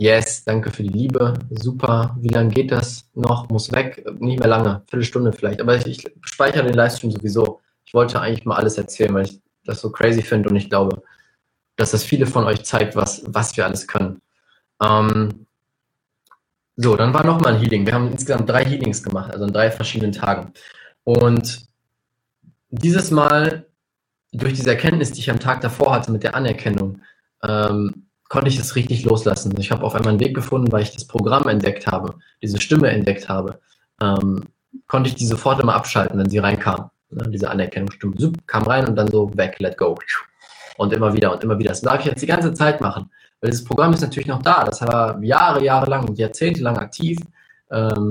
yes, 0.00 0.44
danke 0.44 0.70
für 0.70 0.82
die 0.82 0.88
Liebe. 0.88 1.34
Super. 1.50 2.16
Wie 2.20 2.28
lange 2.28 2.50
geht 2.50 2.70
das 2.70 3.08
noch? 3.14 3.48
Muss 3.48 3.72
weg. 3.72 4.04
Nicht 4.20 4.38
mehr 4.38 4.48
lange. 4.48 4.82
Viertelstunde 4.88 5.32
vielleicht. 5.32 5.60
Aber 5.60 5.76
ich, 5.76 5.86
ich 5.86 6.12
speichere 6.22 6.64
den 6.64 6.74
Livestream 6.74 7.10
sowieso. 7.10 7.60
Ich 7.84 7.94
wollte 7.94 8.20
eigentlich 8.20 8.44
mal 8.44 8.56
alles 8.56 8.78
erzählen, 8.78 9.14
weil 9.14 9.26
ich 9.26 9.40
das 9.64 9.80
so 9.80 9.90
crazy 9.90 10.22
finde 10.22 10.48
und 10.48 10.56
ich 10.56 10.70
glaube, 10.70 11.02
dass 11.76 11.92
das 11.92 12.04
viele 12.04 12.26
von 12.26 12.44
euch 12.44 12.64
zeigt, 12.64 12.96
was, 12.96 13.22
was 13.26 13.56
wir 13.56 13.64
alles 13.64 13.86
können. 13.86 14.20
Ähm, 14.82 15.46
so, 16.76 16.96
dann 16.96 17.12
war 17.12 17.24
nochmal 17.24 17.54
ein 17.54 17.60
Healing. 17.60 17.86
Wir 17.86 17.94
haben 17.94 18.10
insgesamt 18.10 18.48
drei 18.48 18.64
Healings 18.64 19.02
gemacht, 19.02 19.32
also 19.32 19.44
an 19.44 19.52
drei 19.52 19.70
verschiedenen 19.70 20.12
Tagen. 20.12 20.52
Und 21.04 21.66
dieses 22.70 23.10
Mal 23.10 23.66
durch 24.32 24.54
diese 24.54 24.70
Erkenntnis, 24.70 25.12
die 25.12 25.20
ich 25.20 25.30
am 25.30 25.40
Tag 25.40 25.60
davor 25.60 25.92
hatte 25.92 26.12
mit 26.12 26.22
der 26.22 26.34
Anerkennung, 26.34 27.02
ähm, 27.42 28.06
konnte 28.28 28.48
ich 28.48 28.58
es 28.58 28.76
richtig 28.76 29.04
loslassen. 29.04 29.54
Ich 29.58 29.70
habe 29.70 29.84
auf 29.84 29.94
einmal 29.94 30.10
einen 30.10 30.20
Weg 30.20 30.34
gefunden, 30.34 30.70
weil 30.70 30.82
ich 30.82 30.92
das 30.92 31.06
Programm 31.06 31.48
entdeckt 31.48 31.86
habe, 31.86 32.14
diese 32.42 32.60
Stimme 32.60 32.88
entdeckt 32.88 33.28
habe, 33.28 33.60
ähm, 34.00 34.44
konnte 34.86 35.08
ich 35.08 35.16
die 35.16 35.26
sofort 35.26 35.60
immer 35.60 35.74
abschalten, 35.74 36.18
wenn 36.18 36.30
sie 36.30 36.38
reinkam. 36.38 36.90
Ne, 37.10 37.28
diese 37.28 37.50
Anerkennungsstimme 37.50 38.32
kam 38.46 38.62
rein 38.62 38.86
und 38.86 38.94
dann 38.96 39.10
so 39.10 39.36
weg, 39.36 39.56
let 39.58 39.76
go. 39.76 39.98
Und 40.76 40.92
immer 40.92 41.12
wieder 41.12 41.32
und 41.32 41.42
immer 41.42 41.58
wieder. 41.58 41.70
Das 41.70 41.80
darf 41.80 42.00
ich 42.00 42.06
jetzt 42.06 42.22
die 42.22 42.26
ganze 42.26 42.54
Zeit 42.54 42.80
machen. 42.80 43.10
Weil 43.40 43.50
das 43.50 43.64
Programm 43.64 43.92
ist 43.92 44.00
natürlich 44.00 44.28
noch 44.28 44.42
da. 44.42 44.64
Das 44.64 44.80
war 44.82 45.20
Jahre, 45.22 45.62
Jahre 45.64 45.90
lang 45.90 46.08
und 46.08 46.18
Jahrzehnte 46.18 46.62
lang 46.62 46.78
aktiv. 46.78 47.18
Ähm, 47.70 48.10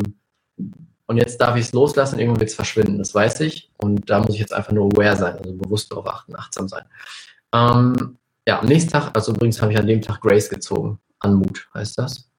und 1.10 1.18
jetzt 1.18 1.42
darf 1.42 1.56
ich 1.56 1.66
es 1.66 1.74
loslassen, 1.74 2.20
irgendwann 2.20 2.42
wird 2.42 2.52
es 2.52 2.56
verschwinden, 2.56 3.00
das 3.00 3.16
weiß 3.16 3.40
ich. 3.40 3.72
Und 3.78 4.10
da 4.10 4.20
muss 4.20 4.36
ich 4.36 4.40
jetzt 4.40 4.54
einfach 4.54 4.72
nur 4.72 4.86
aware 4.94 5.16
sein, 5.16 5.38
also 5.38 5.54
bewusst 5.56 5.92
darauf 5.92 6.06
achten, 6.06 6.36
achtsam 6.36 6.68
sein. 6.68 6.84
Ähm, 7.52 8.19
ja, 8.50 8.60
am 8.60 8.66
nächsten 8.66 8.90
Tag, 8.90 9.12
also 9.14 9.32
übrigens 9.32 9.62
habe 9.62 9.72
ich 9.72 9.78
an 9.78 9.86
dem 9.86 10.02
Tag 10.02 10.22
Grace 10.22 10.50
gezogen. 10.50 10.98
Anmut 11.20 11.70
heißt 11.76 12.00
das. 12.00 12.32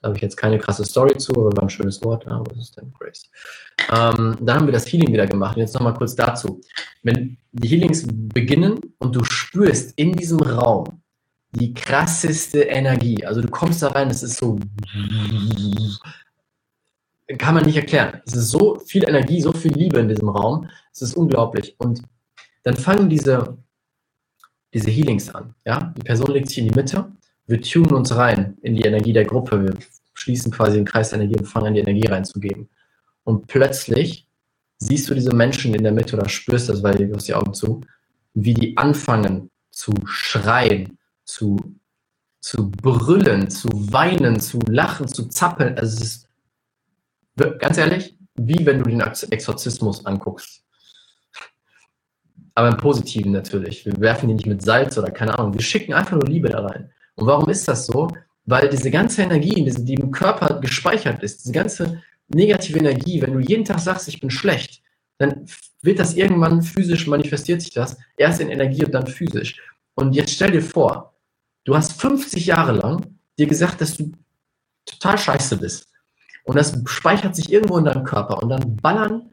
Da 0.00 0.06
habe 0.06 0.16
ich 0.16 0.22
jetzt 0.22 0.36
keine 0.36 0.56
krasse 0.56 0.84
Story 0.84 1.16
zu, 1.18 1.32
aber 1.32 1.56
war 1.56 1.64
ein 1.64 1.68
schönes 1.68 2.00
Wort. 2.04 2.26
Ja, 2.26 2.40
was 2.48 2.58
ist 2.58 2.76
denn 2.76 2.92
Grace? 2.96 3.28
Ähm, 3.90 4.36
dann 4.40 4.56
haben 4.56 4.66
wir 4.66 4.72
das 4.72 4.86
Healing 4.86 5.12
wieder 5.12 5.26
gemacht. 5.26 5.56
Und 5.56 5.62
jetzt 5.62 5.74
nochmal 5.74 5.94
kurz 5.94 6.14
dazu. 6.14 6.60
Wenn 7.02 7.38
die 7.50 7.66
Healings 7.66 8.06
beginnen 8.06 8.78
und 8.98 9.16
du 9.16 9.24
spürst 9.24 9.98
in 9.98 10.12
diesem 10.12 10.38
Raum 10.38 11.02
die 11.50 11.74
krasseste 11.74 12.60
Energie, 12.60 13.24
also 13.26 13.40
du 13.40 13.48
kommst 13.48 13.82
da 13.82 13.88
rein, 13.88 14.10
es 14.10 14.22
ist 14.22 14.36
so, 14.36 14.60
kann 17.36 17.54
man 17.54 17.64
nicht 17.64 17.76
erklären. 17.76 18.22
Es 18.26 18.36
ist 18.36 18.50
so 18.50 18.78
viel 18.78 19.08
Energie, 19.08 19.40
so 19.40 19.50
viel 19.50 19.72
Liebe 19.72 19.98
in 19.98 20.08
diesem 20.08 20.28
Raum. 20.28 20.68
Es 20.92 21.02
ist 21.02 21.16
unglaublich. 21.16 21.74
Und 21.78 22.02
dann 22.62 22.76
fangen 22.76 23.08
diese, 23.08 23.58
diese 24.78 24.90
Healings 24.90 25.34
an. 25.34 25.54
Ja? 25.64 25.94
Die 25.96 26.02
Person 26.02 26.32
legt 26.32 26.48
sich 26.48 26.58
in 26.58 26.68
die 26.68 26.74
Mitte 26.74 27.10
wir 27.48 27.62
tunen 27.62 27.94
uns 27.94 28.14
rein 28.14 28.58
in 28.60 28.76
die 28.76 28.82
Energie 28.82 29.14
der 29.14 29.24
Gruppe. 29.24 29.64
Wir 29.64 29.74
schließen 30.12 30.52
quasi 30.52 30.76
den 30.76 30.84
Kreis 30.84 31.10
der 31.10 31.18
Energie 31.18 31.38
und 31.38 31.46
fangen 31.46 31.68
an, 31.68 31.74
die 31.74 31.80
Energie 31.80 32.06
reinzugeben. 32.06 32.68
Und 33.24 33.46
plötzlich 33.46 34.28
siehst 34.76 35.08
du 35.08 35.14
diese 35.14 35.34
Menschen 35.34 35.74
in 35.74 35.82
der 35.82 35.92
Mitte 35.92 36.16
oder 36.16 36.28
spürst 36.28 36.68
das, 36.68 36.82
weil 36.82 36.96
du 36.96 37.14
hast 37.14 37.26
die 37.26 37.34
Augen 37.34 37.54
zu, 37.54 37.80
wie 38.34 38.52
die 38.52 38.76
anfangen 38.76 39.50
zu 39.70 39.94
schreien, 40.04 40.98
zu, 41.24 41.56
zu 42.40 42.70
brüllen, 42.70 43.48
zu 43.50 43.68
weinen, 43.92 44.38
zu 44.40 44.58
lachen, 44.68 45.08
zu 45.08 45.28
zappeln. 45.28 45.78
Also 45.78 45.96
es 45.96 46.02
ist 46.02 46.28
ganz 47.58 47.78
ehrlich, 47.78 48.14
wie 48.34 48.66
wenn 48.66 48.82
du 48.82 48.90
den 48.90 49.00
Exorzismus 49.00 50.04
anguckst. 50.04 50.62
Aber 52.58 52.70
im 52.70 52.76
Positiven 52.76 53.30
natürlich. 53.30 53.86
Wir 53.86 53.96
werfen 54.00 54.26
die 54.26 54.34
nicht 54.34 54.48
mit 54.48 54.62
Salz 54.62 54.98
oder 54.98 55.12
keine 55.12 55.38
Ahnung. 55.38 55.54
Wir 55.54 55.60
schicken 55.60 55.94
einfach 55.94 56.16
nur 56.16 56.26
Liebe 56.26 56.48
da 56.48 56.66
rein. 56.66 56.90
Und 57.14 57.28
warum 57.28 57.48
ist 57.48 57.68
das 57.68 57.86
so? 57.86 58.08
Weil 58.46 58.68
diese 58.68 58.90
ganze 58.90 59.22
Energie, 59.22 59.64
die 59.64 59.94
im 59.94 60.10
Körper 60.10 60.58
gespeichert 60.58 61.22
ist, 61.22 61.44
diese 61.44 61.52
ganze 61.52 62.02
negative 62.26 62.80
Energie, 62.80 63.22
wenn 63.22 63.34
du 63.34 63.38
jeden 63.38 63.64
Tag 63.64 63.78
sagst, 63.78 64.08
ich 64.08 64.18
bin 64.18 64.28
schlecht, 64.28 64.82
dann 65.18 65.46
wird 65.82 66.00
das 66.00 66.14
irgendwann 66.14 66.62
physisch, 66.62 67.06
manifestiert 67.06 67.62
sich 67.62 67.70
das, 67.70 67.96
erst 68.16 68.40
in 68.40 68.48
Energie 68.48 68.84
und 68.84 68.92
dann 68.92 69.06
physisch. 69.06 69.62
Und 69.94 70.14
jetzt 70.14 70.32
stell 70.32 70.50
dir 70.50 70.62
vor, 70.62 71.14
du 71.62 71.76
hast 71.76 72.00
50 72.00 72.44
Jahre 72.44 72.72
lang 72.72 73.06
dir 73.38 73.46
gesagt, 73.46 73.80
dass 73.80 73.96
du 73.96 74.10
total 74.84 75.16
scheiße 75.16 75.58
bist. 75.58 75.86
Und 76.42 76.56
das 76.56 76.76
speichert 76.86 77.36
sich 77.36 77.52
irgendwo 77.52 77.78
in 77.78 77.84
deinem 77.84 78.02
Körper 78.02 78.42
und 78.42 78.48
dann 78.48 78.74
ballern 78.78 79.30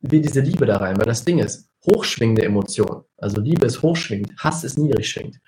wir 0.00 0.20
diese 0.20 0.40
Liebe 0.40 0.66
da 0.66 0.76
rein, 0.76 0.96
weil 0.98 1.06
das 1.06 1.24
Ding 1.24 1.38
ist, 1.38 1.68
hochschwingende 1.86 2.44
Emotionen. 2.44 3.02
Also 3.18 3.40
Liebe 3.40 3.66
ist 3.66 3.82
hochschwingend, 3.82 4.32
Hass 4.38 4.64
ist 4.64 4.78
niedrig 4.78 5.08
schwingend. 5.08 5.40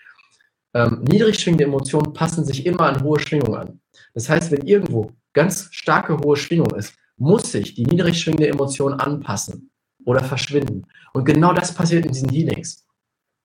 Ähm, 0.75 1.03
niedrig 1.09 1.39
schwingende 1.39 1.65
Emotionen 1.65 2.13
passen 2.13 2.45
sich 2.45 2.67
immer 2.67 2.83
an 2.83 3.03
hohe 3.03 3.19
Schwingung 3.19 3.57
an. 3.57 3.81
Das 4.15 4.29
heißt, 4.29 4.51
wenn 4.51 4.67
irgendwo 4.67 5.13
ganz 5.33 5.69
starke 5.73 6.19
hohe 6.19 6.37
Schwingung 6.37 6.75
ist, 6.75 6.95
muss 7.17 7.53
sich 7.53 7.75
die 7.75 7.85
niedrig 7.85 8.21
schwingende 8.21 8.49
Emotion 8.49 8.95
anpassen 8.95 9.71
oder 10.05 10.23
verschwinden. 10.23 10.87
Und 11.13 11.25
genau 11.25 11.53
das 11.53 11.75
passiert 11.75 12.07
in 12.07 12.13
diesen 12.13 12.29
Healings. 12.29 12.87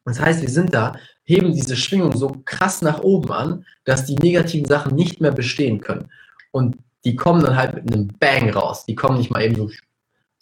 Das 0.06 0.20
heißt, 0.20 0.41
wir 0.41 0.49
sind 0.49 0.74
da, 0.74 0.95
heben 1.24 1.54
diese 1.54 1.76
Schwingung 1.76 2.16
so 2.16 2.36
krass 2.45 2.82
nach 2.82 2.99
oben 2.99 3.32
an, 3.32 3.66
dass 3.86 4.06
die 4.06 4.16
negativen 4.16 4.68
Sachen 4.68 4.95
nicht 4.95 5.22
mehr 5.22 5.32
bestehen 5.32 5.80
können. 5.80 6.10
Und 6.51 6.78
die 7.06 7.16
kommen 7.16 7.41
dann 7.41 7.56
halt 7.56 7.76
mit 7.76 7.93
einem 7.93 8.08
Bang 8.20 8.49
raus. 8.49 8.86
Die 8.86 8.95
kommen 8.95 9.18
nicht 9.18 9.32
mal 9.32 9.43
eben 9.43 9.56
so, 9.56 9.70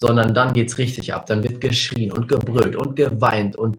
sondern 0.01 0.33
dann 0.33 0.53
geht 0.53 0.69
es 0.69 0.77
richtig 0.77 1.13
ab. 1.13 1.27
Dann 1.27 1.43
wird 1.43 1.61
geschrien 1.61 2.11
und 2.11 2.27
gebrüllt 2.27 2.75
und 2.75 2.95
geweint 2.95 3.55
und 3.55 3.77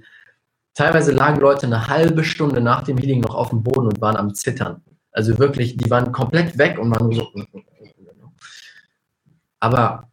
Teilweise 0.74 1.12
lagen 1.12 1.40
Leute 1.40 1.66
eine 1.66 1.88
halbe 1.88 2.24
Stunde 2.24 2.60
nach 2.60 2.82
dem 2.82 2.96
Healing 2.96 3.20
noch 3.20 3.34
auf 3.34 3.50
dem 3.50 3.62
Boden 3.62 3.88
und 3.88 4.00
waren 4.00 4.16
am 4.16 4.34
Zittern. 4.34 4.80
Also 5.10 5.38
wirklich, 5.38 5.76
die 5.76 5.90
waren 5.90 6.12
komplett 6.12 6.56
weg 6.56 6.78
und 6.78 6.90
waren 6.90 7.12
so. 7.12 7.28
Aber 9.60 10.08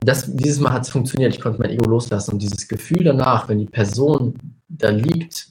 das, 0.00 0.34
dieses 0.34 0.58
Mal 0.58 0.72
hat 0.72 0.82
es 0.82 0.90
funktioniert. 0.90 1.32
Ich 1.32 1.40
konnte 1.40 1.60
mein 1.60 1.70
Ego 1.70 1.88
loslassen. 1.88 2.32
Und 2.32 2.42
dieses 2.42 2.66
Gefühl 2.66 3.04
danach, 3.04 3.48
wenn 3.48 3.58
die 3.58 3.66
Person 3.66 4.34
da 4.68 4.90
liegt, 4.90 5.48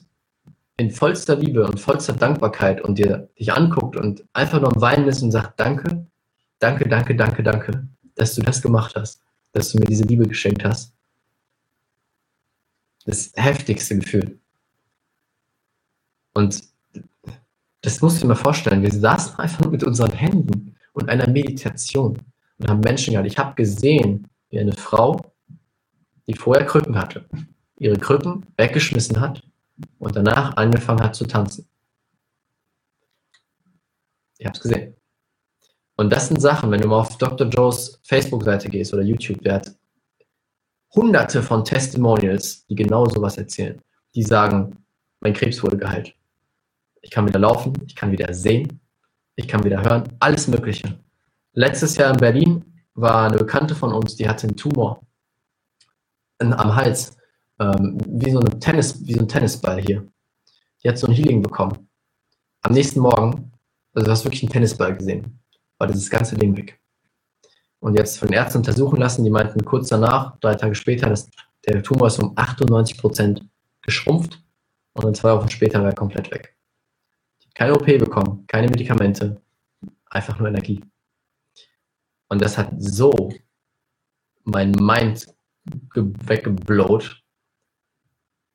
in 0.76 0.90
vollster 0.90 1.36
Liebe 1.36 1.66
und 1.66 1.80
vollster 1.80 2.12
Dankbarkeit 2.12 2.82
und 2.82 2.98
dir 2.98 3.28
dich 3.38 3.52
anguckt 3.52 3.96
und 3.96 4.24
einfach 4.32 4.60
nur 4.60 4.74
am 4.74 4.80
Weinen 4.80 5.08
ist 5.08 5.22
und 5.22 5.30
sagt, 5.30 5.58
danke, 5.58 6.06
danke, 6.58 6.88
danke, 6.88 7.14
danke, 7.14 7.42
danke, 7.42 7.88
dass 8.20 8.34
du 8.34 8.42
das 8.42 8.60
gemacht 8.60 8.94
hast, 8.96 9.22
dass 9.52 9.72
du 9.72 9.78
mir 9.78 9.86
diese 9.86 10.04
Liebe 10.04 10.26
geschenkt 10.26 10.64
hast 10.64 10.92
das 13.06 13.32
heftigste 13.36 13.98
Gefühl. 13.98 14.38
Und 16.34 16.62
das 17.82 18.00
musst 18.02 18.18
du 18.18 18.22
dir 18.22 18.28
mal 18.28 18.34
vorstellen. 18.34 18.82
Wir 18.82 18.92
saßen 18.92 19.38
einfach 19.38 19.70
mit 19.70 19.84
unseren 19.84 20.12
Händen 20.12 20.76
und 20.92 21.08
einer 21.08 21.28
Meditation 21.28 22.18
und 22.58 22.68
haben 22.68 22.80
Menschen 22.80 23.12
gehabt. 23.12 23.26
Ich 23.26 23.38
habe 23.38 23.54
gesehen, 23.54 24.28
wie 24.50 24.60
eine 24.60 24.72
Frau, 24.72 25.32
die 26.26 26.34
vorher 26.34 26.66
Krücken 26.66 26.96
hatte, 26.96 27.28
ihre 27.78 27.96
Krücken 27.96 28.46
weggeschmissen 28.56 29.18
hat 29.20 29.42
und 29.98 30.14
danach 30.14 30.56
angefangen 30.56 31.02
hat 31.02 31.14
zu 31.14 31.24
tanzen. 31.24 31.66
Ich 34.38 34.46
habe 34.46 34.56
es 34.56 34.62
gesehen. 34.62 34.99
Und 36.00 36.08
das 36.08 36.28
sind 36.28 36.40
Sachen, 36.40 36.70
wenn 36.70 36.80
du 36.80 36.88
mal 36.88 37.00
auf 37.00 37.18
Dr. 37.18 37.46
Joes 37.46 38.00
Facebook-Seite 38.04 38.70
gehst 38.70 38.94
oder 38.94 39.02
YouTube, 39.02 39.42
der 39.42 39.56
hat 39.56 39.70
hunderte 40.94 41.42
von 41.42 41.62
Testimonials, 41.62 42.64
die 42.68 42.74
genau 42.74 43.04
sowas 43.04 43.36
erzählen. 43.36 43.78
Die 44.14 44.22
sagen, 44.22 44.82
mein 45.20 45.34
Krebs 45.34 45.62
wurde 45.62 45.76
geheilt. 45.76 46.14
Ich 47.02 47.10
kann 47.10 47.28
wieder 47.28 47.38
laufen, 47.38 47.74
ich 47.86 47.94
kann 47.94 48.12
wieder 48.12 48.32
sehen, 48.32 48.80
ich 49.36 49.46
kann 49.46 49.62
wieder 49.62 49.82
hören, 49.82 50.04
alles 50.20 50.48
Mögliche. 50.48 50.98
Letztes 51.52 51.98
Jahr 51.98 52.12
in 52.12 52.16
Berlin 52.16 52.64
war 52.94 53.28
eine 53.28 53.36
Bekannte 53.36 53.74
von 53.74 53.92
uns, 53.92 54.16
die 54.16 54.26
hatte 54.26 54.46
einen 54.46 54.56
Tumor 54.56 55.02
am 56.38 56.76
Hals, 56.76 57.18
ähm, 57.58 57.98
wie, 58.06 58.30
so 58.30 58.40
eine 58.40 58.58
Tennis, 58.58 59.06
wie 59.06 59.12
so 59.12 59.20
ein 59.20 59.28
Tennisball 59.28 59.82
hier. 59.82 60.06
Die 60.82 60.88
hat 60.88 60.96
so 60.96 61.08
ein 61.08 61.12
Healing 61.12 61.42
bekommen. 61.42 61.90
Am 62.62 62.72
nächsten 62.72 63.00
Morgen, 63.00 63.52
also 63.92 64.06
du 64.06 64.10
hast 64.10 64.24
wirklich 64.24 64.42
einen 64.42 64.52
Tennisball 64.52 64.96
gesehen, 64.96 65.39
war 65.80 65.86
dieses 65.86 66.10
ganze 66.10 66.36
Ding 66.36 66.56
weg 66.56 66.78
und 67.80 67.96
jetzt 67.96 68.18
von 68.18 68.28
den 68.28 68.34
Ärzten 68.34 68.58
untersuchen 68.58 68.98
lassen. 68.98 69.24
Die 69.24 69.30
meinten 69.30 69.64
kurz 69.64 69.88
danach, 69.88 70.38
drei 70.38 70.54
Tage 70.54 70.74
später, 70.74 71.08
dass 71.08 71.28
der 71.66 71.82
Tumor 71.82 72.06
ist 72.08 72.22
um 72.22 72.32
98 72.36 72.98
Prozent 72.98 73.48
geschrumpft 73.82 74.42
und 74.92 75.04
dann 75.04 75.14
zwei 75.14 75.34
Wochen 75.34 75.48
später 75.48 75.80
war 75.80 75.88
er 75.88 75.94
komplett 75.94 76.30
weg. 76.30 76.54
Keine 77.54 77.74
OP 77.74 77.86
bekommen, 77.86 78.44
keine 78.46 78.68
Medikamente, 78.68 79.40
einfach 80.06 80.38
nur 80.38 80.48
Energie. 80.48 80.84
Und 82.28 82.40
das 82.42 82.56
hat 82.56 82.72
so 82.78 83.32
mein 84.44 84.70
Mind 84.72 85.26
weggeblowt. 85.94 87.22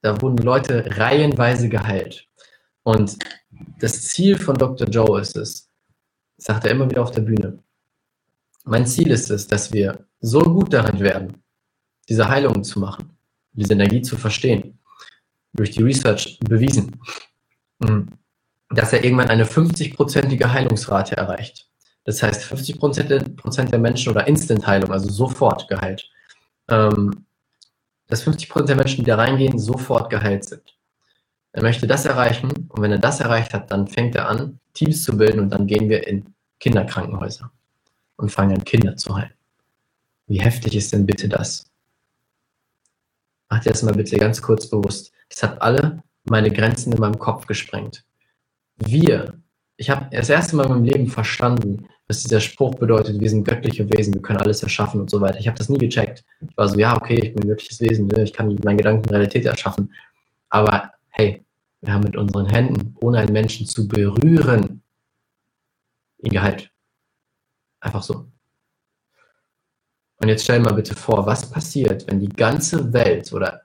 Da 0.02 0.22
wurden 0.22 0.38
Leute 0.38 0.98
reihenweise 0.98 1.68
geheilt. 1.68 2.28
Und 2.84 3.18
das 3.80 4.04
Ziel 4.04 4.38
von 4.38 4.56
Dr. 4.56 4.88
Joe 4.88 5.20
ist 5.20 5.36
es, 5.36 5.65
sagt 6.46 6.66
er 6.66 6.72
immer 6.72 6.88
wieder 6.88 7.02
auf 7.02 7.10
der 7.10 7.22
Bühne, 7.22 7.58
mein 8.66 8.86
Ziel 8.86 9.10
ist 9.10 9.32
es, 9.32 9.48
dass 9.48 9.74
wir 9.74 10.06
so 10.22 10.42
gut 10.42 10.74
darin 10.74 11.00
werden, 11.00 11.42
diese 12.08 12.30
Heilungen 12.30 12.64
zu 12.64 12.80
machen, 12.80 13.18
diese 13.54 13.74
Energie 13.74 14.04
zu 14.04 14.16
verstehen, 14.16 14.78
durch 15.54 15.72
die 15.72 15.82
Research 15.82 16.40
bewiesen, 16.42 17.00
hm, 17.84 18.10
dass 18.70 18.94
er 18.94 19.04
irgendwann 19.04 19.30
eine 19.30 19.46
50-prozentige 19.46 20.52
Heilungsrate 20.52 21.18
erreicht. 21.18 21.68
Das 22.04 22.22
heißt, 22.22 22.44
50 22.44 22.80
Prozent 22.80 23.72
der 23.72 23.80
Menschen 23.80 24.12
oder 24.12 24.28
Instant-Heilung, 24.28 24.92
also 24.92 25.10
sofort 25.10 25.68
geheilt. 25.68 26.08
Ähm, 26.70 27.26
dass 28.08 28.22
50 28.22 28.50
Prozent 28.50 28.70
der 28.70 28.76
Menschen, 28.76 29.04
die 29.04 29.10
da 29.10 29.16
reingehen, 29.16 29.58
sofort 29.58 30.12
geheilt 30.12 30.46
sind. 30.46 30.78
Er 31.54 31.64
möchte 31.64 31.88
das 31.88 32.06
erreichen 32.06 32.52
und 32.70 32.82
wenn 32.82 32.92
er 32.92 33.00
das 33.00 33.20
erreicht 33.20 33.56
hat, 33.56 33.72
dann 33.72 33.88
fängt 33.88 34.14
er 34.14 34.30
an, 34.30 34.60
Teams 34.76 35.04
zu 35.04 35.18
bilden 35.18 35.40
und 35.40 35.50
dann 35.50 35.66
gehen 35.66 35.90
wir 35.90 36.06
in 36.06 36.35
Kinderkrankenhäuser 36.66 37.52
und 38.16 38.32
fangen 38.32 38.58
an, 38.58 38.66
Kinder 38.66 38.98
zu 38.98 39.16
heilen. 39.16 39.34
Wie 40.26 40.40
heftig 40.40 40.76
ist 40.76 40.92
denn 40.94 41.06
bitte 41.06 41.30
das? 41.30 41.70
Mach 43.50 43.60
dir 43.60 43.70
das 43.70 43.84
mal 43.84 43.94
bitte 43.94 44.18
ganz 44.18 44.42
kurz 44.42 44.68
bewusst. 44.68 45.12
Das 45.30 45.44
hat 45.44 45.62
alle 45.62 46.02
meine 46.28 46.50
Grenzen 46.50 46.92
in 46.92 47.00
meinem 47.00 47.20
Kopf 47.20 47.46
gesprengt. 47.46 48.04
Wir, 48.78 49.40
ich 49.78 49.92
habe 49.92 50.08
das 50.12 50.30
erste 50.30 50.56
Mal 50.56 50.66
in 50.66 50.72
meinem 50.72 50.86
Leben 50.86 51.08
verstanden, 51.08 51.88
was 52.08 52.24
dieser 52.24 52.40
Spruch 52.40 52.74
bedeutet, 52.74 53.20
wir 53.20 53.30
sind 53.30 53.48
göttliche 53.48 53.88
Wesen, 53.92 54.16
wir 54.16 54.24
können 54.24 54.40
alles 54.40 54.64
erschaffen 54.64 55.00
und 55.02 55.12
so 55.12 55.22
weiter. 55.22 55.40
Ich 55.40 55.48
habe 55.48 55.60
das 55.60 55.70
nie 55.70 55.78
gecheckt. 55.78 56.26
Ich 56.50 56.58
war 56.58 56.68
so, 56.68 56.80
ja, 56.80 56.98
okay, 56.98 57.16
ich 57.16 57.34
bin 57.36 57.44
ein 57.44 57.50
göttliches 57.50 57.80
Wesen, 57.80 58.08
ne? 58.08 58.24
ich 58.24 58.34
kann 58.34 58.58
meinen 58.64 58.78
Gedanken 58.78 59.08
Realität 59.08 59.46
erschaffen. 59.46 59.94
Aber 60.50 60.94
hey, 61.10 61.46
wir 61.82 61.94
haben 61.94 62.04
mit 62.04 62.18
unseren 62.18 62.48
Händen, 62.48 62.96
ohne 63.02 63.20
einen 63.20 63.34
Menschen 63.34 63.68
zu 63.68 63.88
berühren, 63.88 64.82
ihn 66.26 66.32
geheilt. 66.32 66.72
Einfach 67.80 68.04
so. 68.04 68.28
Und 70.18 70.30
jetzt 70.30 70.44
stell 70.44 70.60
mal 70.60 70.74
bitte 70.74 70.96
vor, 70.96 71.26
was 71.26 71.50
passiert, 71.50 72.08
wenn 72.08 72.20
die 72.20 72.30
ganze 72.30 72.92
Welt 72.94 73.32
oder 73.34 73.62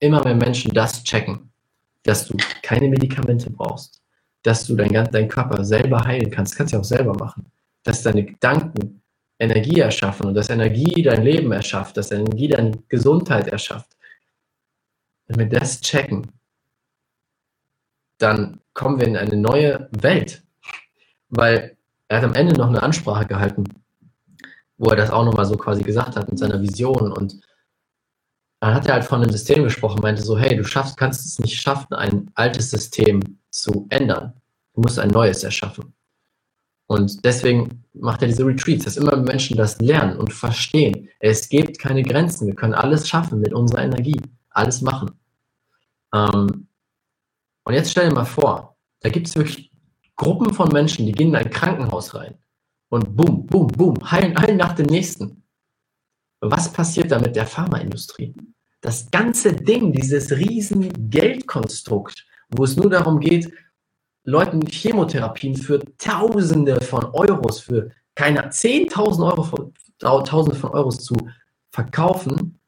immer 0.00 0.22
mehr 0.24 0.34
Menschen 0.34 0.72
das 0.74 1.02
checken, 1.04 1.50
dass 2.02 2.26
du 2.26 2.36
keine 2.62 2.88
Medikamente 2.88 3.50
brauchst, 3.50 4.02
dass 4.42 4.66
du 4.66 4.76
deinen 4.76 5.10
dein 5.10 5.28
Körper 5.28 5.64
selber 5.64 6.04
heilen 6.04 6.30
kannst, 6.30 6.56
kannst 6.56 6.72
ja 6.72 6.80
auch 6.80 6.84
selber 6.84 7.14
machen, 7.14 7.46
dass 7.84 8.02
deine 8.02 8.24
Gedanken 8.24 9.00
Energie 9.38 9.80
erschaffen 9.80 10.26
und 10.26 10.34
dass 10.34 10.50
Energie 10.50 11.02
dein 11.02 11.22
Leben 11.22 11.52
erschafft, 11.52 11.96
dass 11.96 12.10
Energie 12.10 12.48
deine 12.48 12.72
Gesundheit 12.88 13.48
erschafft. 13.48 13.96
Wenn 15.26 15.38
wir 15.38 15.58
das 15.58 15.80
checken, 15.80 16.30
dann 18.18 18.60
kommen 18.74 19.00
wir 19.00 19.06
in 19.06 19.16
eine 19.16 19.36
neue 19.36 19.88
Welt. 19.92 20.42
Weil 21.30 21.76
er 22.14 22.22
hat 22.22 22.28
am 22.28 22.34
Ende 22.34 22.54
noch 22.54 22.68
eine 22.68 22.82
Ansprache 22.82 23.26
gehalten, 23.26 23.64
wo 24.78 24.88
er 24.90 24.96
das 24.96 25.10
auch 25.10 25.24
nochmal 25.24 25.46
so 25.46 25.56
quasi 25.56 25.82
gesagt 25.82 26.14
hat 26.14 26.28
mit 26.28 26.38
seiner 26.38 26.62
Vision. 26.62 27.10
Und 27.10 27.40
dann 28.60 28.72
hat 28.72 28.86
er 28.86 28.94
halt 28.94 29.04
von 29.04 29.20
einem 29.20 29.32
System 29.32 29.64
gesprochen, 29.64 30.00
meinte 30.00 30.22
so, 30.22 30.38
hey, 30.38 30.56
du 30.56 30.62
schaffst, 30.62 30.96
kannst 30.96 31.26
es 31.26 31.40
nicht 31.40 31.60
schaffen, 31.60 31.92
ein 31.94 32.30
altes 32.36 32.70
System 32.70 33.40
zu 33.50 33.86
ändern. 33.88 34.32
Du 34.74 34.82
musst 34.82 35.00
ein 35.00 35.10
neues 35.10 35.42
erschaffen. 35.42 35.92
Und 36.86 37.24
deswegen 37.24 37.84
macht 37.94 38.22
er 38.22 38.28
diese 38.28 38.46
Retreats, 38.46 38.84
dass 38.84 38.96
immer 38.96 39.16
Menschen 39.16 39.56
das 39.56 39.80
lernen 39.80 40.16
und 40.16 40.32
verstehen. 40.32 41.08
Es 41.18 41.48
gibt 41.48 41.80
keine 41.80 42.04
Grenzen. 42.04 42.46
Wir 42.46 42.54
können 42.54 42.74
alles 42.74 43.08
schaffen 43.08 43.40
mit 43.40 43.52
unserer 43.52 43.82
Energie. 43.82 44.20
Alles 44.50 44.82
machen. 44.82 45.10
Ähm, 46.14 46.68
und 47.64 47.74
jetzt 47.74 47.90
stell 47.90 48.08
dir 48.08 48.14
mal 48.14 48.24
vor, 48.24 48.76
da 49.00 49.08
gibt 49.08 49.26
es 49.26 49.34
wirklich 49.34 49.73
Gruppen 50.16 50.54
von 50.54 50.68
Menschen, 50.68 51.06
die 51.06 51.12
gehen 51.12 51.28
in 51.28 51.36
ein 51.36 51.50
Krankenhaus 51.50 52.14
rein 52.14 52.38
und 52.88 53.16
boom, 53.16 53.46
boom, 53.46 53.66
boom, 53.68 54.10
heilen 54.10 54.36
einen 54.36 54.56
nach 54.56 54.74
dem 54.74 54.86
nächsten. 54.86 55.42
Was 56.40 56.72
passiert 56.72 57.10
da 57.10 57.18
mit 57.18 57.36
der 57.36 57.46
Pharmaindustrie? 57.46 58.34
Das 58.80 59.10
ganze 59.10 59.52
Ding, 59.52 59.92
dieses 59.92 60.30
riesen 60.30 61.10
Geldkonstrukt, 61.10 62.26
wo 62.50 62.64
es 62.64 62.76
nur 62.76 62.90
darum 62.90 63.18
geht, 63.18 63.50
Leuten 64.24 64.66
Chemotherapien 64.66 65.56
für 65.56 65.80
Tausende 65.98 66.80
von 66.80 67.04
Euros, 67.06 67.60
für 67.60 67.90
keine 68.14 68.48
10.000 68.48 69.26
Euro, 69.26 69.42
von, 69.42 69.74
Tausende 69.98 70.56
von 70.56 70.70
Euros 70.70 70.98
zu 70.98 71.14
verkaufen, 71.70 72.58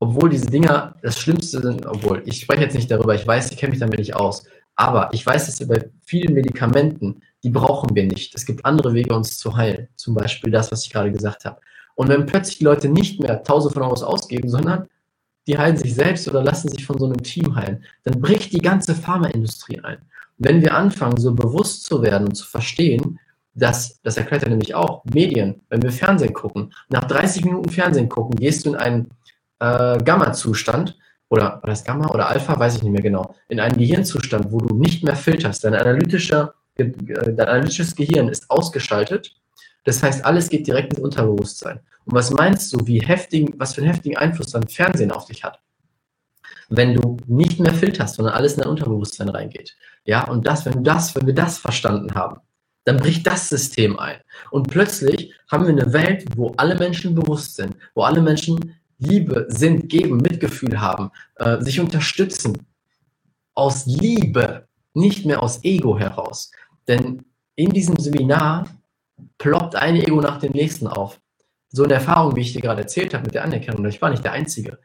obwohl 0.00 0.30
diese 0.30 0.46
Dinger 0.46 0.96
das 1.02 1.18
Schlimmste 1.18 1.60
sind, 1.60 1.86
obwohl 1.86 2.22
ich 2.26 2.40
spreche 2.40 2.62
jetzt 2.62 2.74
nicht 2.74 2.90
darüber, 2.90 3.14
ich 3.14 3.26
weiß, 3.26 3.50
ich 3.50 3.58
kenne 3.58 3.70
mich 3.70 3.80
damit 3.80 3.98
nicht 3.98 4.14
aus, 4.14 4.44
aber 4.80 5.12
ich 5.12 5.26
weiß, 5.26 5.44
dass 5.44 5.68
bei 5.68 5.90
vielen 6.00 6.32
Medikamenten, 6.32 7.20
die 7.42 7.50
brauchen 7.50 7.94
wir 7.94 8.04
nicht. 8.04 8.34
Es 8.34 8.46
gibt 8.46 8.64
andere 8.64 8.94
Wege, 8.94 9.14
uns 9.14 9.36
zu 9.36 9.54
heilen. 9.54 9.88
Zum 9.94 10.14
Beispiel 10.14 10.50
das, 10.50 10.72
was 10.72 10.86
ich 10.86 10.90
gerade 10.90 11.12
gesagt 11.12 11.44
habe. 11.44 11.60
Und 11.96 12.08
wenn 12.08 12.24
plötzlich 12.24 12.58
die 12.58 12.64
Leute 12.64 12.88
nicht 12.88 13.20
mehr 13.20 13.42
Tausende 13.42 13.74
von 13.74 13.82
Euros 13.82 14.02
ausgeben, 14.02 14.48
sondern 14.48 14.88
die 15.46 15.58
heilen 15.58 15.76
sich 15.76 15.94
selbst 15.94 16.26
oder 16.28 16.42
lassen 16.42 16.70
sich 16.70 16.86
von 16.86 16.98
so 16.98 17.04
einem 17.04 17.22
Team 17.22 17.54
heilen, 17.56 17.84
dann 18.04 18.22
bricht 18.22 18.54
die 18.54 18.62
ganze 18.62 18.94
Pharmaindustrie 18.94 19.80
ein. 19.80 19.98
wenn 20.38 20.62
wir 20.62 20.74
anfangen, 20.74 21.18
so 21.18 21.34
bewusst 21.34 21.84
zu 21.84 22.00
werden 22.00 22.28
und 22.28 22.34
zu 22.34 22.46
verstehen, 22.46 23.18
dass, 23.52 24.00
das 24.00 24.16
erklärt 24.16 24.44
er 24.44 24.48
nämlich 24.48 24.74
auch, 24.74 25.04
Medien, 25.04 25.60
wenn 25.68 25.82
wir 25.82 25.92
Fernsehen 25.92 26.32
gucken, 26.32 26.72
nach 26.88 27.04
30 27.04 27.44
Minuten 27.44 27.68
Fernsehen 27.68 28.08
gucken, 28.08 28.36
gehst 28.36 28.64
du 28.64 28.70
in 28.70 28.76
einen 28.76 29.10
äh, 29.58 29.98
Gamma-Zustand 29.98 30.96
oder 31.30 31.60
war 31.62 31.70
das 31.70 31.84
Gamma 31.84 32.08
oder 32.08 32.28
Alpha, 32.28 32.58
weiß 32.58 32.76
ich 32.76 32.82
nicht 32.82 32.92
mehr 32.92 33.02
genau, 33.02 33.34
in 33.48 33.60
einen 33.60 33.78
Gehirnzustand, 33.78 34.50
wo 34.52 34.58
du 34.58 34.74
nicht 34.76 35.02
mehr 35.04 35.16
filterst. 35.16 35.64
Dein, 35.64 35.74
analytischer, 35.74 36.54
äh, 36.74 36.86
dein 36.86 37.48
analytisches 37.48 37.94
Gehirn 37.94 38.28
ist 38.28 38.50
ausgeschaltet. 38.50 39.36
Das 39.84 40.02
heißt, 40.02 40.24
alles 40.24 40.50
geht 40.50 40.66
direkt 40.66 40.92
ins 40.92 41.02
Unterbewusstsein. 41.02 41.80
Und 42.04 42.14
was 42.14 42.30
meinst 42.30 42.72
du, 42.72 42.84
wie 42.86 43.00
heftig, 43.00 43.54
was 43.56 43.74
für 43.74 43.80
einen 43.80 43.92
heftigen 43.92 44.16
Einfluss 44.16 44.48
dein 44.48 44.66
Fernsehen 44.66 45.12
auf 45.12 45.26
dich 45.26 45.44
hat? 45.44 45.60
Wenn 46.68 46.94
du 46.94 47.16
nicht 47.26 47.60
mehr 47.60 47.74
filterst, 47.74 48.16
sondern 48.16 48.34
alles 48.34 48.54
in 48.54 48.60
dein 48.60 48.70
Unterbewusstsein 48.70 49.28
reingeht. 49.28 49.76
Ja, 50.04 50.28
und 50.28 50.46
das, 50.46 50.66
wenn 50.66 50.72
du 50.72 50.80
das, 50.80 51.14
wenn 51.14 51.26
wir 51.26 51.34
das 51.34 51.58
verstanden 51.58 52.14
haben, 52.14 52.40
dann 52.84 52.96
bricht 52.96 53.26
das 53.26 53.48
System 53.48 53.98
ein. 53.98 54.18
Und 54.50 54.68
plötzlich 54.68 55.32
haben 55.48 55.66
wir 55.66 55.72
eine 55.72 55.92
Welt, 55.92 56.24
wo 56.34 56.54
alle 56.56 56.76
Menschen 56.76 57.14
bewusst 57.14 57.56
sind, 57.56 57.76
wo 57.94 58.02
alle 58.02 58.20
Menschen 58.20 58.74
Liebe 59.00 59.46
sind, 59.48 59.88
geben, 59.88 60.18
Mitgefühl 60.18 60.80
haben, 60.80 61.10
äh, 61.36 61.60
sich 61.60 61.80
unterstützen. 61.80 62.66
Aus 63.54 63.86
Liebe, 63.86 64.68
nicht 64.94 65.26
mehr 65.26 65.42
aus 65.42 65.64
Ego 65.64 65.98
heraus. 65.98 66.50
Denn 66.86 67.24
in 67.56 67.70
diesem 67.70 67.96
Seminar 67.96 68.66
ploppt 69.38 69.74
ein 69.76 69.96
Ego 69.96 70.20
nach 70.20 70.38
dem 70.38 70.52
nächsten 70.52 70.86
auf. 70.86 71.20
So 71.70 71.84
eine 71.84 71.94
Erfahrung, 71.94 72.36
wie 72.36 72.40
ich 72.40 72.52
dir 72.52 72.62
gerade 72.62 72.82
erzählt 72.82 73.14
habe 73.14 73.24
mit 73.24 73.34
der 73.34 73.44
Anerkennung, 73.44 73.84
ich 73.86 74.02
war 74.02 74.10
nicht 74.10 74.24
der 74.24 74.32
Einzige. 74.32 74.78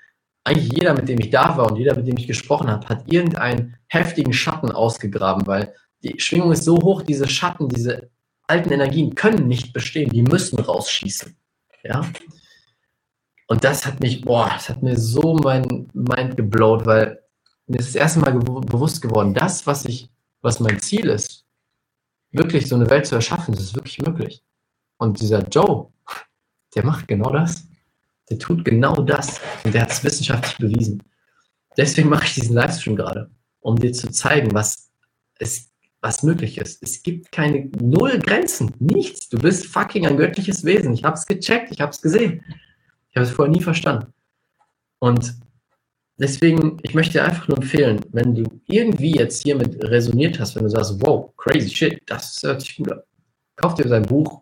Eigentlich 0.43 0.71
jeder, 0.73 0.93
mit 0.93 1.09
dem 1.09 1.19
ich 1.19 1.31
da 1.31 1.57
war 1.57 1.71
und 1.71 1.77
jeder, 1.77 1.95
mit 1.95 2.07
dem 2.07 2.17
ich 2.17 2.27
gesprochen 2.27 2.69
habe, 2.69 2.87
hat 2.87 3.11
irgendeinen 3.11 3.77
heftigen 3.87 4.33
Schatten 4.33 4.71
ausgegraben, 4.71 5.47
weil 5.47 5.73
die 6.03 6.19
Schwingung 6.19 6.51
ist 6.51 6.63
so 6.63 6.75
hoch, 6.75 7.01
diese 7.01 7.27
Schatten, 7.27 7.67
diese 7.67 8.11
alten 8.47 8.71
Energien 8.71 9.15
können 9.15 9.47
nicht 9.47 9.73
bestehen, 9.73 10.11
die 10.11 10.21
müssen 10.21 10.59
rausschießen. 10.59 11.35
Ja? 11.83 12.05
Und 13.47 13.63
das 13.63 13.85
hat 13.85 13.99
mich, 13.99 14.21
boah, 14.21 14.49
das 14.53 14.69
hat 14.69 14.81
mir 14.81 14.97
so 14.97 15.35
mein 15.35 15.87
Mind 15.93 16.35
geblowt, 16.35 16.85
weil 16.85 17.21
mir 17.67 17.79
ist 17.79 17.89
das 17.89 17.95
erste 17.95 18.19
Mal 18.19 18.33
bewusst 18.33 19.01
geworden, 19.01 19.33
das, 19.33 19.65
was 19.67 19.85
ich, 19.85 20.09
was 20.41 20.59
mein 20.59 20.79
Ziel 20.79 21.09
ist, 21.09 21.45
wirklich 22.31 22.67
so 22.67 22.75
eine 22.75 22.89
Welt 22.89 23.05
zu 23.05 23.15
erschaffen, 23.15 23.53
das 23.53 23.63
ist 23.63 23.75
wirklich 23.75 23.99
möglich. 23.99 24.43
Und 24.97 25.19
dieser 25.19 25.47
Joe, 25.47 25.87
der 26.75 26.85
macht 26.85 27.07
genau 27.07 27.29
das. 27.31 27.67
Der 28.29 28.39
tut 28.39 28.65
genau 28.65 28.95
das. 28.95 29.39
Und 29.63 29.73
der 29.73 29.83
hat 29.83 29.91
es 29.91 30.03
wissenschaftlich 30.03 30.57
bewiesen. 30.57 31.03
Deswegen 31.77 32.09
mache 32.09 32.25
ich 32.25 32.35
diesen 32.35 32.55
Livestream 32.55 32.95
gerade, 32.95 33.29
um 33.59 33.75
dir 33.77 33.91
zu 33.93 34.09
zeigen, 34.09 34.53
was 34.53 34.89
es, 35.37 35.69
was 36.01 36.23
möglich 36.23 36.57
ist. 36.57 36.81
Es 36.81 37.03
gibt 37.03 37.31
keine 37.31 37.69
null 37.79 38.19
Grenzen, 38.19 38.73
nichts. 38.79 39.29
Du 39.29 39.37
bist 39.37 39.67
fucking 39.67 40.05
ein 40.05 40.17
göttliches 40.17 40.63
Wesen. 40.63 40.93
Ich 40.93 41.03
habe 41.03 41.15
es 41.15 41.25
gecheckt, 41.25 41.71
ich 41.71 41.81
habe 41.81 41.91
es 41.91 42.01
gesehen. 42.01 42.43
Ich 43.15 43.17
habe 43.17 43.29
es 43.29 43.33
vorher 43.33 43.53
nie 43.53 43.61
verstanden. 43.61 44.13
Und 44.99 45.35
deswegen, 46.17 46.79
ich 46.83 46.93
möchte 46.93 47.13
dir 47.13 47.23
einfach 47.23 47.47
nur 47.47 47.57
empfehlen, 47.59 48.01
wenn 48.11 48.35
du 48.35 48.43
irgendwie 48.67 49.15
jetzt 49.15 49.43
hiermit 49.43 49.81
resoniert 49.85 50.37
hast, 50.37 50.57
wenn 50.57 50.63
du 50.63 50.69
sagst, 50.69 51.01
wow, 51.01 51.33
crazy 51.37 51.69
shit, 51.69 52.01
das 52.07 52.41
hört 52.43 52.59
sich 52.59 52.75
gut 52.75 52.91
an. 52.91 52.99
Kauf 53.55 53.75
dir 53.75 53.87
sein 53.87 54.03
Buch, 54.03 54.41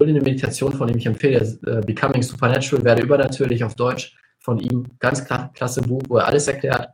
hol 0.00 0.08
eine 0.08 0.22
Meditation 0.22 0.72
von 0.72 0.88
ihm, 0.88 0.96
ich 0.96 1.04
empfehle 1.04 1.58
uh, 1.66 1.82
Becoming 1.82 2.22
Supernatural, 2.22 2.86
werde 2.86 3.02
übernatürlich 3.02 3.62
auf 3.62 3.74
Deutsch 3.74 4.16
von 4.38 4.60
ihm, 4.60 4.86
ganz 4.98 5.22
klasse 5.52 5.82
Buch, 5.82 6.00
wo 6.08 6.16
er 6.16 6.26
alles 6.26 6.48
erklärt. 6.48 6.88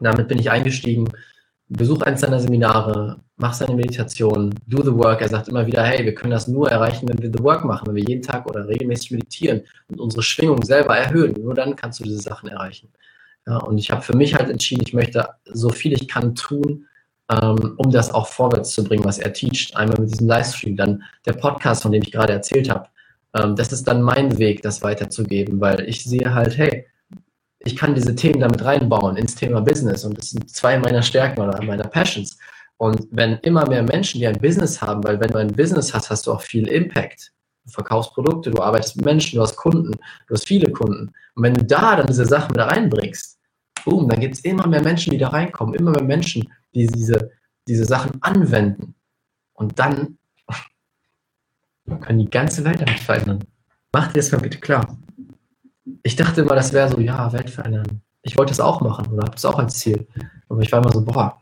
Damit 0.00 0.28
bin 0.28 0.38
ich 0.38 0.50
eingestiegen 0.50 1.06
besuch 1.70 2.02
eins 2.02 2.20
seiner 2.20 2.40
Seminare, 2.40 3.20
mach 3.36 3.54
seine 3.54 3.74
Meditation, 3.74 4.54
do 4.66 4.82
the 4.82 4.92
work. 4.92 5.20
Er 5.20 5.28
sagt 5.28 5.48
immer 5.48 5.66
wieder, 5.66 5.82
hey, 5.82 6.04
wir 6.04 6.14
können 6.14 6.32
das 6.32 6.48
nur 6.48 6.70
erreichen, 6.70 7.08
wenn 7.08 7.22
wir 7.22 7.30
the 7.32 7.42
work 7.42 7.64
machen, 7.64 7.86
wenn 7.86 7.94
wir 7.94 8.04
jeden 8.04 8.22
Tag 8.22 8.46
oder 8.46 8.66
regelmäßig 8.66 9.12
meditieren 9.12 9.62
und 9.88 10.00
unsere 10.00 10.22
Schwingung 10.22 10.62
selber 10.64 10.96
erhöhen. 10.96 11.34
Nur 11.40 11.54
dann 11.54 11.76
kannst 11.76 12.00
du 12.00 12.04
diese 12.04 12.18
Sachen 12.18 12.48
erreichen. 12.48 12.88
Ja, 13.46 13.58
und 13.58 13.78
ich 13.78 13.90
habe 13.90 14.02
für 14.02 14.16
mich 14.16 14.34
halt 14.34 14.50
entschieden, 14.50 14.82
ich 14.86 14.92
möchte 14.92 15.28
so 15.44 15.70
viel 15.70 15.92
ich 15.92 16.08
kann 16.08 16.34
tun, 16.34 16.86
ähm, 17.30 17.74
um 17.76 17.90
das 17.90 18.12
auch 18.12 18.26
vorwärts 18.26 18.72
zu 18.72 18.84
bringen, 18.84 19.04
was 19.04 19.18
er 19.18 19.32
teacht. 19.32 19.76
Einmal 19.76 20.00
mit 20.00 20.10
diesem 20.10 20.26
Livestream, 20.26 20.76
dann 20.76 21.04
der 21.24 21.34
Podcast, 21.34 21.82
von 21.82 21.92
dem 21.92 22.02
ich 22.02 22.12
gerade 22.12 22.32
erzählt 22.32 22.68
habe. 22.68 22.88
Ähm, 23.34 23.54
das 23.54 23.72
ist 23.72 23.86
dann 23.86 24.02
mein 24.02 24.38
Weg, 24.38 24.62
das 24.62 24.82
weiterzugeben, 24.82 25.60
weil 25.60 25.88
ich 25.88 26.04
sehe 26.04 26.34
halt, 26.34 26.58
hey, 26.58 26.86
ich 27.60 27.76
kann 27.76 27.94
diese 27.94 28.14
Themen 28.14 28.40
damit 28.40 28.64
reinbauen 28.64 29.16
ins 29.16 29.34
Thema 29.34 29.60
Business 29.60 30.04
und 30.04 30.16
das 30.16 30.30
sind 30.30 30.50
zwei 30.50 30.78
meiner 30.78 31.02
Stärken 31.02 31.40
oder 31.40 31.62
meiner 31.62 31.86
Passions. 31.86 32.38
Und 32.78 33.06
wenn 33.10 33.34
immer 33.42 33.68
mehr 33.68 33.82
Menschen, 33.82 34.20
die 34.20 34.26
ein 34.26 34.40
Business 34.40 34.80
haben, 34.80 35.04
weil 35.04 35.20
wenn 35.20 35.30
du 35.30 35.38
ein 35.38 35.52
Business 35.52 35.92
hast, 35.92 36.08
hast 36.08 36.26
du 36.26 36.32
auch 36.32 36.40
viel 36.40 36.66
Impact. 36.68 37.32
Du 37.64 37.70
verkaufst 37.72 38.14
Produkte, 38.14 38.50
du 38.50 38.62
arbeitest 38.62 38.96
mit 38.96 39.04
Menschen, 39.04 39.36
du 39.36 39.42
hast 39.42 39.56
Kunden, 39.56 39.92
du 39.92 40.34
hast 40.34 40.48
viele 40.48 40.72
Kunden. 40.72 41.12
Und 41.34 41.42
wenn 41.42 41.52
du 41.52 41.62
da 41.62 41.96
dann 41.96 42.06
diese 42.06 42.24
Sachen 42.24 42.54
wieder 42.54 42.68
reinbringst, 42.68 43.38
boom, 43.84 44.08
dann 44.08 44.20
gibt 44.20 44.36
es 44.36 44.40
immer 44.40 44.66
mehr 44.66 44.82
Menschen, 44.82 45.10
die 45.10 45.18
da 45.18 45.28
reinkommen, 45.28 45.74
immer 45.74 45.90
mehr 45.90 46.02
Menschen, 46.02 46.50
die 46.74 46.86
diese, 46.86 47.30
diese 47.68 47.84
Sachen 47.84 48.22
anwenden. 48.22 48.94
Und 49.52 49.78
dann 49.78 50.16
können 52.00 52.20
die 52.20 52.30
ganze 52.30 52.64
Welt 52.64 52.80
damit 52.80 53.00
verändern. 53.00 53.44
Mach 53.92 54.06
dir 54.06 54.20
das 54.20 54.32
mal 54.32 54.40
bitte 54.40 54.58
klar 54.58 54.96
ich 56.02 56.16
dachte 56.16 56.42
immer, 56.42 56.54
das 56.54 56.72
wäre 56.72 56.88
so, 56.88 57.00
ja, 57.00 57.32
Welt 57.32 57.50
verändern. 57.50 58.02
Ich 58.22 58.36
wollte 58.36 58.50
das 58.50 58.60
auch 58.60 58.80
machen 58.80 59.06
oder 59.06 59.22
habe 59.22 59.32
das 59.32 59.44
auch 59.44 59.58
als 59.58 59.78
Ziel. 59.78 60.06
Aber 60.48 60.60
ich 60.60 60.70
war 60.72 60.80
immer 60.80 60.92
so, 60.92 61.04
boah, 61.04 61.40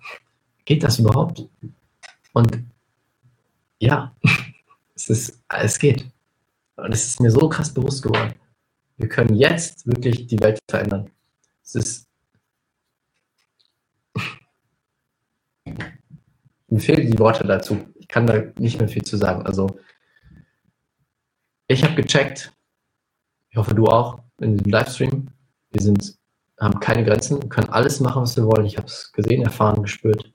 geht 0.65 0.83
das 0.83 0.99
überhaupt? 0.99 1.43
Und 2.33 2.65
ja, 3.79 4.15
es, 4.95 5.09
ist, 5.09 5.43
es 5.49 5.79
geht. 5.79 6.07
Und 6.77 6.93
es 6.93 7.07
ist 7.07 7.21
mir 7.21 7.31
so 7.31 7.49
krass 7.49 7.73
bewusst 7.73 8.03
geworden. 8.03 8.35
Wir 8.97 9.09
können 9.09 9.35
jetzt 9.35 9.87
wirklich 9.87 10.27
die 10.27 10.41
Welt 10.41 10.59
verändern. 10.69 11.11
Es 11.65 11.75
ist. 11.75 12.07
Mir 16.69 16.81
fehlen 16.81 17.11
die 17.11 17.19
Worte 17.19 17.47
dazu. 17.47 17.89
Ich 17.95 18.09
kann 18.09 18.27
da 18.27 18.43
nicht 18.59 18.79
mehr 18.79 18.89
viel 18.89 19.03
zu 19.03 19.17
sagen. 19.17 19.47
Also, 19.47 19.79
ich 21.67 21.85
habe 21.85 21.95
gecheckt, 21.95 22.53
ich 23.51 23.57
hoffe 23.57 23.75
du 23.75 23.87
auch, 23.87 24.23
in 24.41 24.57
dem 24.57 24.71
Livestream. 24.71 25.29
Wir 25.71 25.83
sind, 25.83 26.17
haben 26.61 26.81
keine 26.81 27.05
Grenzen, 27.05 27.49
können 27.49 27.69
alles 27.69 28.01
machen, 28.01 28.23
was 28.23 28.37
wir 28.37 28.45
wollen. 28.45 28.67
Ich 28.67 28.77
habe 28.77 28.87
es 28.87 29.13
gesehen, 29.13 29.43
erfahren, 29.43 29.83
gespürt. 29.83 30.33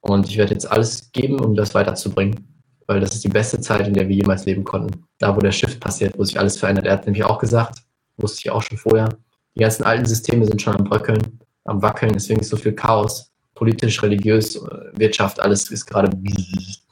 Und 0.00 0.28
ich 0.28 0.38
werde 0.38 0.52
jetzt 0.52 0.70
alles 0.70 1.12
geben, 1.12 1.40
um 1.40 1.54
das 1.54 1.74
weiterzubringen. 1.74 2.46
Weil 2.86 3.00
das 3.00 3.14
ist 3.14 3.24
die 3.24 3.28
beste 3.28 3.60
Zeit, 3.60 3.86
in 3.86 3.94
der 3.94 4.08
wir 4.08 4.16
jemals 4.16 4.46
leben 4.46 4.64
konnten. 4.64 5.04
Da, 5.18 5.34
wo 5.34 5.40
der 5.40 5.52
Shift 5.52 5.80
passiert, 5.80 6.18
wo 6.18 6.24
sich 6.24 6.38
alles 6.38 6.58
verändert. 6.58 6.86
Er 6.86 6.94
hat 6.94 7.06
nämlich 7.06 7.24
auch 7.24 7.38
gesagt, 7.38 7.82
wusste 8.16 8.40
ich 8.40 8.50
auch 8.50 8.62
schon 8.62 8.78
vorher, 8.78 9.08
die 9.54 9.60
ganzen 9.60 9.84
alten 9.84 10.06
Systeme 10.06 10.46
sind 10.46 10.62
schon 10.62 10.76
am 10.76 10.84
Bröckeln, 10.84 11.40
am 11.64 11.82
Wackeln, 11.82 12.12
deswegen 12.12 12.40
ist 12.40 12.48
so 12.48 12.56
viel 12.56 12.72
Chaos. 12.72 13.32
Politisch, 13.54 14.02
religiös, 14.02 14.58
Wirtschaft, 14.94 15.38
alles 15.40 15.70
ist 15.70 15.84
gerade 15.84 16.10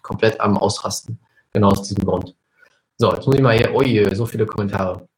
komplett 0.03 0.39
am 0.41 0.59
Ausrasten. 0.59 1.19
Genau 1.53 1.71
aus 1.71 1.89
diesem 1.89 2.05
Grund. 2.05 2.35
So, 2.99 3.13
jetzt 3.15 3.27
muss 3.27 3.37
ich 3.37 3.43
mal 3.43 3.57
hier, 3.57 3.73
oh 3.75 3.81
je, 3.81 4.13
so 4.15 4.27
viele 4.27 4.45
Kommentare. 4.45 5.09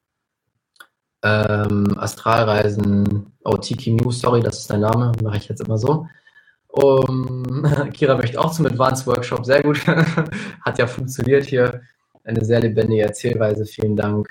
Ähm, 1.23 1.99
Astralreisen, 1.99 3.33
oh, 3.45 3.57
Tiki 3.57 3.93
News, 3.93 4.21
sorry, 4.21 4.41
das 4.41 4.61
ist 4.61 4.71
dein 4.71 4.81
Name, 4.81 5.13
mache 5.23 5.37
ich 5.37 5.49
jetzt 5.49 5.61
immer 5.61 5.77
so. 5.77 6.07
Um, 6.69 7.67
Kira 7.93 8.17
möchte 8.17 8.41
auch 8.41 8.53
zum 8.53 8.67
Advanced 8.67 9.07
Workshop, 9.07 9.45
sehr 9.45 9.63
gut. 9.63 9.87
Hat 10.65 10.79
ja 10.79 10.87
funktioniert 10.87 11.45
hier. 11.45 11.83
Eine 12.25 12.45
sehr 12.45 12.61
lebendige 12.61 13.03
Erzählweise, 13.03 13.65
vielen 13.67 13.97
Dank. 13.97 14.29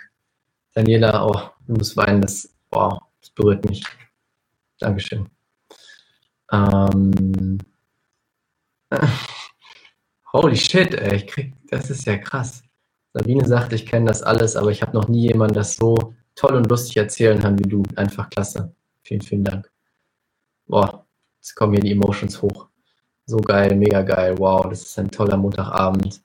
Daniela, 0.74 1.26
oh, 1.26 1.50
du 1.68 1.74
musst 1.74 1.98
weinen, 1.98 2.22
das, 2.22 2.50
oh, 2.72 2.98
das 3.20 3.30
berührt 3.32 3.68
mich. 3.68 3.84
Dankeschön. 4.80 5.28
Ähm, 6.52 7.60
holy 10.34 10.56
shit, 10.56 10.94
ey, 10.96 11.18
ich 11.18 11.28
krieg, 11.28 11.54
das 11.70 11.90
ist 11.90 12.06
ja 12.06 12.18
krass. 12.18 12.64
Sabine 13.14 13.46
sagt, 13.46 13.74
ich 13.74 13.86
kenne 13.86 14.06
das 14.06 14.24
alles, 14.24 14.56
aber 14.56 14.72
ich 14.72 14.82
habe 14.82 14.94
noch 14.94 15.08
nie 15.08 15.28
jemanden 15.28 15.56
das 15.56 15.76
so 15.76 16.14
toll 16.40 16.56
und 16.56 16.70
lustig 16.70 16.96
erzählen 16.96 17.44
haben 17.44 17.60
wie 17.60 17.68
du. 17.68 17.84
Einfach 17.96 18.30
klasse. 18.30 18.74
Vielen, 19.04 19.22
vielen 19.22 19.44
Dank. 19.44 19.70
Boah, 20.68 21.06
jetzt 21.38 21.54
kommen 21.56 21.74
hier 21.74 21.82
die 21.82 21.92
Emotions 21.92 22.42
hoch. 22.42 22.68
So 23.26 23.38
geil, 23.38 23.76
mega 23.76 24.02
geil. 24.04 24.38
Wow, 24.38 24.70
das 24.70 24.84
ist 24.84 25.00
ein 25.00 25.12
toller 25.12 25.36
Montagabend. 25.36 26.22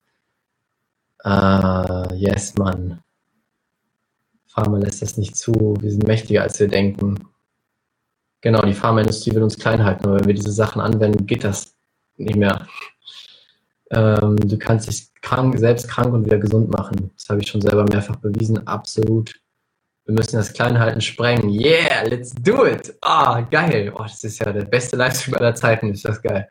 Uh, 1.24 2.14
yes, 2.14 2.54
Mann. 2.56 3.02
Pharma 4.46 4.78
lässt 4.78 5.02
das 5.02 5.16
nicht 5.16 5.36
zu. 5.36 5.52
Wir 5.80 5.90
sind 5.90 6.06
mächtiger, 6.06 6.42
als 6.42 6.60
wir 6.60 6.68
denken. 6.68 7.18
Genau, 8.40 8.62
die 8.62 8.74
Pharmaindustrie 8.74 9.34
will 9.34 9.42
uns 9.42 9.58
klein 9.58 9.84
halten, 9.84 10.06
aber 10.06 10.20
wenn 10.20 10.26
wir 10.26 10.34
diese 10.34 10.52
Sachen 10.52 10.80
anwenden, 10.80 11.26
geht 11.26 11.42
das 11.42 11.74
nicht 12.16 12.36
mehr. 12.36 12.68
Ähm, 13.90 14.36
du 14.36 14.58
kannst 14.58 14.86
dich 14.86 15.12
krank, 15.22 15.58
selbst 15.58 15.88
krank 15.88 16.12
und 16.12 16.24
wieder 16.24 16.38
gesund 16.38 16.70
machen. 16.70 17.10
Das 17.16 17.28
habe 17.30 17.40
ich 17.40 17.48
schon 17.48 17.62
selber 17.62 17.84
mehrfach 17.84 18.16
bewiesen. 18.16 18.64
Absolut. 18.66 19.34
Wir 20.06 20.14
müssen 20.14 20.36
das 20.36 20.52
Kleinhalten 20.52 21.00
sprengen. 21.00 21.48
Yeah, 21.48 22.02
let's 22.06 22.34
do 22.34 22.66
it. 22.66 22.94
Ah, 23.00 23.40
oh, 23.40 23.46
geil. 23.50 23.90
Oh, 23.94 24.02
das 24.02 24.22
ist 24.22 24.38
ja 24.38 24.52
der 24.52 24.64
beste 24.64 24.96
Livestream 24.96 25.36
aller 25.36 25.54
Zeiten. 25.54 25.90
Ist 25.90 26.04
das 26.04 26.20
geil. 26.20 26.48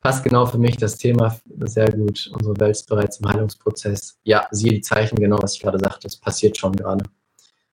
Passt 0.00 0.22
genau 0.22 0.46
für 0.46 0.58
mich 0.58 0.76
das 0.76 0.96
Thema 0.96 1.36
sehr 1.64 1.90
gut. 1.90 2.30
Unsere 2.32 2.60
Welt 2.60 2.76
ist 2.76 2.88
bereits 2.88 3.18
im 3.18 3.28
Heilungsprozess. 3.28 4.18
Ja, 4.22 4.46
siehe 4.52 4.74
die 4.74 4.80
Zeichen, 4.80 5.16
genau 5.16 5.38
was 5.40 5.54
ich 5.54 5.62
gerade 5.62 5.80
sagte. 5.80 6.06
Das 6.06 6.16
passiert 6.16 6.56
schon 6.56 6.76
gerade. 6.76 7.04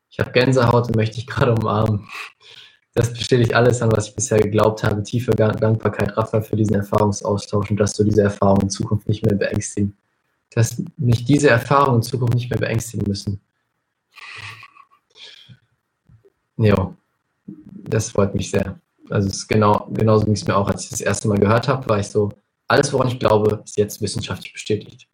Ich 0.09 0.19
habe 0.19 0.31
Gänsehaut 0.31 0.87
und 0.87 0.95
möchte 0.95 1.15
dich 1.15 1.27
gerade 1.27 1.53
umarmen. 1.53 2.07
Das 2.95 3.13
bestätigt 3.13 3.53
alles 3.53 3.83
an, 3.83 3.91
was 3.91 4.07
ich 4.07 4.15
bisher 4.15 4.39
geglaubt 4.39 4.83
habe. 4.83 5.03
Tiefe 5.03 5.31
Dankbarkeit, 5.31 6.17
Raphael, 6.17 6.43
für 6.43 6.55
diesen 6.55 6.75
Erfahrungsaustausch 6.75 7.69
und 7.69 7.79
dass 7.79 7.93
du 7.93 8.03
diese 8.03 8.23
Erfahrung 8.23 8.61
in 8.61 8.69
Zukunft 8.71 9.07
nicht 9.07 9.23
mehr 9.23 9.35
beängstigen. 9.35 9.95
Dass 10.55 10.81
mich 10.97 11.25
diese 11.25 11.51
Erfahrungen 11.51 11.97
in 11.97 12.03
Zukunft 12.03 12.33
nicht 12.33 12.49
mehr 12.49 12.59
beängstigen 12.59 13.07
müssen. 13.07 13.41
Ja, 16.57 16.95
das 17.45 18.11
freut 18.11 18.35
mich 18.35 18.51
sehr. 18.51 18.79
Also 19.09 19.27
es 19.27 19.35
ist 19.35 19.47
genau, 19.47 19.87
genauso 19.91 20.25
ging 20.25 20.33
es 20.33 20.47
mir 20.47 20.55
auch, 20.55 20.69
als 20.69 20.85
ich 20.85 20.89
das 20.89 21.01
erste 21.01 21.27
Mal 21.27 21.39
gehört 21.39 21.67
habe, 21.67 21.87
war 21.89 21.99
ich 21.99 22.07
so, 22.07 22.29
alles, 22.67 22.91
woran 22.93 23.07
ich 23.07 23.19
glaube, 23.19 23.61
ist 23.65 23.77
jetzt 23.77 24.01
wissenschaftlich 24.01 24.53
bestätigt. 24.53 25.07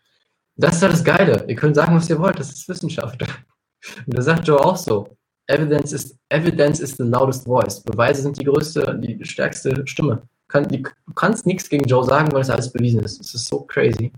Das 0.56 0.76
ist 0.76 0.82
ja 0.82 0.90
das 0.90 1.04
Geile. 1.04 1.46
Ihr 1.48 1.56
könnt 1.56 1.76
sagen, 1.76 1.96
was 1.96 2.10
ihr 2.10 2.20
wollt, 2.20 2.40
das 2.40 2.52
ist 2.52 2.68
Wissenschaft. 2.68 3.22
Und 4.06 4.18
da 4.18 4.22
sagt 4.22 4.48
Joe 4.48 4.60
auch 4.64 4.76
so, 4.76 5.18
Evidence 5.48 5.94
is, 5.94 6.16
evidence 6.30 6.80
is 6.80 6.96
the 6.98 7.04
loudest 7.04 7.46
voice. 7.46 7.82
Beweise 7.82 8.22
sind 8.22 8.40
die 8.40 8.44
größte, 8.44 9.00
die 9.02 9.24
stärkste 9.26 9.86
Stimme. 9.88 10.22
Kann, 10.48 10.68
die, 10.68 10.84
du 10.84 11.14
kannst 11.16 11.48
nichts 11.48 11.70
gegen 11.70 11.86
Joe 11.86 12.04
sagen, 12.04 12.32
weil 12.32 12.42
es 12.42 12.50
alles 12.50 12.72
bewiesen 12.72 13.00
ist. 13.02 13.20
Es 13.20 13.34
ist 13.34 13.48
so 13.48 13.62
crazy. 13.62 14.12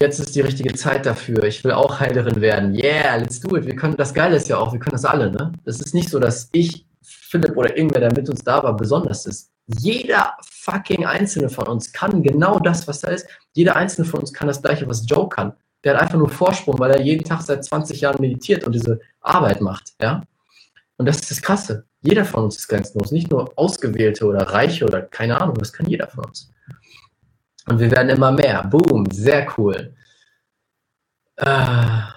Jetzt 0.00 0.20
ist 0.20 0.36
die 0.36 0.42
richtige 0.42 0.72
Zeit 0.74 1.06
dafür. 1.06 1.42
Ich 1.42 1.64
will 1.64 1.72
auch 1.72 1.98
Heilerin 1.98 2.40
werden. 2.40 2.72
Yeah, 2.72 3.16
let's 3.16 3.40
do 3.40 3.56
it. 3.56 3.66
Wir 3.66 3.74
können, 3.74 3.96
das 3.96 4.14
Geile 4.14 4.36
ist 4.36 4.48
ja 4.48 4.56
auch, 4.56 4.72
wir 4.72 4.78
können 4.78 4.92
das 4.92 5.04
alle, 5.04 5.28
ne? 5.28 5.50
Es 5.64 5.80
ist 5.80 5.92
nicht 5.92 6.08
so, 6.08 6.20
dass 6.20 6.48
ich, 6.52 6.86
Philipp 7.02 7.56
oder 7.56 7.76
irgendwer, 7.76 7.98
der 7.98 8.12
mit 8.12 8.30
uns 8.30 8.44
da 8.44 8.62
war, 8.62 8.76
besonders 8.76 9.26
ist. 9.26 9.50
Jeder 9.66 10.36
fucking 10.48 11.04
Einzelne 11.04 11.48
von 11.48 11.66
uns 11.66 11.92
kann 11.92 12.22
genau 12.22 12.60
das, 12.60 12.86
was 12.86 13.00
da 13.00 13.08
ist. 13.08 13.26
Jeder 13.54 13.74
Einzelne 13.74 14.06
von 14.06 14.20
uns 14.20 14.32
kann 14.32 14.46
das 14.46 14.62
Gleiche, 14.62 14.88
was 14.88 15.04
Joe 15.04 15.28
kann. 15.28 15.52
Der 15.82 15.94
hat 15.94 16.02
einfach 16.02 16.18
nur 16.18 16.28
Vorsprung, 16.28 16.78
weil 16.78 16.92
er 16.92 17.00
jeden 17.00 17.24
Tag 17.24 17.42
seit 17.42 17.64
20 17.64 18.00
Jahren 18.00 18.20
meditiert 18.20 18.62
und 18.62 18.76
diese 18.76 19.00
Arbeit 19.20 19.60
macht, 19.60 19.94
ja. 20.00 20.22
Und 20.96 21.06
das 21.06 21.16
ist 21.22 21.32
das 21.32 21.42
Krasse. 21.42 21.86
Jeder 22.02 22.24
von 22.24 22.44
uns 22.44 22.56
ist 22.56 22.68
grenzenlos. 22.68 23.10
Nicht 23.10 23.32
nur 23.32 23.52
Ausgewählte 23.56 24.26
oder 24.26 24.42
Reiche 24.42 24.84
oder 24.84 25.02
keine 25.02 25.40
Ahnung. 25.40 25.56
Das 25.58 25.72
kann 25.72 25.86
jeder 25.86 26.06
von 26.06 26.24
uns. 26.24 26.52
Und 27.68 27.78
wir 27.78 27.90
werden 27.90 28.08
immer 28.08 28.32
mehr. 28.32 28.64
Boom, 28.64 29.10
sehr 29.10 29.46
cool. 29.56 29.94
Ah. 31.36 32.14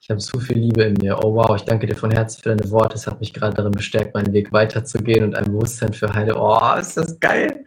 Ich 0.00 0.08
habe 0.10 0.20
so 0.20 0.40
viel 0.40 0.58
Liebe 0.58 0.82
in 0.82 0.94
mir. 0.94 1.18
Oh 1.22 1.34
wow, 1.34 1.54
ich 1.54 1.62
danke 1.62 1.86
dir 1.86 1.94
von 1.94 2.10
Herzen 2.10 2.42
für 2.42 2.48
deine 2.48 2.68
Worte. 2.70 2.96
Es 2.96 3.06
hat 3.06 3.20
mich 3.20 3.32
gerade 3.32 3.54
darin 3.54 3.72
bestärkt, 3.72 4.14
meinen 4.14 4.32
Weg 4.32 4.52
weiterzugehen 4.52 5.22
und 5.24 5.36
ein 5.36 5.44
Bewusstsein 5.44 5.92
für 5.92 6.12
Heide. 6.12 6.34
Oh, 6.36 6.74
ist 6.78 6.96
das 6.96 7.20
geil. 7.20 7.64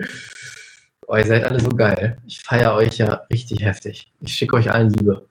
Oh, 1.07 1.15
ihr 1.15 1.26
seid 1.26 1.45
alle 1.45 1.60
so 1.60 1.69
geil. 1.69 2.18
Ich 2.26 2.41
feiere 2.41 2.73
euch 2.76 2.97
ja 2.97 3.22
richtig 3.31 3.64
heftig. 3.64 4.11
Ich 4.19 4.34
schicke 4.34 4.55
euch 4.55 4.69
allen 4.72 4.89
Liebe. 4.89 5.27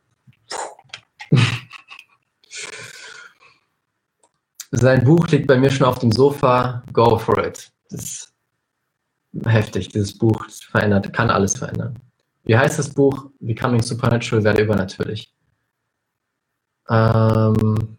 Sein 4.71 5.05
Buch 5.05 5.29
liegt 5.29 5.49
bei 5.49 5.59
mir 5.59 5.71
schon 5.71 5.87
auf 5.87 5.99
dem 5.99 6.13
Sofa. 6.13 6.83
Go 6.93 7.19
for 7.19 7.45
it. 7.45 7.71
Das 7.91 8.32
heftig, 9.45 9.89
dieses 9.89 10.17
Buch. 10.17 10.47
Verändert, 10.71 11.13
kann 11.13 11.31
alles 11.31 11.57
verändern. 11.57 11.99
Wie 12.45 12.57
heißt 12.57 12.79
das 12.79 12.91
Buch? 12.91 13.31
Becoming 13.41 13.83
Supernatural, 13.83 14.45
werde 14.45 14.63
übernatürlich. 14.63 15.33
Ähm, 16.89 17.99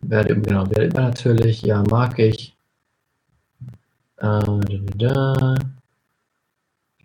werde, 0.00 0.40
genau, 0.40 0.68
werde 0.70 0.86
übernatürlich. 0.86 1.62
Ja, 1.62 1.82
mag 1.90 2.18
ich. 2.18 2.56
Äh, 4.18 4.40
da, 4.96 5.34
da 5.34 5.54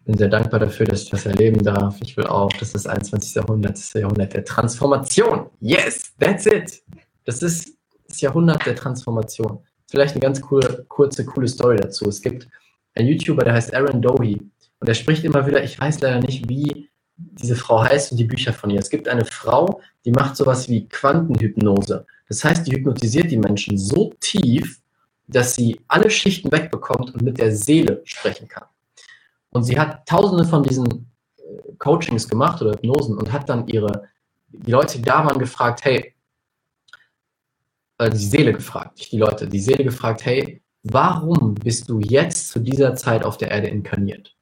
bin 0.09 0.17
sehr 0.17 0.27
dankbar 0.27 0.59
dafür, 0.59 0.87
dass 0.87 1.03
ich 1.03 1.09
das 1.11 1.25
erleben 1.25 1.63
darf. 1.63 1.97
Ich 2.01 2.17
will 2.17 2.25
auch, 2.25 2.51
dass 2.53 2.71
das 2.71 2.87
21. 2.87 3.35
Jahrhundert 3.35 3.77
ist 3.77 3.93
das 3.93 4.01
Jahrhundert 4.01 4.33
der 4.33 4.43
Transformation. 4.43 5.49
Yes, 5.59 6.15
that's 6.19 6.47
it. 6.47 6.81
Das 7.25 7.43
ist 7.43 7.77
das 8.07 8.19
Jahrhundert 8.21 8.65
der 8.65 8.75
Transformation. 8.75 9.59
Vielleicht 9.89 10.13
eine 10.13 10.21
ganz 10.21 10.39
coole, 10.39 10.85
kurze, 10.87 11.25
coole 11.25 11.47
Story 11.47 11.77
dazu. 11.77 12.07
Es 12.07 12.21
gibt 12.21 12.47
einen 12.95 13.07
YouTuber, 13.07 13.43
der 13.43 13.53
heißt 13.53 13.73
Aaron 13.73 14.01
Dohy. 14.01 14.39
Und 14.79 14.87
er 14.87 14.93
spricht 14.93 15.23
immer 15.23 15.45
wieder, 15.47 15.63
ich 15.63 15.79
weiß 15.79 15.99
leider 16.01 16.19
nicht, 16.19 16.47
wie 16.47 16.89
diese 17.17 17.55
Frau 17.55 17.83
heißt 17.83 18.11
und 18.11 18.17
die 18.17 18.25
Bücher 18.25 18.53
von 18.53 18.69
ihr. 18.69 18.79
Es 18.79 18.89
gibt 18.89 19.07
eine 19.07 19.25
Frau, 19.25 19.81
die 20.05 20.11
macht 20.11 20.37
sowas 20.37 20.69
wie 20.69 20.87
Quantenhypnose. 20.87 22.05
Das 22.27 22.43
heißt, 22.43 22.67
die 22.67 22.71
hypnotisiert 22.71 23.31
die 23.31 23.37
Menschen 23.37 23.77
so 23.77 24.13
tief, 24.19 24.79
dass 25.27 25.55
sie 25.55 25.79
alle 25.87 26.09
Schichten 26.09 26.51
wegbekommt 26.51 27.13
und 27.13 27.21
mit 27.23 27.39
der 27.39 27.55
Seele 27.55 28.01
sprechen 28.03 28.47
kann. 28.47 28.65
Und 29.49 29.63
sie 29.63 29.79
hat 29.79 30.07
tausende 30.07 30.45
von 30.45 30.63
diesen 30.63 30.87
äh, 31.37 31.73
Coachings 31.79 32.27
gemacht 32.27 32.61
oder 32.61 32.71
Hypnosen 32.73 33.17
und 33.17 33.31
hat 33.31 33.49
dann 33.49 33.67
ihre, 33.67 34.07
die 34.49 34.71
Leute, 34.71 34.99
die 34.99 35.03
da 35.03 35.25
waren, 35.25 35.39
gefragt, 35.39 35.83
hey, 35.83 36.13
die 38.07 38.17
Seele 38.17 38.53
gefragt, 38.53 38.97
nicht 38.97 39.11
die 39.11 39.17
Leute, 39.17 39.47
die 39.47 39.59
Seele 39.59 39.83
gefragt, 39.83 40.25
hey, 40.25 40.61
warum 40.83 41.55
bist 41.55 41.89
du 41.89 41.99
jetzt 41.99 42.49
zu 42.49 42.59
dieser 42.59 42.95
Zeit 42.95 43.25
auf 43.25 43.37
der 43.37 43.51
Erde 43.51 43.67
inkarniert? 43.67 44.35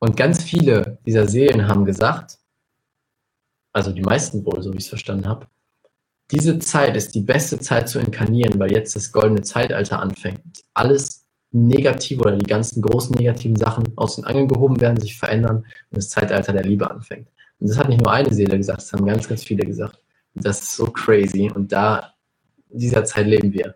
Und 0.00 0.16
ganz 0.16 0.42
viele 0.42 0.98
dieser 1.06 1.28
Seelen 1.28 1.68
haben 1.68 1.84
gesagt, 1.84 2.38
also 3.72 3.92
die 3.92 4.02
meisten 4.02 4.44
wohl, 4.44 4.62
so 4.62 4.72
wie 4.72 4.78
ich 4.78 4.84
es 4.84 4.88
verstanden 4.88 5.26
habe, 5.26 5.46
diese 6.30 6.58
Zeit 6.58 6.96
ist 6.96 7.14
die 7.14 7.22
beste 7.22 7.58
Zeit 7.58 7.88
zu 7.88 7.98
inkarnieren, 7.98 8.58
weil 8.58 8.72
jetzt 8.72 8.94
das 8.96 9.12
goldene 9.12 9.42
Zeitalter 9.42 10.00
anfängt. 10.00 10.64
Alles 10.74 11.26
negative 11.52 12.20
oder 12.20 12.36
die 12.36 12.46
ganzen 12.46 12.82
großen 12.82 13.16
negativen 13.16 13.56
Sachen 13.56 13.84
aus 13.96 14.16
den 14.16 14.24
Angeln 14.24 14.48
gehoben 14.48 14.80
werden, 14.80 15.00
sich 15.00 15.16
verändern 15.16 15.58
und 15.58 15.96
das 15.96 16.10
Zeitalter 16.10 16.52
der 16.52 16.64
Liebe 16.64 16.90
anfängt. 16.90 17.28
Und 17.58 17.70
das 17.70 17.78
hat 17.78 17.88
nicht 17.88 18.02
nur 18.02 18.12
eine 18.12 18.32
Seele 18.32 18.58
gesagt, 18.58 18.82
das 18.82 18.92
haben 18.92 19.06
ganz, 19.06 19.26
ganz 19.28 19.42
viele 19.42 19.64
gesagt. 19.64 19.98
Das 20.42 20.60
ist 20.60 20.76
so 20.76 20.86
crazy. 20.86 21.50
Und 21.54 21.72
da, 21.72 22.14
in 22.70 22.78
dieser 22.78 23.04
Zeit 23.04 23.26
leben 23.26 23.52
wir. 23.52 23.74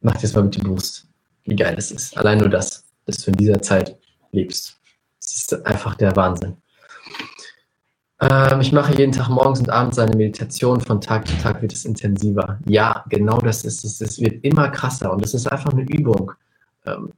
Mach 0.00 0.14
dir 0.14 0.22
das 0.22 0.34
mal 0.34 0.42
bitte 0.42 0.60
bewusst, 0.60 1.08
wie 1.44 1.56
geil 1.56 1.76
das 1.76 1.90
ist. 1.90 2.16
Allein 2.16 2.38
nur 2.38 2.50
das, 2.50 2.84
dass 3.06 3.18
du 3.18 3.30
in 3.30 3.36
dieser 3.36 3.60
Zeit 3.62 3.96
lebst. 4.32 4.78
Das 5.20 5.36
ist 5.36 5.66
einfach 5.66 5.94
der 5.94 6.14
Wahnsinn. 6.16 6.56
Ähm, 8.20 8.60
ich 8.60 8.72
mache 8.72 8.94
jeden 8.96 9.12
Tag 9.12 9.28
morgens 9.28 9.60
und 9.60 9.70
abends 9.70 9.98
eine 9.98 10.16
Meditation. 10.16 10.80
Von 10.80 11.00
Tag 11.00 11.26
zu 11.26 11.36
Tag 11.38 11.62
wird 11.62 11.72
es 11.72 11.84
intensiver. 11.84 12.58
Ja, 12.66 13.04
genau 13.08 13.38
das 13.38 13.64
ist 13.64 13.84
es. 13.84 14.00
Es 14.00 14.20
wird 14.20 14.44
immer 14.44 14.68
krasser 14.68 15.12
und 15.12 15.24
es 15.24 15.34
ist 15.34 15.50
einfach 15.50 15.72
eine 15.72 15.82
Übung. 15.82 16.32
Ähm, 16.86 17.12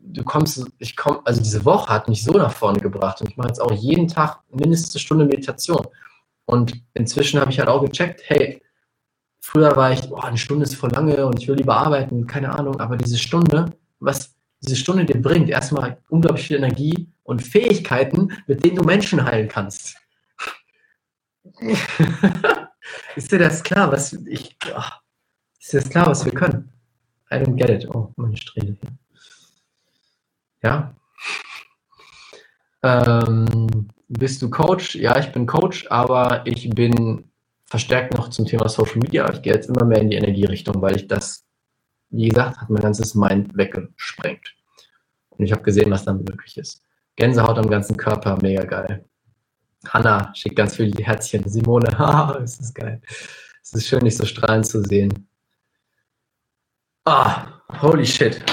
du 0.00 0.22
kommst, 0.24 0.64
ich 0.78 0.96
komme, 0.96 1.20
also 1.24 1.42
diese 1.42 1.64
Woche 1.64 1.92
hat 1.92 2.08
mich 2.08 2.24
so 2.24 2.32
nach 2.32 2.52
vorne 2.52 2.80
gebracht 2.80 3.20
und 3.20 3.30
ich 3.30 3.36
mache 3.36 3.48
jetzt 3.48 3.60
auch 3.60 3.72
jeden 3.72 4.08
Tag 4.08 4.40
mindestens 4.50 4.94
eine 4.94 5.00
Stunde 5.00 5.24
Meditation. 5.24 5.86
Und 6.44 6.74
inzwischen 6.94 7.40
habe 7.40 7.50
ich 7.50 7.58
halt 7.58 7.68
auch 7.68 7.84
gecheckt, 7.84 8.22
hey, 8.26 8.62
früher 9.40 9.74
war 9.76 9.92
ich, 9.92 10.08
boah, 10.08 10.24
eine 10.24 10.38
Stunde 10.38 10.64
ist 10.64 10.74
voll 10.74 10.90
lange 10.90 11.26
und 11.26 11.40
ich 11.40 11.48
will 11.48 11.56
lieber 11.56 11.76
arbeiten, 11.76 12.26
keine 12.26 12.56
Ahnung, 12.56 12.80
aber 12.80 12.96
diese 12.96 13.18
Stunde, 13.18 13.72
was 14.00 14.34
diese 14.60 14.76
Stunde 14.76 15.04
dir 15.04 15.20
bringt, 15.20 15.48
erstmal 15.48 15.98
unglaublich 16.08 16.46
viel 16.46 16.56
Energie 16.56 17.08
und 17.24 17.42
Fähigkeiten, 17.42 18.32
mit 18.46 18.64
denen 18.64 18.76
du 18.76 18.82
Menschen 18.82 19.24
heilen 19.24 19.48
kannst. 19.48 19.96
ist 23.16 23.32
dir 23.32 23.38
das 23.38 23.62
klar, 23.62 23.90
was 23.90 24.12
ich. 24.12 24.56
Oh, 24.74 24.82
ist 25.58 25.72
dir 25.72 25.80
das 25.80 25.90
klar, 25.90 26.06
was 26.06 26.24
wir 26.24 26.32
können? 26.32 26.72
I 27.30 27.36
don't 27.36 27.56
get 27.56 27.70
it. 27.70 27.88
Oh, 27.88 28.12
meine 28.16 28.36
Strähne. 28.36 28.76
Ja. 30.62 30.94
Ähm, 32.84 33.61
bist 34.18 34.42
du 34.42 34.50
Coach? 34.50 34.94
Ja, 34.94 35.18
ich 35.18 35.32
bin 35.32 35.46
Coach, 35.46 35.86
aber 35.90 36.42
ich 36.46 36.68
bin 36.70 37.30
verstärkt 37.66 38.14
noch 38.14 38.28
zum 38.28 38.46
Thema 38.46 38.68
Social 38.68 38.98
Media. 38.98 39.32
Ich 39.32 39.42
gehe 39.42 39.54
jetzt 39.54 39.68
immer 39.68 39.84
mehr 39.84 40.00
in 40.00 40.10
die 40.10 40.16
Energierichtung, 40.16 40.82
weil 40.82 40.96
ich 40.96 41.06
das, 41.06 41.46
wie 42.10 42.28
gesagt, 42.28 42.60
hat 42.60 42.70
mein 42.70 42.82
ganzes 42.82 43.14
Mind 43.14 43.56
weggesprengt. 43.56 44.54
Und 45.30 45.44
ich 45.44 45.52
habe 45.52 45.62
gesehen, 45.62 45.90
was 45.90 46.04
dann 46.04 46.18
möglich 46.18 46.58
ist. 46.58 46.82
Gänsehaut 47.16 47.58
am 47.58 47.70
ganzen 47.70 47.96
Körper, 47.96 48.38
mega 48.42 48.64
geil. 48.64 49.04
Hanna 49.88 50.32
schickt 50.34 50.56
ganz 50.56 50.76
viele 50.76 51.02
Herzchen. 51.02 51.48
Simone, 51.48 51.88
haha, 51.98 52.34
ist 52.38 52.60
das 52.60 52.74
geil. 52.74 53.00
Es 53.62 53.72
ist 53.72 53.88
schön, 53.88 54.04
dich 54.04 54.16
so 54.16 54.26
strahlend 54.26 54.66
zu 54.66 54.82
sehen. 54.82 55.26
Ah, 57.04 57.62
holy 57.80 58.06
shit. 58.06 58.44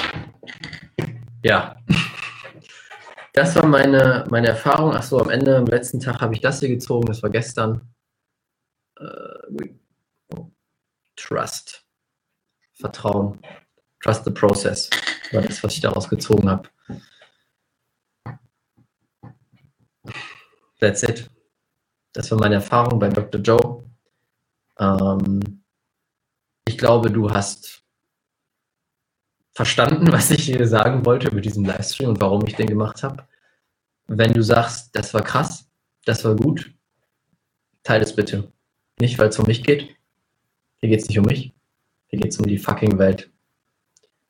Ja. 1.43 1.75
Das 3.39 3.55
war 3.55 3.65
meine, 3.65 4.25
meine 4.29 4.47
Erfahrung. 4.47 4.93
Achso, 4.93 5.17
am 5.17 5.29
Ende, 5.29 5.55
am 5.55 5.65
letzten 5.65 6.01
Tag 6.01 6.19
habe 6.19 6.33
ich 6.33 6.41
das 6.41 6.59
hier 6.59 6.67
gezogen. 6.67 7.05
Das 7.07 7.23
war 7.23 7.29
gestern. 7.29 7.89
Uh, 8.99 9.69
Trust. 11.15 11.85
Vertrauen. 12.73 13.39
Trust 14.01 14.25
the 14.25 14.31
process. 14.31 14.89
War 15.31 15.41
das, 15.41 15.63
was 15.63 15.73
ich 15.73 15.79
daraus 15.79 16.09
gezogen 16.09 16.49
habe. 16.49 16.67
That's 20.81 21.03
it. 21.03 21.29
Das 22.11 22.29
war 22.31 22.39
meine 22.39 22.55
Erfahrung 22.55 22.99
bei 22.99 23.07
Dr. 23.07 23.39
Joe. 23.39 23.85
Ähm, 24.77 25.63
ich 26.67 26.77
glaube, 26.77 27.09
du 27.09 27.31
hast 27.31 27.85
verstanden, 29.53 30.07
was 30.11 30.29
ich 30.29 30.47
dir 30.47 30.67
sagen 30.67 31.05
wollte 31.05 31.29
über 31.29 31.39
diesen 31.39 31.63
Livestream 31.63 32.09
und 32.09 32.19
warum 32.19 32.45
ich 32.45 32.57
den 32.57 32.67
gemacht 32.67 33.01
habe. 33.01 33.28
Wenn 34.11 34.33
du 34.33 34.41
sagst, 34.41 34.95
das 34.95 35.13
war 35.13 35.21
krass, 35.21 35.69
das 36.03 36.25
war 36.25 36.35
gut, 36.35 36.73
teile 37.83 38.03
es 38.03 38.15
bitte. 38.15 38.51
Nicht, 38.99 39.19
weil 39.19 39.29
es 39.29 39.37
um 39.37 39.45
mich 39.45 39.63
geht. 39.63 39.95
Hier 40.77 40.89
geht 40.89 41.01
es 41.01 41.07
nicht 41.07 41.19
um 41.19 41.25
mich. 41.25 41.53
Hier 42.07 42.19
geht 42.19 42.31
es 42.31 42.39
um 42.39 42.47
die 42.47 42.57
fucking 42.57 42.97
Welt. 42.97 43.29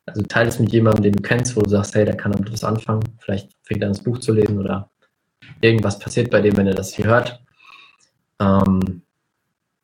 Also 0.04 0.20
teile 0.22 0.50
es 0.50 0.58
mit 0.58 0.70
jemandem, 0.70 1.04
den 1.04 1.12
du 1.14 1.22
kennst, 1.22 1.56
wo 1.56 1.62
du 1.62 1.70
sagst, 1.70 1.94
hey, 1.94 2.04
der 2.04 2.16
kann 2.16 2.32
damit 2.32 2.52
was 2.52 2.62
anfangen. 2.62 3.02
Vielleicht 3.20 3.52
fängt 3.62 3.80
er 3.80 3.86
an, 3.86 3.94
das 3.94 4.04
Buch 4.04 4.18
zu 4.18 4.34
lesen 4.34 4.58
oder 4.58 4.90
irgendwas 5.62 5.98
passiert 5.98 6.30
bei 6.30 6.42
dem, 6.42 6.56
wenn 6.58 6.66
er 6.66 6.74
das 6.74 6.92
hier 6.94 7.06
hört. 7.06 7.42
Ähm, 8.38 9.00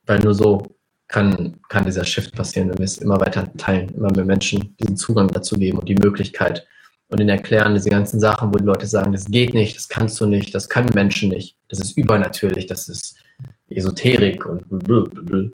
weil 0.05 0.19
nur 0.19 0.35
so 0.35 0.77
kann, 1.09 1.59
kann 1.71 1.87
dieser 1.87 2.05
Shift 2.05 2.35
passieren, 2.35 2.69
wenn 2.69 2.79
wir 2.79 2.85
es 2.85 2.99
immer 2.99 3.19
weiter 3.19 3.51
teilen, 3.57 3.95
immer 3.95 4.13
mehr 4.13 4.27
Menschen 4.27 4.77
diesen 4.77 4.99
Zugang 4.99 5.29
dazu 5.29 5.57
geben 5.57 5.79
und 5.79 5.89
die 5.89 5.95
Möglichkeit 5.95 6.67
und 7.09 7.21
ihnen 7.21 7.29
erklären, 7.29 7.75
diese 7.75 7.91
ganzen 7.91 8.21
Sachen, 8.21 8.53
wo 8.53 8.57
die 8.57 8.65
Leute 8.65 8.87
sagen, 8.87 9.13
das 9.13 9.27
geht 9.27 9.55
nicht, 9.55 9.77
das 9.77 9.89
kannst 9.89 10.21
du 10.21 10.27
nicht, 10.27 10.55
das 10.55 10.69
können 10.69 10.91
Menschen 10.95 11.29
nicht, 11.29 11.57
das 11.69 11.81
ist 11.81 11.97
übernatürlich, 11.97 12.67
das 12.67 12.89
ist 12.89 13.17
Esoterik 13.69 14.47
und 14.47 14.69
blablabla. 14.69 15.51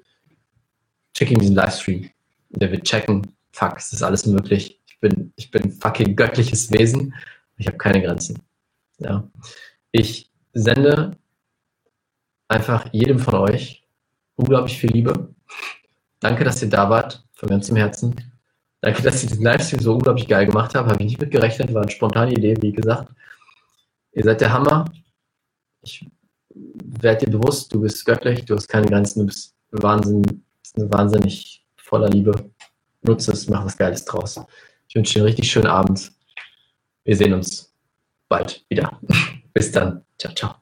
Check 1.15 1.31
ihm 1.31 1.39
diesen 1.39 1.57
Livestream. 1.57 2.11
Der 2.51 2.71
wird 2.71 2.85
checken, 2.85 3.27
fuck, 3.53 3.77
es 3.77 3.93
ist 3.93 4.03
alles 4.03 4.27
möglich. 4.27 4.81
Ich 4.87 4.99
bin, 5.01 5.33
ich 5.37 5.51
bin 5.51 5.73
fucking 5.73 6.17
göttliches 6.17 6.71
Wesen. 6.73 7.15
Ich 7.57 7.67
habe 7.67 7.79
keine 7.79 8.03
Grenzen. 8.03 8.39
Ja. 8.99 9.29
Ich 9.91 10.31
sende 10.53 11.17
einfach 12.49 12.93
jedem 12.93 13.19
von 13.19 13.35
euch 13.35 13.83
unglaublich 14.37 14.79
viel 14.79 14.91
Liebe. 14.91 15.35
Danke, 16.21 16.45
dass 16.45 16.63
ihr 16.63 16.69
da 16.69 16.89
wart, 16.89 17.25
von 17.33 17.49
ganzem 17.49 17.77
Herzen. 17.77 18.15
Danke, 18.83 19.01
dass 19.03 19.23
ihr 19.23 19.29
diesen 19.29 19.45
Livestream 19.45 19.81
so 19.81 19.95
unglaublich 19.95 20.27
geil 20.27 20.47
gemacht 20.47 20.75
habt. 20.75 20.91
Habe 20.91 21.03
ich 21.03 21.11
nicht 21.11 21.21
mit 21.21 21.31
gerechnet, 21.31 21.73
war 21.73 21.83
eine 21.83 21.91
spontane 21.91 22.33
Idee, 22.33 22.57
wie 22.61 22.73
gesagt. 22.73 23.13
Ihr 24.13 24.25
seid 24.25 24.41
der 24.41 24.53
Hammer. 24.53 24.85
Ich 25.83 26.05
werde 26.51 27.25
dir 27.25 27.39
bewusst, 27.39 27.73
du 27.73 27.81
bist 27.81 28.05
göttlich, 28.05 28.45
du 28.45 28.57
hast 28.57 28.69
keine 28.69 28.87
Grenzen, 28.87 29.21
du 29.21 29.27
bist 29.27 29.55
Wahnsinn, 29.71 30.23
wahnsinnig 30.75 31.65
voller 31.77 32.11
Liebe. 32.11 32.51
Nutze 33.03 33.33
es, 33.33 33.49
mach 33.49 33.65
was 33.65 33.79
Geiles 33.79 34.05
draus. 34.05 34.41
Ich 34.89 34.97
wünsche 34.97 35.15
dir 35.15 35.21
einen 35.21 35.27
richtig 35.27 35.51
schönen 35.51 35.69
Abend. 35.69 36.13
Wir 37.05 37.17
sehen 37.17 37.33
uns 37.33 37.73
bald 38.29 38.65
wieder. 38.69 39.01
Bis 39.55 39.71
dann. 39.71 40.05
Ciao, 40.19 40.35
ciao. 40.35 40.62